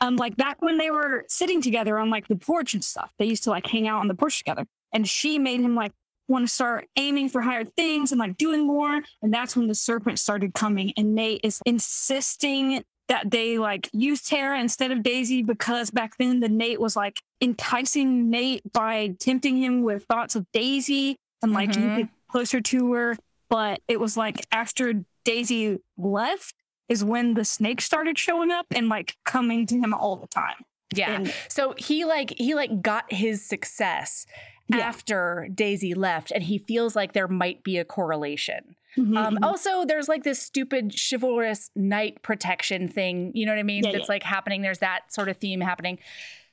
Um, 0.00 0.16
like 0.16 0.36
back 0.36 0.60
when 0.60 0.78
they 0.78 0.90
were 0.90 1.24
sitting 1.28 1.60
together 1.62 1.96
on 1.98 2.10
like 2.10 2.26
the 2.26 2.36
porch 2.36 2.74
and 2.74 2.82
stuff, 2.82 3.12
they 3.18 3.26
used 3.26 3.44
to 3.44 3.50
like 3.50 3.66
hang 3.66 3.86
out 3.86 4.00
on 4.00 4.08
the 4.08 4.14
porch 4.14 4.38
together. 4.38 4.66
And 4.92 5.08
she 5.08 5.38
made 5.38 5.60
him 5.60 5.74
like 5.76 5.92
want 6.26 6.46
to 6.48 6.52
start 6.52 6.88
aiming 6.96 7.28
for 7.28 7.40
higher 7.42 7.64
things 7.64 8.10
and 8.10 8.18
like 8.18 8.36
doing 8.36 8.66
more. 8.66 9.00
And 9.22 9.32
that's 9.32 9.54
when 9.56 9.68
the 9.68 9.74
serpent 9.74 10.18
started 10.18 10.54
coming. 10.54 10.92
And 10.96 11.14
Nate 11.14 11.40
is 11.44 11.60
insisting 11.66 12.82
that 13.08 13.30
they 13.30 13.58
like 13.58 13.90
use 13.92 14.22
Tara 14.22 14.58
instead 14.60 14.90
of 14.90 15.02
Daisy 15.02 15.42
because 15.42 15.90
back 15.90 16.16
then 16.18 16.40
the 16.40 16.48
Nate 16.48 16.80
was 16.80 16.96
like 16.96 17.20
enticing 17.40 18.30
Nate 18.30 18.62
by 18.72 19.14
tempting 19.18 19.56
him 19.56 19.82
with 19.82 20.04
thoughts 20.04 20.34
of 20.36 20.46
Daisy 20.52 21.16
and 21.42 21.52
like 21.52 21.70
Mhm. 21.70 21.82
you 21.82 21.96
get 22.04 22.08
closer 22.28 22.60
to 22.60 22.92
her. 22.92 23.16
But 23.50 23.80
it 23.88 24.00
was 24.00 24.16
like 24.16 24.46
after 24.50 25.04
Daisy 25.24 25.78
left 25.98 26.54
is 26.88 27.04
when 27.04 27.34
the 27.34 27.44
snake 27.44 27.80
started 27.80 28.18
showing 28.18 28.50
up 28.50 28.66
and 28.70 28.88
like 28.88 29.16
coming 29.24 29.66
to 29.66 29.74
him 29.78 29.92
all 29.92 30.16
the 30.16 30.26
time. 30.28 30.56
Yeah. 30.94 31.12
And- 31.16 31.34
So 31.48 31.74
he 31.76 32.04
like 32.04 32.34
he 32.38 32.54
like 32.54 32.82
got 32.82 33.12
his 33.12 33.44
success 33.44 34.26
Yeah. 34.68 34.78
after 34.78 35.48
Daisy 35.54 35.94
left, 35.94 36.30
and 36.30 36.42
he 36.44 36.58
feels 36.58 36.96
like 36.96 37.12
there 37.12 37.28
might 37.28 37.62
be 37.62 37.78
a 37.78 37.84
correlation. 37.84 38.76
Mhm, 38.96 39.16
Um, 39.16 39.36
mhm. 39.36 39.44
also, 39.44 39.84
there's 39.84 40.08
like 40.08 40.22
this 40.22 40.40
stupid 40.40 40.94
chivalrous 40.94 41.70
knight 41.74 42.22
protection 42.22 42.88
thing. 42.88 43.32
You 43.34 43.46
know 43.46 43.52
what 43.52 43.58
I 43.58 43.62
mean? 43.64 43.84
Yeah, 43.84 43.92
That's 43.92 44.08
yeah. 44.08 44.14
like 44.14 44.22
happening. 44.22 44.62
There's 44.62 44.78
that 44.80 45.12
sort 45.12 45.28
of 45.28 45.36
theme 45.38 45.60
happening. 45.60 45.98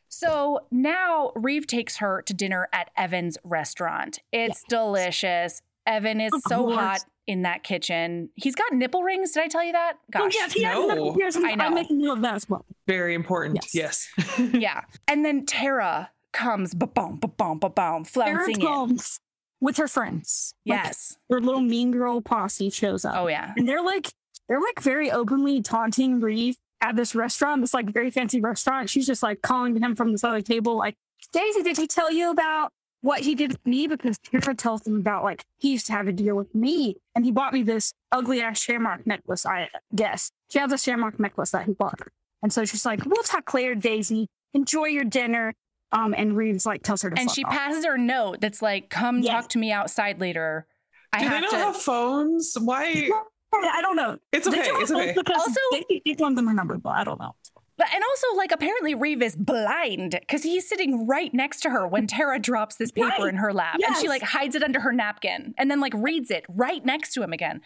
So 0.07 0.61
now 0.71 1.31
Reeve 1.35 1.67
takes 1.67 1.97
her 1.97 2.21
to 2.23 2.33
dinner 2.33 2.67
at 2.73 2.89
Evan's 2.97 3.37
restaurant. 3.43 4.19
It's 4.31 4.63
delicious. 4.67 5.61
Evan 5.85 6.19
is 6.21 6.33
Of 6.33 6.41
so 6.47 6.63
course. 6.65 6.75
hot 6.75 6.99
in 7.27 7.43
that 7.43 7.63
kitchen. 7.63 8.29
He's 8.35 8.55
got 8.55 8.73
nipple 8.73 9.03
rings. 9.03 9.31
Did 9.31 9.43
I 9.43 9.47
tell 9.47 9.63
you 9.63 9.71
that? 9.73 9.93
Oh, 10.15 10.19
Gosh. 10.19 10.35
yeah, 10.35 10.45
if 10.45 10.53
he 10.53 10.63
had 10.63 10.73
no. 10.75 10.87
knuckle 10.87 11.15
piercings, 11.15 11.45
I 11.45 11.55
know. 11.55 11.65
I'm 11.65 11.73
making 11.75 11.99
note 11.99 12.13
of 12.13 12.21
that 12.23 12.35
as 12.35 12.49
well. 12.49 12.65
Very 12.87 13.13
important. 13.13 13.65
Yes. 13.73 14.07
yeah. 14.53 14.81
And 15.07 15.23
then 15.23 15.45
Tara 15.45 16.09
comes 16.33 16.73
ba-boom, 16.73 17.17
ba-boom, 17.17 17.59
ba-boom, 17.59 18.03
flouncing 18.05 18.55
in. 18.59 18.61
comes 18.61 19.19
with 19.61 19.77
her 19.77 19.87
friends. 19.87 20.53
Like, 20.65 20.83
Yes. 20.85 21.17
her 21.29 21.41
little 21.41 21.61
mean 21.61 21.91
girl 21.91 22.21
posse 22.21 22.69
shows 22.69 23.03
up. 23.05 23.15
Oh, 23.17 23.27
yeah. 23.27 23.53
And 23.57 23.67
they're 23.67 23.83
like, 23.83 24.11
they're 24.47 24.61
like 24.61 24.79
very 24.81 25.11
openly 25.11 25.61
taunting 25.61 26.19
Reeve 26.19 26.57
at 26.81 26.95
this 26.95 27.13
restaurant, 27.13 27.61
this 27.61 27.73
like 27.73 27.89
very 27.91 28.09
fancy 28.09 28.39
restaurant. 28.39 28.89
She's 28.89 29.05
just 29.05 29.21
like 29.21 29.41
calling 29.41 29.75
him 29.81 29.95
from 29.95 30.11
this 30.11 30.23
other 30.23 30.41
table, 30.41 30.77
like, 30.77 30.95
Daisy, 31.33 31.61
did 31.61 31.77
he 31.77 31.85
tell 31.87 32.11
you 32.11 32.31
about 32.31 32.71
what 33.01 33.19
he 33.21 33.35
did 33.35 33.51
with 33.51 33.65
me? 33.65 33.87
Because 33.87 34.17
Tara 34.19 34.55
tells 34.55 34.87
him 34.87 34.95
about 34.95 35.23
like 35.23 35.43
he 35.57 35.73
used 35.73 35.85
to 35.87 35.91
have 35.93 36.07
a 36.07 36.11
deal 36.13 36.35
with 36.35 36.53
me 36.55 36.95
and 37.15 37.25
he 37.25 37.31
bought 37.31 37.51
me 37.53 37.61
this 37.63 37.93
ugly 38.11 38.41
ass 38.41 38.59
shamrock 38.61 39.05
necklace, 39.05 39.45
I 39.45 39.67
guess. 39.93 40.31
She 40.49 40.59
has 40.59 40.71
a 40.71 40.77
shamrock 40.77 41.19
necklace 41.19 41.51
that 41.51 41.65
he 41.65 41.73
bought 41.73 41.99
her. 41.99 42.11
And 42.41 42.53
so 42.53 42.63
she's 42.63 42.85
like, 42.85 43.05
We'll 43.05 43.23
talk 43.23 43.53
later, 43.53 43.75
Daisy. 43.75 44.27
Enjoy 44.53 44.85
your 44.85 45.03
dinner. 45.03 45.53
Um, 45.91 46.13
and 46.17 46.37
Reeves 46.37 46.65
like 46.65 46.83
tells 46.83 47.01
her 47.01 47.09
to 47.09 47.19
And 47.19 47.29
fuck 47.29 47.35
she 47.35 47.43
off. 47.43 47.51
passes 47.51 47.85
her 47.85 47.97
note 47.97 48.41
that's 48.41 48.61
like, 48.61 48.89
come 48.89 49.19
Yes. 49.21 49.31
talk 49.33 49.49
to 49.49 49.57
me 49.57 49.71
outside 49.71 50.19
later. 50.19 50.67
I 51.11 51.23
Do 51.23 51.29
they 51.29 51.39
not 51.41 51.49
to. 51.49 51.55
have 51.57 51.75
phones? 51.77 52.55
Why? 52.61 53.09
I 53.53 53.81
don't 53.81 53.95
know. 53.95 54.19
It's 54.31 54.47
okay. 54.47 54.63
don't 54.63 54.81
It's 54.83 54.91
okay. 54.91 55.13
Because 55.15 55.37
Also- 55.39 55.85
they, 55.89 56.01
they 56.05 56.13
told 56.13 56.35
them 56.37 56.45
her 56.47 56.53
number, 56.53 56.77
but 56.77 56.91
I 56.91 57.03
don't 57.03 57.19
know. 57.19 57.35
But 57.77 57.87
and 57.95 58.03
also 58.03 58.35
like 58.37 58.51
apparently 58.51 58.93
Reeve 58.93 59.21
is 59.23 59.37
blind 59.37 60.11
because 60.19 60.43
he's 60.43 60.67
sitting 60.67 61.07
right 61.07 61.33
next 61.33 61.61
to 61.61 61.69
her 61.69 61.87
when 61.87 62.07
Tara 62.07 62.37
drops 62.37 62.75
this 62.75 62.91
paper 62.91 63.07
Right. 63.07 63.29
in 63.29 63.35
her 63.37 63.53
lap 63.53 63.79
and 63.83 63.95
she 63.95 64.09
like 64.09 64.21
hides 64.21 64.53
it 64.55 64.61
under 64.63 64.81
her 64.81 64.91
napkin 64.91 65.53
and 65.57 65.71
then 65.71 65.79
like 65.79 65.93
reads 65.95 66.29
it 66.29 66.43
right 66.49 66.83
next 66.85 67.13
to 67.13 67.23
him 67.23 67.31
again. 67.31 67.61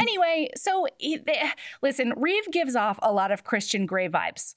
Anyway, 0.00 0.50
so 0.56 0.86
he, 0.98 1.16
they, 1.16 1.42
listen, 1.82 2.14
Reeve 2.16 2.50
gives 2.52 2.76
off 2.76 2.98
a 3.02 3.12
lot 3.12 3.32
of 3.32 3.42
Christian 3.42 3.86
Grey 3.86 4.08
vibes. 4.08 4.54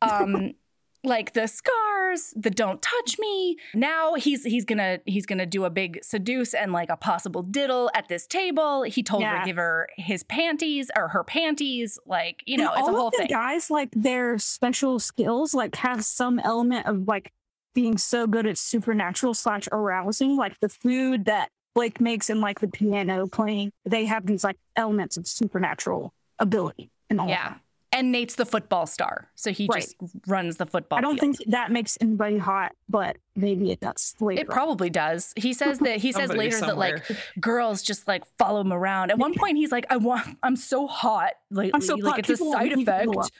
Um 0.00 0.52
like 1.04 1.32
the 1.32 1.46
scars, 1.48 2.32
the 2.36 2.50
don't 2.50 2.80
touch 2.80 3.18
me. 3.18 3.56
Now 3.74 4.14
he's 4.14 4.44
he's 4.44 4.64
gonna 4.64 5.00
he's 5.04 5.26
gonna 5.26 5.46
do 5.46 5.64
a 5.64 5.70
big 5.70 5.98
seduce 6.02 6.54
and 6.54 6.72
like 6.72 6.90
a 6.90 6.96
possible 6.96 7.42
diddle 7.42 7.90
at 7.94 8.08
this 8.08 8.26
table. 8.26 8.82
He 8.84 9.02
told 9.02 9.22
her 9.24 9.40
to 9.40 9.44
give 9.46 9.56
her 9.56 9.88
his 9.96 10.22
panties 10.22 10.90
or 10.96 11.08
her 11.08 11.24
panties. 11.24 11.98
Like 12.06 12.42
you 12.46 12.54
And 12.54 12.64
know, 12.64 12.72
it's 12.74 12.88
a 12.88 12.92
whole 12.92 13.08
of 13.08 13.12
the 13.12 13.18
thing. 13.18 13.28
guys, 13.28 13.70
like 13.70 13.90
their 13.92 14.38
special 14.38 14.98
skills, 14.98 15.54
like 15.54 15.74
have 15.76 16.04
some 16.04 16.38
element 16.38 16.86
of 16.86 17.08
like 17.08 17.32
being 17.74 17.96
so 17.98 18.26
good 18.26 18.46
at 18.46 18.58
supernatural 18.58 19.34
slash 19.34 19.68
arousing, 19.72 20.36
like 20.36 20.60
the 20.60 20.68
food 20.68 21.24
that 21.24 21.48
Blake 21.74 22.00
makes 22.00 22.28
and 22.28 22.40
like 22.40 22.60
the 22.60 22.68
piano 22.68 23.26
playing. 23.26 23.72
They 23.84 24.04
have 24.04 24.26
these 24.26 24.44
like 24.44 24.58
elements 24.76 25.16
of 25.16 25.26
supernatural 25.26 26.12
ability 26.38 26.90
and 27.08 27.20
all. 27.20 27.28
Yeah. 27.28 27.54
That. 28.02 28.06
And 28.06 28.12
Nate's 28.12 28.34
the 28.34 28.44
football 28.46 28.86
star. 28.86 29.30
So 29.34 29.52
he 29.52 29.68
Right. 29.70 29.82
just 29.82 29.96
runs 30.26 30.56
the 30.56 30.66
football. 30.66 30.98
I 30.98 31.02
don't 31.02 31.18
field. 31.18 31.36
think 31.36 31.50
that 31.50 31.70
makes 31.70 31.96
anybody 32.00 32.38
hot, 32.38 32.72
but 32.88 33.16
maybe 33.36 33.70
it 33.70 33.80
does 33.80 34.14
later. 34.20 34.42
it 34.42 34.48
probably 34.48 34.90
does. 34.90 35.32
He 35.36 35.52
says 35.54 35.78
that 35.80 35.98
he 35.98 36.12
says 36.12 36.28
Somebody 36.28 36.50
later 36.50 36.60
that 36.60 36.76
like 36.76 37.04
girls 37.40 37.82
just 37.82 38.08
like 38.08 38.24
follow 38.38 38.60
him 38.60 38.72
around. 38.72 39.10
At 39.10 39.18
one 39.18 39.34
point 39.34 39.56
he's 39.56 39.70
like, 39.72 39.86
I 39.90 39.96
want 39.98 40.38
I'm 40.42 40.56
so 40.56 40.86
hot 40.86 41.32
lately. 41.50 41.80
so 41.80 41.94
like 41.94 42.04
hot, 42.14 42.18
it's 42.20 42.28
a 42.30 42.32
people 42.34 42.48
want 42.48 42.58
side 42.60 42.72
effect. 42.78 43.30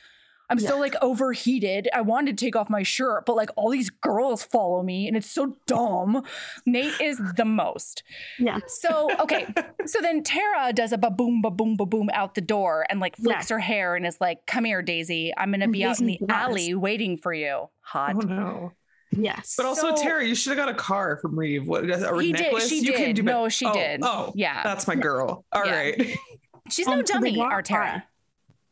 Go 0.49 0.55
up. 0.55 0.61
I'm 0.63 0.67
so 0.69 0.79
like 0.79 0.95
overheated. 1.03 1.89
I 1.95 2.01
wanted 2.03 2.37
to 2.39 2.45
take 2.45 2.57
off 2.57 2.69
my 2.71 2.83
shirt, 2.83 3.25
but 3.27 3.37
like 3.37 3.51
all 3.57 3.71
these 3.71 3.91
girls 3.91 4.43
follow 4.45 4.83
me 4.83 5.07
and 5.09 5.17
it's 5.17 5.31
so 5.31 5.57
dumb. 5.67 6.23
Nate 6.67 7.01
is 7.01 7.21
the 7.37 7.45
most. 7.45 8.03
yeah. 8.39 8.59
So, 8.67 9.09
okay. 9.21 9.47
so 9.87 10.01
then 10.01 10.23
Tara 10.23 10.73
does 10.73 10.93
a 10.93 10.99
ba 10.99 11.11
boom, 11.11 11.41
ba 11.43 11.51
boom, 11.51 11.77
ba 11.77 11.87
boom 11.87 12.11
out 12.13 12.35
the 12.35 12.41
door 12.41 12.87
and 12.91 13.01
like 13.01 13.17
flicks 13.17 13.49
her 13.49 13.59
hair 13.59 13.97
and 13.97 14.07
is 14.07 14.21
like, 14.21 14.47
Come 14.47 14.65
here, 14.65 14.83
Daisy. 14.83 15.33
I'm 15.37 15.51
going 15.51 15.61
to 15.61 15.65
And 15.65 15.73
be 15.73 15.85
out 15.85 15.99
in 16.01 16.07
the 16.07 16.13
Daisy 16.19 16.27
does. 16.27 16.37
alley 16.37 16.75
waiting 16.75 17.17
for 17.19 17.33
you. 17.33 17.69
Hot. 17.83 18.15
Oh 18.17 18.21
no. 18.21 18.73
Yes. 19.15 19.55
But 19.59 19.67
also, 19.67 19.95
So- 19.95 20.03
Tara, 20.03 20.25
you 20.27 20.35
should 20.35 20.57
have 20.57 20.67
got 20.67 20.75
a 20.75 20.79
car 20.79 21.19
from 21.21 21.39
Reeve. 21.39 21.67
What 21.69 21.85
a 21.91 22.21
He 22.21 22.33
did- 22.33 22.63
she 22.63 22.77
you 22.81 22.93
did. 22.93 22.97
Can 22.97 23.15
do 23.15 23.23
No, 23.23 23.49
she 23.51 23.67
Oh, 23.67 23.73
did. 23.75 24.01
Oh, 24.03 24.33
Yeah. 24.35 24.63
That's 24.63 24.87
my 24.89 24.95
girl. 24.95 25.45
All 25.53 25.67
Yeah. 25.67 25.77
right. 25.77 26.17
She's 26.71 26.87
no 26.87 26.95
Um, 26.95 27.07
so 27.07 27.15
dummy, 27.15 27.37
walk 27.37 27.53
our 27.53 27.61
Tara. 27.63 28.05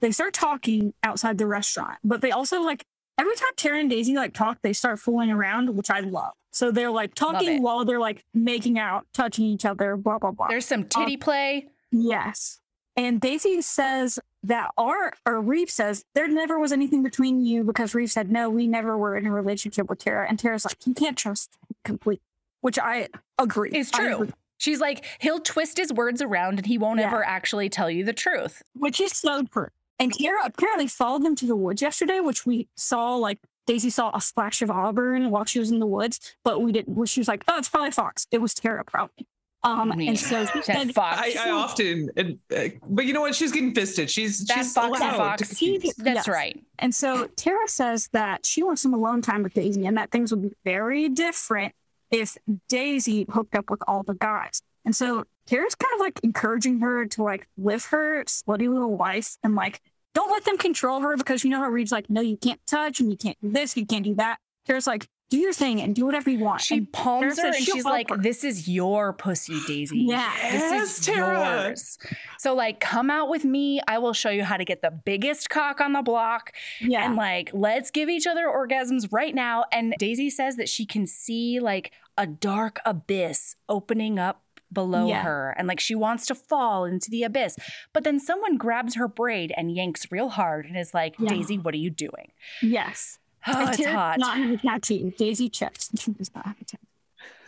They 0.01 0.11
start 0.11 0.32
talking 0.34 0.94
outside 1.03 1.38
the 1.38 1.46
restaurant, 1.46 1.98
but 2.05 2.20
they 2.20 2.30
also 2.30 2.61
like 2.62 2.84
every 3.18 3.34
time 3.36 3.51
Tara 3.57 3.78
and 3.80 3.90
Daisy 3.90 4.14
like 4.14 4.32
talk, 4.34 4.59
they 4.62 4.72
start 4.72 4.98
fooling 4.98 5.30
around, 5.30 5.76
which 5.76 5.90
I 5.90 6.01
love. 6.01 6.32
So 6.53 6.70
they're 6.70 6.90
like 6.90 7.14
talking 7.14 7.62
while 7.62 7.84
they're 7.84 8.01
like 8.01 8.24
making 8.34 8.78
out, 8.78 9.07
touching 9.12 9.44
each 9.44 9.64
other, 9.64 9.96
blah 9.96 10.18
blah 10.18 10.30
blah. 10.32 10.48
There's 10.48 10.66
some 10.66 10.80
um, 10.82 10.88
titty 10.88 11.16
play. 11.16 11.68
yes. 11.92 12.59
And 12.96 13.20
Daisy 13.20 13.62
says 13.62 14.18
that 14.42 14.70
our 14.76 15.12
or 15.24 15.40
Reeve 15.40 15.70
says 15.70 16.05
there 16.14 16.26
never 16.28 16.59
was 16.59 16.72
anything 16.72 17.03
between 17.03 17.44
you 17.44 17.62
because 17.62 17.94
Reeve 17.94 18.11
said 18.11 18.30
no, 18.30 18.51
we 18.51 18.66
never 18.66 18.98
were 18.98 19.16
in 19.16 19.26
a 19.26 19.32
relationship 19.32 19.88
with 19.88 20.01
Tara, 20.01 20.26
and 20.28 20.38
Tara's 20.38 20.64
like 20.64 20.86
you 20.86 20.92
can't 20.94 21.16
trust 21.16 21.57
completely, 21.84 22.22
which 22.62 22.78
I 22.78 23.09
agree. 23.38 23.70
It's 23.70 23.90
true. 23.90 24.14
agree. 24.14 24.30
She's 24.59 24.80
like, 24.80 25.07
he'll 25.20 25.40
twist 25.40 25.78
his 25.78 25.90
words 25.92 26.20
around 26.20 26.59
and 26.59 26.66
he 26.66 26.76
won't 26.76 27.01
Yeah. 27.01 27.07
ever 27.07 27.24
actually 27.24 27.70
tell 27.70 27.88
you 27.90 28.05
the 28.05 28.12
truth. 28.12 28.62
which 28.74 29.01
is 29.01 29.12
so 29.12 29.44
true. 29.44 29.68
And 30.01 30.12
Tara 30.12 30.40
apparently 30.44 30.86
followed 30.88 31.22
them 31.24 31.36
to 31.36 31.46
the 31.46 31.55
woods 31.55 31.82
yesterday, 31.82 32.20
which 32.20 32.46
we 32.46 32.68
saw 32.76 33.14
like 33.16 33.38
Daisy 33.66 33.90
saw 33.90 34.11
a 34.16 34.20
splash 34.20 34.62
of 34.62 34.70
auburn 34.70 35.30
while 35.30 35.44
she 35.44 35.59
was 35.61 35.70
in 35.70 35.78
the 35.78 35.86
woods, 35.86 36.18
but 36.42 36.62
we 36.62 36.72
didn't. 36.72 36.96
Well, 36.96 37.07
she 37.07 37.20
was 37.20 37.28
like, 37.28 37.44
"Oh, 37.46 37.59
it's 37.59 37.68
probably 37.68 37.90
Fox." 37.92 38.26
It 38.32 38.38
was 38.40 38.55
Tara, 38.55 38.84
probably. 38.84 39.26
Um, 39.62 39.92
Yeah. 40.01 40.09
and 40.09 40.18
so 40.18 40.46
she 40.46 40.62
said, 40.62 40.94
fox. 40.94 41.20
I, 41.20 41.34
I 41.48 41.51
often, 41.51 42.09
and, 42.16 42.38
uh, 42.57 42.68
but 42.88 43.05
you 43.05 43.12
know 43.12 43.20
what? 43.20 43.34
She's 43.34 43.53
getting 43.53 43.74
fisted. 43.74 44.09
She's 44.11 44.46
That 44.46 44.57
she's 44.57 44.72
fox 44.72 44.86
and 45.03 45.14
allowed 45.14 45.36
to 45.36 45.44
fox. 45.44 45.48
confuse. 45.48 45.94
That's 45.96 46.26
Yes. 46.26 46.28
right. 46.28 46.59
and 46.78 46.94
so 46.94 47.26
Tara 47.36 47.68
says 47.68 48.09
that 48.14 48.46
she 48.46 48.62
wants 48.62 48.80
some 48.80 48.94
alone 48.94 49.20
time 49.20 49.42
with 49.42 49.53
Daisy, 49.53 49.84
and 49.86 49.98
that 49.98 50.11
things 50.11 50.30
would 50.32 50.40
be 50.42 50.53
very 50.64 51.11
different 51.11 51.74
if 52.11 52.38
Daisy 52.70 53.26
hooked 53.30 53.55
up 53.55 53.68
with 53.70 53.82
all 53.86 54.03
the 54.03 54.14
guys. 54.14 54.62
And 54.86 54.96
so 54.96 55.24
Tara's 55.46 55.74
kind 55.74 55.92
of 55.92 56.01
like 56.01 56.20
encouraging 56.22 56.80
her 56.80 57.05
to 57.05 57.22
like 57.22 57.46
live 57.59 57.84
her 57.86 58.24
slutty 58.24 58.66
little 58.72 58.96
life 58.96 59.36
and 59.44 59.55
like 59.55 59.82
don't 60.14 60.30
let 60.30 60.44
them 60.44 60.58
control 60.58 61.00
her 61.00 61.16
because 61.16 61.44
you 61.44 61.50
know 61.50 61.58
how 61.58 61.68
Reeve's 61.68 61.92
like, 61.92 62.11
no, 62.11 62.20
you 62.20 62.36
can't 62.36 62.61
touch 62.66 63.00
and 63.00 63.11
you 63.11 63.16
can't 63.16 63.38
do 63.40 63.50
this, 63.50 63.76
you 63.76 63.86
can't 63.86 64.04
do 64.04 64.14
that. 64.16 64.38
Tara's 64.66 64.86
like, 64.86 65.08
do 65.30 65.38
your 65.38 65.52
thing 65.52 65.80
and 65.80 65.94
do 65.94 66.04
whatever 66.04 66.28
you 66.28 66.40
want. 66.40 66.61
She 66.61 66.78
And 66.78 66.92
palms 66.92 67.36
Tara 67.36 67.50
her 67.50 67.56
and 67.56 67.64
she's 67.64 67.84
like, 67.84 68.11
her. 68.11 68.16
This 68.16 68.42
is 68.42 68.68
your 68.68 69.12
pussy, 69.12 69.61
Daisy. 69.64 70.00
Yeah. 70.00 70.28
This 70.50 70.62
Yes, 70.62 70.98
is 70.98 71.06
Tara. 71.06 71.62
yours. 71.68 71.98
So, 72.38 72.52
like, 72.52 72.80
come 72.80 73.11
out 73.11 73.28
with 73.28 73.44
me. 73.44 73.80
I 73.86 73.98
will 73.98 74.12
show 74.12 74.30
you 74.30 74.42
how 74.42 74.56
to 74.56 74.64
get 74.64 74.82
the 74.82 74.90
biggest 74.90 75.48
cock 75.48 75.80
on 75.80 75.92
the 75.92 76.02
block. 76.02 76.52
yeah. 76.80 77.06
And, 77.06 77.14
like, 77.14 77.50
let's 77.54 77.92
give 77.92 78.08
each 78.08 78.26
other 78.26 78.46
orgasms 78.48 79.06
right 79.12 79.32
now. 79.32 79.66
And 79.72 79.94
Daisy 80.00 80.30
says 80.30 80.56
that 80.56 80.68
she 80.68 80.84
can 80.84 81.06
see, 81.06 81.61
like, 81.61 81.92
a 82.18 82.26
dark 82.26 82.80
abyss 82.84 83.54
opening 83.68 84.18
up 84.18 84.42
below 84.72 85.08
Yeah. 85.08 85.22
her. 85.22 85.54
And, 85.58 85.66
like, 85.68 85.80
she 85.80 85.94
wants 85.94 86.26
to 86.26 86.34
fall 86.34 86.84
into 86.84 87.10
the 87.10 87.22
abyss. 87.22 87.56
But 87.92 88.04
then 88.04 88.18
someone 88.20 88.56
grabs 88.56 88.94
her 88.96 89.08
braid 89.08 89.52
and 89.56 89.74
yanks 89.74 90.10
real 90.10 90.28
hard 90.30 90.66
and 90.66 90.76
is 90.76 90.94
like, 90.94 91.14
Yeah. 91.18 91.30
Daisy, 91.30 91.58
what 91.58 91.74
are 91.74 91.78
you 91.78 91.90
doing? 91.90 92.32
yes. 92.62 93.18
Oh, 93.46 93.68
it's 93.70 93.84
hot. 93.86 94.18
does 94.18 94.20
not 94.26 94.36
have 94.36 94.50
a 94.50 94.56
tattoo. 94.58 95.12
Daisy 95.16 95.48
checks. 95.48 95.88
She 95.98 96.12
does 96.12 96.30
not 96.34 96.44
have 96.46 96.56
a 96.60 96.64
tattoo. 96.64 96.86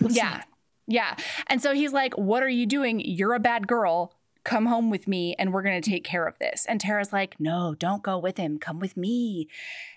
Listen, 0.01 0.17
Yeah. 0.17 0.43
Yeah. 0.87 1.17
And 1.49 1.61
so 1.63 1.75
he's 1.75 1.93
like, 1.93 2.15
What 2.15 2.43
are 2.43 2.49
you 2.49 2.65
doing? 2.67 2.99
You're 3.01 3.35
a 3.35 3.39
bad 3.41 3.69
girl. 3.69 4.15
Come 4.45 4.67
home 4.67 4.91
with 4.91 5.07
me 5.07 5.37
and 5.39 5.53
we're 5.53 5.63
going 5.63 5.81
to 5.81 5.91
take 5.91 6.03
care 6.03 6.25
of 6.27 6.39
this. 6.39 6.65
And 6.67 6.81
Tara's 6.81 7.13
like, 7.13 7.39
No, 7.39 7.75
don't 7.79 8.03
go 8.03 8.19
with 8.19 8.39
him. 8.39 8.59
Come 8.59 8.81
with 8.81 8.97
me. 8.97 9.49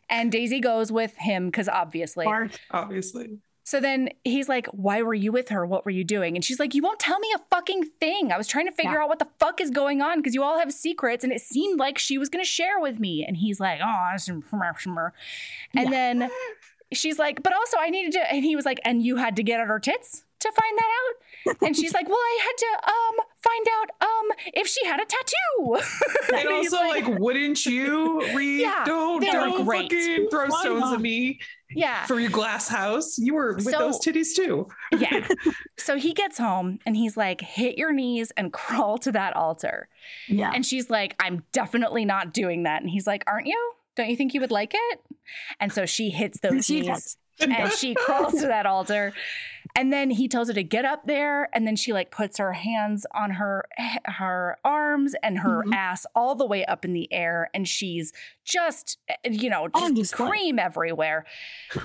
And 0.09 0.32
Daisy 0.32 0.59
goes 0.59 0.91
with 0.91 1.15
him 1.17 1.47
because 1.47 1.67
obviously. 1.69 2.26
Barf. 2.28 2.55
Obviously. 2.71 3.39
So 3.68 3.80
then 3.82 4.09
he's 4.24 4.47
like, 4.47 4.68
Why 4.68 5.01
were 5.01 5.16
you 5.16 5.32
with 5.32 5.49
her? 5.49 5.66
What 5.66 5.86
were 5.86 5.91
you 5.91 6.03
doing? 6.03 6.36
And 6.36 6.45
she's 6.45 6.59
like, 6.59 6.74
You 6.76 6.84
won't 6.84 6.99
tell 6.99 7.20
me 7.20 7.28
a 7.36 7.39
fucking 7.53 7.84
thing. 7.99 8.32
I 8.32 8.38
was 8.38 8.47
trying 8.47 8.68
to 8.68 8.72
figure 8.72 8.93
Yeah. 8.93 9.03
out 9.03 9.09
what 9.09 9.20
the 9.20 9.28
fuck 9.39 9.59
is 9.59 9.72
going 9.72 10.01
on 10.01 10.20
because 10.20 10.36
you 10.36 10.43
all 10.43 10.59
have 10.59 10.72
secrets 10.72 11.24
and 11.24 11.34
it 11.34 11.41
seemed 11.41 11.80
like 11.80 11.97
she 11.97 12.18
was 12.20 12.30
going 12.30 12.43
to 12.45 12.49
share 12.49 12.80
with 12.80 12.99
me. 12.99 13.26
And 13.28 13.36
he's 13.38 13.59
like, 13.59 13.80
Oh, 13.84 14.07
that's 14.11 14.30
and 14.30 14.43
Yeah. 15.74 15.89
then 15.89 16.30
she's 16.93 17.18
like, 17.18 17.41
But 17.41 17.53
also, 17.53 17.78
I 17.80 17.89
needed 17.89 18.13
to. 18.13 18.32
And 18.32 18.43
he 18.45 18.55
was 18.55 18.66
like, 18.66 18.80
And 18.86 19.03
you 19.03 19.16
had 19.18 19.36
to 19.38 19.43
get 19.43 19.59
at 19.59 19.68
her 19.68 19.80
tits? 19.80 20.24
To 20.39 20.51
find 20.51 20.78
that 20.78 20.91
out, 20.99 21.57
and 21.66 21.76
she's 21.76 21.93
like, 21.93 22.07
"Well, 22.07 22.18
I 22.20 22.39
had 22.43 22.57
to 22.57 22.89
um 22.91 23.26
find 23.39 23.66
out 23.80 23.89
um 24.01 24.32
if 24.53 24.68
she 24.68 24.86
had 24.86 24.99
a 24.99 25.05
tattoo." 25.05 25.78
And 26.34 26.49
he's 26.61 26.72
also, 26.74 26.86
like, 26.88 27.07
wouldn't 27.20 27.66
you 27.66 28.22
read? 28.36 28.59
Yeah, 28.61 28.84
don't 28.86 29.24
don't 29.24 29.66
great. 29.66 29.84
fucking 29.91 30.28
throw 30.30 30.49
stones 30.49 30.91
at 30.93 31.01
me 31.01 31.39
yeah, 31.72 32.05
for 32.05 32.20
your 32.20 32.30
glass 32.30 32.68
house. 32.68 33.18
You 33.18 33.34
were 33.34 33.53
with 33.55 33.66
So- 33.66 33.72
those 33.80 33.99
titties 33.99 34.36
too. 34.36 34.68
yeah. 34.97 35.28
So 35.78 35.97
he 35.97 36.13
gets 36.13 36.38
home 36.38 36.80
and 36.86 36.95
he's 36.95 37.18
like, 37.18 37.41
"Hit 37.41 37.78
your 37.78 37.91
knees 37.93 38.32
and 38.38 38.51
crawl 38.59 38.97
to 38.99 39.11
that 39.13 39.36
altar." 39.36 39.88
Yeah. 40.28 40.51
And 40.53 40.66
she's 40.66 40.89
like, 40.89 41.16
I'm 41.20 41.43
definitely 41.51 42.05
not 42.05 42.34
doing 42.34 42.63
that. 42.63 42.82
And 42.82 42.89
he's 42.89 43.07
like, 43.07 43.24
Aren't 43.28 43.47
you? 43.47 43.72
Don't 43.95 44.09
you 44.09 44.16
think 44.16 44.34
you 44.34 44.41
would 44.41 44.51
like 44.51 44.74
it? 44.76 44.99
And 45.59 45.72
so 45.74 45.86
she 45.86 46.10
hits 46.10 46.40
those 46.41 46.65
She 46.65 46.81
knees 46.81 46.88
does. 46.88 47.18
and 47.40 47.72
she 47.72 47.95
crawls 47.95 48.34
to 48.41 48.48
that 48.48 48.65
altar. 48.65 49.14
And 49.77 49.91
then 49.91 50.10
he 50.10 50.27
tells 50.30 50.47
her 50.47 50.53
to 50.53 50.64
get 50.64 50.85
up 50.85 51.06
there. 51.06 51.49
And 51.53 51.68
then 51.68 51.76
she 51.76 51.91
like 51.91 52.10
puts 52.10 52.38
her 52.38 52.53
hands 52.53 53.06
on 53.14 53.31
her 53.31 53.65
her 54.06 54.57
arms 54.64 55.15
and 55.22 55.39
her 55.39 55.64
Mhm. 55.65 55.73
ass 55.76 56.06
all 56.15 56.34
the 56.35 56.45
way 56.45 56.64
up 56.65 56.85
in 56.85 56.93
the 56.93 57.11
air. 57.11 57.49
And 57.53 57.68
she's 57.68 58.14
just, 58.45 58.97
you 59.30 59.49
know, 59.49 59.68
just 59.68 59.93
display. 59.95 60.27
cream 60.30 60.60
everywhere. 60.60 61.26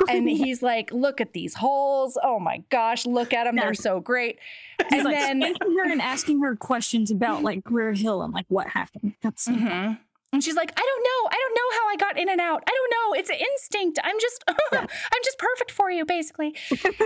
And 0.08 0.28
he's 0.30 0.62
like, 0.62 0.92
Look 0.92 1.20
at 1.20 1.32
these 1.32 1.54
holes. 1.54 2.16
Oh 2.22 2.38
my 2.38 2.62
gosh, 2.70 3.06
look 3.06 3.32
at 3.32 3.44
them. 3.44 3.56
They're 3.56 3.74
so 3.74 4.00
great. 4.00 4.38
And 4.92 5.04
like 5.04 5.14
then 5.14 5.42
her 5.42 5.90
and 5.90 6.00
asking 6.00 6.40
her 6.40 6.56
questions 6.56 7.10
about 7.10 7.42
like 7.42 7.62
Greer 7.62 7.92
Hill 7.92 8.22
and 8.22 8.32
like 8.32 8.46
what 8.48 8.68
happened. 8.68 9.12
That's 9.20 9.46
Mhm. 9.46 9.98
And 10.32 10.44
she's 10.44 10.55
like, 10.55 10.73
I 10.77 10.81
don't 10.81 11.02
know. 11.02 11.28
I 11.31 11.39
don't 11.40 11.55
know 11.55 11.78
how 11.81 11.89
I 11.89 11.97
got 11.97 12.19
in 12.20 12.28
and 12.28 12.40
out. 12.40 12.62
I 12.66 12.70
don't 12.70 12.90
know. 12.90 13.19
It's 13.19 13.31
an 13.31 13.36
instinct. 13.36 13.98
I'm 14.05 14.16
just, 14.20 14.44
I'm 14.73 15.23
just 15.24 15.39
perfect 15.39 15.70
for 15.73 15.90
you, 15.90 16.05
basically. 16.05 16.55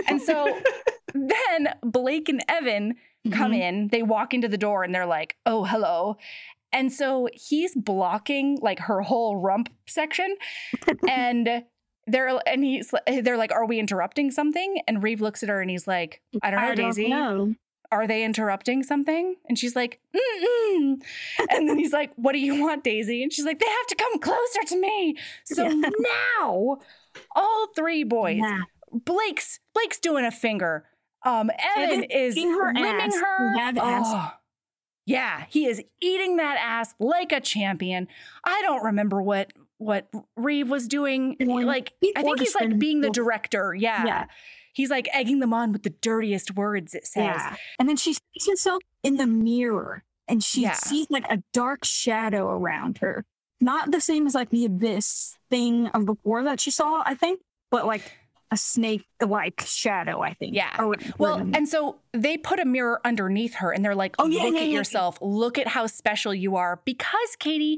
And 0.07 0.21
so 0.21 0.59
then 1.13 1.69
Blake 1.83 2.29
and 2.29 2.43
Evan 2.47 2.95
come 3.31 3.51
Mhm. 3.51 3.59
in. 3.59 3.87
They 3.87 4.03
walk 4.03 4.33
into 4.35 4.47
the 4.47 4.57
door 4.59 4.83
and 4.83 4.93
they're 4.93 5.07
like, 5.07 5.37
oh, 5.45 5.63
hello. 5.63 6.17
And 6.71 6.91
so 6.93 7.27
he's 7.33 7.73
blocking 7.73 8.59
like 8.61 8.79
her 8.81 9.01
whole 9.01 9.37
rump 9.37 9.69
section. 9.87 10.35
and 11.07 11.63
they're 12.07 12.39
and 12.45 12.63
he's 12.63 12.93
they're 13.07 13.37
like, 13.37 13.51
Are 13.51 13.65
we 13.65 13.79
interrupting 13.79 14.29
something? 14.29 14.81
And 14.87 15.01
Reeve 15.01 15.21
looks 15.21 15.41
at 15.41 15.49
her 15.49 15.61
and 15.61 15.71
he's 15.71 15.87
like, 15.87 16.21
I 16.43 16.51
don't 16.51 16.61
know, 16.61 16.75
Daisy. 16.75 17.07
know. 17.09 17.55
Are 17.95 18.07
they 18.07 18.23
interrupting 18.25 18.83
something? 18.83 19.35
And 19.47 19.57
she's 19.57 19.75
like, 19.75 19.99
Mm-mm. 20.15 21.01
And 21.49 21.69
then 21.69 21.77
he's 21.77 21.93
like, 21.93 22.11
What 22.15 22.33
do 22.33 22.39
you 22.39 22.59
want, 22.61 22.83
Daisy? 22.83 23.23
And 23.23 23.31
she's 23.31 23.45
like, 23.45 23.59
They 23.59 23.65
have 23.67 23.87
to 23.87 23.95
come 23.95 24.19
closer 24.19 24.61
to 24.67 24.79
me. 24.79 25.15
So 25.45 25.63
Yeah. 25.67 25.89
now 26.39 26.77
all 27.35 27.67
three 27.75 28.03
boys, 28.03 28.39
Yeah. 28.41 28.61
Blake's 28.91 29.59
Blake's 29.73 29.99
doing 29.99 30.25
a 30.25 30.31
finger. 30.31 30.85
Um, 31.25 31.49
Evan 31.77 32.03
is 32.03 32.37
her 32.37 32.67
rimming 32.67 32.83
ass. 32.85 33.15
her. 33.15 33.55
Yeah. 33.55 33.71
Oh. 33.77 34.31
Yeah, 35.07 35.45
he 35.49 35.67
is 35.67 35.83
eating 36.01 36.37
that 36.37 36.57
ass 36.59 36.95
like 36.99 37.31
a 37.31 37.39
champion. 37.39 38.07
I 38.43 38.61
don't 38.63 38.83
remember 38.83 39.21
what 39.21 39.53
what 39.77 40.07
Reeve 40.35 40.69
was 40.69 40.87
doing. 40.87 41.35
Like 41.39 41.93
I 42.15 42.21
think 42.23 42.39
he's 42.39 42.55
like 42.55 42.77
being 42.79 43.01
the 43.01 43.07
the- 43.07 43.13
director. 43.13 43.75
Yeah. 43.77 44.05
Yeah. 44.05 44.25
He's 44.75 44.89
like 44.91 45.07
egging 45.13 45.39
them 45.39 45.53
on 45.53 45.71
with 45.71 45.81
the 45.83 45.89
dirtiest 46.01 46.55
words, 46.55 46.93
it 46.93 47.07
says. 47.07 47.23
Yeah. 47.37 47.55
And 47.79 47.89
then 47.89 47.95
she 47.97 48.13
sees 48.13 48.47
herself 48.47 48.83
in 49.03 49.15
the 49.17 49.25
mirror 49.25 50.03
and 50.27 50.43
she 50.43 50.61
Yeah. 50.63 50.73
sees 50.73 51.07
like 51.09 51.25
a 51.31 51.41
dark 51.53 51.83
shadow 51.85 52.47
around 52.49 52.99
her. 52.99 53.25
Not 53.61 53.91
the 53.91 54.01
same 54.01 54.27
as 54.27 54.35
like 54.35 54.49
the 54.49 54.65
abyss 54.65 55.37
thing 55.49 55.87
of 55.87 56.05
before 56.05 56.43
that 56.43 56.59
she 56.59 56.69
saw, 56.71 57.01
I 57.05 57.15
think, 57.15 57.39
but 57.71 57.85
like 57.87 58.03
a 58.51 58.57
snake 58.57 59.05
like 59.25 59.61
shadow, 59.65 60.21
I 60.21 60.33
think. 60.33 60.53
Yeah. 60.55 60.75
Oh, 60.77 60.89
or, 60.91 60.95
Well, 61.17 61.37
or- 61.39 61.49
and 61.53 61.67
so 61.67 61.97
they 62.13 62.37
put 62.37 62.59
a 62.59 62.65
mirror 62.65 62.99
underneath 63.05 63.55
her 63.55 63.71
and 63.71 63.83
they're 63.83 63.95
like, 63.95 64.15
Oh, 64.19 64.27
yeah, 64.27 64.43
look 64.43 64.53
yeah, 64.53 64.59
at 64.59 64.65
yeah, 64.65 64.71
yeah. 64.71 64.77
yourself. 64.77 65.17
Look 65.21 65.57
at 65.57 65.69
how 65.69 65.87
special 65.87 66.33
you 66.33 66.57
are. 66.57 66.81
Because, 66.85 67.35
Katee, 67.39 67.77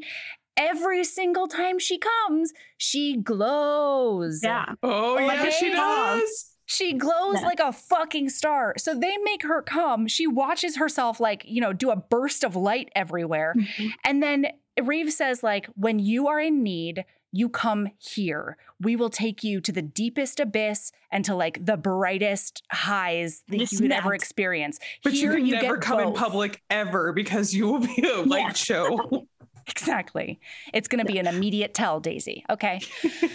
every 0.57 1.03
single 1.03 1.47
time 1.47 1.77
she 1.79 1.99
comes, 1.99 2.51
she 2.77 3.15
glows. 3.17 4.41
yeah. 4.43 4.73
Oh 4.83 5.17
yeah, 5.19 5.41
Okay. 5.43 5.51
she 5.59 5.69
does. 5.69 6.53
She 6.69 6.93
glows 6.93 7.41
like 7.43 7.61
a 7.61 7.71
fucking 7.71 8.27
star. 8.29 8.73
So 8.77 8.93
they 8.93 9.17
make 9.23 9.43
her 9.43 9.61
come. 9.61 10.05
She 10.05 10.27
watches 10.27 10.75
herself, 10.75 11.19
like, 11.21 11.43
you 11.47 11.61
know, 11.61 11.71
do 11.71 11.91
a 11.91 11.95
burst 11.95 12.43
of 12.43 12.57
light 12.57 12.89
everywhere. 12.93 13.55
Mhm. 13.57 13.93
And 14.03 14.21
then 14.21 14.47
Reeve 14.83 15.13
says, 15.13 15.43
like, 15.43 15.67
when 15.75 15.97
you 15.97 16.27
are 16.27 16.41
in 16.41 16.63
need, 16.63 17.05
you 17.31 17.47
come 17.47 17.87
here. 17.97 18.57
We 18.81 18.97
will 18.97 19.09
take 19.09 19.45
you 19.45 19.61
to 19.61 19.71
the 19.71 19.81
deepest 19.81 20.41
abyss 20.41 20.91
and 21.09 21.23
to 21.23 21.35
like 21.35 21.65
the 21.65 21.77
brightest 21.77 22.63
highs 22.69 23.43
that 23.47 23.71
you 23.71 23.77
could 23.77 23.91
ever 23.93 24.13
experience. 24.13 24.77
But 25.03 25.13
Here 25.13 25.37
you 25.37 25.53
can 25.53 25.61
never 25.63 25.77
get 25.77 25.85
come 25.85 25.99
in 26.01 26.13
public 26.13 26.61
ever 26.69 27.13
because 27.13 27.53
you 27.53 27.67
will 27.67 27.79
be 27.79 28.05
a 28.05 28.21
light 28.21 28.57
show. 28.57 29.27
Exactly. 29.69 30.39
It's 30.73 30.87
going 30.87 31.05
to 31.05 31.11
be 31.11 31.19
an 31.19 31.27
immediate 31.27 31.73
tell, 31.73 31.99
Daisy. 31.99 32.45
Okay. 32.49 32.79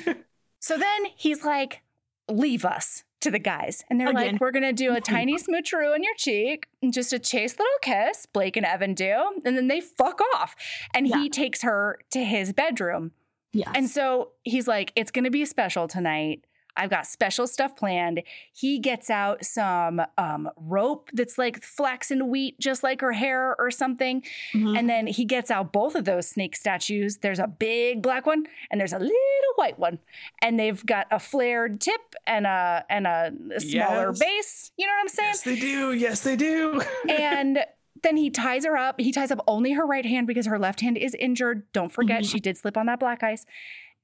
so 0.61 0.79
then 0.79 1.05
he's 1.15 1.45
like, 1.45 1.83
leave 2.27 2.65
us 2.65 3.05
to 3.23 3.31
the 3.31 3.39
guys. 3.39 3.85
And 3.89 3.99
they're 3.99 4.11
Again. 4.11 4.33
like, 4.33 4.41
we're 4.41 4.51
going 4.51 4.63
to 4.63 4.73
do 4.73 4.95
a 4.95 5.01
tiny 5.01 5.37
smoocheroo 5.37 5.95
on 5.95 6.03
your 6.03 6.15
cheek, 6.17 6.67
and 6.83 6.93
just 6.93 7.13
a 7.13 7.19
chaste 7.19 7.59
little 7.59 7.73
kiss. 7.81 8.27
Blake 8.27 8.57
and 8.57 8.67
Evan 8.67 8.95
do. 8.95 9.41
And 9.45 9.57
then 9.57 9.69
they 9.69 9.81
fuck 9.81 10.21
off. 10.35 10.55
And 10.95 11.07
he 11.07 11.29
takes 11.29 11.63
her 11.63 11.99
to 12.11 12.23
his 12.23 12.53
bedroom. 12.53 13.13
Yeah. 13.53 13.71
And 13.75 13.89
so 13.89 14.31
he's 14.45 14.67
like, 14.67 14.93
it's 14.97 15.11
going 15.11 15.25
to 15.25 15.31
be 15.31 15.45
special 15.45 15.89
tonight. 15.89 16.45
I've 16.77 16.91
got 16.91 17.07
special 17.07 17.47
stuff 17.47 17.77
planned. 17.77 18.23
He 18.53 18.79
gets 18.79 19.11
out 19.11 19.45
some 19.45 20.01
um, 20.17 20.49
rope 20.57 21.11
that's 21.13 21.37
like 21.37 21.63
flaxen 21.63 22.29
wheat, 22.29 22.59
just 22.59 22.83
like 22.83 23.01
her 23.03 23.13
hair 23.13 23.55
or 23.59 23.71
something. 23.71 24.23
Mhm. 24.55 24.79
And 24.79 24.89
then 24.89 25.07
he 25.07 25.25
gets 25.25 25.51
out 25.51 25.73
both 25.73 25.95
of 25.95 26.05
those 26.05 26.29
snake 26.29 26.57
statues. 26.57 27.19
There's 27.19 27.39
a 27.39 27.47
big 27.47 28.01
black 28.03 28.25
one 28.27 28.47
and 28.71 28.81
there's 28.81 28.93
a 28.95 28.99
little 28.99 29.13
white 29.57 29.79
one. 29.79 29.99
And 30.41 30.59
they've 30.59 30.85
got 30.87 31.07
a 31.11 31.19
flared 31.19 31.81
tip 31.81 32.01
and 32.27 32.47
a 32.47 32.85
and 32.89 33.07
a 33.07 33.33
smaller 33.61 34.09
Yes. 34.11 34.19
base. 34.19 34.73
You 34.79 34.87
know 34.87 34.93
what 34.95 35.01
I'm 35.03 35.09
saying? 35.09 35.29
yes, 35.33 35.43
they 35.43 35.57
do. 35.57 35.93
Yes, 35.93 36.21
they 36.21 36.37
do. 36.37 36.81
and 37.09 37.65
then 38.03 38.17
he 38.17 38.31
ties 38.31 38.65
her 38.65 38.77
up. 38.77 38.99
He 39.01 39.13
ties 39.13 39.31
up 39.31 39.45
only 39.47 39.73
her 39.73 39.87
right 39.87 40.05
hand 40.07 40.27
because 40.27 40.47
her 40.47 40.59
left 40.59 40.81
hand 40.81 40.97
is 40.97 41.15
injured. 41.15 41.71
Don't 41.73 41.93
forget, 41.93 42.23
Mhm. 42.23 42.33
she 42.33 42.41
did 42.41 42.57
slip 42.57 42.77
on 42.77 42.87
that 42.87 42.99
black 42.99 43.23
ice. 43.23 43.45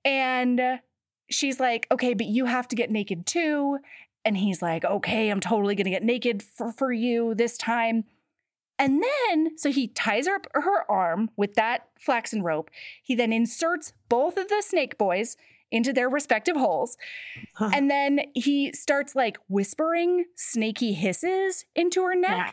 And 0.04 0.60
she's 1.30 1.60
like, 1.60 1.86
okay, 1.90 2.14
but 2.14 2.26
you 2.26 2.46
have 2.46 2.68
to 2.68 2.76
get 2.76 2.90
naked 2.90 3.26
too. 3.26 3.78
And 4.24 4.36
he's 4.36 4.60
like, 4.60 4.84
okay, 4.84 5.30
I'm 5.30 5.40
totally 5.40 5.74
going 5.74 5.84
to 5.84 5.90
get 5.90 6.02
naked 6.02 6.42
for, 6.42 6.72
for 6.72 6.92
you 6.92 7.34
this 7.34 7.56
time. 7.56 8.04
And 8.78 9.02
then, 9.02 9.58
so 9.58 9.70
he 9.70 9.88
ties 9.88 10.28
her 10.28 10.36
up 10.36 10.46
her 10.54 10.90
arm 10.90 11.30
with 11.36 11.54
that 11.54 11.88
flaxen 11.98 12.42
rope. 12.42 12.70
He 13.02 13.14
then 13.14 13.32
inserts 13.32 13.92
both 14.08 14.36
of 14.36 14.48
the 14.48 14.62
snake 14.62 14.96
boys 14.98 15.36
into 15.70 15.92
their 15.92 16.08
respective 16.08 16.56
holes. 16.56 16.96
Huh. 17.54 17.70
And 17.72 17.90
then 17.90 18.20
he 18.34 18.72
starts 18.72 19.14
like 19.14 19.36
whispering 19.48 20.24
snaky 20.34 20.92
hisses 20.92 21.64
into 21.74 22.02
her 22.02 22.14
neck 22.14 22.30
Yeah. 22.46 22.50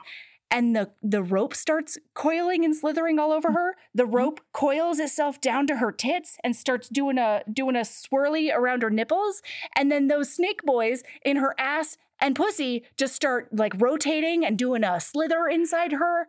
And 0.56 0.73
the 0.73 0.90
the 1.03 1.22
rope 1.22 1.53
starts 1.53 1.98
coiling 2.14 2.64
and 2.64 2.73
slithering 2.73 3.19
all 3.19 3.34
over 3.34 3.49
mm-hmm. 3.49 3.57
her. 3.57 3.76
The 3.94 4.03
mm-hmm. 4.03 4.15
rope 4.15 4.41
coils 4.53 4.99
itself 4.99 5.41
down 5.41 5.68
to 5.68 5.77
her 5.77 5.91
tits 5.91 6.38
and 6.44 6.56
starts 6.56 6.88
doing 6.88 7.18
a 7.18 7.44
doing 7.52 7.76
a 7.76 7.82
swirly 7.82 8.56
around 8.56 8.82
her 8.82 8.90
nipples, 8.90 9.41
and 9.76 9.91
then 9.91 10.07
those 10.07 10.34
snake 10.34 10.64
boys 10.64 11.03
in 11.23 11.36
her 11.38 11.53
ass 11.60 11.98
and 12.22 12.36
pussy 12.36 12.86
just 12.95 13.14
start 13.14 13.49
like 13.52 13.73
rotating 13.77 14.45
and 14.45 14.57
doing 14.57 14.86
a 14.86 15.02
slither 15.02 15.48
inside 15.48 15.91
her, 15.91 16.27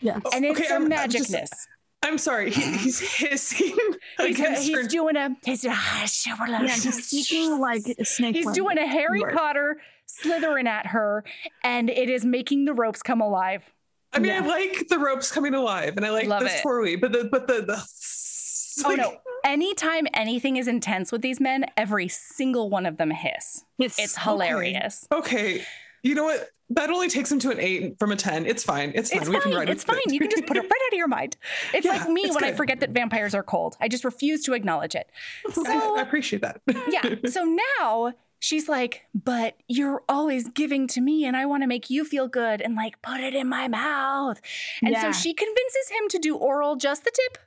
Yeah. 0.00 0.20
Oh, 0.22 0.30
and 0.34 0.44
it's 0.44 0.58
Okay, 0.60 0.68
some 0.68 0.92
I'm- 0.92 1.04
I'm 1.04 1.10
just- 1.10 1.32
magicness. 1.32 1.66
I'm 2.04 2.18
sorry. 2.18 2.50
He, 2.50 2.62
he's 2.78 2.98
hissing. 2.98 3.76
He's, 4.18 4.36
against 4.36 4.64
he's 4.64 4.76
her- 4.76 4.88
doing 4.88 5.16
a 5.16 5.36
he's, 5.44 5.64
ah, 5.68 6.06
Yeah, 6.26 6.66
he's 6.66 7.06
speaking 7.06 7.60
like 7.60 7.82
a 7.96 8.04
snake. 8.04 8.34
he's 8.34 8.44
plant. 8.44 8.56
doing 8.56 8.78
a 8.78 8.86
Harry 8.86 9.22
Right. 9.22 9.34
Potter 9.34 9.76
slithering 10.20 10.66
at 10.66 10.86
her, 10.88 11.24
and 11.62 11.88
it 11.90 12.08
is 12.10 12.24
making 12.24 12.64
the 12.64 12.74
ropes 12.74 13.02
come 13.02 13.20
alive. 13.20 13.62
I 14.12 14.18
mean, 14.18 14.30
Yeah. 14.32 14.42
I 14.42 14.46
like 14.46 14.88
the 14.88 14.98
ropes 14.98 15.32
coming 15.32 15.54
alive, 15.54 15.94
and 15.96 16.04
I 16.04 16.10
like 16.10 16.26
Love 16.26 16.40
the 16.42 16.46
it. 16.54 16.62
swirly, 16.64 17.00
but 17.00 17.12
the 17.12 17.24
but 17.24 17.46
the 17.46 17.62
the. 17.62 17.82
Oh 18.84 18.88
like, 18.88 18.98
no! 18.98 19.16
Anytime 19.44 20.06
anything 20.14 20.56
is 20.56 20.68
intense 20.68 21.10
with 21.12 21.20
these 21.20 21.40
men, 21.40 21.64
every 21.76 22.08
single 22.08 22.70
one 22.70 22.86
of 22.86 22.96
them 22.96 23.10
hiss. 23.10 23.64
It's, 23.78 23.98
It's 23.98 24.16
hilarious. 24.16 25.06
Okay, 25.10 25.64
you 26.02 26.14
know 26.14 26.24
what? 26.24 26.48
That 26.70 26.88
only 26.88 27.08
takes 27.10 27.30
him 27.30 27.38
to 27.40 27.50
an 27.50 27.58
eight 27.60 27.98
from 27.98 28.12
a 28.12 28.16
ten. 28.16 28.46
It's 28.46 28.64
fine. 28.64 28.92
It's 28.94 29.10
fine. 29.10 29.20
It's 29.20 29.28
we 29.28 29.34
can 29.40 29.42
fine. 29.50 29.54
write 29.56 29.68
It's 29.68 29.86
with 29.86 29.96
fine. 29.96 30.14
You 30.14 30.20
can 30.20 30.30
just 30.30 30.46
put 30.46 30.56
it 30.56 30.60
right 30.60 30.70
out 30.70 30.92
of 30.92 30.96
your 30.96 31.08
mind. 31.08 31.36
It's 31.74 31.84
Yeah, 31.84 31.92
like 31.98 32.08
me 32.08 32.22
it's 32.22 32.34
when 32.34 32.44
I 32.44 32.52
forget 32.52 32.80
that 32.80 32.90
vampires 32.90 33.34
are 33.34 33.42
cold. 33.42 33.76
I 33.80 33.88
just 33.88 34.04
refuse 34.04 34.42
to 34.44 34.54
acknowledge 34.54 34.94
it. 34.94 35.10
So 35.52 35.64
I 35.66 36.00
appreciate 36.00 36.40
that. 36.42 36.60
yeah. 36.88 37.14
So 37.28 37.44
now 37.80 38.14
she's 38.42 38.68
like, 38.68 39.02
but 39.14 39.54
you're 39.68 40.02
always 40.08 40.48
giving 40.48 40.88
to 40.88 41.00
me 41.00 41.24
and 41.24 41.36
I 41.36 41.46
want 41.46 41.62
to 41.62 41.68
make 41.68 41.88
you 41.90 42.04
feel 42.04 42.26
good 42.26 42.60
and 42.60 42.74
like 42.74 43.00
put 43.00 43.20
it 43.20 43.34
in 43.34 43.48
my 43.48 43.68
mouth. 43.68 44.40
And 44.82 44.96
so 44.96 45.12
she 45.12 45.32
convinces 45.32 45.88
him 45.90 46.08
to 46.08 46.18
do 46.18 46.34
oral 46.36 46.74
just 46.74 47.04
the 47.04 47.12
tip. 47.14 47.38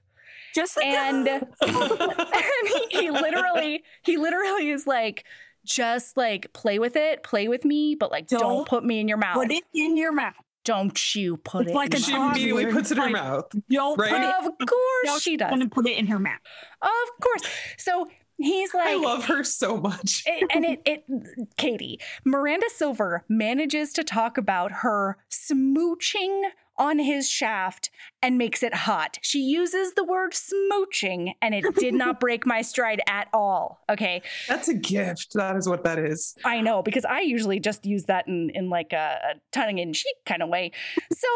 just 0.56 0.78
like 0.78 0.86
And, 0.88 1.28
and 1.62 2.68
he, 2.90 3.00
he 3.02 3.12
literally, 3.12 3.84
he 4.04 4.16
literally 4.16 4.70
is 4.70 4.88
like, 4.88 5.26
just 5.66 6.16
like 6.16 6.54
play 6.54 6.80
with 6.80 6.96
it, 6.96 7.24
play 7.24 7.50
with 7.50 7.66
me, 7.66 7.96
but 7.96 8.10
like 8.10 8.28
don't, 8.28 8.40
Don't 8.40 8.68
put 8.68 8.86
me 8.86 9.00
in 9.02 9.08
your 9.10 9.18
mouth. 9.18 9.34
put 9.36 9.52
it 9.52 9.64
in 9.74 9.98
your 9.98 10.14
mouth. 10.14 10.36
Don't 10.64 11.16
you 11.16 11.36
put 11.38 11.64
It's 11.64 11.72
it 11.72 11.76
like 11.76 11.92
in 11.94 11.98
a 11.98 12.00
she 12.00 12.12
my 12.14 12.18
toddler. 12.20 12.32
immediately 12.32 12.66
puts 12.72 12.92
it 12.92 12.98
in 12.98 13.04
her 13.04 13.10
mouth. 13.10 13.46
Don't 13.70 14.00
Right? 14.00 14.12
put 14.12 14.22
it. 14.22 14.62
Of 14.62 14.68
course 14.70 15.22
she 15.22 15.36
does. 15.36 15.50
Gonna 15.50 15.68
put 15.70 15.88
it 15.88 15.98
in 15.98 16.08
her 16.08 16.20
mouth. 16.20 16.40
Of 16.82 16.90
course. 17.22 17.42
So 17.78 18.08
he's 18.38 18.74
like, 18.74 18.88
I 18.88 18.95
love 18.95 19.26
her 19.26 19.44
so 19.44 19.78
much. 19.78 20.24
it- 20.26 20.49
and 20.53 20.66
it, 20.66 20.82
it, 20.86 21.03
Katee, 21.57 21.98
Miranda 22.24 22.68
Silver 22.74 23.24
manages 23.30 23.94
to 23.94 24.03
talk 24.03 24.38
about 24.38 24.72
her 24.84 25.18
smooching 25.32 26.44
on 26.78 26.99
his 26.99 27.30
shaft 27.30 27.90
and 28.22 28.38
makes 28.38 28.62
it 28.62 28.74
hot. 28.74 29.18
She 29.22 29.40
uses 29.40 29.94
the 29.94 30.03
word 30.03 30.34
smooching 30.34 31.32
and 31.41 31.56
it 31.56 31.64
did 31.76 31.94
not 31.94 32.20
break 32.20 32.45
my 32.45 32.62
stride 32.64 33.02
at 33.07 33.30
all. 33.32 33.80
Okay. 33.90 34.22
That's 34.49 34.68
a 34.68 34.74
gift. 34.74 35.34
That 35.36 35.56
is 35.56 35.70
what 35.70 35.86
that 35.86 35.98
is. 35.99 36.36
I 36.44 36.60
know 36.60 36.82
because 36.82 37.06
I 37.06 37.22
usually 37.22 37.62
just 37.62 37.86
use 37.86 38.06
that 38.06 38.28
in, 38.28 38.49
in 38.53 38.70
like 38.70 38.91
a, 38.91 39.20
a 39.24 39.34
tongue 39.53 39.78
in 39.78 39.94
cheek 39.94 40.16
kind 40.26 40.44
of 40.44 40.49
way. 40.49 40.72
So, 41.14 41.28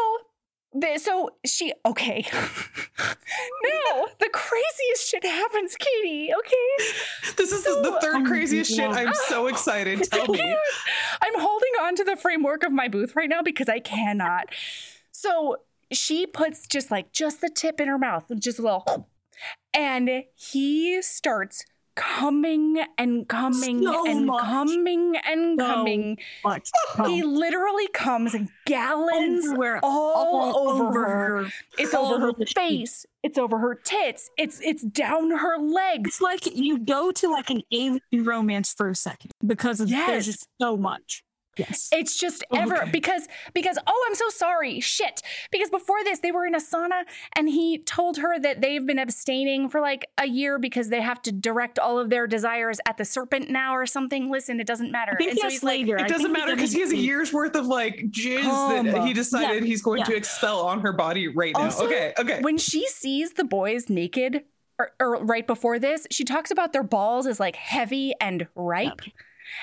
so 0.98 1.30
she, 1.44 1.72
okay. 1.84 2.26
now 2.32 4.06
the 4.18 4.28
craziest 4.32 5.08
shit 5.08 5.24
happens, 5.24 5.76
Katee. 5.76 6.28
Okay. 6.38 7.32
This 7.36 7.52
is 7.52 7.64
So- 7.64 7.82
the 7.82 7.98
third 8.00 8.22
Oh, 8.22 8.24
craziest 8.24 8.74
shit. 8.74 8.88
I'm 8.90 9.12
so 9.28 9.46
excited. 9.46 10.02
Tell 10.04 10.26
me. 10.32 10.56
I'm 11.22 11.40
holding 11.40 11.72
on 11.82 11.94
to 11.96 12.04
the 12.04 12.16
framework 12.16 12.62
of 12.62 12.72
my 12.72 12.88
booth 12.88 13.16
right 13.16 13.28
now 13.28 13.42
because 13.42 13.68
I 13.68 13.80
cannot. 13.80 14.46
So 15.12 15.56
she 15.92 16.26
puts 16.26 16.66
just 16.66 16.90
like 16.90 17.12
just 17.12 17.40
the 17.40 17.48
tip 17.50 17.80
in 17.80 17.88
her 17.88 17.98
mouth, 17.98 18.30
just 18.38 18.58
a 18.58 18.62
little, 18.62 19.08
and 19.74 20.24
he 20.34 21.02
starts 21.02 21.64
coming 22.00 22.82
and 22.98 23.28
coming 23.28 23.82
So 23.82 24.06
and 24.06 24.26
much. 24.26 24.42
coming 24.42 25.14
and 25.24 25.60
So 25.60 25.66
coming. 25.66 26.18
But 26.42 26.70
He 27.06 27.22
literally 27.22 27.88
comes 27.92 28.34
in 28.34 28.48
gallons 28.66 29.44
everywhere, 29.44 29.80
all, 29.82 30.56
over, 30.70 31.04
her. 31.04 31.46
It's 31.78 31.92
all 31.94 32.06
over 32.14 32.20
her 32.20 32.28
over 32.30 32.46
face. 32.46 33.04
It's 33.22 33.36
over 33.36 33.58
her 33.58 33.74
tits. 33.74 34.30
It's 34.38 34.60
it's 34.62 34.82
down 34.82 35.30
her 35.30 35.58
legs. 35.58 36.08
It's 36.08 36.20
like 36.22 36.56
you 36.56 36.78
go 36.78 37.10
to 37.12 37.28
like 37.30 37.50
an 37.50 37.62
AV 37.72 38.00
romance 38.26 38.72
for 38.72 38.88
a 38.88 38.94
second 38.94 39.32
because 39.46 39.80
Yes. 39.80 40.06
there's 40.08 40.26
just 40.26 40.46
so 40.60 40.76
much. 40.78 41.22
Yes. 41.56 41.88
It's 41.92 42.16
just 42.16 42.44
Oh, 42.52 42.58
ever 42.58 42.82
okay. 42.82 42.90
because 42.90 43.26
because 43.54 43.76
oh 43.86 44.06
I'm 44.08 44.14
so 44.14 44.28
sorry 44.28 44.80
shit 44.80 45.20
because 45.50 45.68
before 45.68 46.02
this 46.04 46.20
they 46.20 46.32
were 46.32 46.46
in 46.46 46.54
a 46.54 46.58
sauna 46.60 47.02
and 47.36 47.48
he 47.48 47.78
told 47.78 48.18
her 48.18 48.38
that 48.38 48.60
they've 48.60 48.86
been 48.86 48.98
abstaining 48.98 49.68
for 49.68 49.80
like 49.80 50.06
a 50.18 50.26
year 50.26 50.58
because 50.58 50.88
they 50.88 51.00
have 51.00 51.20
to 51.22 51.32
direct 51.32 51.78
all 51.78 51.98
of 51.98 52.08
their 52.08 52.26
desires 52.26 52.78
at 52.86 52.96
the 52.96 53.04
serpent 53.04 53.50
now 53.50 53.74
or 53.74 53.84
something. 53.84 54.30
Listen, 54.30 54.60
it 54.60 54.66
doesn't 54.66 54.90
matter. 54.92 55.12
I 55.12 55.16
think 55.16 55.30
and 55.30 55.36
he 55.38 55.40
so 55.40 55.46
has 55.46 55.52
he's 55.54 55.62
later. 55.64 55.98
I 55.98 56.02
It 56.02 56.08
think 56.08 56.12
doesn't 56.18 56.32
matter 56.32 56.54
because 56.54 56.72
he 56.72 56.80
has 56.80 56.92
a 56.92 56.96
year's 56.96 57.32
worth 57.32 57.56
of 57.56 57.66
like 57.66 58.04
jizz 58.10 58.42
Cum. 58.42 58.86
that 58.86 59.04
he 59.06 59.12
decided 59.12 59.64
he's 59.64 59.82
going 59.82 59.98
yeah. 59.98 60.04
to 60.06 60.16
expel 60.16 60.60
on 60.60 60.80
her 60.80 60.92
body 60.92 61.28
right 61.28 61.52
now. 61.54 61.64
Also, 61.64 61.86
okay, 61.86 62.12
okay. 62.18 62.40
when 62.40 62.58
she 62.58 62.86
sees 62.86 63.32
the 63.32 63.44
boys 63.44 63.90
naked 63.90 64.44
or, 64.78 64.92
or 65.00 65.24
right 65.24 65.46
before 65.46 65.78
this, 65.78 66.06
she 66.10 66.24
talks 66.24 66.50
about 66.50 66.72
their 66.72 66.82
balls 66.84 67.26
as 67.26 67.38
like 67.40 67.56
heavy 67.56 68.14
and 68.20 68.46
ripe. 68.54 69.00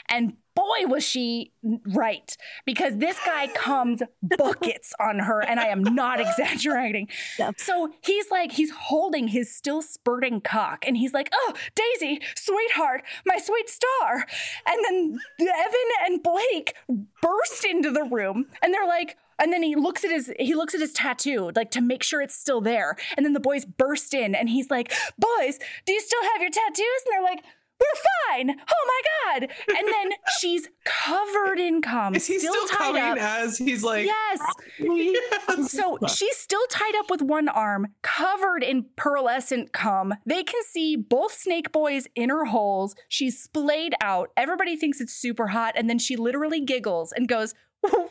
And 0.10 0.34
boy, 0.58 0.88
was 0.88 1.06
she 1.06 1.52
right 1.94 2.36
because 2.66 2.98
this 2.98 3.20
guy 3.24 3.48
comes 3.48 4.02
buckets 4.24 4.92
on 5.00 5.20
her, 5.20 5.40
and 5.40 5.60
I 5.60 5.68
am 5.68 5.84
not 5.84 6.20
exaggerating. 6.20 7.08
So 7.58 7.92
he's 8.02 8.32
like, 8.32 8.54
he's 8.54 8.72
holding 8.72 9.28
his 9.28 9.54
still 9.54 9.82
spurting 9.82 10.42
cock, 10.42 10.86
and 10.88 10.98
he's 10.98 11.14
like, 11.14 11.30
Oh, 11.34 11.54
Daisy, 11.76 12.22
sweetheart, 12.36 13.04
my 13.26 13.38
sweet 13.38 13.70
star. 13.70 14.26
And 14.66 14.86
then 14.86 15.20
Evan 15.40 15.90
and 16.06 16.24
Blake 16.24 16.74
burst 17.22 17.66
into 17.66 17.92
the 17.92 18.04
room, 18.04 18.48
and 18.62 18.74
they're 18.74 18.88
like, 18.88 19.18
and 19.40 19.54
then 19.54 19.64
he 19.64 19.76
looks 19.76 20.04
at 20.04 20.12
his 20.12 20.32
he 20.40 20.56
looks 20.56 20.74
at 20.74 20.82
his 20.82 20.94
tattoo 20.94 21.52
like 21.56 21.72
to 21.72 21.82
make 21.82 22.04
sure 22.04 22.22
it's 22.22 22.36
still 22.36 22.62
there. 22.62 22.96
And 23.16 23.26
then 23.26 23.34
the 23.34 23.40
boys 23.40 23.66
burst 23.66 24.14
in 24.14 24.34
and 24.34 24.50
he's 24.50 24.70
like, 24.70 24.92
"Boys, 25.18 25.60
do 25.86 25.94
you 25.94 26.02
still 26.02 26.24
have 26.34 26.42
your 26.42 26.50
tattoos?" 26.50 27.04
And 27.06 27.14
they're 27.14 27.24
like, 27.24 27.44
"We're 27.80 28.02
fine." 28.36 28.50
Oh 28.52 28.86
my 28.88 29.02
god. 29.40 29.50
And 29.78 29.88
then 29.88 30.12
she's 30.40 30.68
covered 30.86 31.60
in 31.60 31.82
cum, 31.82 32.16
Is 32.16 32.28
he 32.28 32.40
still, 32.40 32.54
tied 32.68 32.78
coming 32.78 33.02
up. 33.04 33.18
as 33.18 33.58
he's 33.58 33.84
like 33.84 34.06
yes. 34.06 34.40
Yes. 34.80 35.72
So 35.72 35.98
she's 36.08 36.38
still 36.38 36.66
tied 36.70 36.96
up 36.96 37.10
with 37.10 37.22
one 37.22 37.48
arm, 37.50 37.88
covered 38.04 38.64
in 38.64 38.86
pearlescent 38.96 39.72
cum. 39.74 40.14
They 40.26 40.44
can 40.44 40.62
see 40.64 40.96
both 40.96 41.34
Snake 41.34 41.72
Boy's 41.72 42.08
inner 42.16 42.46
holes. 42.46 42.96
She's 43.10 43.42
splayed 43.42 43.94
out. 44.02 44.30
Everybody 44.38 44.76
thinks 44.76 45.00
it's 45.02 45.14
super 45.14 45.48
hot. 45.48 45.74
And 45.76 45.90
then 45.90 46.00
she 46.00 46.16
literally 46.16 46.60
giggles 46.62 47.12
and 47.12 47.28
goes, 47.28 47.54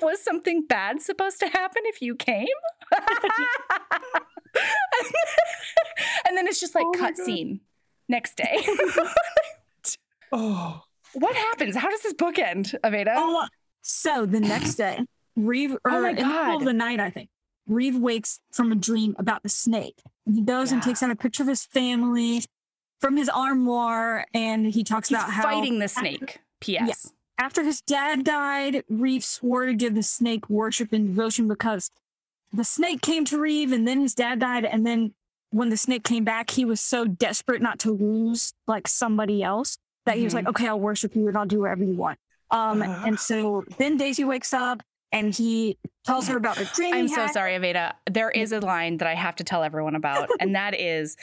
Was 0.01 0.23
something 0.23 0.65
bad 0.67 1.03
supposed 1.03 1.39
to 1.41 1.49
happen 1.49 1.83
if 1.87 2.01
you 2.03 2.15
came? 2.17 2.47
and 6.27 6.37
then 6.37 6.47
it's 6.47 6.61
just 6.61 6.75
like 6.75 6.85
Oh 6.87 6.93
cut 6.97 7.17
God. 7.17 7.25
scene 7.25 7.61
next 8.09 8.37
day. 8.37 8.65
Oh. 10.33 10.83
what 11.15 11.35
happens? 11.37 11.77
How 11.77 11.91
does 11.91 12.03
this 12.03 12.15
book 12.15 12.39
end, 12.39 12.75
Aveda? 12.85 13.15
Oh, 13.17 13.47
so 13.83 14.27
the 14.27 14.41
next 14.41 14.75
day, 14.75 14.99
Reeve, 15.37 15.73
oh 15.73 15.79
or 15.85 15.91
Oh 15.93 16.03
my 16.03 16.11
in 16.11 16.17
the 16.17 16.23
middle 16.25 16.43
God. 16.43 16.57
of 16.57 16.65
the 16.65 16.73
night, 16.73 17.01
I 17.01 17.11
think, 17.11 17.29
Reeve 17.67 17.97
wakes 17.97 18.41
from 18.53 18.73
a 18.73 18.75
dream 18.75 19.15
about 19.19 19.43
the 19.43 19.49
snake. 19.49 20.01
And 20.27 20.35
he 20.35 20.43
goes 20.43 20.73
and 20.73 20.83
takes 20.83 21.03
out 21.03 21.11
a 21.11 21.17
picture 21.17 21.43
of 21.43 21.49
his 21.49 21.65
family 21.65 22.43
from 23.01 23.17
his 23.17 23.29
armoire, 23.29 24.27
and 24.35 24.67
he 24.67 24.83
talks 24.83 25.09
He's 25.09 25.19
about 25.19 25.31
how 25.31 25.43
fighting 25.43 25.79
the 25.79 25.89
snake. 25.89 26.41
P.S. 26.61 27.13
after 27.39 27.63
his 27.63 27.81
dad 27.83 28.25
died, 28.25 28.83
Reeve 28.89 29.23
swore 29.23 29.67
to 29.67 29.75
give 29.75 29.95
the 29.95 30.03
snake 30.03 30.49
worship 30.49 30.93
and 30.93 31.09
devotion 31.09 31.47
because 31.47 31.91
the 32.53 32.65
snake 32.65 33.03
came 33.03 33.25
to 33.27 33.39
Reeve, 33.39 33.73
and 33.73 33.87
then 33.87 34.01
his 34.01 34.15
dad 34.15 34.41
died, 34.41 34.65
and 34.65 34.87
then 34.87 35.13
when 35.51 35.69
the 35.69 35.77
snake 35.77 36.03
came 36.05 36.25
back, 36.25 36.51
he 36.51 36.65
was 36.65 36.81
so 36.81 37.05
desperate 37.05 37.63
not 37.63 37.79
to 37.81 37.93
lose 37.93 38.53
like 38.67 38.89
somebody 38.89 39.43
else 39.43 39.77
that 40.07 40.17
he 40.17 40.25
was 40.25 40.33
Mhm. 40.33 40.37
like, 40.37 40.49
"Okay, 40.49 40.67
I'll 40.69 40.81
worship 40.81 41.15
you 41.15 41.29
and 41.29 41.37
I'll 41.37 41.47
do 41.47 41.61
whatever 41.61 41.85
you 41.85 41.95
want." 41.95 42.19
Um, 42.51 42.83
Ah. 42.83 43.03
and 43.05 43.19
so 43.21 43.65
then 43.79 43.97
Daisy 43.97 44.25
wakes 44.25 44.55
up 44.55 44.83
and 45.13 45.35
he 45.35 45.79
tells 46.05 46.29
her 46.29 46.37
about 46.37 46.59
a 46.59 46.65
dream. 46.75 46.95
I'm 46.95 47.09
so 47.09 47.27
sorry, 47.27 47.53
Aveda. 47.53 47.93
There 48.11 48.31
is 48.31 48.53
a 48.53 48.61
line 48.61 48.97
that 48.99 49.09
I 49.09 49.15
have 49.15 49.37
to 49.37 49.45
tell 49.45 49.63
everyone 49.63 49.95
about, 49.95 50.31
and 50.41 50.55
that 50.55 50.75
is 50.79 51.17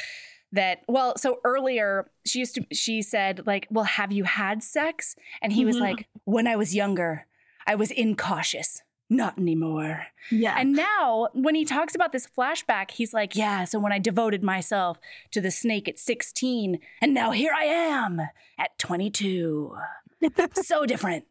that 0.51 0.83
well, 0.87 1.17
so 1.17 1.39
earlier 1.43 2.09
she 2.25 2.39
used 2.39 2.55
to 2.55 2.65
she 2.71 3.01
said 3.01 3.47
like, 3.47 3.67
"Well, 3.71 3.85
have 3.85 4.11
you 4.11 4.23
had 4.25 4.61
sex?" 4.63 5.15
And 5.41 5.51
he 5.53 5.65
was 5.65 5.77
Mhm. 5.77 5.81
like, 5.81 6.07
"When 6.25 6.45
I 6.47 6.55
was 6.55 6.75
younger, 6.75 7.25
I 7.65 7.75
was 7.75 7.89
incautious. 7.89 8.83
Not 9.15 9.37
anymore." 9.37 10.07
Yeah, 10.31 10.55
And 10.57 10.73
now, 10.73 11.27
when 11.33 11.55
he 11.55 11.65
talks 11.65 11.93
about 11.95 12.11
this 12.11 12.27
flashback, 12.37 12.91
he's 12.91 13.13
like, 13.13 13.35
"Yeah, 13.35 13.63
so 13.65 13.79
when 13.79 13.91
I 13.91 13.99
devoted 13.99 14.41
myself 14.43 14.97
to 15.31 15.41
the 15.41 15.51
snake 15.51 15.87
at 15.87 15.99
16, 15.99 16.79
and 17.01 17.13
now 17.13 17.31
here 17.31 17.51
I 17.57 17.65
am 17.65 18.19
at 18.57 18.77
22. 18.79 19.75
So 20.53 20.85
different." 20.85 21.25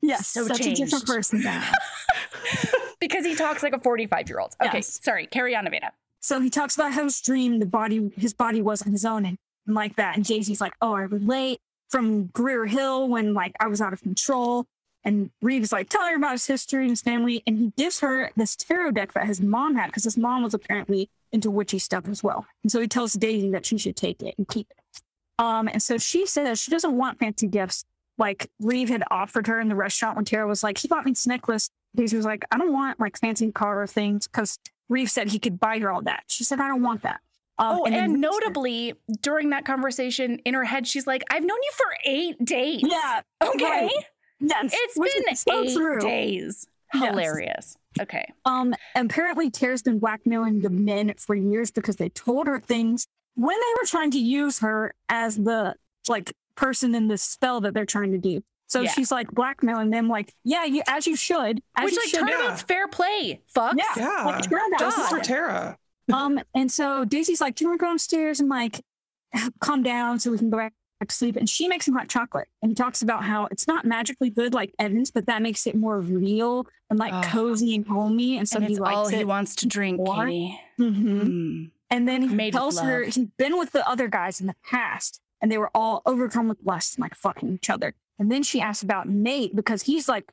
yes, 0.00 0.28
so 0.28 0.46
such 0.46 0.60
a 0.66 0.74
different 0.74 1.06
person 1.06 1.42
now. 1.42 1.70
Because 3.00 3.24
he 3.24 3.34
talks 3.34 3.62
like 3.62 3.72
a 3.72 3.80
45 3.80 4.28
year 4.28 4.40
old. 4.40 4.54
Okay, 4.62 4.78
Yes. 4.78 5.00
sorry, 5.02 5.26
carry 5.26 5.56
on, 5.56 5.64
Aveda. 5.64 5.90
So 6.20 6.38
he 6.40 6.50
talks 6.50 6.74
about 6.74 6.92
how 6.92 7.04
his 7.04 7.18
dream, 7.20 7.58
the 7.58 7.64
body, 7.66 8.12
his 8.16 8.34
body 8.34 8.60
wasn't 8.60 8.92
his 8.92 9.04
own, 9.06 9.24
and, 9.24 9.38
and 9.66 9.74
like 9.74 9.96
that. 9.96 10.16
And 10.16 10.24
Daisy's 10.24 10.60
like, 10.60 10.74
"Oh, 10.82 10.92
I 10.92 11.02
relate 11.02 11.60
from 11.88 12.26
Greer 12.26 12.66
Hill 12.66 13.08
when 13.08 13.32
like 13.32 13.54
I 13.58 13.68
was 13.68 13.80
out 13.80 13.92
of 13.94 14.02
control." 14.02 14.66
And 15.04 15.30
Reeves 15.40 15.72
like 15.72 15.88
telling 15.88 16.10
her 16.10 16.16
about 16.16 16.32
his 16.32 16.46
history 16.46 16.82
and 16.82 16.90
his 16.90 17.00
family, 17.02 17.42
and 17.46 17.58
he 17.58 17.72
gives 17.76 18.00
her 18.00 18.30
this 18.36 18.54
tarot 18.56 18.92
deck 18.92 19.12
that 19.14 19.26
his 19.26 19.40
mom 19.40 19.76
had 19.76 19.86
because 19.86 20.04
his 20.04 20.18
mom 20.18 20.42
was 20.42 20.52
apparently 20.54 21.08
into 21.32 21.50
witchy 21.50 21.78
stuff 21.78 22.06
as 22.08 22.22
well. 22.22 22.46
And 22.62 22.70
so 22.70 22.80
he 22.80 22.88
tells 22.88 23.14
Daisy 23.14 23.50
that 23.50 23.64
she 23.64 23.78
should 23.78 23.96
take 23.96 24.22
it 24.22 24.34
and 24.36 24.46
keep 24.46 24.70
it. 24.70 25.00
Um, 25.38 25.68
and 25.68 25.82
so 25.82 25.96
she 25.96 26.26
says 26.26 26.60
she 26.60 26.70
doesn't 26.70 26.96
want 26.96 27.18
fancy 27.18 27.46
gifts 27.46 27.84
like 28.18 28.50
Reeve 28.60 28.90
had 28.90 29.02
offered 29.10 29.46
her 29.46 29.58
in 29.58 29.70
the 29.70 29.74
restaurant 29.74 30.16
when 30.16 30.26
Tara 30.26 30.46
was 30.46 30.62
like, 30.62 30.76
he 30.76 30.86
bought 30.86 31.06
me 31.06 31.12
this 31.12 31.26
necklace. 31.26 31.70
Daisy 31.96 32.16
was 32.16 32.26
like, 32.26 32.44
I 32.52 32.58
don't 32.58 32.72
want 32.72 33.00
like 33.00 33.18
fancy 33.18 33.50
car 33.50 33.82
or 33.82 33.86
things 33.86 34.26
because 34.28 34.58
Reeve 34.90 35.10
said 35.10 35.30
he 35.30 35.38
could 35.38 35.58
buy 35.58 35.78
her 35.78 35.90
all 35.90 36.02
that. 36.02 36.24
She 36.26 36.44
said, 36.44 36.60
I 36.60 36.68
don't 36.68 36.82
want 36.82 37.02
that. 37.02 37.20
Um, 37.58 37.78
Oh, 37.80 37.84
then 37.88 38.10
and, 38.12 38.20
notably, 38.20 38.94
during 39.22 39.50
that 39.50 39.64
conversation, 39.64 40.38
in 40.44 40.52
her 40.54 40.64
head, 40.64 40.86
she's 40.86 41.06
like, 41.06 41.22
I've 41.30 41.44
known 41.44 41.58
you 41.62 41.70
for 41.74 41.86
eight 42.04 42.44
days. 42.44 42.82
yeah, 42.84 43.22
Okay. 43.42 43.64
right. 43.64 43.90
Yes, 44.40 44.70
It's 44.74 44.96
which 44.96 45.12
been 45.26 45.36
so 45.36 45.62
eight 45.64 45.74
true. 45.76 46.00
days. 46.00 46.66
Yes. 46.94 47.04
Hilarious. 47.08 47.76
Okay. 48.00 48.32
Um, 48.44 48.74
apparently 48.96 49.50
Tara's 49.50 49.82
been 49.82 49.98
blackmailing 49.98 50.60
the 50.60 50.70
men 50.70 51.14
for 51.18 51.34
years 51.34 51.70
because 51.70 51.96
they 51.96 52.08
told 52.08 52.46
her 52.46 52.58
things 52.60 53.06
when 53.36 53.56
they 53.56 53.74
were 53.80 53.86
trying 53.86 54.10
to 54.12 54.18
use 54.18 54.58
her 54.60 54.94
as 55.08 55.36
the 55.36 55.74
like 56.08 56.32
person 56.56 56.94
in 56.94 57.08
the 57.08 57.16
spell 57.18 57.60
that 57.60 57.74
they're 57.74 57.86
trying 57.86 58.12
to 58.12 58.18
do. 58.18 58.42
So 58.66 58.80
Yeah. 58.82 58.90
she's 58.92 59.10
like 59.12 59.30
blackmailing 59.30 59.90
them, 59.90 60.08
like, 60.08 60.32
yeah, 60.44 60.64
you 60.64 60.82
as 60.88 61.06
you 61.06 61.16
should, 61.16 61.60
as 61.76 61.84
Which, 61.84 61.92
you 61.94 62.00
like, 62.00 62.08
should. 62.08 62.18
tournament's 62.28 62.62
fair 62.62 62.88
play. 62.88 63.40
Fucks. 63.54 63.74
Yeah. 63.76 63.84
Yeah. 63.96 64.22
Like, 64.24 64.48
turn 64.48 64.70
that 64.70 64.78
Justice 64.80 65.12
on. 65.12 65.18
for 65.18 65.24
Tara. 65.24 65.78
um, 66.12 66.40
and 66.54 66.70
so 66.72 67.04
Daisy's 67.04 67.40
like, 67.40 67.54
"Do 67.56 67.64
you 67.64 67.68
want 67.70 67.80
to 67.80 67.84
go 67.84 67.90
downstairs 67.90 68.40
and 68.40 68.48
like 68.48 68.80
calm 69.60 69.82
down 69.82 70.18
so 70.18 70.30
we 70.32 70.38
can 70.38 70.50
go 70.50 70.56
back 70.56 70.72
to 71.08 71.14
sleep?" 71.14 71.36
And 71.36 71.48
she 71.48 71.66
makes 71.66 71.88
him 71.88 71.94
hot 71.94 72.08
chocolate, 72.08 72.48
and 72.62 72.70
he 72.70 72.74
talks 72.74 73.02
about 73.02 73.24
how 73.24 73.46
it's 73.46 73.66
not 73.66 73.84
magically 73.84 74.30
good 74.30 74.52
like 74.54 74.74
Evans, 74.78 75.10
but 75.10 75.26
that 75.26 75.42
makes 75.42 75.66
it 75.66 75.74
more 75.74 76.00
real 76.00 76.66
and 76.90 76.98
like 76.98 77.12
Ugh. 77.12 77.24
cozy 77.24 77.74
and 77.74 77.86
homey, 77.86 78.36
and 78.36 78.48
so 78.48 78.58
and 78.58 78.66
he 78.66 78.76
likes 78.76 78.96
all 78.96 79.08
it. 79.08 79.14
he 79.14 79.24
wants 79.24 79.54
to 79.56 79.66
drink, 79.66 79.98
more. 79.98 80.24
Katee. 80.26 80.58
Mhm. 80.78 81.04
Mm. 81.04 81.70
And 81.90 82.06
then 82.08 82.22
he 82.22 82.28
Made 82.34 82.52
tells 82.52 82.78
her 82.80 83.02
he's 83.02 83.18
been 83.18 83.58
with 83.58 83.72
the 83.72 83.88
other 83.88 84.06
guys 84.08 84.40
in 84.40 84.46
the 84.46 84.54
past, 84.64 85.20
and 85.40 85.50
they 85.50 85.58
were 85.58 85.70
all 85.74 86.02
overcome 86.06 86.48
with 86.48 86.58
lust 86.64 86.96
and 86.96 87.02
like 87.02 87.14
fucking 87.14 87.52
each 87.54 87.68
other. 87.70 87.94
And 88.18 88.30
then 88.30 88.42
she 88.42 88.60
asks 88.60 88.82
about 88.82 89.08
Nate 89.08 89.56
because 89.56 89.82
he's 89.82 90.08
like, 90.08 90.30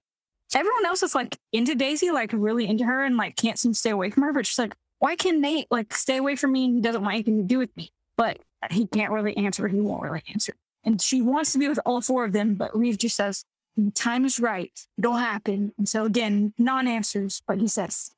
everyone 0.54 0.86
else 0.86 1.02
is 1.04 1.16
like 1.16 1.40
into 1.52 1.74
Daisy, 1.74 2.12
like 2.12 2.32
really 2.34 2.68
into 2.68 2.84
her, 2.86 3.04
and 3.04 3.18
like 3.18 3.36
can't 3.36 3.58
seem 3.58 3.72
to 3.74 3.78
stay 3.80 3.90
away 3.90 4.10
from 4.12 4.24
her. 4.24 4.34
But 4.34 4.46
she's 4.46 4.60
like, 4.60 4.76
why 5.00 5.16
can 5.16 5.42
Nate 5.42 5.68
like 5.72 5.94
stay 5.94 6.18
away 6.18 6.36
from 6.36 6.52
me 6.52 6.66
and 6.66 6.76
he 6.76 6.82
doesn't 6.82 7.02
want 7.02 7.14
anything 7.16 7.38
to 7.38 7.44
do 7.44 7.58
with 7.58 7.76
me? 7.76 7.92
But 8.18 8.40
he 8.72 8.88
can't 8.88 9.12
really 9.12 9.36
answer. 9.38 9.68
He 9.68 9.80
won't 9.80 10.02
really 10.04 10.24
answer. 10.32 10.54
And 10.84 11.02
she 11.02 11.22
wants 11.22 11.52
to 11.54 11.60
be 11.60 11.68
with 11.68 11.80
all 11.86 12.02
four 12.02 12.24
of 12.26 12.34
them, 12.34 12.56
but 12.56 12.76
Reeve 12.78 12.98
just 12.98 13.16
says, 13.16 13.46
the 13.76 13.92
time 13.92 14.26
is 14.26 14.40
right, 14.40 14.72
it'll 14.98 15.18
happen. 15.18 15.74
And 15.78 15.88
so 15.88 16.06
again, 16.06 16.54
non-answers, 16.58 17.44
but 17.48 17.60
he 17.60 17.68
says, 17.68 18.12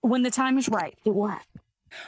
when 0.00 0.22
the 0.22 0.30
time 0.30 0.58
is 0.58 0.68
right, 0.68 0.98
it 1.04 1.14
will 1.14 1.28
happen. 1.28 1.60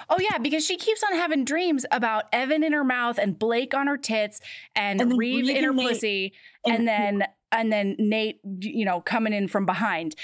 Oh 0.08 0.18
yeah, 0.18 0.38
because 0.38 0.64
she 0.66 0.76
keeps 0.76 1.04
on 1.04 1.12
having 1.12 1.44
dreams 1.44 1.86
about 1.92 2.24
Evan 2.32 2.64
in 2.64 2.72
her 2.72 2.82
mouth 2.82 3.18
and 3.18 3.38
Blake 3.38 3.72
on 3.74 3.86
her 3.86 3.96
tits 3.96 4.40
and, 4.74 5.00
And 5.00 5.16
Reeve 5.16 5.46
Reeve 5.46 5.56
in 5.56 5.64
her 5.64 5.72
pussy, 5.72 6.32
and- 6.64 6.76
and, 6.78 6.88
then 6.88 7.28
and 7.52 7.72
then 7.72 7.94
Nate, 7.98 8.40
you 8.60 8.84
know, 8.84 9.00
coming 9.00 9.32
in 9.32 9.48
from 9.48 9.66
behind, 9.66 10.14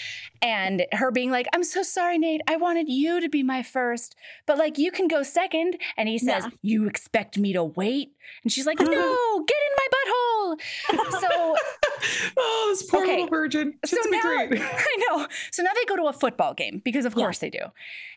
and 0.41 0.85
her 0.93 1.11
being 1.11 1.31
like, 1.31 1.47
"I'm 1.55 1.65
so 1.65 1.83
sorry, 1.83 2.19
Nate. 2.19 2.41
I 2.49 2.57
wanted 2.57 2.89
you 2.89 3.21
to 3.21 3.29
be 3.29 3.43
my 3.43 3.63
first, 3.63 4.15
but 4.47 4.59
like 4.59 4.79
you 4.79 4.91
can 4.91 5.09
go 5.09 5.23
second. 5.23 5.77
And 5.97 6.09
he 6.09 6.19
says, 6.19 6.45
Yeah. 6.45 6.51
"You 6.63 6.87
expect 6.87 7.39
me 7.39 7.53
to 7.53 7.65
wait?" 7.65 8.13
And 8.43 8.53
she's 8.53 8.67
like, 8.67 8.79
"No, 8.81 8.87
get 9.47 9.57
in 9.67 9.77
my 9.77 9.89
butthole." 9.95 11.21
So 11.21 11.57
oh, 12.37 12.67
this 12.71 12.83
poor 12.85 13.03
Okay. 13.03 13.13
little 13.13 13.29
virgin. 13.29 13.75
so 13.85 13.97
She's 13.97 14.05
gonna 14.07 14.17
now 14.17 14.47
great. 14.49 14.61
I 14.63 14.97
know. 15.09 15.27
So 15.51 15.63
now 15.63 15.71
they 15.75 15.85
go 15.85 15.97
to 15.97 16.05
a 16.05 16.13
football 16.13 16.55
game 16.55 16.83
because 16.85 17.05
of 17.05 17.15
Yeah. 17.17 17.25
course 17.25 17.39
they 17.39 17.51
do. 17.51 17.61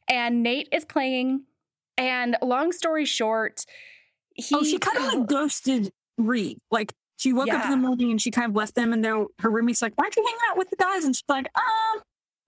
And 0.10 0.44
Nate 0.44 0.70
is 0.72 0.86
playing. 0.86 1.44
And 1.98 2.36
long 2.42 2.72
story 2.74 3.06
short, 3.06 3.66
he 4.34 4.54
oh, 4.56 4.64
she 4.64 4.78
kind 4.80 4.98
of 4.98 5.14
like 5.14 5.28
ghosted 5.28 5.92
Reeve. 6.18 6.58
Like 6.70 6.94
She 7.18 7.32
woke 7.34 7.50
up 7.52 7.66
in 7.66 7.72
the 7.72 7.78
morning 7.78 8.12
and 8.12 8.22
she 8.22 8.32
kind 8.32 8.50
of 8.50 8.56
left 8.56 8.76
them, 8.76 8.92
and 8.94 9.04
then 9.04 9.28
her 9.40 9.50
roommate's 9.50 9.82
like, 9.82 9.94
"Why 9.96 10.04
don't 10.04 10.16
you 10.18 10.26
hang 10.26 10.50
out 10.52 10.58
with 10.58 10.70
the 10.70 10.76
guys?" 10.76 11.06
And 11.06 11.16
she's 11.16 11.24
like, 11.30 11.48
"Um, 11.56 12.02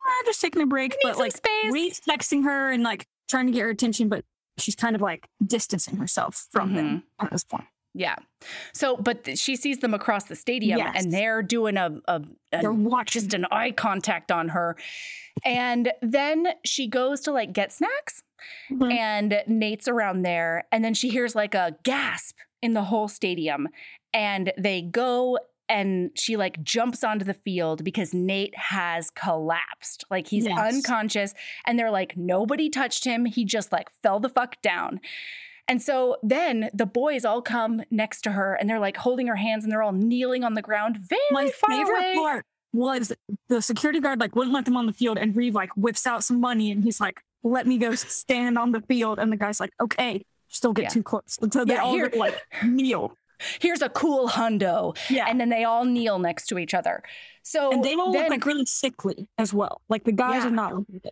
I'm 0.06 0.26
just 0.26 0.42
taking 0.42 0.62
a 0.62 0.66
break." 0.66 0.96
But 1.02 1.18
like, 1.18 1.36
space. 1.36 1.72
Reeve's 1.72 2.02
texting 2.02 2.44
her 2.44 2.70
and 2.72 2.84
like 2.84 3.08
trying 3.30 3.46
to 3.48 3.52
get 3.54 3.62
her 3.62 3.70
attention, 3.70 4.10
but 4.10 4.26
she's 4.58 4.76
kind 4.76 4.96
of 4.96 5.02
like 5.02 5.28
distancing 5.46 5.98
herself 5.98 6.48
from 6.52 6.74
them 6.74 6.86
Mm-hmm. 6.88 7.26
at 7.26 7.32
this 7.32 7.44
point. 7.44 7.66
Yeah. 7.94 8.16
So, 8.74 8.96
but 8.98 9.24
th- 9.24 9.38
she 9.40 9.56
sees 9.56 9.80
them 9.80 9.94
across 9.94 10.26
the 10.26 10.36
stadium 10.36 10.78
Yes. 10.78 10.94
and 11.04 11.12
they're 11.12 11.42
doing 11.42 11.78
a, 11.78 12.00
a, 12.08 12.22
a 12.52 12.62
They're 12.62 12.72
watching. 12.72 13.22
just 13.24 13.34
an 13.34 13.46
eye 13.52 13.72
contact 13.72 14.32
on 14.32 14.50
her. 14.50 14.76
And 15.44 15.92
then 16.02 16.48
she 16.64 16.88
goes 16.88 17.22
to 17.22 17.32
like 17.32 17.54
get 17.54 17.72
snacks 17.72 18.22
Mhm. 18.72 18.92
and 18.94 19.44
Nate's 19.48 19.88
around 19.88 20.22
there. 20.24 20.66
And 20.72 20.86
then 20.86 20.94
she 20.94 21.10
hears 21.10 21.34
like 21.36 21.56
a 21.56 21.76
gasp 21.84 22.36
in 22.62 22.74
the 22.74 22.84
whole 22.84 23.08
stadium. 23.08 23.68
And 24.18 24.52
they 24.58 24.82
go 24.82 25.38
and 25.70 26.12
she 26.16 26.38
like 26.38 26.64
jumps 26.64 27.04
onto 27.04 27.26
the 27.26 27.34
field 27.34 27.84
because 27.84 28.14
Nate 28.14 28.58
has 28.58 29.10
collapsed. 29.12 30.06
Like 30.10 30.28
he's 30.28 30.46
Yes. 30.46 30.74
unconscious. 30.74 31.34
And 31.66 31.78
they're 31.78 31.92
like, 31.92 32.16
nobody 32.18 32.70
touched 32.70 33.04
him. 33.04 33.26
He 33.26 33.46
just 33.46 33.72
like 33.72 33.90
fell 34.02 34.20
the 34.20 34.30
fuck 34.30 34.62
down. 34.62 35.02
And 35.68 35.82
so 35.82 36.16
then 36.24 36.70
the 36.74 36.86
boys 36.86 37.26
all 37.26 37.42
come 37.42 37.82
next 37.92 38.22
to 38.22 38.32
her 38.32 38.56
and 38.56 38.70
they're 38.70 38.80
like 38.80 38.96
holding 38.98 39.28
her 39.28 39.36
hands 39.36 39.66
and 39.66 39.72
they're 39.72 39.84
all 39.84 39.92
kneeling 39.92 40.44
on 40.46 40.54
the 40.54 40.62
ground 40.62 40.98
very 40.98 41.22
My 41.32 41.50
far 41.50 41.70
favorite 41.70 41.98
away. 41.98 42.16
part 42.16 42.46
was 42.74 43.12
the 43.50 43.62
security 43.62 44.00
guard 44.00 44.20
like 44.22 44.36
wouldn't 44.36 44.54
let 44.54 44.64
them 44.66 44.78
on 44.78 44.86
the 44.86 44.94
field, 44.94 45.18
and 45.18 45.36
Reeve 45.36 45.56
like 45.56 45.70
whips 45.76 46.06
out 46.08 46.24
some 46.24 46.40
money, 46.40 46.70
and 46.72 46.84
he's 46.84 47.00
like, 47.02 47.22
"Let 47.44 47.66
me 47.66 47.78
go 47.78 47.96
stand 47.96 48.58
on 48.58 48.72
the 48.72 48.82
field," 48.82 49.20
and 49.20 49.32
the 49.32 49.38
guy's 49.38 49.60
like, 49.60 49.72
"Okay." 49.82 50.24
Still 50.50 50.74
get 50.74 50.84
Yeah. 50.84 50.90
too 50.90 51.04
close. 51.04 51.38
And 51.42 51.52
so 51.52 51.66
they 51.66 51.74
Yeah, 51.74 51.84
all 51.84 51.94
here- 51.94 52.12
like 52.16 52.36
kneel. 52.64 53.18
Here's 53.60 53.82
a 53.82 53.90
cool 53.90 54.28
hundo. 54.30 54.98
Yeah. 55.10 55.26
And 55.28 55.40
then 55.40 55.50
they 55.50 55.64
all 55.64 55.86
kneel 55.86 56.20
next 56.20 56.48
to 56.48 56.58
each 56.58 56.74
other. 56.74 57.04
So 57.44 57.72
And 57.72 57.84
they 57.84 57.94
all 57.96 58.12
then, 58.12 58.24
look 58.24 58.30
like 58.32 58.46
really 58.46 58.66
sickly 58.66 59.28
as 59.38 59.54
well. 59.54 59.82
Like 59.90 60.04
the 60.04 60.12
guys 60.12 60.44
Yeah. 60.44 60.50
are 60.50 60.52
not 60.52 60.76
looking 60.76 61.00
good. 61.04 61.12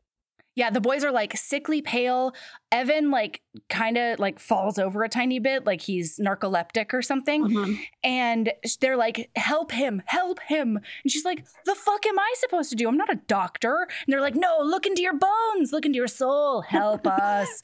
Yeah, 0.56 0.69
the 0.69 0.82
boys 0.82 1.03
are 1.03 1.11
like 1.11 1.36
sickly 1.38 1.82
pale. 1.82 2.34
Evan 2.72 3.10
like 3.11 3.41
kind 3.69 3.98
of 3.98 4.19
like 4.19 4.38
falls 4.40 4.77
over 4.77 5.03
a 5.03 5.10
tiny 5.10 5.40
bit, 5.40 5.65
like 5.65 5.82
he's 5.82 6.18
narcoleptic 6.19 6.94
or 6.94 7.02
something. 7.02 7.45
Mhm. 7.48 7.80
And 8.03 8.52
they're 8.82 8.98
like, 8.98 9.30
help 9.38 9.72
him, 9.72 10.02
help 10.07 10.40
him. 10.41 10.77
And 11.03 11.11
she's 11.11 11.23
like, 11.23 11.45
the 11.65 11.76
fuck 11.76 12.06
am 12.06 12.19
I 12.19 12.34
supposed 12.38 12.69
to 12.72 12.76
do? 12.76 12.88
I'm 12.90 12.98
not 12.98 13.11
a 13.11 13.15
doctor. 13.27 13.88
And 14.06 14.11
they're 14.11 14.19
like, 14.22 14.36
no, 14.36 14.57
look 14.61 14.86
into 14.86 15.02
your 15.02 15.14
bones, 15.18 15.72
look 15.72 15.86
into 15.86 15.95
your 15.95 16.07
soul, 16.07 16.61
help 16.61 17.06
us. 17.07 17.61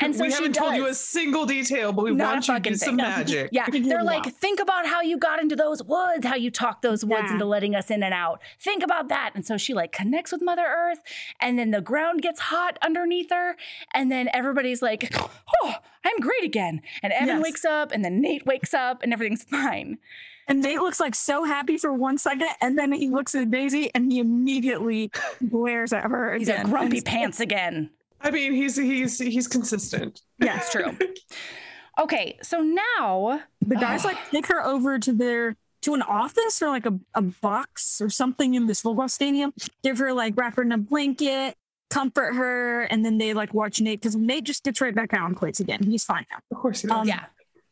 And 0.00 0.14
so 0.14 0.22
we 0.24 0.28
she 0.30 0.34
haven't 0.34 0.54
told 0.54 0.74
you 0.74 0.86
a 0.86 0.94
single 0.94 1.46
detail, 1.46 1.92
but 1.92 2.04
we 2.04 2.12
Not 2.12 2.32
want 2.34 2.48
you 2.48 2.54
to 2.54 2.60
do 2.60 2.70
thing. 2.70 2.78
some 2.78 2.96
No. 2.96 3.04
magic. 3.04 3.48
Yeah, 3.52 3.66
they're 3.70 4.02
like, 4.04 4.34
think 4.36 4.60
about 4.60 4.86
how 4.86 5.00
you 5.00 5.16
got 5.18 5.40
into 5.40 5.56
those 5.56 5.82
woods, 5.82 6.26
how 6.26 6.34
you 6.36 6.50
talked 6.50 6.82
those 6.82 7.04
woods 7.04 7.24
Yeah. 7.28 7.32
into 7.34 7.44
letting 7.46 7.74
us 7.74 7.90
in 7.90 8.02
and 8.02 8.12
out. 8.12 8.42
Think 8.60 8.82
about 8.82 9.08
that. 9.08 9.30
And 9.34 9.46
so 9.46 9.56
she 9.56 9.72
like 9.72 9.92
connects 9.92 10.32
with 10.32 10.42
Mother 10.42 10.64
Earth, 10.66 11.00
and 11.40 11.58
then 11.58 11.70
the 11.70 11.80
ground 11.80 12.21
gets 12.22 12.40
hot 12.40 12.78
underneath 12.82 13.30
her, 13.30 13.56
and 13.92 14.10
then 14.10 14.28
everybody's 14.32 14.80
like, 14.80 15.14
oh, 15.62 15.74
I'm 16.04 16.18
great 16.20 16.44
again. 16.44 16.80
And 17.02 17.12
Evan 17.12 17.28
Yes. 17.28 17.42
wakes 17.42 17.64
up, 17.64 17.92
and 17.92 18.04
then 18.04 18.20
Nate 18.20 18.46
wakes 18.46 18.72
up, 18.72 19.02
and 19.02 19.12
everything's 19.12 19.44
fine. 19.50 19.98
And 20.48 20.60
Nate 20.62 20.78
looks 20.80 20.98
like 20.98 21.14
so 21.14 21.44
happy 21.44 21.76
for 21.78 21.92
one 21.92 22.18
second, 22.18 22.48
and 22.60 22.78
then 22.78 22.92
he 22.92 23.08
looks 23.10 23.34
at 23.34 23.50
Daisy 23.50 23.90
and 23.94 24.10
he 24.10 24.18
immediately 24.18 25.10
glares 25.48 25.92
at 25.92 26.04
her. 26.10 26.34
He's 26.34 26.48
again. 26.48 26.66
a 26.66 26.68
grumpy 26.68 26.96
And- 26.98 27.06
pants 27.06 27.38
again. 27.40 27.90
I 28.20 28.30
mean, 28.30 28.52
he's 28.52 28.76
he's 28.76 29.18
he's 29.18 29.48
consistent. 29.48 30.20
That's 30.38 30.70
true. 30.70 30.96
Okay, 32.00 32.38
so 32.42 32.60
now 32.62 33.42
The 33.60 33.76
guys 33.76 34.04
like 34.04 34.16
take 34.30 34.46
her 34.46 34.64
over 34.64 34.98
to 34.98 35.12
their 35.12 35.56
to 35.82 35.92
an 35.94 36.00
office 36.02 36.62
or 36.62 36.68
like 36.68 36.86
a, 36.86 36.98
a 37.14 37.20
box 37.22 38.00
or 38.00 38.08
something 38.08 38.54
in 38.54 38.66
this 38.66 38.80
football 38.80 39.08
stadium. 39.08 39.52
Give 39.82 39.98
her 39.98 40.12
like 40.14 40.34
wrap 40.36 40.56
her 40.56 40.62
in 40.62 40.72
a 40.72 40.78
blanket, 40.78 41.54
comfort 41.92 42.34
her, 42.34 42.82
and 42.82 43.04
then 43.04 43.18
they 43.18 43.34
like 43.34 43.52
watch 43.54 43.80
Nate 43.80 44.00
because 44.00 44.16
Nate 44.16 44.44
just 44.44 44.64
gets 44.64 44.80
right 44.80 44.94
back 44.94 45.12
out 45.14 45.26
and 45.28 45.36
plays 45.36 45.60
again. 45.60 45.82
He's 45.82 46.04
fine 46.04 46.26
now. 46.30 46.38
Of 46.50 46.58
course 46.60 46.80
he 46.82 46.88
does. 46.88 46.96
Um, 46.98 47.08
yeah, 47.08 47.24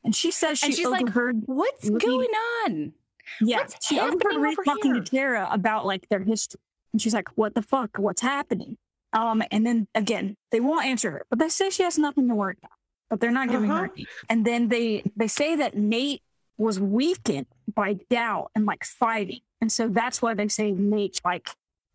And 0.04 0.14
she 0.14 0.30
says 0.30 0.58
she 0.58 0.66
And 0.66 0.74
she's 0.74 0.86
like, 0.88 1.02
overheard. 1.02 1.42
what's 1.46 1.88
Really? 1.88 2.00
going 2.00 2.28
on? 2.66 2.92
yeah, 3.40 3.58
what's 3.58 3.86
she 3.86 3.98
overheard 3.98 4.22
happening 4.22 4.40
Reeve 4.42 4.58
over 4.58 4.64
talking 4.64 4.94
here? 4.94 5.02
to 5.04 5.10
Tara 5.10 5.48
about 5.50 5.86
like 5.86 6.08
their 6.08 6.20
history, 6.20 6.60
and 6.92 7.00
she's 7.00 7.14
like, 7.14 7.28
"What 7.36 7.54
the 7.54 7.62
fuck? 7.62 7.96
What's 7.98 8.20
happening?" 8.22 8.76
Um, 9.12 9.42
and 9.50 9.64
then 9.66 9.86
again, 9.94 10.36
they 10.52 10.60
won't 10.60 10.84
answer 10.86 11.10
her, 11.10 11.26
but 11.30 11.38
they 11.38 11.48
say 11.48 11.70
she 11.70 11.82
has 11.82 11.98
nothing 11.98 12.28
to 12.28 12.34
worry 12.34 12.56
about. 12.62 12.72
But 13.08 13.20
they're 13.20 13.30
not 13.32 13.48
giving 13.48 13.70
Uh-huh. 13.70 13.80
her. 13.84 13.90
any. 13.96 14.06
And 14.28 14.44
then 14.44 14.68
they 14.68 15.02
they 15.16 15.28
say 15.28 15.56
that 15.56 15.76
Nate 15.76 16.22
was 16.58 16.78
weakened 16.78 17.46
by 17.74 17.94
doubt 18.10 18.50
and 18.54 18.66
like 18.66 18.84
fighting, 18.84 19.40
and 19.60 19.70
so 19.72 19.88
that's 19.88 20.20
why 20.20 20.34
they 20.34 20.48
say 20.48 20.72
Nate 20.72 21.20
like 21.24 21.50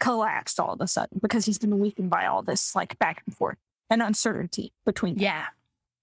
collapsed 0.06 0.60
all 0.60 0.74
of 0.74 0.82
a 0.82 0.88
sudden 0.88 1.20
because 1.22 1.46
he's 1.46 1.58
been 1.58 1.80
weakened 1.80 2.10
by 2.10 2.26
all 2.26 2.42
this 2.42 2.76
like 2.76 2.98
back 3.00 3.24
and 3.26 3.36
forth 3.36 3.58
and 3.90 4.02
uncertainty 4.02 4.72
between. 4.86 5.16
them. 5.16 5.24
Yeah, 5.24 5.46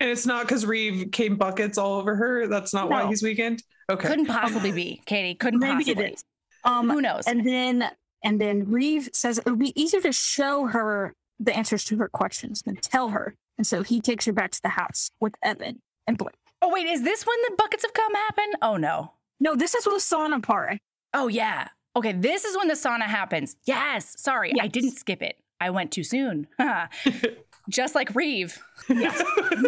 And 0.00 0.10
it's 0.10 0.26
not 0.26 0.46
because 0.46 0.66
Reeve 0.66 1.10
came 1.12 1.36
buckets 1.36 1.78
all 1.78 1.94
over 2.00 2.16
her. 2.16 2.46
That's 2.46 2.74
not 2.74 2.88
why 2.90 3.06
he's 3.06 3.22
weakened. 3.22 3.62
Okay. 3.90 4.08
couldn't 4.08 4.26
possibly 4.26 4.72
be, 4.72 5.02
Katee. 5.06 5.38
Couldn't 5.38 5.60
Maybe 5.60 5.84
possibly. 5.84 6.04
it 6.04 6.14
is. 6.14 6.24
Um, 6.64 6.88
Who 6.90 7.00
knows? 7.00 7.26
And 7.26 7.46
then 7.46 7.90
and 8.24 8.40
then 8.40 8.70
Reeve 8.70 9.08
says 9.12 9.38
it 9.38 9.46
would 9.46 9.58
be 9.58 9.80
easier 9.80 10.00
to 10.00 10.12
show 10.12 10.66
her 10.66 11.14
the 11.40 11.54
answers 11.56 11.84
to 11.86 11.96
her 11.98 12.08
questions 12.08 12.62
than 12.62 12.76
tell 12.76 13.08
her. 13.10 13.34
And 13.58 13.66
so 13.66 13.82
he 13.82 14.00
takes 14.00 14.24
her 14.26 14.32
back 14.32 14.52
to 14.52 14.62
the 14.62 14.70
house 14.70 15.10
with 15.20 15.34
Evan 15.42 15.80
and 16.06 16.16
Blake. 16.16 16.34
oh 16.62 16.70
wait, 16.72 16.86
is 16.86 17.02
this 17.02 17.26
when 17.26 17.36
the 17.48 17.56
buckets 17.56 17.84
have 17.84 17.92
come 17.92 18.14
happen? 18.14 18.52
Oh 18.62 18.76
no. 18.76 19.14
No, 19.40 19.56
this 19.56 19.74
is 19.74 19.84
with 19.86 19.96
the 19.96 20.00
sauna 20.16 20.40
part. 20.42 20.78
Oh 21.12 21.26
yeah. 21.26 21.68
Okay, 21.94 22.12
this 22.12 22.44
is 22.44 22.56
when 22.56 22.68
the 22.68 22.74
sauna 22.74 23.02
happens. 23.02 23.56
Yes. 23.64 24.14
Sorry, 24.20 24.52
I 24.60 24.66
didn't 24.66 24.92
skip 24.92 25.22
it. 25.22 25.36
I 25.60 25.70
went 25.70 25.92
too 25.92 26.04
soon. 26.04 26.48
Just 27.68 27.94
like 27.94 28.14
Reeve. 28.14 28.58
Yes. 28.88 29.22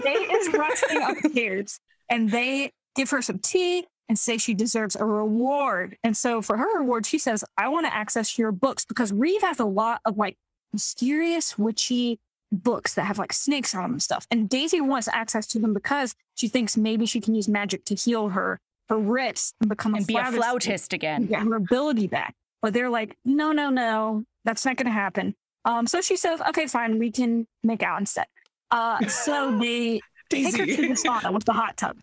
Nate 0.05 0.30
is 0.30 0.52
rushing 0.52 1.02
upstairs 1.02 1.78
and 2.09 2.30
they 2.30 2.72
give 2.96 3.10
her 3.10 3.22
some 3.22 3.38
tea 3.38 3.86
and 4.09 4.18
say 4.18 4.36
she 4.36 4.55
deserves 4.55 4.96
a 4.96 5.05
reward. 5.05 5.96
And 6.02 6.16
so 6.16 6.42
for 6.42 6.56
her 6.56 6.78
reward, 6.78 7.06
she 7.06 7.18
says, 7.18 7.44
I 7.56 7.68
want 7.68 7.86
to 7.86 7.94
access 7.94 8.38
your 8.38 8.52
books 8.52 8.84
because 8.84 9.12
Reeve 9.12 9.42
has 9.42 9.60
a 9.60 9.64
lot 9.64 10.01
of 10.05 10.16
like 10.16 10.36
mysterious, 10.72 11.56
witchy 11.56 12.18
books 12.51 12.94
that 12.94 13.05
have 13.05 13.18
like 13.18 13.32
snakes 13.32 13.74
on 13.74 13.82
them 13.82 13.92
and 13.92 14.02
stuff. 14.02 14.26
And 14.30 14.48
Daisy 14.48 14.80
wants 14.80 15.09
access 15.09 15.46
to 15.48 15.59
them 15.59 15.72
because 15.72 16.14
she 16.34 16.48
thinks 16.48 16.76
maybe 16.76 17.06
she 17.06 17.20
can 17.20 17.34
use 17.34 17.48
magic 17.48 17.84
to 17.86 17.94
heal 17.94 18.30
her 18.30 18.60
her 18.89 18.98
wrists 18.98 19.55
and 19.61 19.69
become 19.69 19.94
And 19.94 20.05
a 20.05 20.06
be 20.06 20.15
a 20.15 20.19
flautist 20.19 20.39
flautist 20.39 20.93
again. 20.93 21.27
get 21.27 21.43
her 21.43 21.55
ability 21.55 22.06
back. 22.06 22.35
But 22.62 22.74
they're 22.74 22.90
like, 22.90 23.16
no, 23.24 23.52
no, 23.52 23.70
no, 23.70 24.24
that's 24.44 24.65
not 24.65 24.77
going 24.77 24.86
to 24.86 24.93
happen. 24.93 25.35
Um, 25.65 25.86
so 25.86 26.01
she 26.01 26.16
says, 26.16 26.40
okay, 26.48 26.66
fine, 26.66 26.98
we 26.98 27.11
can 27.11 27.47
make 27.62 27.82
out 27.82 28.01
instead. 28.01 28.27
Uh, 28.70 29.06
so 29.06 29.59
they 29.61 30.01
take 30.31 30.56
her 30.56 30.66
to 30.66 30.77
the 30.77 30.94
sauna 30.94 31.32
with 31.32 31.44
the 31.44 31.52
hot 31.52 31.77
tub. 31.77 31.97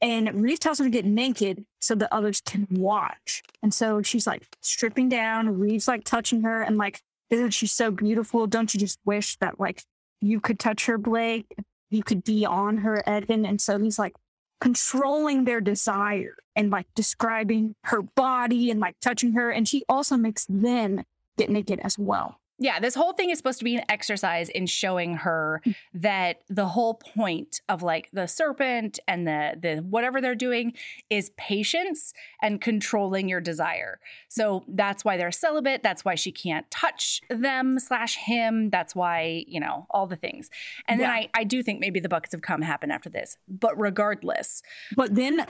And 0.00 0.42
Reeve 0.42 0.60
tells 0.60 0.78
her 0.78 0.84
to 0.84 0.90
get 0.90 1.04
naked 1.04 1.64
so 1.80 1.94
the 1.94 2.12
others 2.14 2.40
can 2.40 2.66
watch. 2.70 3.42
And 3.62 3.74
so 3.74 4.00
she's 4.02 4.26
like 4.26 4.44
stripping 4.60 5.08
down. 5.08 5.58
Reeve's 5.58 5.88
like 5.88 6.04
touching 6.04 6.42
her 6.42 6.62
and 6.62 6.76
like, 6.76 7.02
isn't 7.30 7.50
she 7.50 7.66
so 7.66 7.90
beautiful? 7.90 8.46
Don't 8.46 8.72
you 8.72 8.80
just 8.80 8.98
wish 9.04 9.36
that 9.38 9.58
like 9.58 9.82
you 10.20 10.40
could 10.40 10.58
touch 10.58 10.86
her, 10.86 10.98
Blake? 10.98 11.52
You 11.90 12.02
could 12.02 12.22
be 12.22 12.46
on 12.46 12.78
her, 12.78 13.02
Evan. 13.08 13.44
And 13.44 13.60
so 13.60 13.78
he's 13.78 13.98
like 13.98 14.14
controlling 14.60 15.44
their 15.44 15.60
desire 15.60 16.36
and 16.56 16.70
like 16.70 16.86
describing 16.94 17.74
her 17.84 18.02
body 18.02 18.70
and 18.70 18.80
like 18.80 18.96
touching 19.00 19.32
her. 19.32 19.50
And 19.50 19.68
she 19.68 19.84
also 19.88 20.16
makes 20.16 20.46
them 20.46 21.04
get 21.36 21.50
naked 21.50 21.80
as 21.80 21.98
well. 21.98 22.40
Yeah, 22.58 22.80
this 22.80 22.94
whole 22.94 23.12
thing 23.12 23.30
is 23.30 23.38
supposed 23.38 23.58
to 23.60 23.64
be 23.64 23.76
an 23.76 23.84
exercise 23.88 24.48
in 24.48 24.66
showing 24.66 25.16
her 25.18 25.62
mm. 25.64 25.74
that 25.94 26.42
the 26.48 26.66
whole 26.66 26.94
point 26.94 27.60
of 27.68 27.82
like 27.82 28.08
the 28.12 28.26
serpent 28.26 28.98
and 29.06 29.26
the 29.26 29.54
the 29.60 29.76
whatever 29.76 30.20
they're 30.20 30.34
doing 30.34 30.72
is 31.08 31.30
patience 31.36 32.12
and 32.42 32.60
controlling 32.60 33.28
your 33.28 33.40
desire. 33.40 34.00
So 34.28 34.64
that's 34.66 35.04
why 35.04 35.16
they're 35.16 35.30
celibate. 35.30 35.82
That's 35.82 36.04
why 36.04 36.14
she 36.16 36.32
can't 36.32 36.68
touch 36.70 37.20
them 37.30 37.78
slash 37.78 38.16
him. 38.16 38.70
That's 38.70 38.94
why 38.94 39.44
you 39.46 39.60
know 39.60 39.86
all 39.90 40.06
the 40.06 40.16
things. 40.16 40.50
And 40.86 41.00
then 41.00 41.10
I 41.10 41.28
I 41.34 41.44
do 41.44 41.62
think 41.62 41.80
maybe 41.80 42.00
the 42.00 42.08
buckets 42.08 42.32
have 42.32 42.42
come 42.42 42.62
happen 42.62 42.90
after 42.90 43.08
this. 43.08 43.36
But 43.48 43.78
regardless, 43.78 44.62
But 44.96 45.14
then 45.14 45.46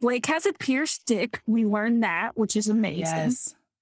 Blake 0.00 0.26
has 0.26 0.46
a 0.46 0.52
pierced 0.52 1.06
dick. 1.06 1.42
We 1.46 1.64
learn 1.64 2.00
that, 2.00 2.36
which 2.36 2.56
is 2.56 2.68
amazing. 2.68 3.32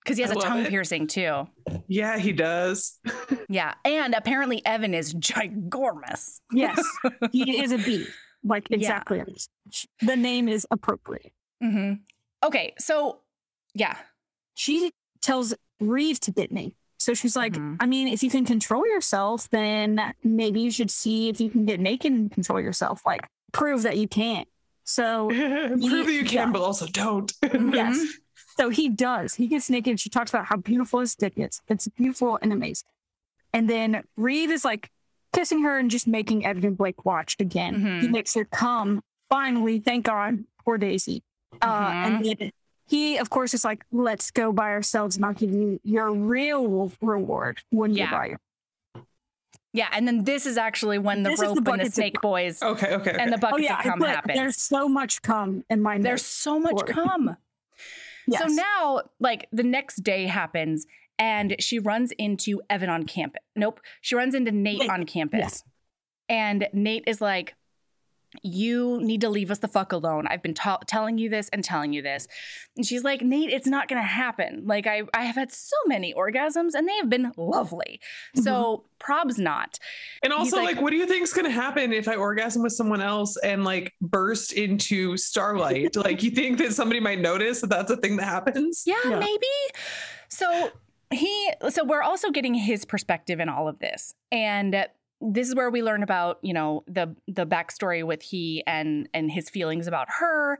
Because 0.06 0.16
he 0.18 0.22
has 0.22 0.30
I 0.30 0.34
a 0.34 0.38
tongue 0.40 0.60
it. 0.60 0.68
piercing 0.68 1.08
too. 1.08 1.48
Yeah, 1.88 2.16
he 2.18 2.32
does. 2.32 2.98
Yeah, 3.48 3.74
and 3.84 4.14
apparently 4.14 4.64
Evan 4.66 4.92
is 4.94 5.14
ginormous. 5.14 6.40
Yes, 6.52 6.82
he 7.32 7.60
is 7.60 7.72
a 7.72 7.78
bee. 7.78 8.06
Like 8.44 8.66
Yeah. 8.70 8.76
exactly. 8.76 9.22
The 10.02 10.16
name 10.16 10.48
is 10.48 10.66
appropriate. 10.70 11.32
hmm 11.60 11.94
Okay, 12.44 12.74
so 12.78 13.20
yeah, 13.74 13.96
She 14.54 14.90
tells 15.22 15.54
Reeve 15.80 16.18
to 16.20 16.30
detonate. 16.32 16.74
So 16.98 17.14
she's 17.14 17.36
like, 17.36 17.52
Mhm. 17.54 17.76
I 17.80 17.86
mean, 17.86 18.08
if 18.08 18.22
you 18.22 18.30
can 18.30 18.44
control 18.44 18.86
yourself, 18.86 19.48
then 19.50 20.00
maybe 20.24 20.60
you 20.60 20.70
should 20.70 20.90
see 20.90 21.28
if 21.28 21.40
you 21.40 21.50
can 21.50 21.66
get 21.66 21.78
naked 21.80 22.12
and 22.12 22.30
control 22.30 22.60
yourself. 22.60 23.02
Like, 23.04 23.28
prove 23.52 23.82
that 23.82 23.96
you 23.96 24.08
can't. 24.08 24.48
So 24.84 25.28
Prove 25.28 25.78
that 26.06 26.12
you 26.12 26.24
can, 26.24 26.48
Yeah. 26.48 26.50
but 26.52 26.62
also 26.62 26.86
don't. 26.86 27.32
yes. 27.42 27.98
So 28.58 28.70
he 28.70 28.88
does. 28.88 29.34
He 29.34 29.46
gets 29.48 29.68
naked. 29.68 30.00
She 30.00 30.08
talks 30.08 30.30
about 30.30 30.46
how 30.46 30.56
beautiful 30.56 31.00
his 31.00 31.14
dick 31.14 31.34
is. 31.36 31.60
It's 31.68 31.88
beautiful 31.88 32.38
and 32.40 32.52
amazing. 32.52 32.88
And 33.52 33.68
then 33.68 34.02
Reeve 34.16 34.50
is 34.50 34.64
like 34.64 34.90
kissing 35.32 35.62
her 35.62 35.78
and 35.78 35.90
just 35.90 36.06
making 36.06 36.46
Evan 36.46 36.74
Blake 36.74 37.04
watch 37.04 37.36
again. 37.38 37.76
Mhm. 37.76 38.00
He 38.02 38.08
makes 38.08 38.34
her 38.34 38.44
come. 38.46 39.02
Finally, 39.28 39.80
thank 39.80 40.04
God, 40.06 40.44
poor 40.64 40.78
Daisy. 40.78 41.22
Uh, 41.60 41.90
and 41.92 42.24
then 42.24 42.50
he, 42.86 43.16
of 43.18 43.28
course, 43.30 43.52
is 43.54 43.64
like, 43.64 43.84
let's 43.92 44.30
go 44.30 44.52
by 44.52 44.70
ourselves 44.70 45.16
and 45.16 45.24
I'll 45.24 45.34
give 45.34 45.50
you 45.52 45.80
your 45.82 46.10
real 46.12 46.92
reward 47.02 47.60
when 47.70 47.92
Yeah. 47.92 48.10
you're 48.10 48.18
by 48.18 48.26
your 48.26 48.40
Yeah, 49.72 49.88
and 49.92 50.06
then 50.08 50.24
this 50.24 50.46
is 50.46 50.56
actually 50.56 50.98
when 50.98 51.22
the 51.22 51.30
This 51.30 51.40
is 51.40 51.42
the 51.42 51.46
rope 51.48 51.56
and 51.58 51.66
the 51.66 51.70
buckets 51.70 51.88
of- 51.88 51.94
snake 51.94 52.20
boys 52.22 52.62
Okay, 52.62 52.94
okay. 52.94 53.10
okay. 53.12 53.16
and 53.22 53.30
the 53.32 53.36
Oh, 53.36 53.40
buckets 53.40 53.64
yeah. 53.64 53.78
of 53.78 53.84
cum 53.84 54.00
happens. 54.00 54.38
there's 54.38 54.56
so 54.56 54.88
much 54.88 55.20
cum 55.20 55.64
in 55.68 55.82
my 55.82 55.94
mind. 55.94 56.04
There's 56.06 56.24
so 56.24 56.58
much 56.58 56.74
Or- 56.76 56.84
cum. 56.86 57.36
Yes. 58.26 58.42
So 58.42 58.48
now, 58.48 59.02
like 59.20 59.48
the 59.52 59.62
next 59.62 60.02
day 60.02 60.26
happens, 60.26 60.86
and 61.18 61.56
she 61.58 61.78
runs 61.78 62.12
into 62.12 62.60
Evan 62.68 62.90
on 62.90 63.04
campus. 63.04 63.42
Nope, 63.54 63.80
she 64.00 64.14
runs 64.14 64.34
into 64.34 64.50
Nate 64.52 64.80
Nate, 64.80 64.90
on 64.90 65.04
campus, 65.06 65.62
and 66.28 66.68
Nate 66.72 67.04
is 67.06 67.20
like, 67.20 67.54
"You 68.42 69.00
need 69.02 69.20
to 69.22 69.28
leave 69.28 69.50
us 69.50 69.58
the 69.58 69.68
fuck 69.68 69.92
alone. 69.92 70.26
I've 70.26 70.42
been 70.42 70.54
ta- 70.54 70.78
telling 70.86 71.18
you 71.18 71.28
this 71.28 71.48
and 71.50 71.62
telling 71.64 71.92
you 71.92 72.02
this." 72.02 72.26
And 72.76 72.84
she's 72.84 73.04
like, 73.04 73.22
"Nate, 73.22 73.50
it's 73.50 73.66
not 73.66 73.88
gonna 73.88 74.02
happen. 74.02 74.62
Like 74.66 74.86
I, 74.86 75.02
I 75.14 75.24
have 75.24 75.36
had 75.36 75.52
so 75.52 75.76
many 75.86 76.12
orgasms, 76.14 76.74
and 76.74 76.88
they 76.88 76.96
have 76.96 77.08
been 77.08 77.32
lovely. 77.36 78.00
Mm-hmm. 78.36 78.42
So 78.42 78.84
probs 79.00 79.38
not." 79.38 79.78
And 80.22 80.32
also, 80.32 80.56
like- 80.56 80.76
like, 80.76 80.82
what 80.82 80.90
do 80.90 80.96
you 80.96 81.06
think's 81.06 81.32
gonna 81.32 81.50
happen 81.50 81.92
if 81.92 82.08
I 82.08 82.16
orgasm 82.16 82.62
with 82.62 82.72
someone 82.72 83.00
else 83.00 83.36
and 83.38 83.64
like 83.64 83.94
burst 84.00 84.52
into 84.52 85.16
starlight? 85.16 85.96
like, 86.06 86.22
you 86.22 86.30
think 86.30 86.58
that 86.58 86.72
somebody 86.74 87.00
might 87.00 87.20
notice 87.20 87.60
that 87.60 87.70
that's 87.70 87.90
a 87.90 87.96
thing 87.96 88.16
that 88.16 88.24
happens? 88.24 88.82
Yeah, 88.86 88.94
Yeah. 89.08 89.18
maybe. 89.18 89.46
So 90.28 90.70
he 91.12 91.50
so 91.68 91.84
we're 91.84 92.02
also 92.02 92.30
getting 92.30 92.54
his 92.54 92.84
perspective 92.84 93.38
in 93.38 93.48
all 93.48 93.68
of 93.68 93.78
this. 93.78 94.14
And 94.32 94.86
this 95.20 95.48
is 95.48 95.54
where 95.54 95.70
we 95.70 95.82
learn 95.82 96.02
about, 96.02 96.38
you 96.42 96.52
know, 96.52 96.84
the 96.86 97.14
the 97.26 97.46
backstory 97.46 98.04
with 98.04 98.22
he 98.22 98.62
and 98.66 99.08
and 99.14 99.30
his 99.30 99.48
feelings 99.48 99.86
about 99.86 100.08
her. 100.18 100.58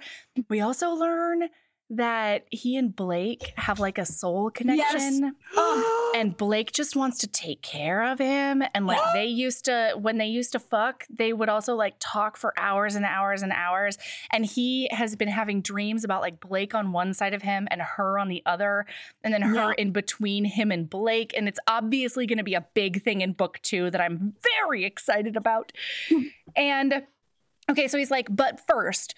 We 0.49 0.61
also 0.61 0.91
learn 0.93 1.49
that 1.89 2.47
he 2.51 2.77
and 2.77 2.95
Blake 2.97 3.53
have 3.57 3.79
like 3.79 3.97
a 3.97 4.05
soul 4.05 4.51
connection. 4.51 5.37
Oh, 5.57 5.93
And 6.17 6.35
Blake 6.37 6.73
just 6.73 6.97
wants 6.97 7.19
to 7.19 7.27
take 7.27 7.61
care 7.63 8.03
of 8.11 8.19
him. 8.19 8.63
And 8.75 8.87
like 8.87 8.99
they 9.15 9.27
used 9.27 9.67
to, 9.67 9.95
when 9.97 10.19
they 10.19 10.27
used 10.27 10.53
to 10.53 10.59
fuck, 10.59 11.05
they 11.11 11.33
would 11.33 11.49
also 11.49 11.75
like 11.77 11.95
talk 12.01 12.37
for 12.37 12.55
hours 12.59 12.95
and 12.97 13.05
hours 13.05 13.43
and 13.43 13.53
hours. 13.53 13.99
And 14.33 14.45
he 14.47 14.89
has 14.91 15.15
been 15.15 15.29
having 15.29 15.61
dreams 15.61 16.05
about 16.05 16.23
like 16.23 16.41
Blake 16.41 16.75
on 16.75 16.91
one 16.93 17.15
side 17.15 17.35
of 17.35 17.43
him 17.43 17.69
and 17.71 17.81
her 17.83 18.19
on 18.19 18.29
the 18.29 18.43
other, 18.47 18.87
and 19.23 19.33
then 19.33 19.43
her 19.43 19.55
Yeah. 19.55 19.73
in 19.79 19.93
between 19.93 20.45
him 20.45 20.73
and 20.73 20.89
Blake. 20.91 21.33
And 21.37 21.47
it's 21.47 21.61
obviously 21.69 22.27
going 22.27 22.39
to 22.39 22.45
be 22.45 22.55
a 22.55 22.67
big 22.75 23.03
thing 23.05 23.21
in 23.21 23.33
book 23.33 23.61
two 23.63 23.91
that 23.91 24.01
I'm 24.01 24.35
very 24.65 24.85
excited 24.85 25.37
about. 25.37 25.71
and 26.57 27.03
okay, 27.71 27.87
so 27.89 27.99
he's 27.99 28.11
like, 28.11 28.27
but 28.35 28.61
first, 28.67 29.15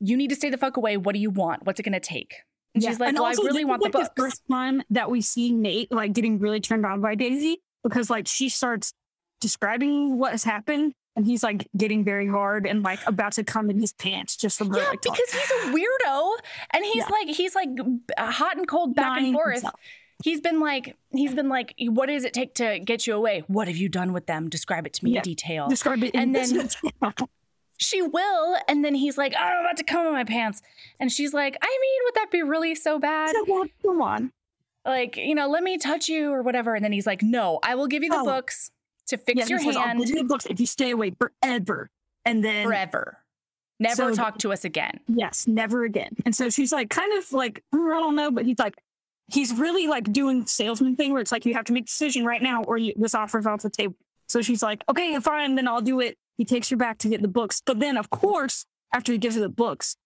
you 0.00 0.16
need 0.16 0.28
to 0.30 0.36
stay 0.36 0.50
the 0.50 0.58
fuck 0.58 0.76
away. 0.76 0.96
What 0.96 1.14
do 1.14 1.20
you 1.20 1.30
want? 1.30 1.64
What's 1.66 1.78
it 1.78 1.82
going 1.84 1.92
to 1.92 2.00
take? 2.00 2.34
And 2.74 2.82
Yeah. 2.82 2.90
she's 2.90 3.00
like, 3.00 3.08
And 3.10 3.18
well, 3.18 3.26
also, 3.26 3.42
I 3.42 3.46
really 3.46 3.64
want 3.64 3.82
is, 3.84 3.90
the 3.92 3.98
like, 3.98 4.14
books. 4.14 4.20
first 4.30 4.42
time 4.50 4.82
that 4.90 5.10
we 5.10 5.20
see 5.20 5.52
Nate 5.52 5.90
like 5.92 6.12
getting 6.12 6.38
really 6.38 6.60
turned 6.60 6.86
on 6.86 7.00
by 7.00 7.14
Daisy 7.14 7.60
because 7.82 8.08
like 8.10 8.26
she 8.26 8.48
starts 8.48 8.92
describing 9.40 10.18
what 10.18 10.32
has 10.32 10.44
happened 10.44 10.92
and 11.16 11.26
he's 11.26 11.42
like 11.42 11.66
getting 11.76 12.04
very 12.04 12.28
hard 12.28 12.66
and 12.66 12.82
like 12.82 13.00
about 13.06 13.32
to 13.32 13.44
come 13.44 13.68
in 13.70 13.80
his 13.80 13.92
pants 13.92 14.36
just 14.36 14.58
from 14.58 14.70
her 14.70 14.78
Yeah, 14.78 14.88
like 14.90 15.02
because 15.02 15.18
he's 15.32 15.50
a 15.50 15.72
weirdo, 15.74 16.36
and 16.72 16.84
he's 16.84 16.96
Yeah. 16.96 17.06
like 17.10 17.28
he's 17.28 17.54
like 17.54 17.68
uh, 18.16 18.30
hot 18.30 18.56
and 18.56 18.68
cold 18.68 18.94
back 18.94 19.18
and 19.20 19.32
forth. 19.34 19.54
himself. 19.54 19.74
He's 20.22 20.40
been 20.40 20.60
like 20.60 20.96
he's 21.12 21.34
been 21.34 21.48
like, 21.48 21.74
what 21.80 22.06
does 22.06 22.24
it 22.24 22.32
take 22.34 22.54
to 22.56 22.78
get 22.78 23.06
you 23.06 23.14
away? 23.14 23.42
What 23.48 23.66
have 23.68 23.76
you 23.78 23.88
done 23.88 24.12
with 24.12 24.26
them? 24.26 24.48
Describe 24.48 24.86
it 24.86 24.92
to 24.94 25.04
me 25.04 25.12
Yeah. 25.12 25.18
in 25.20 25.22
detail. 25.24 25.68
Describe 25.68 26.04
it 26.04 26.14
in 26.14 26.20
And 26.20 26.34
then-. 26.34 26.68
She 27.80 28.02
will, 28.02 28.56
and 28.68 28.84
then 28.84 28.94
he's 28.94 29.16
like, 29.18 29.34
I'm 29.38 29.60
about 29.64 29.76
to 29.78 29.84
come 29.84 30.06
in 30.06 30.12
my 30.12 30.24
pants, 30.24 30.60
and 31.00 31.10
she's 31.10 31.32
like, 31.34 31.56
I 31.60 31.66
mean, 31.66 32.00
would 32.04 32.14
that 32.14 32.30
be 32.30 32.42
really 32.42 32.74
so 32.74 32.98
bad? 32.98 33.30
So, 33.34 33.44
well, 33.48 33.64
come 33.82 34.02
on. 34.02 34.32
Like, 34.84 35.16
you 35.16 35.34
know, 35.34 35.48
let 35.48 35.62
me 35.62 35.76
touch 35.78 36.08
you 36.08 36.30
or 36.30 36.42
whatever. 36.42 36.74
And 36.74 36.84
then 36.84 36.92
he's 36.92 37.06
like, 37.06 37.22
No, 37.22 37.58
I 37.62 37.74
will 37.74 37.86
give 37.86 38.02
you 38.02 38.08
the 38.10 38.16
Oh. 38.20 38.24
books 38.24 38.70
to 39.08 39.18
fix 39.18 39.38
Yeah, 39.40 39.46
your 39.46 39.58
he 39.58 39.66
says, 39.66 39.76
"I'll 39.76 39.82
hand 39.88 39.98
give 39.98 40.08
you 40.10 40.16
the 40.16 40.24
books 40.24 40.46
if 40.46 40.58
you 40.58 40.64
stay 40.66 40.90
away 40.90 41.10
forever. 41.18 41.90
And 42.24 42.42
then 42.44 42.64
forever. 42.66 43.18
Never 43.78 43.94
So- 43.94 44.14
talk 44.14 44.38
to 44.38 44.52
us 44.52 44.64
again. 44.64 45.00
Yes, 45.08 45.46
never 45.46 45.84
again. 45.84 46.16
And 46.24 46.34
so 46.34 46.48
she's 46.48 46.72
like, 46.72 46.88
kind 46.90 47.12
of 47.18 47.30
like, 47.32 47.62
"Mm, 47.74 47.94
I 47.94 48.00
don't 48.00 48.16
know, 48.16 48.30
but 48.30 48.46
he's 48.46 48.58
like, 48.58 48.74
he's 49.28 49.52
really 49.54 49.86
like 49.86 50.10
doing 50.12 50.46
salesman 50.46 50.96
thing 50.96 51.12
where 51.12 51.20
it's 51.20 51.32
like 51.32 51.44
you 51.44 51.52
have 51.54 51.64
to 51.66 51.72
make 51.74 51.84
a 51.84 51.86
decision 51.86 52.24
right 52.24 52.42
now, 52.42 52.62
or 52.64 52.78
you, 52.78 52.92
this 52.96 53.14
offer's 53.14 53.46
off 53.46 53.60
the 53.62 53.70
table. 53.70 53.96
So 54.28 54.40
she's 54.42 54.62
like, 54.62 54.82
okay, 54.88 55.18
fine, 55.20 55.56
then 55.56 55.68
I'll 55.68 55.80
do 55.82 56.00
it. 56.00 56.16
He 56.40 56.46
takes 56.46 56.70
her 56.70 56.76
back 56.76 56.96
to 57.00 57.08
get 57.10 57.20
the 57.20 57.28
books, 57.28 57.60
but 57.66 57.80
then 57.80 57.98
of 57.98 58.08
course, 58.08 58.64
after 58.94 59.12
he 59.12 59.18
gives 59.18 59.34
her 59.34 59.42
the 59.42 59.50
books, 59.50 59.96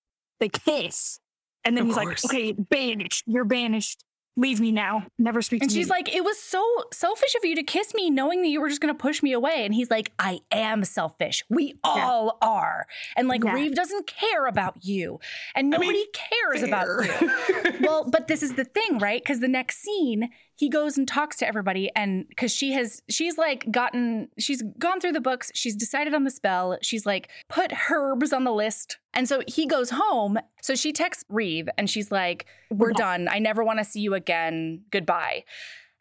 they 0.40 0.48
kiss, 0.48 1.20
and 1.64 1.76
then 1.76 1.82
Of 1.82 1.88
he's 1.90 1.96
course. 1.96 2.24
like, 2.24 2.34
okay, 2.34 2.52
banished. 2.52 3.22
You're 3.24 3.44
banished. 3.44 4.04
Leave 4.36 4.58
me 4.60 4.72
now. 4.72 5.06
Never 5.16 5.40
speak 5.42 5.62
And 5.62 5.70
to 5.70 5.76
me. 5.76 5.80
And 5.80 5.84
she's 5.86 5.88
like, 5.88 6.12
it 6.12 6.24
was 6.24 6.40
so 6.40 6.60
selfish 6.92 7.36
of 7.36 7.44
you 7.44 7.54
to 7.54 7.62
kiss 7.62 7.94
me 7.94 8.10
knowing 8.10 8.42
that 8.42 8.48
you 8.48 8.60
were 8.60 8.68
just 8.68 8.80
going 8.80 8.92
to 8.92 8.98
push 9.00 9.22
me 9.22 9.30
away. 9.32 9.64
And 9.64 9.72
he's 9.72 9.90
like, 9.90 10.10
I 10.18 10.40
am 10.50 10.82
selfish. 10.82 11.44
We 11.48 11.74
all 11.84 12.36
are. 12.42 12.86
And 13.16 13.28
like, 13.28 13.44
Yeah. 13.44 13.54
Reeve 13.54 13.76
doesn't 13.76 14.08
care 14.08 14.46
about 14.46 14.84
you. 14.84 15.20
And 15.54 15.72
I 15.72 15.78
mean, 15.78 15.88
nobody 15.92 16.04
cares 16.12 16.64
about 16.64 16.88
Fair. 17.06 17.70
you. 17.70 17.86
well, 17.86 18.10
but 18.10 18.26
this 18.26 18.42
is 18.42 18.54
the 18.54 18.64
thing, 18.64 18.98
right? 18.98 19.22
Because 19.22 19.38
the 19.38 19.46
next 19.46 19.78
scene, 19.80 20.30
he 20.56 20.68
goes 20.68 20.96
and 20.96 21.06
talks 21.06 21.36
to 21.38 21.46
everybody, 21.46 21.90
and 21.96 22.28
because 22.28 22.52
she 22.52 22.72
has, 22.72 23.02
she's 23.08 23.36
like 23.36 23.70
gotten, 23.70 24.28
she's 24.38 24.62
gone 24.78 25.00
through 25.00 25.12
the 25.12 25.20
books, 25.20 25.50
she's 25.54 25.76
decided 25.76 26.14
on 26.14 26.24
the 26.24 26.30
spell, 26.30 26.78
she's 26.82 27.04
like 27.04 27.28
put 27.48 27.72
herbs 27.90 28.32
on 28.32 28.44
the 28.44 28.52
list, 28.52 28.98
and 29.12 29.28
so 29.28 29.42
he 29.46 29.66
goes 29.66 29.90
home. 29.90 30.38
So 30.62 30.74
she 30.74 30.92
texts 30.92 31.24
Reeve, 31.28 31.68
and 31.76 31.90
she's 31.90 32.10
like, 32.10 32.46
"We're 32.70 32.92
done. 32.92 33.28
I 33.28 33.38
never 33.38 33.62
want 33.64 33.78
to 33.80 33.84
see 33.84 34.00
you 34.00 34.14
again. 34.14 34.84
Goodbye." 34.90 35.44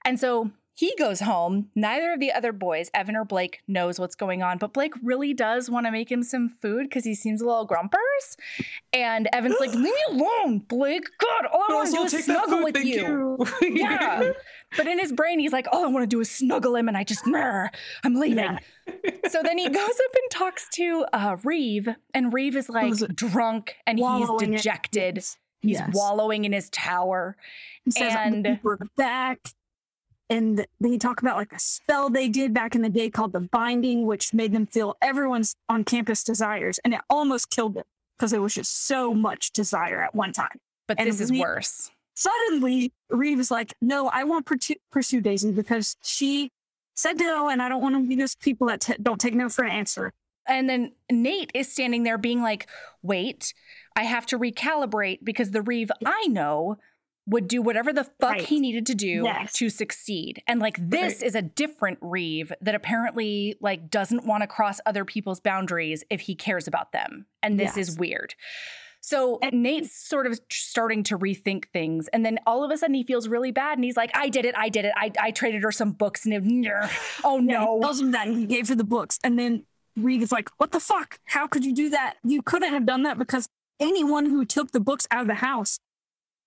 And 0.06 0.20
so 0.20 0.52
he 0.76 0.94
goes 0.98 1.20
home. 1.20 1.70
Neither 1.76 2.14
of 2.14 2.20
the 2.20 2.32
other 2.32 2.52
boys, 2.52 2.90
Evan 2.94 3.16
or 3.16 3.24
Blake, 3.26 3.62
knows 3.68 4.00
what's 4.00 4.16
going 4.16 4.42
on, 4.42 4.58
but 4.58 4.74
Blake 4.74 4.94
really 5.04 5.34
does 5.34 5.70
want 5.70 5.86
to 5.86 5.92
make 5.92 6.12
him 6.12 6.24
some 6.24 6.50
food 6.50 6.84
because 6.90 7.04
he 7.06 7.14
seems 7.14 7.42
a 7.42 7.46
little 7.46 7.66
grumpers. 7.66 8.38
And 8.92 9.28
Evan's 9.34 9.56
like, 9.60 9.74
"Leave 9.74 9.84
me 9.84 9.94
alone, 10.10 10.60
Blake. 10.60 11.06
God, 11.20 11.46
all 11.52 11.64
I 11.70 11.74
want 11.74 11.90
to 11.92 11.96
do 11.96 12.04
is 12.18 12.26
snuggle 12.26 12.58
food, 12.58 12.64
with 12.76 12.84
you." 12.86 13.38
you. 13.62 13.70
Yeah. 13.84 14.32
But 14.76 14.88
in 14.88 14.98
his 14.98 15.12
brain, 15.12 15.38
he's 15.38 15.52
like, 15.54 15.68
all 15.72 15.84
I 15.86 15.88
want 15.88 16.02
to 16.04 16.08
do 16.08 16.20
is 16.20 16.32
snuggle 16.32 16.76
him, 16.76 16.88
and 16.88 16.98
I 16.98 17.04
just, 17.04 17.28
"Meh, 17.28 17.68
I'm 18.04 18.16
leaving. 18.16 18.38
Yeah. 18.40 18.60
So 19.30 19.42
then 19.44 19.58
he 19.60 19.70
goes 19.70 19.78
up 19.78 20.14
and 20.16 20.32
talks 20.32 20.68
to 20.70 21.06
uh, 21.14 21.38
Reeve, 21.44 21.90
and 22.14 22.34
Reeve 22.34 22.56
is 22.58 22.68
like 22.70 22.94
drunk 23.16 23.76
and 23.86 24.00
he's 24.00 24.30
dejected. 24.40 25.18
Yes. 25.18 25.38
He's 25.62 25.78
Yes. 25.80 25.92
wallowing 25.94 26.44
in 26.44 26.52
his 26.52 26.70
tower. 26.72 27.38
He 27.86 27.92
says, 27.92 28.14
And- 28.18 28.46
and 28.46 28.60
we're 28.64 28.78
back. 28.98 29.40
And 30.34 30.66
they 30.80 30.98
talk 30.98 31.22
about 31.22 31.38
like 31.38 31.54
a 31.54 31.60
spell 31.60 32.10
they 32.10 32.28
did 32.28 32.54
back 32.54 32.74
in 32.76 32.82
the 32.82 32.90
day 32.90 33.10
called 33.10 33.34
the 33.34 33.40
binding, 33.42 34.06
which 34.08 34.34
made 34.34 34.52
them 34.52 34.66
feel 34.66 34.98
everyone's 35.02 35.56
on 35.70 35.84
campus 35.84 36.24
desires. 36.24 36.80
And 36.84 36.94
it 36.94 37.02
almost 37.10 37.50
killed 37.52 37.76
them 37.76 37.84
because 38.18 38.32
there 38.32 38.42
was 38.42 38.56
just 38.56 38.86
so 38.88 39.14
much 39.14 39.52
desire 39.52 40.02
at 40.02 40.16
one 40.16 40.34
time. 40.34 40.60
But 40.88 41.00
And 41.00 41.08
this 41.08 41.22
is 41.22 41.30
Reeve- 41.30 41.42
worse. 41.42 41.92
Suddenly, 42.16 42.92
Reeve 43.10 43.40
is 43.40 43.50
like, 43.52 43.74
no, 43.82 44.08
I 44.08 44.24
want 44.24 44.46
to 44.48 44.76
pursue 44.92 45.22
Daisy 45.22 45.52
because 45.52 45.98
she 46.04 46.52
said 46.96 47.18
no, 47.20 47.50
and 47.50 47.62
I 47.62 47.70
don't 47.70 47.82
want 47.82 47.96
to 47.96 48.08
be 48.08 48.16
those 48.16 48.36
people 48.36 48.68
that 48.68 48.82
t- 48.82 48.96
don't 49.02 49.20
take 49.20 49.34
no 49.34 49.50
for 49.50 49.64
an 49.66 49.72
answer. 49.72 50.14
And 50.48 50.70
then 50.70 50.92
Nate 51.12 51.52
is 51.56 51.72
standing 51.72 52.04
there 52.04 52.18
being 52.18 52.42
like, 52.42 52.68
wait, 53.02 53.54
I 53.96 54.04
have 54.04 54.26
to 54.28 54.38
recalibrate 54.38 55.20
because 55.24 55.52
the 55.52 55.62
Reeve 55.62 55.92
I 56.06 56.28
know 56.28 56.78
would 57.26 57.48
do 57.48 57.62
whatever 57.62 57.94
the 57.94 58.04
fuck 58.04 58.32
Right. 58.32 58.42
he 58.42 58.60
needed 58.60 58.86
to 58.88 58.96
do 58.96 59.22
Yes. 59.24 59.54
to 59.54 59.70
succeed. 59.70 60.44
And 60.48 60.60
like 60.60 60.78
this 60.80 61.22
is 61.22 61.36
a 61.36 61.42
different 61.42 62.00
Reeve 62.02 62.52
that 62.62 62.76
apparently 62.76 63.56
like 63.62 63.90
doesn't 63.90 64.26
want 64.26 64.42
to 64.42 64.48
cross 64.48 64.82
other 64.86 65.06
people's 65.06 65.40
boundaries 65.40 66.04
if 66.10 66.22
he 66.22 66.36
cares 66.36 66.68
about 66.68 66.92
them. 66.92 67.26
And 67.42 67.58
this 67.60 67.78
is 67.78 67.98
weird. 67.98 68.36
So 69.00 69.40
And- 69.42 69.64
Nate's 69.64 69.92
sort 69.96 70.28
of 70.28 70.40
starting 70.50 71.04
to 71.04 71.18
rethink 71.18 71.66
things. 71.74 72.08
And 72.10 72.26
then 72.26 72.40
all 72.46 72.64
of 72.64 72.72
a 72.72 72.78
sudden 72.78 72.94
he 72.94 73.04
feels 73.04 73.28
really 73.28 73.52
bad 73.52 73.78
and 73.78 73.84
he's 73.84 73.98
like, 73.98 74.12
I 74.16 74.30
did 74.30 74.46
it. 74.46 74.56
I 74.58 74.70
did 74.70 74.86
it. 74.86 74.94
I, 74.96 75.12
I 75.20 75.32
traded 75.32 75.64
her 75.64 75.72
some 75.72 75.92
books 75.92 76.26
and 76.26 76.34
it, 76.34 76.42
oh 77.24 77.38
Yeah, 77.40 77.42
he 77.42 77.66
no. 77.66 77.80
tells 77.82 78.00
him 78.02 78.12
that 78.12 78.28
and 78.28 78.38
he 78.38 78.46
gave 78.46 78.68
her 78.70 78.76
the 78.76 78.84
books. 78.84 79.20
And 79.24 79.38
then 79.40 79.66
Reeve 79.96 80.22
is 80.24 80.32
like, 80.32 80.50
what 80.58 80.72
the 80.72 80.80
fuck? 80.80 81.20
How 81.26 81.48
could 81.48 81.64
you 81.64 81.74
do 81.74 81.90
that? 81.90 82.16
You 82.24 82.42
couldn't 82.42 82.72
have 82.72 82.86
done 82.86 83.04
that 83.04 83.18
because 83.18 83.48
anyone 83.80 84.26
who 84.26 84.44
took 84.46 84.72
the 84.72 84.80
books 84.80 85.08
out 85.12 85.22
of 85.22 85.28
the 85.28 85.36
house 85.36 85.80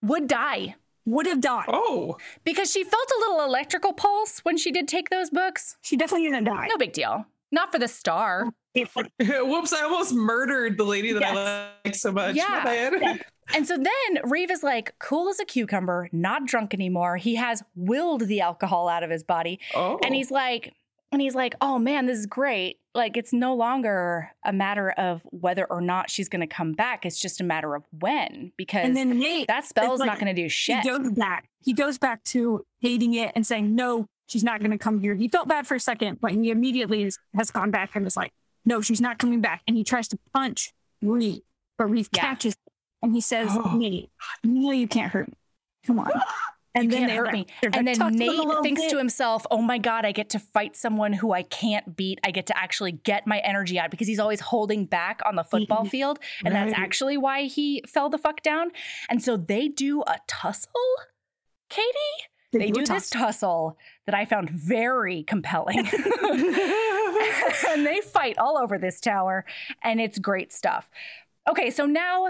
Would 0.07 0.27
die. 0.28 0.74
would 1.05 1.27
have 1.27 1.41
died. 1.41 1.66
Oh, 1.69 2.16
Because 2.45 2.70
she 2.73 2.83
felt 2.83 3.11
a 3.16 3.20
little 3.20 3.45
electrical 3.45 3.93
pulse 3.93 4.41
when 4.41 4.57
she 4.57 4.73
did 4.73 4.89
take 4.89 5.11
those 5.11 5.31
books. 5.31 5.77
She 5.83 5.97
definitely 5.97 6.28
didn't 6.28 6.45
die. 6.45 6.66
No 6.69 6.77
big 6.77 6.93
deal. 6.93 7.27
Not 7.53 7.70
for 7.73 7.78
the 7.78 7.89
star. 7.89 8.53
Whoops, 8.74 9.73
I 9.73 9.83
almost 9.85 10.12
murdered 10.15 10.77
the 10.77 10.85
lady 10.85 11.12
that 11.12 11.20
Yes. 11.23 11.37
I 11.37 11.69
like 11.85 11.95
so 11.95 12.12
much. 12.12 12.35
Yeah. 12.37 12.62
My 12.65 12.99
bad. 12.99 13.24
And 13.55 13.65
so 13.65 13.77
then 13.77 14.19
Reeve 14.24 14.51
is 14.51 14.65
like 14.65 14.99
cool 14.99 15.28
as 15.28 15.39
a 15.39 15.45
cucumber, 15.45 16.09
not 16.11 16.47
drunk 16.47 16.74
anymore. 16.74 17.16
He 17.16 17.37
has 17.37 17.62
willed 17.77 18.23
the 18.23 18.41
alcohol 18.41 18.89
out 18.89 19.05
of 19.05 19.11
his 19.11 19.23
body. 19.23 19.61
Oh. 19.73 20.01
And 20.05 20.16
he's 20.16 20.33
like, 20.33 20.74
and 21.12 21.20
he's 21.20 21.35
like, 21.35 21.55
oh 21.61 21.78
man, 21.78 22.07
this 22.07 22.19
is 22.19 22.27
great. 22.27 22.78
Like 22.95 23.16
it's 23.16 23.33
no 23.33 23.55
longer 23.55 24.31
a 24.45 24.53
matter 24.53 24.91
of 24.91 25.23
whether 25.31 25.65
or 25.66 25.81
not 25.81 26.11
she's 26.11 26.28
gonna 26.28 26.47
come 26.47 26.73
back. 26.73 27.05
It's 27.07 27.20
just 27.20 27.41
a 27.41 27.45
matter 27.45 27.74
of 27.74 27.85
when. 27.99 28.53
Because 28.57 28.85
And 28.87 28.97
then 28.97 29.19
Nate, 29.19 29.47
that 29.49 29.65
spell 29.65 29.95
is 29.95 30.01
it's 30.01 30.07
not 30.07 30.19
gonna 30.19 30.35
do 30.35 30.49
shit. 30.49 30.81
he 30.81 30.89
goes 30.89 31.11
back. 31.12 31.49
He 31.62 31.73
goes 31.73 31.99
back 31.99 32.23
to 32.24 32.65
hating 32.81 33.15
it 33.15 33.33
and 33.35 33.47
saying, 33.47 33.74
no, 33.74 34.07
she's 34.28 34.45
not 34.45 34.61
going 34.61 34.70
to 34.70 34.78
come 34.78 35.01
here. 35.01 35.15
He 35.16 35.28
felt 35.28 35.49
bad 35.49 35.66
for 35.66 35.74
a 35.74 35.81
second, 35.81 36.20
but 36.20 36.31
he 36.33 36.51
immediately 36.51 37.03
is, 37.03 37.19
has 37.35 37.51
gone 37.51 37.70
back 37.70 37.95
and 37.97 38.07
is 38.07 38.16
like, 38.16 38.33
no, 38.65 38.81
she's 38.81 39.01
not 39.01 39.19
coming 39.19 39.41
back. 39.41 39.62
And 39.66 39.77
he 39.77 39.83
tries 39.85 40.07
to 40.09 40.19
punch 40.33 40.73
Reeve, 41.03 41.41
but 41.78 41.87
Reeve 41.87 42.09
Yeah. 42.15 42.23
catches 42.23 42.55
him, 42.55 42.73
and 43.03 43.15
he 43.15 43.20
says, 43.20 43.49
Oh. 43.53 43.77
Nate, 43.77 44.11
you 44.45 44.51
know 44.51 44.70
you 44.73 44.87
can't 44.89 45.11
hurt 45.12 45.28
me. 45.28 45.35
Come 45.87 45.99
on. 46.01 46.11
And 46.77 46.90
can't 46.90 47.09
they, 47.11 47.16
hurt 47.16 47.32
me. 47.32 47.47
they're, 47.61 47.70
And 47.74 47.86
then 47.86 47.98
Nate 48.16 48.62
thinks 48.62 48.82
bit. 48.82 48.90
to 48.90 48.98
himself, 48.98 49.47
oh 49.51 49.62
my 49.62 49.78
God, 49.78 50.05
I 50.05 50.12
get 50.12 50.31
to 50.31 50.39
fight 50.39 50.77
someone 50.77 51.12
who 51.15 51.32
I 51.32 51.43
can't 51.43 51.97
beat. 51.97 52.20
I 52.24 52.31
get 52.31 52.47
to 52.47 52.57
actually 52.59 52.93
get 52.93 53.27
my 53.27 53.39
energy 53.39 53.78
out 53.78 53.90
because 53.90 54.07
he's 54.09 54.19
always 54.20 54.40
holding 54.40 54.85
back 54.85 55.20
on 55.24 55.36
the 55.36 55.44
football 55.44 55.85
Mhm. 55.85 55.90
field. 55.90 56.19
And 56.44 56.55
that's 56.55 56.73
actually 56.74 57.16
why 57.16 57.44
he 57.44 57.82
fell 57.86 58.09
the 58.11 58.19
fuck 58.19 58.43
down. 58.43 58.70
And 59.09 59.23
so 59.23 59.36
they 59.36 59.69
do 59.69 60.03
a 60.03 60.19
tussle, 60.28 60.70
Katee? 61.70 62.28
They 62.53 62.70
do 62.70 62.82
a 62.82 62.85
this 62.86 63.11
tussle 63.11 63.77
that 64.07 64.15
I 64.15 64.24
found 64.24 64.48
very 64.51 65.23
compelling. 65.24 65.78
and 67.69 67.86
they 67.86 68.01
fight 68.03 68.39
all 68.39 68.57
over 68.59 68.78
this 68.78 69.01
tower, 69.01 69.44
and 69.82 70.01
it's 70.01 70.19
great 70.19 70.53
stuff. 70.53 70.89
Okay, 71.48 71.70
so 71.70 71.86
now 71.86 72.28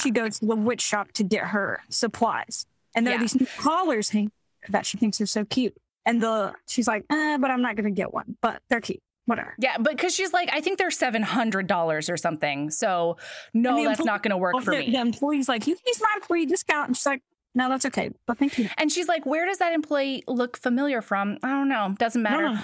She 0.00 0.10
goes 0.10 0.38
to 0.38 0.46
the 0.46 0.56
witch 0.56 0.80
shop 0.80 1.12
to 1.12 1.24
get 1.24 1.48
her 1.48 1.82
supplies. 1.88 2.66
And 2.94 3.06
there 3.06 3.14
Yeah. 3.14 3.18
are 3.18 3.22
these 3.22 3.34
new 3.38 3.46
collars 3.58 4.10
hanging 4.10 4.32
that 4.68 4.84
she 4.86 4.98
thinks 4.98 5.20
are 5.20 5.26
so 5.26 5.44
cute. 5.44 5.76
And 6.06 6.22
the 6.22 6.54
she's 6.66 6.88
like, 6.88 7.04
eh, 7.10 7.38
but 7.38 7.50
I'm 7.50 7.62
not 7.62 7.76
going 7.76 7.84
to 7.84 7.90
get 7.96 8.12
one, 8.12 8.36
but 8.40 8.62
they're 8.68 8.80
cute. 8.80 9.00
Whatever. 9.26 9.54
Yeah, 9.58 9.76
but 9.78 9.92
because 9.96 10.14
she's 10.14 10.32
like, 10.32 10.48
I 10.52 10.60
think 10.60 10.78
they're 10.78 10.90
seven 10.90 11.22
hundred 11.22 11.66
dollars 11.68 12.10
or 12.10 12.16
something. 12.16 12.70
So 12.70 13.16
no, 13.54 13.76
the 13.76 13.84
that's 13.84 14.00
employee- 14.00 14.06
not 14.06 14.22
going 14.24 14.30
to 14.30 14.36
work 14.38 14.54
for 14.62 14.72
the, 14.72 14.78
me. 14.78 14.90
the 14.90 14.98
employee's 15.00 15.48
like, 15.48 15.66
you 15.68 15.74
can 15.76 15.82
use 15.86 16.00
my 16.00 16.12
employee 16.16 16.46
discount. 16.46 16.88
And 16.88 16.96
she's 16.96 17.06
like, 17.06 17.22
no, 17.54 17.68
that's 17.68 17.86
okay. 17.86 18.10
But 18.26 18.38
thank 18.38 18.58
you. 18.58 18.68
And 18.78 18.90
she's 18.90 19.06
like, 19.08 19.26
where 19.26 19.46
does 19.46 19.58
that 19.58 19.72
employee 19.72 20.24
look 20.26 20.56
familiar 20.56 21.00
from? 21.02 21.38
I 21.42 21.48
don't 21.50 21.68
know. 21.68 21.94
Doesn't 21.98 22.22
matter. 22.22 22.42
No, 22.48 22.54
no. 22.54 22.60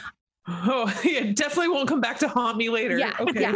Oh, 0.48 0.92
yeah, 1.04 1.32
definitely 1.32 1.68
won't 1.68 1.88
come 1.88 2.00
back 2.00 2.18
to 2.20 2.28
haunt 2.28 2.56
me 2.56 2.68
later. 2.70 2.98
Yeah, 2.98 3.12
Okay. 3.20 3.40
yeah. 3.40 3.54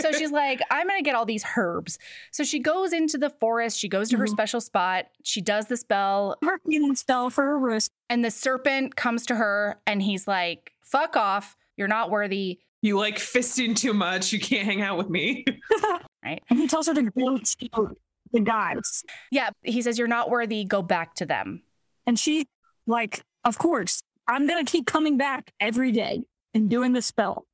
So 0.00 0.12
she's 0.18 0.30
like, 0.32 0.60
I'm 0.70 0.86
going 0.86 0.98
to 0.98 1.04
get 1.04 1.14
all 1.14 1.24
these 1.26 1.44
herbs. 1.56 1.98
So 2.30 2.44
she 2.44 2.58
goes 2.58 2.92
into 2.92 3.18
the 3.18 3.30
forest. 3.30 3.78
She 3.78 3.88
goes 3.88 4.08
to 4.10 4.16
her 4.18 4.26
Mhm. 4.26 4.30
special 4.30 4.60
spot. 4.60 5.06
She 5.22 5.40
does 5.40 5.66
the 5.66 5.76
spell, 5.76 6.36
Her 6.42 6.58
healing 6.68 6.96
spell 6.96 7.30
for 7.30 7.44
her 7.44 7.58
wrist. 7.58 7.90
and 8.08 8.24
the 8.24 8.30
serpent 8.30 8.96
comes 8.96 9.26
to 9.26 9.36
her, 9.36 9.80
and 9.86 10.02
he's 10.02 10.26
like, 10.26 10.72
fuck 10.82 11.16
off. 11.16 11.56
You're 11.76 11.88
not 11.88 12.10
worthy. 12.10 12.58
You 12.82 12.98
like 12.98 13.16
fisting 13.16 13.76
too 13.76 13.92
much. 13.94 14.32
You 14.32 14.40
can't 14.40 14.64
hang 14.66 14.82
out 14.82 14.96
with 14.98 15.08
me. 15.10 15.44
Right. 16.22 16.42
And 16.50 16.58
he 16.58 16.68
tells 16.68 16.86
her 16.86 16.92
to 16.92 17.02
go 17.04 17.38
to 17.38 17.96
the 18.32 18.40
gods. 18.40 19.04
Yeah. 19.30 19.48
He 19.62 19.80
says, 19.80 19.98
You're 19.98 20.06
not 20.06 20.28
worthy. 20.28 20.64
Go 20.64 20.82
back 20.82 21.14
to 21.14 21.24
them. 21.24 21.62
And 22.06 22.18
she, 22.18 22.46
like, 22.86 23.22
of 23.42 23.56
course, 23.56 24.02
I'm 24.28 24.46
going 24.46 24.62
to 24.62 24.70
keep 24.70 24.84
coming 24.84 25.16
back 25.16 25.50
every 25.60 25.92
day 25.92 26.24
and 26.54 26.68
doing 26.70 26.92
the 26.92 27.02
spell 27.02 27.46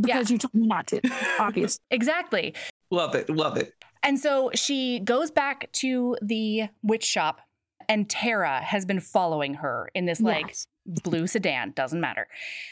because 0.00 0.30
you 0.30 0.38
told 0.38 0.54
me 0.54 0.66
not 0.66 0.86
to, 0.88 1.00
obviously. 1.38 1.80
Exactly. 1.90 2.54
love 2.90 3.14
it. 3.14 3.28
Love 3.28 3.56
it. 3.56 3.72
And 4.02 4.18
so 4.18 4.50
she 4.54 5.00
goes 5.00 5.30
back 5.30 5.70
to 5.72 6.16
the 6.20 6.64
witch 6.82 7.04
shop, 7.04 7.40
and 7.88 8.08
Tara 8.08 8.60
has 8.62 8.84
been 8.84 9.00
following 9.00 9.54
her 9.54 9.90
in 9.94 10.04
this 10.06 10.20
like 10.20 10.48
Yes. 10.48 10.66
blue 11.02 11.26
sedan. 11.26 11.72
Doesn't 11.74 12.00
matter. 12.00 12.28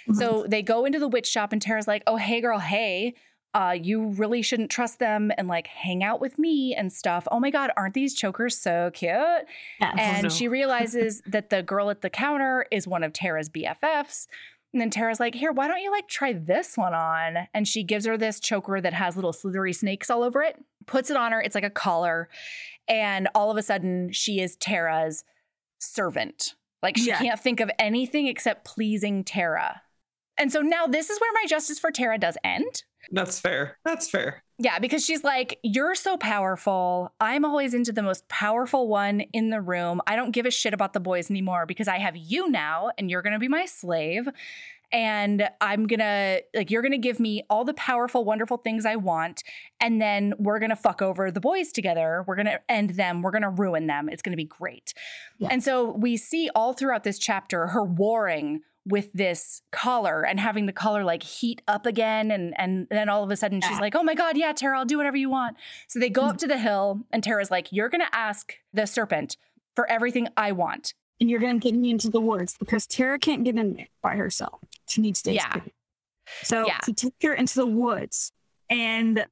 Mhm. 0.09 0.17
So 0.17 0.45
they 0.47 0.63
go 0.63 0.85
into 0.85 0.99
the 0.99 1.09
witch 1.09 1.27
shop, 1.27 1.53
and 1.53 1.61
Tara's 1.61 1.89
like, 1.89 2.03
"Oh, 2.07 2.17
hey, 2.17 2.41
girl, 2.41 2.59
hey." 2.59 3.15
Uh, 3.55 3.77
you 3.79 4.07
really 4.07 4.41
shouldn't 4.41 4.71
trust 4.71 4.99
them 4.99 5.31
and 5.37 5.47
like 5.47 5.67
hang 5.67 6.03
out 6.03 6.23
with 6.23 6.39
me 6.39 6.75
and 6.75 6.91
stuff. 6.91 7.29
Oh 7.31 7.39
my 7.39 7.51
God, 7.51 7.71
aren't 7.77 7.93
these 7.93 8.15
chokers 8.15 8.57
so 8.57 8.91
cute? 8.95 9.13
Yes. 9.79 9.95
And 9.99 10.23
no. 10.23 10.29
she 10.31 10.49
realizes 10.49 11.21
that 11.27 11.51
the 11.51 11.63
girl 11.63 11.91
at 11.91 12.01
the 12.01 12.09
counter 12.09 12.65
is 12.71 12.89
one 12.89 13.05
of 13.05 13.13
Tara's 13.13 13.51
BFFs. 13.51 14.27
And 14.73 14.81
then 14.81 14.91
Tara's 14.91 15.21
like, 15.21 15.35
Here, 15.35 15.53
why 15.53 15.69
don't 15.69 15.81
you 15.83 15.91
like 15.91 16.09
try 16.09 16.33
this 16.33 16.77
one 16.77 16.95
on? 16.95 17.47
And 17.53 17.69
she 17.69 17.83
gives 17.83 18.07
her 18.07 18.17
this 18.17 18.41
choker 18.41 18.81
that 18.81 18.93
has 18.95 19.17
little 19.17 19.33
slithery 19.33 19.73
snakes 19.73 20.09
all 20.11 20.23
over 20.23 20.43
it, 20.43 20.57
puts 20.87 21.11
it 21.11 21.17
on 21.17 21.33
her. 21.33 21.41
It's 21.41 21.55
like 21.55 21.65
a 21.65 21.71
collar. 21.71 22.29
And 22.89 23.29
all 23.35 23.51
of 23.51 23.57
a 23.57 23.63
sudden, 23.63 24.13
she 24.13 24.41
is 24.41 24.57
Tara's 24.57 25.25
servant. 25.79 26.55
Like 26.83 26.97
she 26.97 27.09
Yeah. 27.09 27.19
can't 27.19 27.41
think 27.41 27.61
of 27.61 27.71
anything 27.79 28.27
except 28.27 28.65
pleasing 28.65 29.25
Tara. 29.25 29.83
And 30.39 30.51
so 30.51 30.61
now 30.61 30.87
this 30.87 31.11
is 31.11 31.21
where 31.21 31.31
my 31.35 31.45
justice 31.47 31.79
for 31.79 31.91
Tara 31.91 32.19
does 32.19 32.37
end. 32.43 32.83
That's 33.11 33.39
fair. 33.39 33.79
That's 33.85 34.09
fair. 34.09 34.43
Yeah, 34.63 34.79
because 34.79 35.05
she's 35.05 35.25
like, 35.25 35.59
You're 35.63 35.97
so 35.97 36.17
powerful. 36.17 37.13
I'm 37.21 37.45
always 37.45 37.75
into 37.75 37.91
the 37.91 38.03
most 38.03 38.29
powerful 38.29 38.87
one 38.87 39.21
in 39.33 39.51
the 39.51 39.61
room. 39.61 40.01
I 40.07 40.15
don't 40.15 40.31
give 40.31 40.47
a 40.47 40.51
shit 40.51 40.73
about 40.73 40.93
the 40.93 41.01
boys 41.01 41.31
anymore 41.31 41.67
because 41.67 41.89
I 41.89 41.99
have 41.99 42.17
you 42.17 42.49
now 42.49 42.91
and 42.97 43.11
you're 43.11 43.23
going 43.23 43.33
to 43.33 43.41
be 43.41 43.49
my 43.49 43.67
slave. 43.67 44.29
And 44.93 45.49
I'm 45.61 45.87
going 45.87 46.01
to, 46.01 46.43
like, 46.55 46.71
you're 46.71 46.83
going 46.83 46.93
to 46.93 46.99
give 46.99 47.19
me 47.19 47.45
all 47.49 47.65
the 47.65 47.73
powerful, 47.73 48.27
wonderful 48.27 48.59
things 48.59 48.85
I 48.85 48.97
want. 48.97 49.43
And 49.81 50.03
then 50.03 50.35
we're 50.39 50.59
going 50.59 50.71
to 50.71 50.77
fuck 50.77 51.01
over 51.01 51.31
the 51.31 51.41
boys 51.41 51.73
together. 51.73 52.25
We're 52.27 52.37
going 52.37 52.47
to 52.47 52.61
end 52.71 52.91
them. 52.91 53.23
We're 53.23 53.31
going 53.31 53.43
to 53.43 53.49
ruin 53.49 53.87
them. 53.87 54.11
It's 54.11 54.21
going 54.21 54.33
to 54.33 54.37
be 54.37 54.45
great. 54.45 54.93
Yeah. 55.39 55.49
And 55.51 55.65
so 55.65 55.93
we 55.93 56.19
see 56.19 56.51
all 56.55 56.75
throughout 56.75 57.05
this 57.05 57.19
chapter 57.19 57.69
her 57.69 57.83
warring 57.83 58.61
with 58.87 59.13
this 59.13 59.63
collar 59.71 60.23
and 60.23 60.41
having 60.41 60.67
the 60.67 60.73
collar 60.73 61.05
like 61.05 61.23
heat 61.23 61.63
up 61.69 61.87
again 61.87 62.31
and 62.31 62.53
and 62.59 62.89
then 62.91 63.09
all 63.09 63.23
of 63.23 63.31
a 63.31 63.37
sudden 63.37 63.61
she's 63.61 63.79
like 63.79 63.95
oh 63.95 64.03
my 64.03 64.15
god 64.15 64.37
yeah 64.37 64.53
tara 64.53 64.77
i'll 64.77 64.85
do 64.85 64.97
whatever 64.97 65.17
you 65.17 65.31
want 65.31 65.57
so 65.87 66.01
they 66.01 66.11
go 66.11 66.23
mm. 66.23 66.31
up 66.31 66.37
to 66.37 66.49
the 66.49 66.59
hill 66.59 67.01
and 67.13 67.23
tara's 67.23 67.49
like 67.49 67.69
you're 67.71 67.89
gonna 67.89 68.09
ask 68.13 68.55
the 68.73 68.85
serpent 68.85 69.37
for 69.77 69.89
everything 69.89 70.27
i 70.37 70.51
want 70.51 70.95
And 71.21 71.31
you're 71.31 71.39
going 71.39 71.61
to 71.61 71.63
get 71.71 71.79
me 71.79 71.91
into 71.91 72.11
the 72.11 72.21
woods 72.21 72.57
because 72.59 72.85
Tara 72.85 73.17
can't 73.17 73.45
get 73.45 73.55
in 73.57 73.75
there 73.75 73.87
by 74.03 74.17
herself. 74.17 74.59
She 74.89 75.01
needs 75.01 75.23
Daisy. 75.23 75.37
Yeah. 75.37 75.61
So 76.43 76.67
Yeah. 76.67 76.81
he 76.85 76.93
takes 76.93 77.15
her 77.23 77.33
into 77.33 77.55
the 77.55 77.67
woods 77.67 78.33
and 78.69 79.25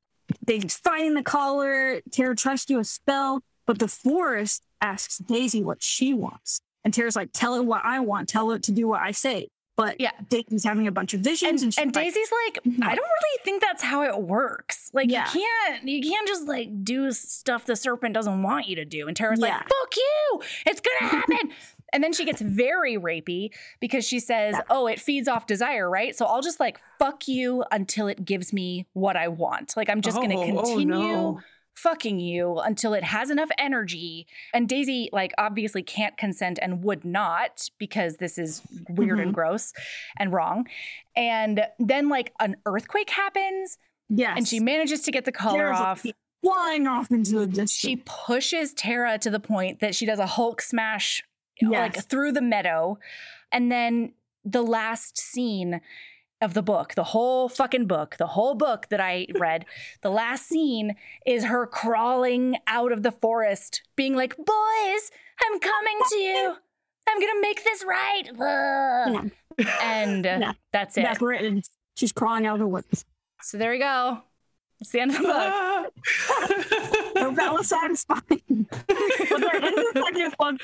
they 0.47 0.61
find 0.61 1.17
the 1.17 1.25
collar. 1.25 2.01
Tara 2.13 2.37
tries 2.37 2.65
to 2.67 2.75
do 2.75 2.79
a 2.79 2.85
spell, 2.85 3.43
but 3.67 3.81
the 3.81 3.89
forest 3.89 4.63
asks 4.81 5.19
Daisy 5.19 5.65
what 5.65 5.83
she 5.83 6.15
wants. 6.15 6.61
And 6.85 6.95
Tara's 6.95 7.17
like, 7.17 7.31
tell 7.33 7.55
it 7.55 7.65
what 7.65 7.83
I 7.85 8.01
want. 8.01 8.29
Tell 8.29 8.51
it 8.53 8.63
to 8.65 8.73
do 8.73 8.89
what 8.89 9.01
I 9.01 9.11
say. 9.13 9.49
But 9.77 9.99
Yeah. 10.01 10.11
Daisy's 10.29 10.65
having 10.65 10.87
a 10.87 10.93
bunch 10.93 11.15
of 11.15 11.21
visions. 11.21 11.63
and, 11.63 11.75
And, 11.79 11.87
and 11.87 11.93
daisy's 11.95 12.31
like 12.47 12.59
"No." 12.67 12.87
i 12.87 12.95
don't 12.95 12.99
really 13.05 13.39
think 13.45 13.63
that's 13.63 13.83
how 13.83 14.03
it 14.03 14.21
works 14.21 14.91
like 14.93 15.11
Yeah. 15.11 15.27
you 15.33 15.41
can't 15.41 15.89
you 15.89 16.03
can't 16.11 16.29
just 16.29 16.47
like 16.47 16.85
do 16.85 17.11
stuff 17.13 17.65
the 17.65 17.77
serpent 17.77 18.13
doesn't 18.13 18.43
want 18.43 18.69
you 18.69 18.77
to 18.77 18.85
do 18.85 19.09
and 19.09 19.17
tara's 19.17 19.41
like 19.41 19.53
fuck 19.55 19.97
you 19.97 20.43
it's 20.67 20.81
gonna 20.83 21.11
happen 21.11 21.51
and 21.95 22.05
then 22.05 22.13
she 22.13 22.27
gets 22.27 22.43
very 22.43 22.97
rapey 22.99 23.51
because 23.81 24.07
she 24.07 24.21
says 24.21 24.55
Yeah. 24.57 24.63
oh 24.69 24.87
it 24.87 25.01
feeds 25.01 25.29
off 25.29 25.47
desire 25.47 25.89
right 25.89 26.15
so 26.15 26.27
i'll 26.27 26.43
just 26.43 26.61
like 26.61 26.79
fuck 26.99 27.27
you 27.27 27.65
until 27.71 28.07
it 28.07 28.23
gives 28.25 28.53
me 28.53 28.87
what 28.93 29.17
i 29.17 29.29
want 29.29 29.75
like 29.79 29.89
i'm 29.89 30.03
just 30.03 30.19
gonna 30.19 30.37
Oh, 30.37 30.43
oh, 30.43 30.63
continue 30.63 30.87
no. 30.87 31.41
Fucking 31.75 32.21
you 32.21 32.59
until 32.59 32.95
it 32.95 33.05
has 33.05 33.31
enough 33.31 33.49
energy. 33.59 34.27
And 34.53 34.69
Daisy, 34.69 35.09
like, 35.13 35.33
obviously 35.39 35.83
can't 35.83 36.17
consent 36.17 36.59
and 36.61 36.85
would 36.85 37.05
not 37.05 37.69
because 37.79 38.17
this 38.17 38.39
is 38.39 38.63
weird 38.89 39.19
and 39.19 39.29
mm-hmm. 39.29 39.35
gross 39.35 39.73
and 40.19 40.33
wrong. 40.33 40.67
And 41.17 41.67
then, 41.79 42.09
like, 42.09 42.33
an 42.41 42.57
earthquake 42.67 43.11
happens 43.11 43.79
yes. 44.09 44.35
and 44.37 44.47
she 44.47 44.61
manages 44.61 45.03
to 45.03 45.11
get 45.11 45.25
the 45.25 45.33
collar 45.33 45.73
off. 45.73 46.05
flying 46.43 46.87
off 46.87 47.11
into 47.11 47.41
the 47.41 47.47
distance. 47.47 47.73
She 47.73 47.97
pushes 47.97 48.73
Tara 48.75 49.19
to 49.19 49.31
the 49.31 49.41
point 49.41 49.81
that 49.81 49.95
she 49.95 50.07
does 50.07 50.19
a 50.19 50.27
Hulk 50.27 50.63
smash 50.63 51.23
like 51.63 52.09
through 52.09 52.33
the 52.33 52.43
meadow. 52.43 52.99
And 53.53 53.71
then 53.71 54.15
the 54.45 54.63
last 54.63 55.19
scene 55.19 55.81
of 56.41 56.55
the 56.55 56.63
book, 56.63 56.95
the 56.95 57.05
whole 57.05 57.49
fucking 57.49 57.87
book, 57.87 58.17
the 58.19 58.27
whole 58.29 58.55
book 58.55 58.87
that 58.91 59.01
I 59.01 59.27
read, 59.39 59.67
the 60.03 60.11
last 60.11 60.47
scene 60.47 60.95
is 61.27 61.45
her 61.45 61.67
crawling 61.67 62.57
out 62.67 62.93
of 62.93 63.03
the 63.03 63.13
forest, 63.13 63.83
being 63.97 64.15
like, 64.15 64.37
Boys, 64.37 65.11
I'm 65.43 65.61
coming 65.61 65.99
to 66.11 66.17
you. 66.17 66.55
I'm 67.09 67.21
gonna 67.21 67.41
make 67.41 67.65
this 67.65 67.85
right. 67.85 68.23
Ugh." 68.39 69.31
And 69.83 70.27
uh, 70.27 70.39
Yeah. 70.41 70.53
that's 70.73 70.97
it. 70.97 71.03
That's 71.03 71.21
where 71.21 71.33
it 71.33 71.45
is. 71.45 71.69
She's 71.97 72.13
crawling 72.13 72.47
out 72.47 72.55
of 72.55 72.61
the 72.61 72.67
woods. 72.69 73.05
So 73.43 73.59
there 73.59 73.75
you 73.75 73.81
go. 73.81 74.23
It's 74.81 74.91
the 74.91 75.01
end 75.01 75.11
of 75.11 75.19
the 75.19 75.25
book. 75.25 75.93
So 77.17 77.31
that 77.33 77.53
was 77.53 77.69
satisfying. 77.69 78.67
but 78.69 79.41
there 79.41 79.65
is 79.65 79.87
a 79.95 80.01
second 80.03 80.35
one, 80.39 80.59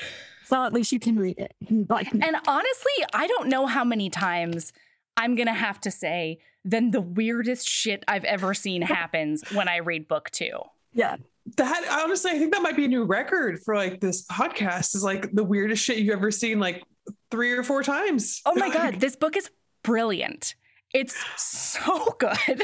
so 0.47 0.65
at 0.65 0.73
least 0.73 0.93
you 0.93 0.98
can 0.98 1.16
read 1.19 1.39
it. 1.39 1.55
Like, 1.90 2.11
And 2.12 2.36
honestly, 2.47 2.93
I 3.12 3.27
don't 3.27 3.48
know 3.48 3.66
how 3.66 3.85
many 3.85 4.09
times 4.09 4.73
I'm 5.17 5.35
going 5.35 5.47
to 5.49 5.55
have 5.55 5.81
to 5.83 5.91
say, 5.91 6.39
then 6.65 6.91
the 6.91 7.01
weirdest 7.01 7.69
shit 7.69 8.05
I've 8.09 8.25
ever 8.25 8.55
seen 8.55 8.83
happens 8.83 9.43
when 9.53 9.69
I 9.69 9.79
read 9.79 10.09
book 10.09 10.31
two. 10.31 10.59
Yeah. 10.93 11.17
That 11.57 12.01
honestly, 12.05 12.33
I 12.33 12.39
think 12.39 12.53
that 12.53 12.63
might 12.63 12.75
be 12.77 12.87
a 12.87 12.89
new 12.89 13.05
record 13.05 13.61
for 13.65 13.77
like 13.77 14.01
this 14.01 14.27
podcast 14.27 14.95
is 14.97 15.05
like 15.05 15.31
the 15.33 15.45
weirdest 15.45 15.85
shit 15.85 15.99
you've 15.99 16.13
ever 16.17 16.31
seen 16.33 16.59
like 16.59 16.83
three 17.31 17.53
or 17.53 17.63
four 17.63 17.83
times. 17.85 18.43
Oh 18.45 18.55
my 18.57 18.69
God, 18.73 18.99
this 18.99 19.15
book 19.15 19.37
is 19.37 19.49
brilliant. 19.85 20.57
It's 20.93 21.17
so 21.37 22.17
good. 22.19 22.63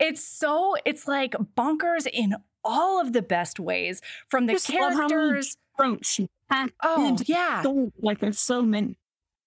it's 0.00 0.24
so, 0.26 0.74
it's 0.84 1.06
like 1.06 1.32
bonkers 1.56 2.06
in 2.12 2.34
all 2.64 3.00
of 3.00 3.12
the 3.12 3.22
best 3.22 3.60
ways 3.60 4.00
from 4.28 4.46
the 4.46 4.54
Just 4.54 4.70
love 4.72 4.92
how 4.94 5.08
many 5.08 5.10
characters. 5.14 5.56
she 6.02 6.28
packed 6.50 6.72
Oh, 6.82 7.16
yeah. 7.26 7.62
like 8.00 8.20
there's 8.20 8.38
so 8.38 8.62
many. 8.62 8.98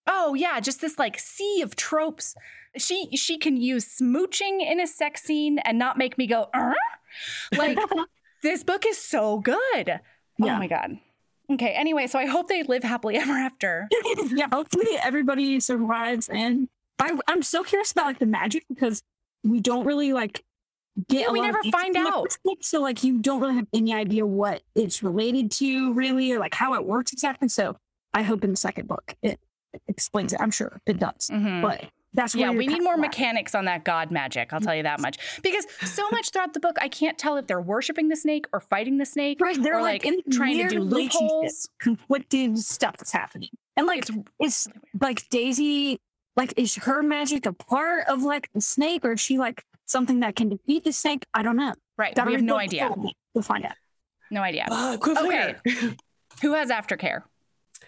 Oh 0.07 0.33
yeah, 0.33 0.59
just 0.59 0.81
this 0.81 0.99
like 0.99 1.19
sea 1.19 1.61
of 1.61 1.75
tropes. 1.75 2.35
She 2.77 3.09
she 3.15 3.37
can 3.37 3.57
use 3.57 3.97
smooching 3.99 4.61
in 4.61 4.79
a 4.79 4.87
sex 4.87 5.23
scene 5.23 5.59
and 5.59 5.79
not 5.79 5.97
make 5.97 6.17
me 6.17 6.27
go, 6.27 6.49
"Uh?" 6.53 6.73
like 7.57 7.77
this 8.43 8.63
book 8.63 8.85
is 8.85 8.97
so 8.97 9.39
good. 9.39 9.99
Oh 10.41 10.57
my 10.57 10.67
god. 10.67 10.97
Okay. 11.51 11.73
Anyway, 11.73 12.07
so 12.07 12.19
I 12.19 12.25
hope 12.25 12.47
they 12.47 12.63
live 12.63 12.83
happily 12.83 13.17
ever 13.21 13.33
after. 13.33 13.87
yeah, 14.27 14.47
hopefully 14.51 14.87
everybody 15.03 15.59
survives. 15.59 16.29
And 16.29 16.67
I, 16.99 17.17
I'm 17.27 17.43
so 17.43 17.63
curious 17.63 17.91
about 17.91 18.05
like 18.05 18.19
the 18.19 18.25
magic 18.25 18.65
because 18.69 19.01
we 19.43 19.59
don't 19.59 19.85
really 19.85 20.13
like 20.13 20.43
get. 21.07 21.21
Yeah, 21.21 21.31
we 21.31 21.41
never 21.41 21.61
find 21.71 21.95
out. 21.97 22.37
so 22.61 22.81
like 22.81 23.03
you 23.03 23.19
don't 23.19 23.41
really 23.41 23.55
have 23.55 23.67
any 23.73 23.93
idea 23.93 24.25
what 24.25 24.63
it's 24.75 25.03
related 25.03 25.51
to, 25.51 25.93
really, 25.93 26.31
or 26.31 26.39
like 26.39 26.55
how 26.55 26.73
it 26.73 26.85
works 26.85 27.13
exactly. 27.13 27.47
So 27.47 27.77
I 28.13 28.23
hope 28.23 28.43
in 28.43 28.51
the 28.51 28.57
second 28.57 28.87
book 28.87 29.15
it 29.21 29.39
explains 29.87 30.33
it. 30.33 30.39
I'm 30.41 30.51
sure 30.51 30.79
it 30.85 30.99
does, 30.99 31.29
Mhm. 31.31 31.61
but 31.61 31.85
that's 32.13 32.33
where 32.35 32.51
Yeah, 32.51 32.57
we 32.57 32.65
need 32.67 32.81
more 32.81 32.93
at. 32.93 32.99
mechanics 32.99 33.53
on 33.55 33.65
that 33.65 33.83
god 33.83 34.09
magic. 34.11 34.53
I'll 34.53 34.61
tell 34.61 34.75
you 34.75 34.83
that 34.83 35.01
much. 35.01 35.17
Because 35.43 35.65
so 35.83 36.07
much 36.11 36.29
throughout 36.31 36.53
the 36.53 36.59
book, 36.59 36.77
I 36.81 36.87
can't 36.87 37.17
tell 37.17 37.35
if 37.37 37.47
they're 37.47 37.61
worshiping 37.61 38.07
the 38.09 38.15
snake 38.15 38.45
or 38.53 38.59
fighting 38.61 38.97
the 38.97 39.05
snake 39.05 39.39
Right, 39.41 39.61
they're 39.61 39.77
or 39.79 39.81
like, 39.81 40.05
like, 40.05 40.13
in 40.25 40.31
trying 40.31 40.57
to 40.59 40.69
do 40.69 40.75
relationships, 40.77 41.21
loopholes. 41.21 41.69
conflicted 41.79 42.57
stuff 42.59 42.97
that's 42.97 43.11
happening, 43.11 43.49
and 43.75 43.85
like 43.87 43.99
It's 44.07 44.11
it's 44.39 44.67
like 45.01 45.27
Daisy, 45.29 45.99
like 46.37 46.53
is 46.57 46.75
her 46.75 47.03
magic 47.03 47.45
a 47.45 47.53
part 47.53 48.07
of 48.07 48.23
like 48.23 48.49
the 48.53 48.61
snake, 48.61 49.03
or 49.03 49.13
is 49.13 49.19
she 49.19 49.37
like 49.37 49.63
something 49.85 50.21
that 50.21 50.35
can 50.35 50.49
defeat 50.49 50.83
the 50.85 50.93
snake? 50.93 51.25
I 51.33 51.43
don't 51.43 51.55
know. 51.57 51.73
right. 51.97 52.15
Gotta 52.15 52.27
We 52.27 52.33
have 52.33 52.43
no 52.43 52.53
book 52.55 52.61
idea. 52.63 52.93
We'll 53.33 53.41
find 53.43 53.65
out. 53.65 53.75
No 54.31 54.41
idea. 54.41 54.65
Ah, 54.71 54.97
cliffhanger. 54.99 55.59
Who 56.41 56.53
has 56.53 56.69
aftercare? 56.71 57.23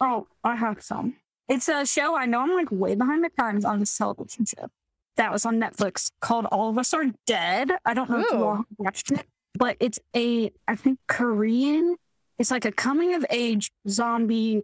Oh, 0.00 0.28
I 0.44 0.54
have 0.56 0.82
some. 0.82 1.16
It's 1.48 1.68
a 1.68 1.86
show 1.86 2.14
I 2.14 2.26
know 2.26 2.40
I'm 2.40 2.52
like 2.54 2.70
way 2.70 2.94
behind 2.94 3.24
the 3.24 3.30
times 3.30 3.64
on 3.64 3.78
this 3.80 3.96
television 3.96 4.44
show 4.44 4.68
that 5.16 5.32
was 5.32 5.46
on 5.46 5.58
Netflix 5.58 6.10
called 6.20 6.46
All 6.46 6.68
of 6.68 6.78
Us 6.78 6.92
Are 6.92 7.06
Dead. 7.26 7.70
I 7.84 7.94
don't 7.94 8.10
know 8.10 8.20
if 8.20 8.30
you 8.30 8.44
all 8.44 8.64
watched 8.76 9.10
it, 9.10 9.26
but 9.54 9.76
it's 9.80 9.98
a 10.14 10.52
I 10.66 10.76
think 10.76 10.98
Korean. 11.06 11.96
It's 12.38 12.50
like 12.50 12.64
a 12.64 12.72
coming 12.72 13.14
of 13.14 13.24
age 13.30 13.72
zombie 13.88 14.62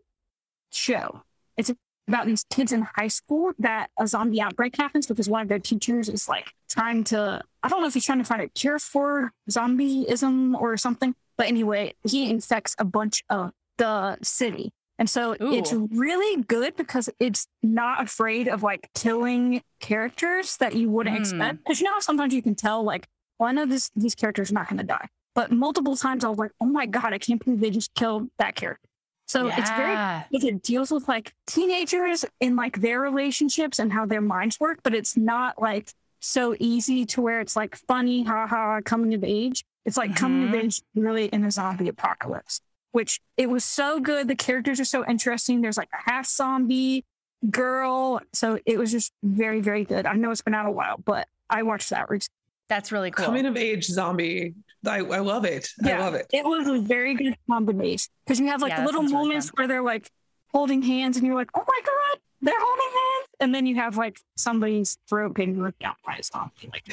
show. 0.71 1.23
It's 1.57 1.73
about 2.07 2.27
these 2.27 2.45
kids 2.51 2.71
in 2.71 2.83
high 2.83 3.09
school 3.09 3.53
that 3.59 3.89
a 3.99 4.07
zombie 4.07 4.41
outbreak 4.41 4.77
happens 4.77 5.07
because 5.07 5.29
one 5.29 5.41
of 5.43 5.49
their 5.49 5.59
teachers 5.59 6.09
is 6.09 6.29
like 6.29 6.53
trying 6.69 7.03
to 7.05 7.43
I 7.63 7.69
don't 7.69 7.81
know 7.81 7.89
if 7.89 7.95
he's 7.95 8.05
trying 8.05 8.19
to 8.19 8.25
find 8.25 8.43
a 8.43 8.49
cure 8.49 8.79
for 8.79 9.33
zombieism 9.51 10.55
or 10.61 10.77
something. 10.77 11.15
But 11.37 11.49
anyway, 11.49 11.95
he 12.07 12.31
infects 12.31 12.77
a 12.79 12.85
bunch 12.85 13.25
of 13.31 13.53
the 13.79 14.19
city. 14.23 14.73
And 14.99 15.11
so 15.11 15.37
it's 15.41 15.73
really 15.73 16.43
good 16.45 16.77
because 16.77 17.11
it's 17.19 17.47
not 17.63 18.03
afraid 18.03 18.47
of 18.49 18.63
like 18.63 18.89
killing 18.95 19.63
characters 19.81 20.57
that 20.59 20.75
you 20.77 20.89
wouldn't 20.89 21.17
Mm. 21.17 21.21
expect. 21.21 21.59
Because 21.65 21.81
you 21.81 21.87
know 21.87 21.93
how 21.95 22.01
sometimes 22.01 22.33
you 22.33 22.43
can 22.43 22.55
tell 22.55 22.83
like, 22.83 23.09
well, 23.39 23.49
I 23.49 23.53
know 23.53 23.67
this 23.67 23.91
these 23.97 24.15
characters 24.15 24.51
are 24.51 24.55
not 24.55 24.69
gonna 24.69 24.85
die. 24.85 25.09
But 25.35 25.51
multiple 25.51 25.97
times 25.97 26.25
I 26.25 26.29
was 26.29 26.39
like, 26.39 26.53
oh 26.61 26.67
my 26.67 26.87
god, 26.87 27.13
I 27.13 27.19
can't 27.19 27.45
believe 27.45 27.61
they 27.61 27.71
just 27.71 27.93
killed 27.95 28.29
that 28.39 28.55
character. 28.55 28.89
So 29.27 29.49
it's 29.49 29.71
very 29.71 29.97
it 30.31 30.63
deals 30.63 30.91
with 30.93 31.09
like 31.09 31.33
teenagers 31.47 32.25
in 32.41 32.55
like 32.57 32.81
their 32.81 33.01
relationships 33.01 33.79
and 33.81 33.93
how 33.93 34.07
their 34.07 34.21
minds 34.21 34.61
work, 34.61 34.81
but 34.85 34.95
it's 34.95 35.17
not 35.17 35.61
like 35.61 35.91
so 36.21 36.55
easy 36.61 37.05
to 37.07 37.21
where 37.21 37.41
it's 37.41 37.57
like 37.57 37.75
funny, 37.89 38.23
haha, 38.23 38.81
coming 38.83 39.13
of 39.15 39.25
age. 39.25 39.65
It's 39.85 39.97
like 39.97 40.15
coming 40.15 40.45
of 40.45 40.51
Mhm. 40.55 40.65
age 40.65 40.83
really 40.95 41.27
in 41.27 41.43
a 41.45 41.51
zombie 41.51 41.89
apocalypse, 41.89 42.61
which 42.95 43.21
it 43.37 43.51
was 43.51 43.65
so 43.65 43.99
good. 43.99 44.29
The 44.29 44.37
characters 44.37 44.79
are 44.79 44.85
so 44.85 45.05
interesting. 45.05 45.61
There's 45.63 45.77
like 45.77 45.89
a 45.93 46.11
half 46.11 46.27
zombie 46.27 47.05
girl. 47.51 48.21
So 48.33 48.61
it 48.65 48.79
was 48.79 48.93
just 48.93 49.13
very, 49.25 49.61
very 49.61 49.85
good. 49.85 50.07
I 50.07 50.13
know 50.13 50.31
it's 50.31 50.43
been 50.43 50.55
out 50.55 50.67
a 50.67 50.71
while, 50.71 50.99
but 51.05 51.27
I 51.51 51.65
watched 51.65 51.91
that 51.91 52.09
recently. 52.09 52.37
That's 52.69 52.93
really 52.93 53.11
cool. 53.11 53.27
Coming 53.27 53.47
of 53.47 53.57
age 53.57 53.85
zombie. 53.87 54.55
I, 54.87 54.99
I 54.99 55.19
love 55.19 55.45
it. 55.45 55.71
I 55.85 55.99
love 55.99 56.15
it. 56.15 56.27
It 56.33 56.45
was 56.45 56.69
a 56.69 56.79
very 56.79 57.15
good 57.15 57.37
combination 57.51 58.13
because 58.25 58.39
you 58.39 58.47
have 58.47 58.63
like 58.63 58.71
Yeah, 58.71 58.85
little 58.85 59.01
sounds 59.01 59.13
really 59.13 59.25
moments 59.25 59.49
where 59.49 59.67
they're 59.67 59.83
like 59.83 60.09
holding 60.53 60.81
hands 60.81 61.17
and 61.17 61.27
you're 61.27 61.35
like, 61.35 61.51
oh 61.57 61.65
my 61.67 61.81
God, 61.85 62.21
they're 62.43 62.55
holding 62.57 62.91
hands. 62.91 63.29
And 63.41 63.55
then 63.55 63.67
you 63.67 63.75
have 63.75 63.97
like 63.97 64.21
somebody's 64.37 64.99
throat 65.09 65.35
getting 65.35 65.59
ripped 65.59 65.83
out 65.83 65.97
by 66.07 66.15
a 66.15 66.23
zombie. 66.23 66.71
Like, 66.73 66.85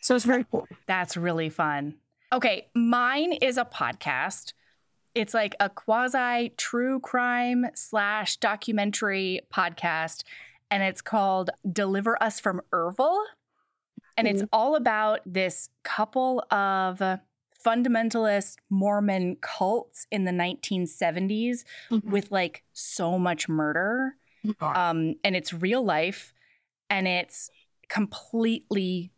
so 0.00 0.16
it's 0.16 0.24
very 0.24 0.44
cool. 0.50 0.66
That's 0.88 1.16
really 1.16 1.48
fun. 1.48 1.94
Okay, 2.32 2.66
mine 2.74 3.34
is 3.34 3.56
a 3.56 3.64
podcast. 3.64 4.52
It's 5.14 5.34
like 5.34 5.54
a 5.60 5.68
quasi 5.68 6.50
true 6.56 7.00
crime 7.00 7.66
slash 7.74 8.36
documentary 8.38 9.40
podcast, 9.52 10.22
and 10.70 10.82
it's 10.82 11.02
called 11.02 11.50
Deliver 11.70 12.22
Us 12.22 12.40
from 12.40 12.62
Ervil. 12.72 13.18
And 14.16 14.28
it's 14.28 14.42
all 14.52 14.76
about 14.76 15.20
this 15.24 15.70
couple 15.84 16.44
of 16.50 17.00
fundamentalist 17.64 18.56
Mormon 18.70 19.36
cults 19.40 20.06
in 20.10 20.24
the 20.24 20.32
1970s 20.32 21.64
with 22.04 22.30
like 22.30 22.62
so 22.72 23.18
much 23.18 23.48
murder. 23.48 24.16
Um, 24.60 25.14
and 25.24 25.36
it's 25.36 25.52
real 25.52 25.84
life 25.84 26.32
and 26.90 27.06
it's 27.08 27.50
completely 27.88 29.12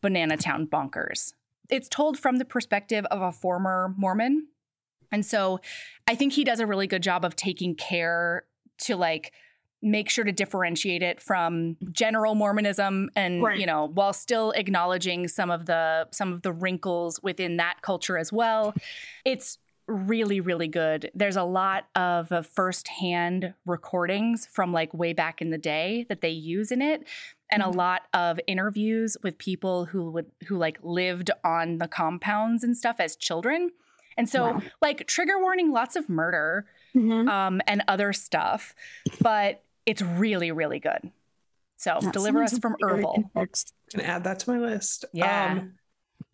banana 0.00 0.36
town 0.36 0.66
bonkers. 0.66 1.32
It's 1.70 1.88
told 1.88 2.18
from 2.18 2.36
the 2.36 2.44
perspective 2.44 3.04
of 3.06 3.22
a 3.22 3.32
former 3.32 3.94
Mormon. 3.96 4.48
And 5.12 5.24
so 5.24 5.60
I 6.08 6.14
think 6.14 6.32
he 6.34 6.44
does 6.44 6.60
a 6.60 6.66
really 6.66 6.86
good 6.86 7.02
job 7.02 7.24
of 7.24 7.36
taking 7.36 7.74
care 7.74 8.44
to 8.78 8.96
like 8.96 9.32
make 9.82 10.08
sure 10.08 10.24
to 10.24 10.32
differentiate 10.32 11.02
it 11.02 11.20
from 11.20 11.76
general 11.92 12.34
Mormonism 12.34 13.10
and 13.14 13.42
Right. 13.42 13.58
you 13.58 13.66
know 13.66 13.86
while 13.92 14.12
still 14.12 14.50
acknowledging 14.52 15.28
some 15.28 15.50
of 15.50 15.66
the 15.66 16.08
some 16.12 16.32
of 16.32 16.42
the 16.42 16.52
wrinkles 16.52 17.20
within 17.22 17.56
that 17.58 17.82
culture 17.82 18.16
as 18.18 18.32
well. 18.32 18.74
It's 19.24 19.58
really 19.86 20.40
really 20.40 20.66
good. 20.66 21.10
There's 21.14 21.36
a 21.36 21.44
lot 21.44 21.84
of 21.94 22.32
uh, 22.32 22.42
firsthand 22.42 23.54
recordings 23.66 24.46
from 24.50 24.72
like 24.72 24.92
way 24.92 25.12
back 25.12 25.40
in 25.40 25.50
the 25.50 25.58
day 25.58 26.06
that 26.08 26.22
they 26.22 26.30
use 26.30 26.72
in 26.72 26.82
it 26.82 27.06
and 27.50 27.62
a 27.62 27.66
Mhm. 27.66 27.74
lot 27.76 28.02
of 28.12 28.40
interviews 28.48 29.16
with 29.22 29.38
people 29.38 29.84
who 29.84 30.10
would 30.10 30.32
who 30.48 30.56
like 30.56 30.78
lived 30.82 31.30
on 31.44 31.78
the 31.78 31.86
compounds 31.86 32.64
and 32.64 32.76
stuff 32.76 32.96
as 32.98 33.14
children. 33.14 33.70
And 34.16 34.28
so 34.28 34.52
Wow. 34.52 34.62
like 34.80 35.06
trigger 35.06 35.38
warning 35.38 35.72
lots 35.72 35.96
of 35.96 36.08
murder 36.08 36.66
Mhm. 36.94 37.28
um 37.28 37.60
and 37.66 37.82
other 37.88 38.12
stuff, 38.12 38.74
but 39.20 39.62
it's 39.84 40.02
really 40.02 40.50
really 40.52 40.78
good. 40.80 41.12
So 41.76 41.98
That 42.00 42.12
deliver 42.12 42.42
us 42.42 42.58
from 42.58 42.76
very 42.80 43.02
Ervil. 43.02 43.16
interesting. 43.34 43.76
Can 43.92 44.00
add 44.00 44.24
that 44.24 44.38
to 44.40 44.50
my 44.50 44.58
list. 44.58 45.04
Yeah. 45.12 45.52
Um, 45.52 45.74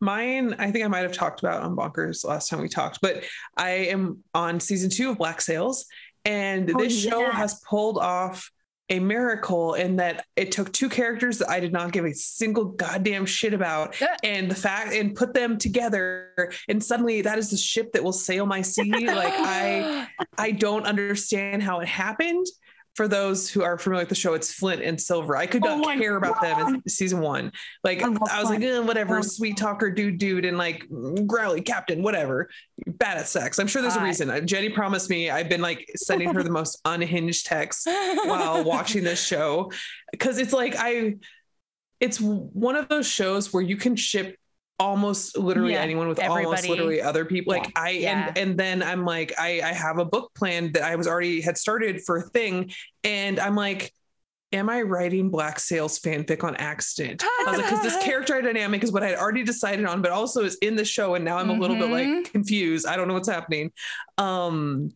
mine, 0.00 0.54
I 0.58 0.70
think 0.70 0.84
I 0.84 0.88
might 0.88 1.00
have 1.02 1.12
talked 1.12 1.40
about 1.40 1.62
on 1.62 1.74
Bonkers 1.76 2.24
last 2.24 2.48
time 2.48 2.60
we 2.60 2.68
talked, 2.68 3.00
but 3.02 3.24
I 3.56 3.70
am 3.70 4.22
on 4.34 4.60
season 4.60 4.88
two 4.90 5.10
of 5.10 5.18
Black 5.18 5.40
Sails, 5.40 5.86
and 6.24 6.70
Oh, 6.70 6.78
this 6.78 6.96
show 7.02 7.30
has 7.30 7.60
pulled 7.68 7.98
off 7.98 8.50
a 8.88 8.98
miracle 8.98 9.74
in 9.74 9.96
that 9.96 10.26
it 10.36 10.52
took 10.52 10.72
two 10.72 10.88
characters 10.88 11.38
that 11.38 11.48
I 11.48 11.60
did 11.60 11.72
not 11.72 11.92
give 11.92 12.04
a 12.04 12.12
single 12.12 12.64
goddamn 12.64 13.26
shit 13.26 13.54
about, 13.54 13.96
and 14.22 14.50
the 14.50 14.54
fact 14.54 14.92
and 14.92 15.14
put 15.14 15.34
them 15.34 15.56
together, 15.58 16.52
and 16.68 16.82
suddenly 16.82 17.22
that 17.22 17.38
is 17.38 17.50
the 17.50 17.56
ship 17.56 17.92
that 17.92 18.04
will 18.04 18.12
sail 18.12 18.44
my 18.46 18.60
sea. 18.60 18.90
like 19.06 19.34
I, 19.34 20.08
I 20.36 20.50
don't 20.50 20.84
understand 20.84 21.62
how 21.62 21.80
it 21.80 21.88
happened. 21.88 22.46
For 22.94 23.08
those 23.08 23.48
who 23.48 23.62
are 23.62 23.78
familiar 23.78 24.02
with 24.02 24.10
the 24.10 24.14
show, 24.14 24.34
it's 24.34 24.52
Flint 24.52 24.82
and 24.82 25.00
Silver. 25.00 25.34
I 25.34 25.46
could 25.46 25.64
Oh 25.64 25.78
not 25.78 25.86
my 25.86 25.96
care 25.96 26.16
about 26.16 26.42
them 26.42 26.74
in 26.74 26.88
season 26.88 27.20
one. 27.20 27.50
Like 27.82 28.02
I 28.02 28.06
I 28.06 28.40
was 28.40 28.50
like, 28.50 28.60
eh, 28.62 28.80
whatever, 28.80 29.16
Um, 29.16 29.22
sweet 29.22 29.56
talker, 29.56 29.90
dude, 29.90 30.18
dude, 30.18 30.44
and 30.44 30.58
like 30.58 30.86
growly 31.26 31.62
captain, 31.62 32.02
whatever. 32.02 32.50
Bad 32.86 33.16
at 33.16 33.28
sex. 33.28 33.58
I'm 33.58 33.66
sure 33.66 33.80
there's 33.80 33.96
a 33.96 34.02
reason. 34.02 34.28
Uh, 34.28 34.40
Jenny 34.40 34.68
promised 34.68 35.08
me. 35.08 35.30
I've 35.30 35.48
been 35.48 35.62
like 35.62 35.90
sending 35.96 36.34
her 36.34 36.42
the 36.42 36.50
most 36.60 36.80
unhinged 36.84 37.46
texts 37.46 37.86
while 37.86 38.62
watching 38.72 39.04
this 39.04 39.24
show 39.24 39.72
because 40.10 40.36
it's 40.38 40.52
like 40.52 40.74
I, 40.76 41.14
it's 41.98 42.20
one 42.20 42.76
of 42.76 42.88
those 42.88 43.06
shows 43.06 43.52
where 43.54 43.62
you 43.62 43.76
can 43.76 43.96
ship 43.96 44.36
almost 44.78 45.38
literally 45.38 45.72
Yeah, 45.74 45.80
anyone 45.80 46.08
with 46.08 46.18
almost 46.20 46.38
everybody. 46.64 46.68
literally 46.68 47.00
other 47.02 47.24
people. 47.24 47.52
Like 47.54 47.70
I 47.76 47.90
Yeah. 47.90 48.28
and 48.28 48.38
and 48.38 48.58
then 48.58 48.82
I'm 48.82 49.04
like 49.04 49.32
I 49.38 49.60
I 49.62 49.72
have 49.72 49.98
a 49.98 50.04
book 50.04 50.32
plan 50.34 50.72
that 50.72 50.82
I 50.82 50.96
was 50.96 51.06
already 51.06 51.40
had 51.40 51.56
started 51.58 52.02
for 52.04 52.16
a 52.18 52.22
thing, 52.22 52.72
and 53.04 53.38
I'm 53.40 53.54
like. 53.56 53.92
am 54.54 54.68
I 54.68 54.82
writing 54.82 55.30
Black 55.30 55.58
Sails 55.58 55.98
fanfic 55.98 56.44
on 56.44 56.54
accident? 56.56 57.22
I 57.24 57.44
was 57.48 57.56
like, 57.56 57.70
because 57.70 57.82
this 57.82 58.04
character 58.04 58.38
dynamic 58.42 58.84
is 58.84 58.92
what 58.92 59.02
I 59.02 59.06
had 59.08 59.18
already 59.18 59.44
decided 59.44 59.86
on, 59.86 60.02
but 60.02 60.10
also 60.10 60.44
is 60.44 60.56
in 60.56 60.76
the 60.76 60.84
show, 60.84 61.14
and 61.14 61.24
now 61.24 61.38
I'm 61.38 61.48
a 61.48 61.54
little 61.54 61.74
bit 61.76 61.88
like 61.88 62.30
confused. 62.30 62.84
I 62.86 62.96
don't 62.96 63.08
know 63.08 63.14
what's 63.14 63.30
happening. 63.30 63.72
Um. 64.18 64.90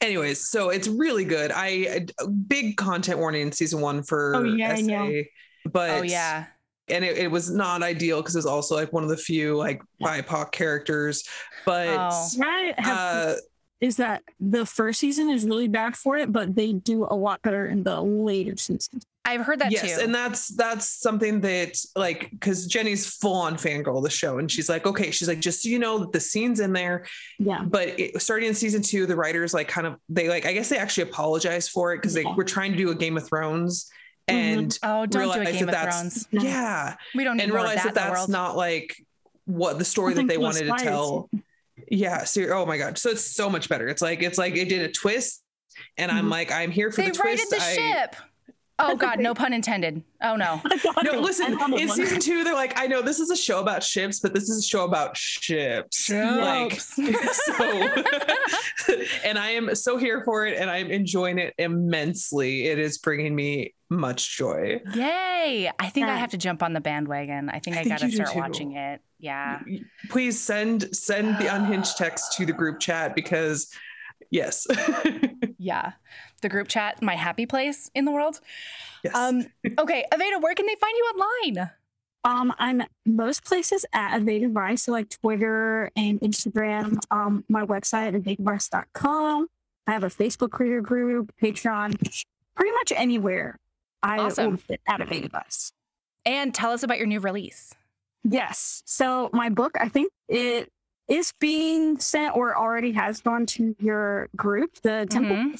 Anyways, 0.00 0.48
so 0.48 0.70
it's 0.70 0.88
really 0.88 1.24
good. 1.24 1.52
I 1.54 2.06
big 2.48 2.76
content 2.78 3.20
warning 3.20 3.42
in 3.42 3.52
season 3.52 3.80
one 3.80 4.02
for 4.02 4.34
Oh, 4.34 4.42
yeah. 4.42 4.74
SA, 4.74 5.22
but 5.70 5.90
oh 5.90 6.02
yeah. 6.02 6.46
And 6.90 7.04
it, 7.04 7.18
it 7.18 7.30
was 7.30 7.50
not 7.50 7.82
ideal 7.82 8.20
because 8.20 8.36
it's 8.36 8.46
also 8.46 8.74
like 8.74 8.92
one 8.92 9.02
of 9.02 9.08
the 9.08 9.16
few 9.16 9.56
like 9.56 9.82
BIPOC 10.02 10.52
characters, 10.52 11.24
but. 11.64 11.88
Oh. 11.88 12.28
What 12.36 12.46
I 12.48 12.74
have 12.78 12.96
Uh, 12.96 13.34
is 13.80 13.96
that 13.96 14.22
the 14.38 14.66
first 14.66 15.00
season 15.00 15.30
is 15.30 15.44
really 15.46 15.66
bad 15.68 15.96
for 15.96 16.18
it, 16.18 16.30
but 16.30 16.54
they 16.54 16.74
do 16.74 17.04
a 17.08 17.16
lot 17.16 17.40
better 17.40 17.66
in 17.66 17.82
the 17.82 17.98
later 18.02 18.54
seasons. 18.56 19.04
I've 19.24 19.42
heard 19.42 19.58
that 19.60 19.70
yes 19.70 19.96
too. 19.96 20.04
and 20.04 20.14
that's 20.14 20.48
that's 20.48 20.86
something 20.88 21.40
that 21.42 21.76
like 21.94 22.30
because 22.30 22.66
jenny's 22.66 23.06
full 23.06 23.34
on 23.34 23.54
fangirl 23.54 23.98
of 23.98 24.02
the 24.02 24.10
show 24.10 24.38
and 24.38 24.50
she's 24.50 24.68
like 24.68 24.86
okay 24.86 25.10
she's 25.12 25.28
like 25.28 25.40
just 25.40 25.62
so 25.62 25.68
you 25.68 25.78
know 25.78 25.98
that 25.98 26.10
the 26.10 26.18
scenes 26.18 26.58
in 26.58 26.72
there 26.72 27.04
Yeah. 27.38 27.62
but 27.62 28.00
it, 28.00 28.20
starting 28.20 28.48
in 28.48 28.54
season 28.54 28.82
two 28.82 29.06
the 29.06 29.14
writers 29.14 29.52
like 29.54 29.68
kind 29.68 29.86
of 29.86 29.96
they 30.08 30.28
like 30.28 30.46
i 30.46 30.52
guess 30.52 30.68
they 30.70 30.78
actually 30.78 31.04
apologized 31.10 31.70
for 31.70 31.92
it 31.92 31.98
because 31.98 32.14
they 32.14 32.24
were 32.24 32.44
trying 32.44 32.72
to 32.72 32.78
do 32.78 32.90
a 32.90 32.94
game 32.94 33.16
of 33.18 33.28
thrones. 33.28 33.90
And 34.28 34.78
oh, 34.82 35.06
don't 35.06 35.32
do 35.34 35.40
a 35.40 35.44
Game 35.44 35.54
that 35.54 35.62
of 35.62 35.70
that's- 35.70 36.26
Thrones. 36.26 36.44
yeah 36.44 36.96
We 37.14 37.24
don't 37.24 37.36
need 37.36 37.44
and 37.44 37.52
realize 37.52 37.76
that 37.82 37.82
that 37.82 37.88
in 37.88 37.94
the 37.94 38.00
that's 38.00 38.18
world. 38.20 38.28
not 38.30 38.56
like 38.56 38.96
what 39.46 39.78
the 39.78 39.84
story 39.84 40.14
that 40.14 40.28
they 40.28 40.38
wanted 40.38 40.60
to 40.66 40.74
aspire 40.74 40.84
tell 40.90 41.30
yeah 41.90 42.24
so 42.24 42.42
oh 42.50 42.66
my 42.66 42.76
god 42.78 42.98
so 42.98 43.10
it's 43.10 43.24
so 43.24 43.50
much 43.50 43.68
better 43.68 43.88
it's 43.88 44.02
like 44.02 44.22
it's 44.22 44.38
like 44.38 44.54
it 44.56 44.68
did 44.68 44.82
a 44.82 44.92
twist 44.92 45.42
and 45.96 46.10
i'm 46.12 46.26
Mhm. 46.26 46.30
like 46.30 46.52
i'm 46.52 46.70
here 46.70 46.92
for 46.92 47.02
they 47.02 47.10
the 47.10 47.18
righted 47.18 47.46
twist 47.48 47.50
the 47.50 47.56
I- 47.62 47.74
ship. 48.02 48.16
Oh 48.90 48.96
God, 48.96 49.20
no 49.20 49.34
pun 49.34 49.52
intended. 49.52 50.02
Oh 50.22 50.36
no. 50.36 50.60
No, 51.02 51.20
listen, 51.20 51.56
I 51.60 51.66
in 51.76 51.88
season 51.88 52.20
two, 52.20 52.44
they're 52.44 52.54
like, 52.54 52.78
I 52.78 52.86
know 52.86 53.02
this 53.02 53.20
is 53.20 53.30
a 53.30 53.36
show 53.36 53.60
about 53.60 53.82
ships, 53.82 54.20
but 54.20 54.34
this 54.34 54.48
is 54.48 54.58
a 54.58 54.62
show 54.66 54.84
about 54.84 55.16
ships. 55.16 56.10
Like, 56.10 56.78
so, 56.80 57.82
and 59.24 59.38
I 59.38 59.50
am 59.50 59.74
so 59.74 59.96
here 59.96 60.22
for 60.24 60.46
it 60.46 60.58
and 60.58 60.70
I'm 60.70 60.90
enjoying 60.90 61.38
it 61.38 61.54
immensely. 61.58 62.66
It 62.66 62.78
is 62.78 62.98
bringing 62.98 63.34
me 63.34 63.74
much 63.88 64.36
joy. 64.36 64.80
Yay! 64.94 65.70
I 65.78 65.88
think 65.88 66.06
I 66.06 66.16
have 66.16 66.30
to 66.30 66.38
jump 66.38 66.62
on 66.62 66.72
the 66.72 66.80
bandwagon. 66.80 67.48
I 67.50 67.58
think 67.58 67.76
I 67.76 67.80
I, 67.80 67.84
think 67.84 68.00
gotta 68.00 68.12
start 68.12 68.32
too. 68.32 68.38
watching 68.38 68.76
it. 68.76 69.00
Yeah. 69.18 69.60
Please 70.08 70.40
send 70.40 70.94
send 70.94 71.38
the 71.38 71.46
unhinged 71.54 71.96
text 71.96 72.32
to 72.34 72.46
the 72.46 72.52
group 72.52 72.80
chat 72.80 73.14
because 73.14 73.68
yes. 74.30 74.66
Yeah. 75.58 75.92
The 76.42 76.48
group 76.48 76.68
chat, 76.68 77.02
my 77.02 77.16
happy 77.16 77.46
place 77.46 77.90
in 77.94 78.04
the 78.04 78.10
world. 78.12 78.40
yes. 79.04 79.14
Um, 79.14 79.46
okay, 79.78 80.04
Aveda, 80.12 80.40
where 80.40 80.54
can 80.54 80.66
they 80.66 80.76
find 80.80 80.94
you 80.96 81.04
online? 81.14 81.70
Um, 82.24 82.52
I'm 82.58 82.82
most 83.06 83.44
places 83.44 83.84
at 83.92 84.18
Aveda 84.20 84.52
Vice, 84.52 84.82
so 84.84 84.92
like 84.92 85.08
Twitter 85.08 85.90
and 85.96 86.20
Instagram. 86.20 86.98
Um, 87.10 87.44
my 87.48 87.64
website 87.64 88.08
at 88.08 88.14
avedavice.com. 88.14 89.48
I 89.86 89.92
have 89.92 90.04
a 90.04 90.08
Facebook 90.08 90.50
creator 90.50 90.80
group, 90.82 91.32
Patreon, 91.42 91.96
pretty 92.54 92.72
much 92.72 92.92
anywhere. 92.94 93.58
I 94.02 94.18
Awesome. 94.18 94.50
will 94.52 94.56
fit 94.58 94.80
at 94.86 95.00
Aveda 95.00 95.30
Vice. 95.30 95.72
And 96.26 96.54
tell 96.54 96.70
us 96.72 96.82
about 96.82 96.98
your 96.98 97.06
new 97.06 97.20
release. 97.20 97.74
Yes. 98.24 98.82
So 98.86 99.30
my 99.32 99.48
book, 99.48 99.72
I 99.80 99.88
think 99.88 100.12
it 100.28 100.68
is 101.08 101.32
being 101.40 101.98
sent 101.98 102.36
or 102.36 102.56
already 102.56 102.92
has 102.92 103.20
gone 103.22 103.46
to 103.46 103.74
your 103.78 104.28
group, 104.36 104.74
the 104.82 105.06
Temple. 105.10 105.36
Mhm. 105.36 105.58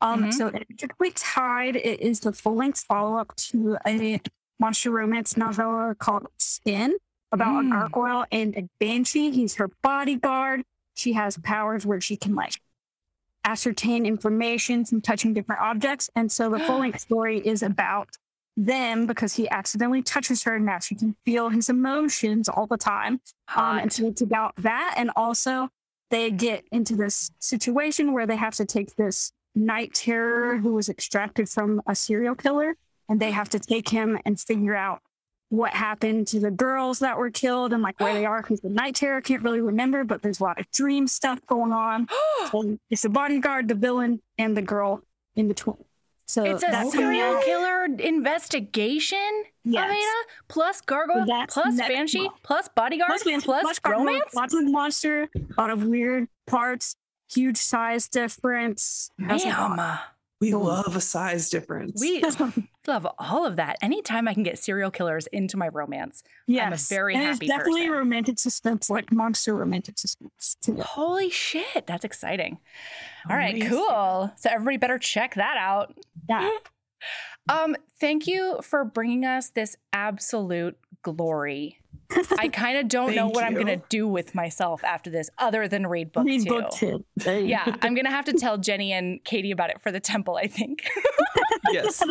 Um, 0.00 0.24
Mhm. 0.24 0.34
so 0.34 0.48
Intricately 0.70 1.10
Tied 1.12 1.76
it 1.76 2.00
is 2.00 2.20
the 2.20 2.32
full 2.32 2.54
length 2.54 2.84
follow 2.84 3.16
up 3.18 3.34
to 3.36 3.76
a 3.86 4.20
monster 4.60 4.90
romance 4.90 5.36
novella 5.36 5.94
called 5.94 6.26
Skin 6.38 6.96
about 7.32 7.64
Mm. 7.64 7.66
a 7.66 7.70
gargoyle 7.70 8.24
and 8.30 8.56
a 8.56 8.68
banshee. 8.80 9.30
He's 9.30 9.56
her 9.56 9.68
bodyguard. 9.82 10.64
She 10.94 11.12
has 11.14 11.36
powers 11.38 11.84
where 11.84 12.00
she 12.00 12.16
can 12.16 12.34
like 12.34 12.54
ascertain 13.44 14.04
information 14.06 14.84
from 14.84 15.00
touching 15.00 15.32
different 15.34 15.60
objects. 15.60 16.10
And 16.14 16.30
so 16.30 16.48
the 16.50 16.58
full 16.66 16.78
length 16.80 17.00
story 17.00 17.38
is 17.46 17.62
about 17.62 18.16
them 18.56 19.06
because 19.06 19.34
he 19.34 19.48
accidentally 19.50 20.02
touches 20.02 20.42
her 20.42 20.56
and 20.56 20.66
now 20.66 20.80
she 20.80 20.94
can 20.96 21.14
feel 21.24 21.48
his 21.48 21.68
emotions 21.68 22.48
all 22.48 22.66
the 22.66 22.76
time. 22.76 23.20
Um, 23.54 23.78
and 23.78 23.92
so 23.92 24.06
it's 24.08 24.20
about 24.20 24.56
that. 24.56 24.94
And 24.96 25.10
also, 25.14 25.68
they 26.10 26.30
get 26.30 26.64
into 26.72 26.96
this 26.96 27.30
situation 27.38 28.12
where 28.12 28.26
they 28.26 28.36
have 28.36 28.54
to 28.56 28.64
take 28.64 28.96
this 28.96 29.30
night 29.58 29.94
terror 29.94 30.58
who 30.58 30.72
was 30.74 30.88
extracted 30.88 31.48
from 31.48 31.82
a 31.86 31.94
serial 31.94 32.34
killer 32.34 32.76
and 33.08 33.20
they 33.20 33.30
have 33.32 33.48
to 33.50 33.58
take 33.58 33.88
him 33.90 34.18
and 34.24 34.38
figure 34.40 34.74
out 34.76 35.00
what 35.50 35.72
happened 35.72 36.26
to 36.26 36.38
the 36.40 36.50
girls 36.50 36.98
that 36.98 37.16
were 37.18 37.30
killed 37.30 37.72
and 37.72 37.82
like 37.82 37.98
where 38.00 38.12
they 38.12 38.26
are 38.26 38.42
because 38.42 38.60
the 38.60 38.68
night 38.68 38.94
terror 38.96 39.20
can't 39.22 39.42
really 39.42 39.62
remember, 39.62 40.04
but 40.04 40.20
there's 40.20 40.40
a 40.40 40.42
lot 40.44 40.60
of 40.60 40.70
dream 40.72 41.06
stuff 41.06 41.40
going 41.46 41.72
on. 41.72 42.06
So 42.50 42.78
it's 42.90 43.02
the 43.02 43.08
bodyguard, 43.10 43.68
the 43.68 43.74
villain, 43.74 44.22
and 44.38 44.56
the 44.56 44.62
girl 44.62 45.02
in 45.36 45.48
between. 45.48 45.76
So 46.26 46.44
it's 46.44 46.62
a 46.62 46.84
serial 46.90 47.40
killer 47.42 47.86
investigation, 47.98 49.44
Yes. 49.64 50.02
Plus 50.48 50.80
gargoyle, 50.80 51.26
That's 51.26 51.52
plus 51.54 51.76
banshee, 51.76 52.28
plus 52.42 52.68
bodyguard, 52.68 53.08
Plus, 53.08 53.22
plus, 53.44 53.62
plus 53.62 53.78
gargoyle, 53.78 54.04
romance. 54.06 54.34
lots 54.34 54.54
of 54.54 54.64
monster, 54.70 55.22
a 55.34 55.60
lot 55.60 55.70
of 55.70 55.84
weird 55.84 56.28
parts, 56.46 56.96
huge 57.32 57.56
size 57.56 58.08
difference. 58.08 59.10
That's 59.18 59.44
a 59.44 59.48
lot. 59.48 59.76
Ma'am, 59.76 59.98
we 60.40 60.54
love 60.54 60.94
a 60.94 61.00
size 61.00 61.50
difference. 61.50 62.00
we 62.00 62.22
love 62.86 63.06
all 63.18 63.44
of 63.44 63.56
that. 63.56 63.76
Anytime 63.82 64.28
I 64.28 64.34
can 64.34 64.44
get 64.44 64.58
serial 64.58 64.90
killers 64.90 65.26
into 65.28 65.56
my 65.56 65.66
romance, 65.68 66.22
yes, 66.46 66.88
very 66.88 67.14
and 67.14 67.24
happy 67.24 67.46
It's 67.46 67.54
definitely 67.54 67.82
person. 67.88 67.92
romantic 67.98 68.38
suspense, 68.38 68.88
like 68.88 69.10
monster 69.12 69.54
romantic 69.54 69.98
suspense. 69.98 70.56
Too. 70.62 70.76
holy 70.80 71.30
shit, 71.30 71.86
that's 71.86 72.04
exciting. 72.04 72.58
All 73.28 73.36
right, 73.36 73.54
Amazing. 73.56 73.70
cool. 73.70 74.30
So 74.36 74.48
everybody 74.50 74.76
better 74.76 74.98
check 74.98 75.34
that 75.34 75.56
out. 75.58 75.94
Yeah, 76.28 76.48
Um, 77.50 77.76
thank 77.98 78.26
you 78.26 78.58
for 78.62 78.84
bringing 78.84 79.24
us 79.24 79.50
this 79.50 79.76
absolute 79.92 80.76
glory. 81.02 81.78
I 82.38 82.48
kind 82.48 82.78
of 82.78 82.88
don't 82.88 83.14
know 83.14 83.24
Thank 83.24 83.34
what 83.34 83.44
I'm 83.44 83.54
gonna 83.54 83.82
do 83.88 84.08
with 84.08 84.34
myself 84.34 84.82
after 84.84 85.10
this, 85.10 85.30
other 85.38 85.68
than 85.68 85.86
read 85.86 86.12
book 86.12 86.24
read 86.24 86.44
two. 86.44 86.48
book 86.48 86.70
two. 86.70 87.04
There 87.16 87.38
you 87.38 87.46
Yeah, 87.46 87.76
I'm 87.82 87.94
gonna 87.94 88.10
have 88.10 88.24
to 88.26 88.32
tell 88.38 88.58
Jenny 88.58 88.92
and 88.92 89.22
Katee 89.24 89.52
about 89.52 89.70
it 89.70 89.80
for 89.82 89.92
the 89.92 90.00
temple. 90.00 90.36
I 90.36 90.46
think. 90.46 90.88
yes. 91.72 92.02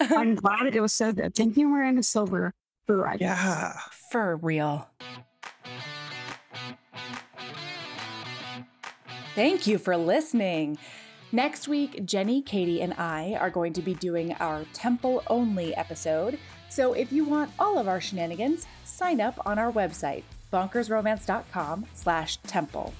I'm 0.00 0.34
glad 0.34 0.74
it 0.74 0.80
was 0.80 0.92
so 0.92 1.12
good. 1.12 1.34
Thank 1.34 1.56
you, 1.56 1.68
Miranda 1.68 2.02
Silver, 2.02 2.52
for 2.86 2.96
writing. 2.96 3.26
yeah. 3.26 3.74
for 4.10 4.36
real. 4.36 4.88
Thank 9.34 9.66
you 9.66 9.78
for 9.78 9.96
listening. 9.96 10.78
Next 11.30 11.68
week, 11.68 12.04
Jenny, 12.04 12.42
Katee, 12.42 12.82
and 12.82 12.94
I 12.94 13.36
are 13.38 13.50
going 13.50 13.72
to 13.74 13.82
be 13.82 13.94
doing 13.94 14.32
our 14.40 14.64
temple 14.72 15.22
only 15.28 15.76
episode. 15.76 16.38
So 16.78 16.92
if 16.92 17.10
you 17.10 17.24
want 17.24 17.50
all 17.58 17.76
of 17.76 17.88
our 17.88 18.00
shenanigans, 18.00 18.64
sign 18.84 19.20
up 19.20 19.44
on 19.44 19.58
our 19.58 19.72
website, 19.72 20.22
bonkersromance.com 20.52 21.86
slash 21.92 22.36
temple. 22.46 22.94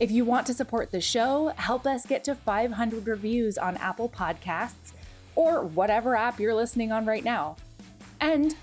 If 0.00 0.10
you 0.10 0.24
want 0.24 0.48
to 0.48 0.52
support 0.52 0.90
the 0.90 1.00
show, 1.00 1.52
help 1.54 1.86
us 1.86 2.04
get 2.04 2.24
to 2.24 2.34
500 2.34 3.06
reviews 3.06 3.56
on 3.56 3.76
Apple 3.76 4.08
Podcasts 4.08 4.94
or 5.36 5.62
whatever 5.62 6.16
app 6.16 6.40
you're 6.40 6.56
listening 6.56 6.90
on 6.90 7.06
right 7.06 7.22
now. 7.22 7.54
And 8.20 8.56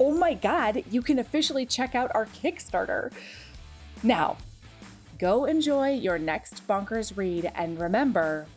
oh 0.00 0.18
my 0.18 0.34
god, 0.34 0.82
you 0.90 1.00
can 1.00 1.20
officially 1.20 1.64
check 1.64 1.94
out 1.94 2.10
our 2.12 2.26
Kickstarter. 2.26 3.12
Now, 4.02 4.36
go 5.16 5.44
enjoy 5.44 5.90
your 5.90 6.18
next 6.18 6.66
bonkers 6.66 7.16
read 7.16 7.52
and 7.54 7.80
remember, 7.80 8.48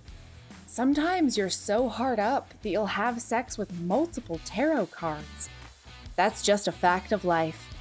sometimes 0.69 1.35
you're 1.35 1.49
so 1.49 1.89
hard 1.89 2.19
up 2.19 2.53
that 2.61 2.69
you'll 2.69 2.85
have 2.85 3.21
sex 3.21 3.57
with 3.57 3.81
multiple 3.81 4.39
tarot 4.45 4.85
cards. 4.85 5.49
That's 6.15 6.43
just 6.43 6.67
a 6.67 6.71
fact 6.71 7.11
of 7.11 7.25
life. 7.25 7.73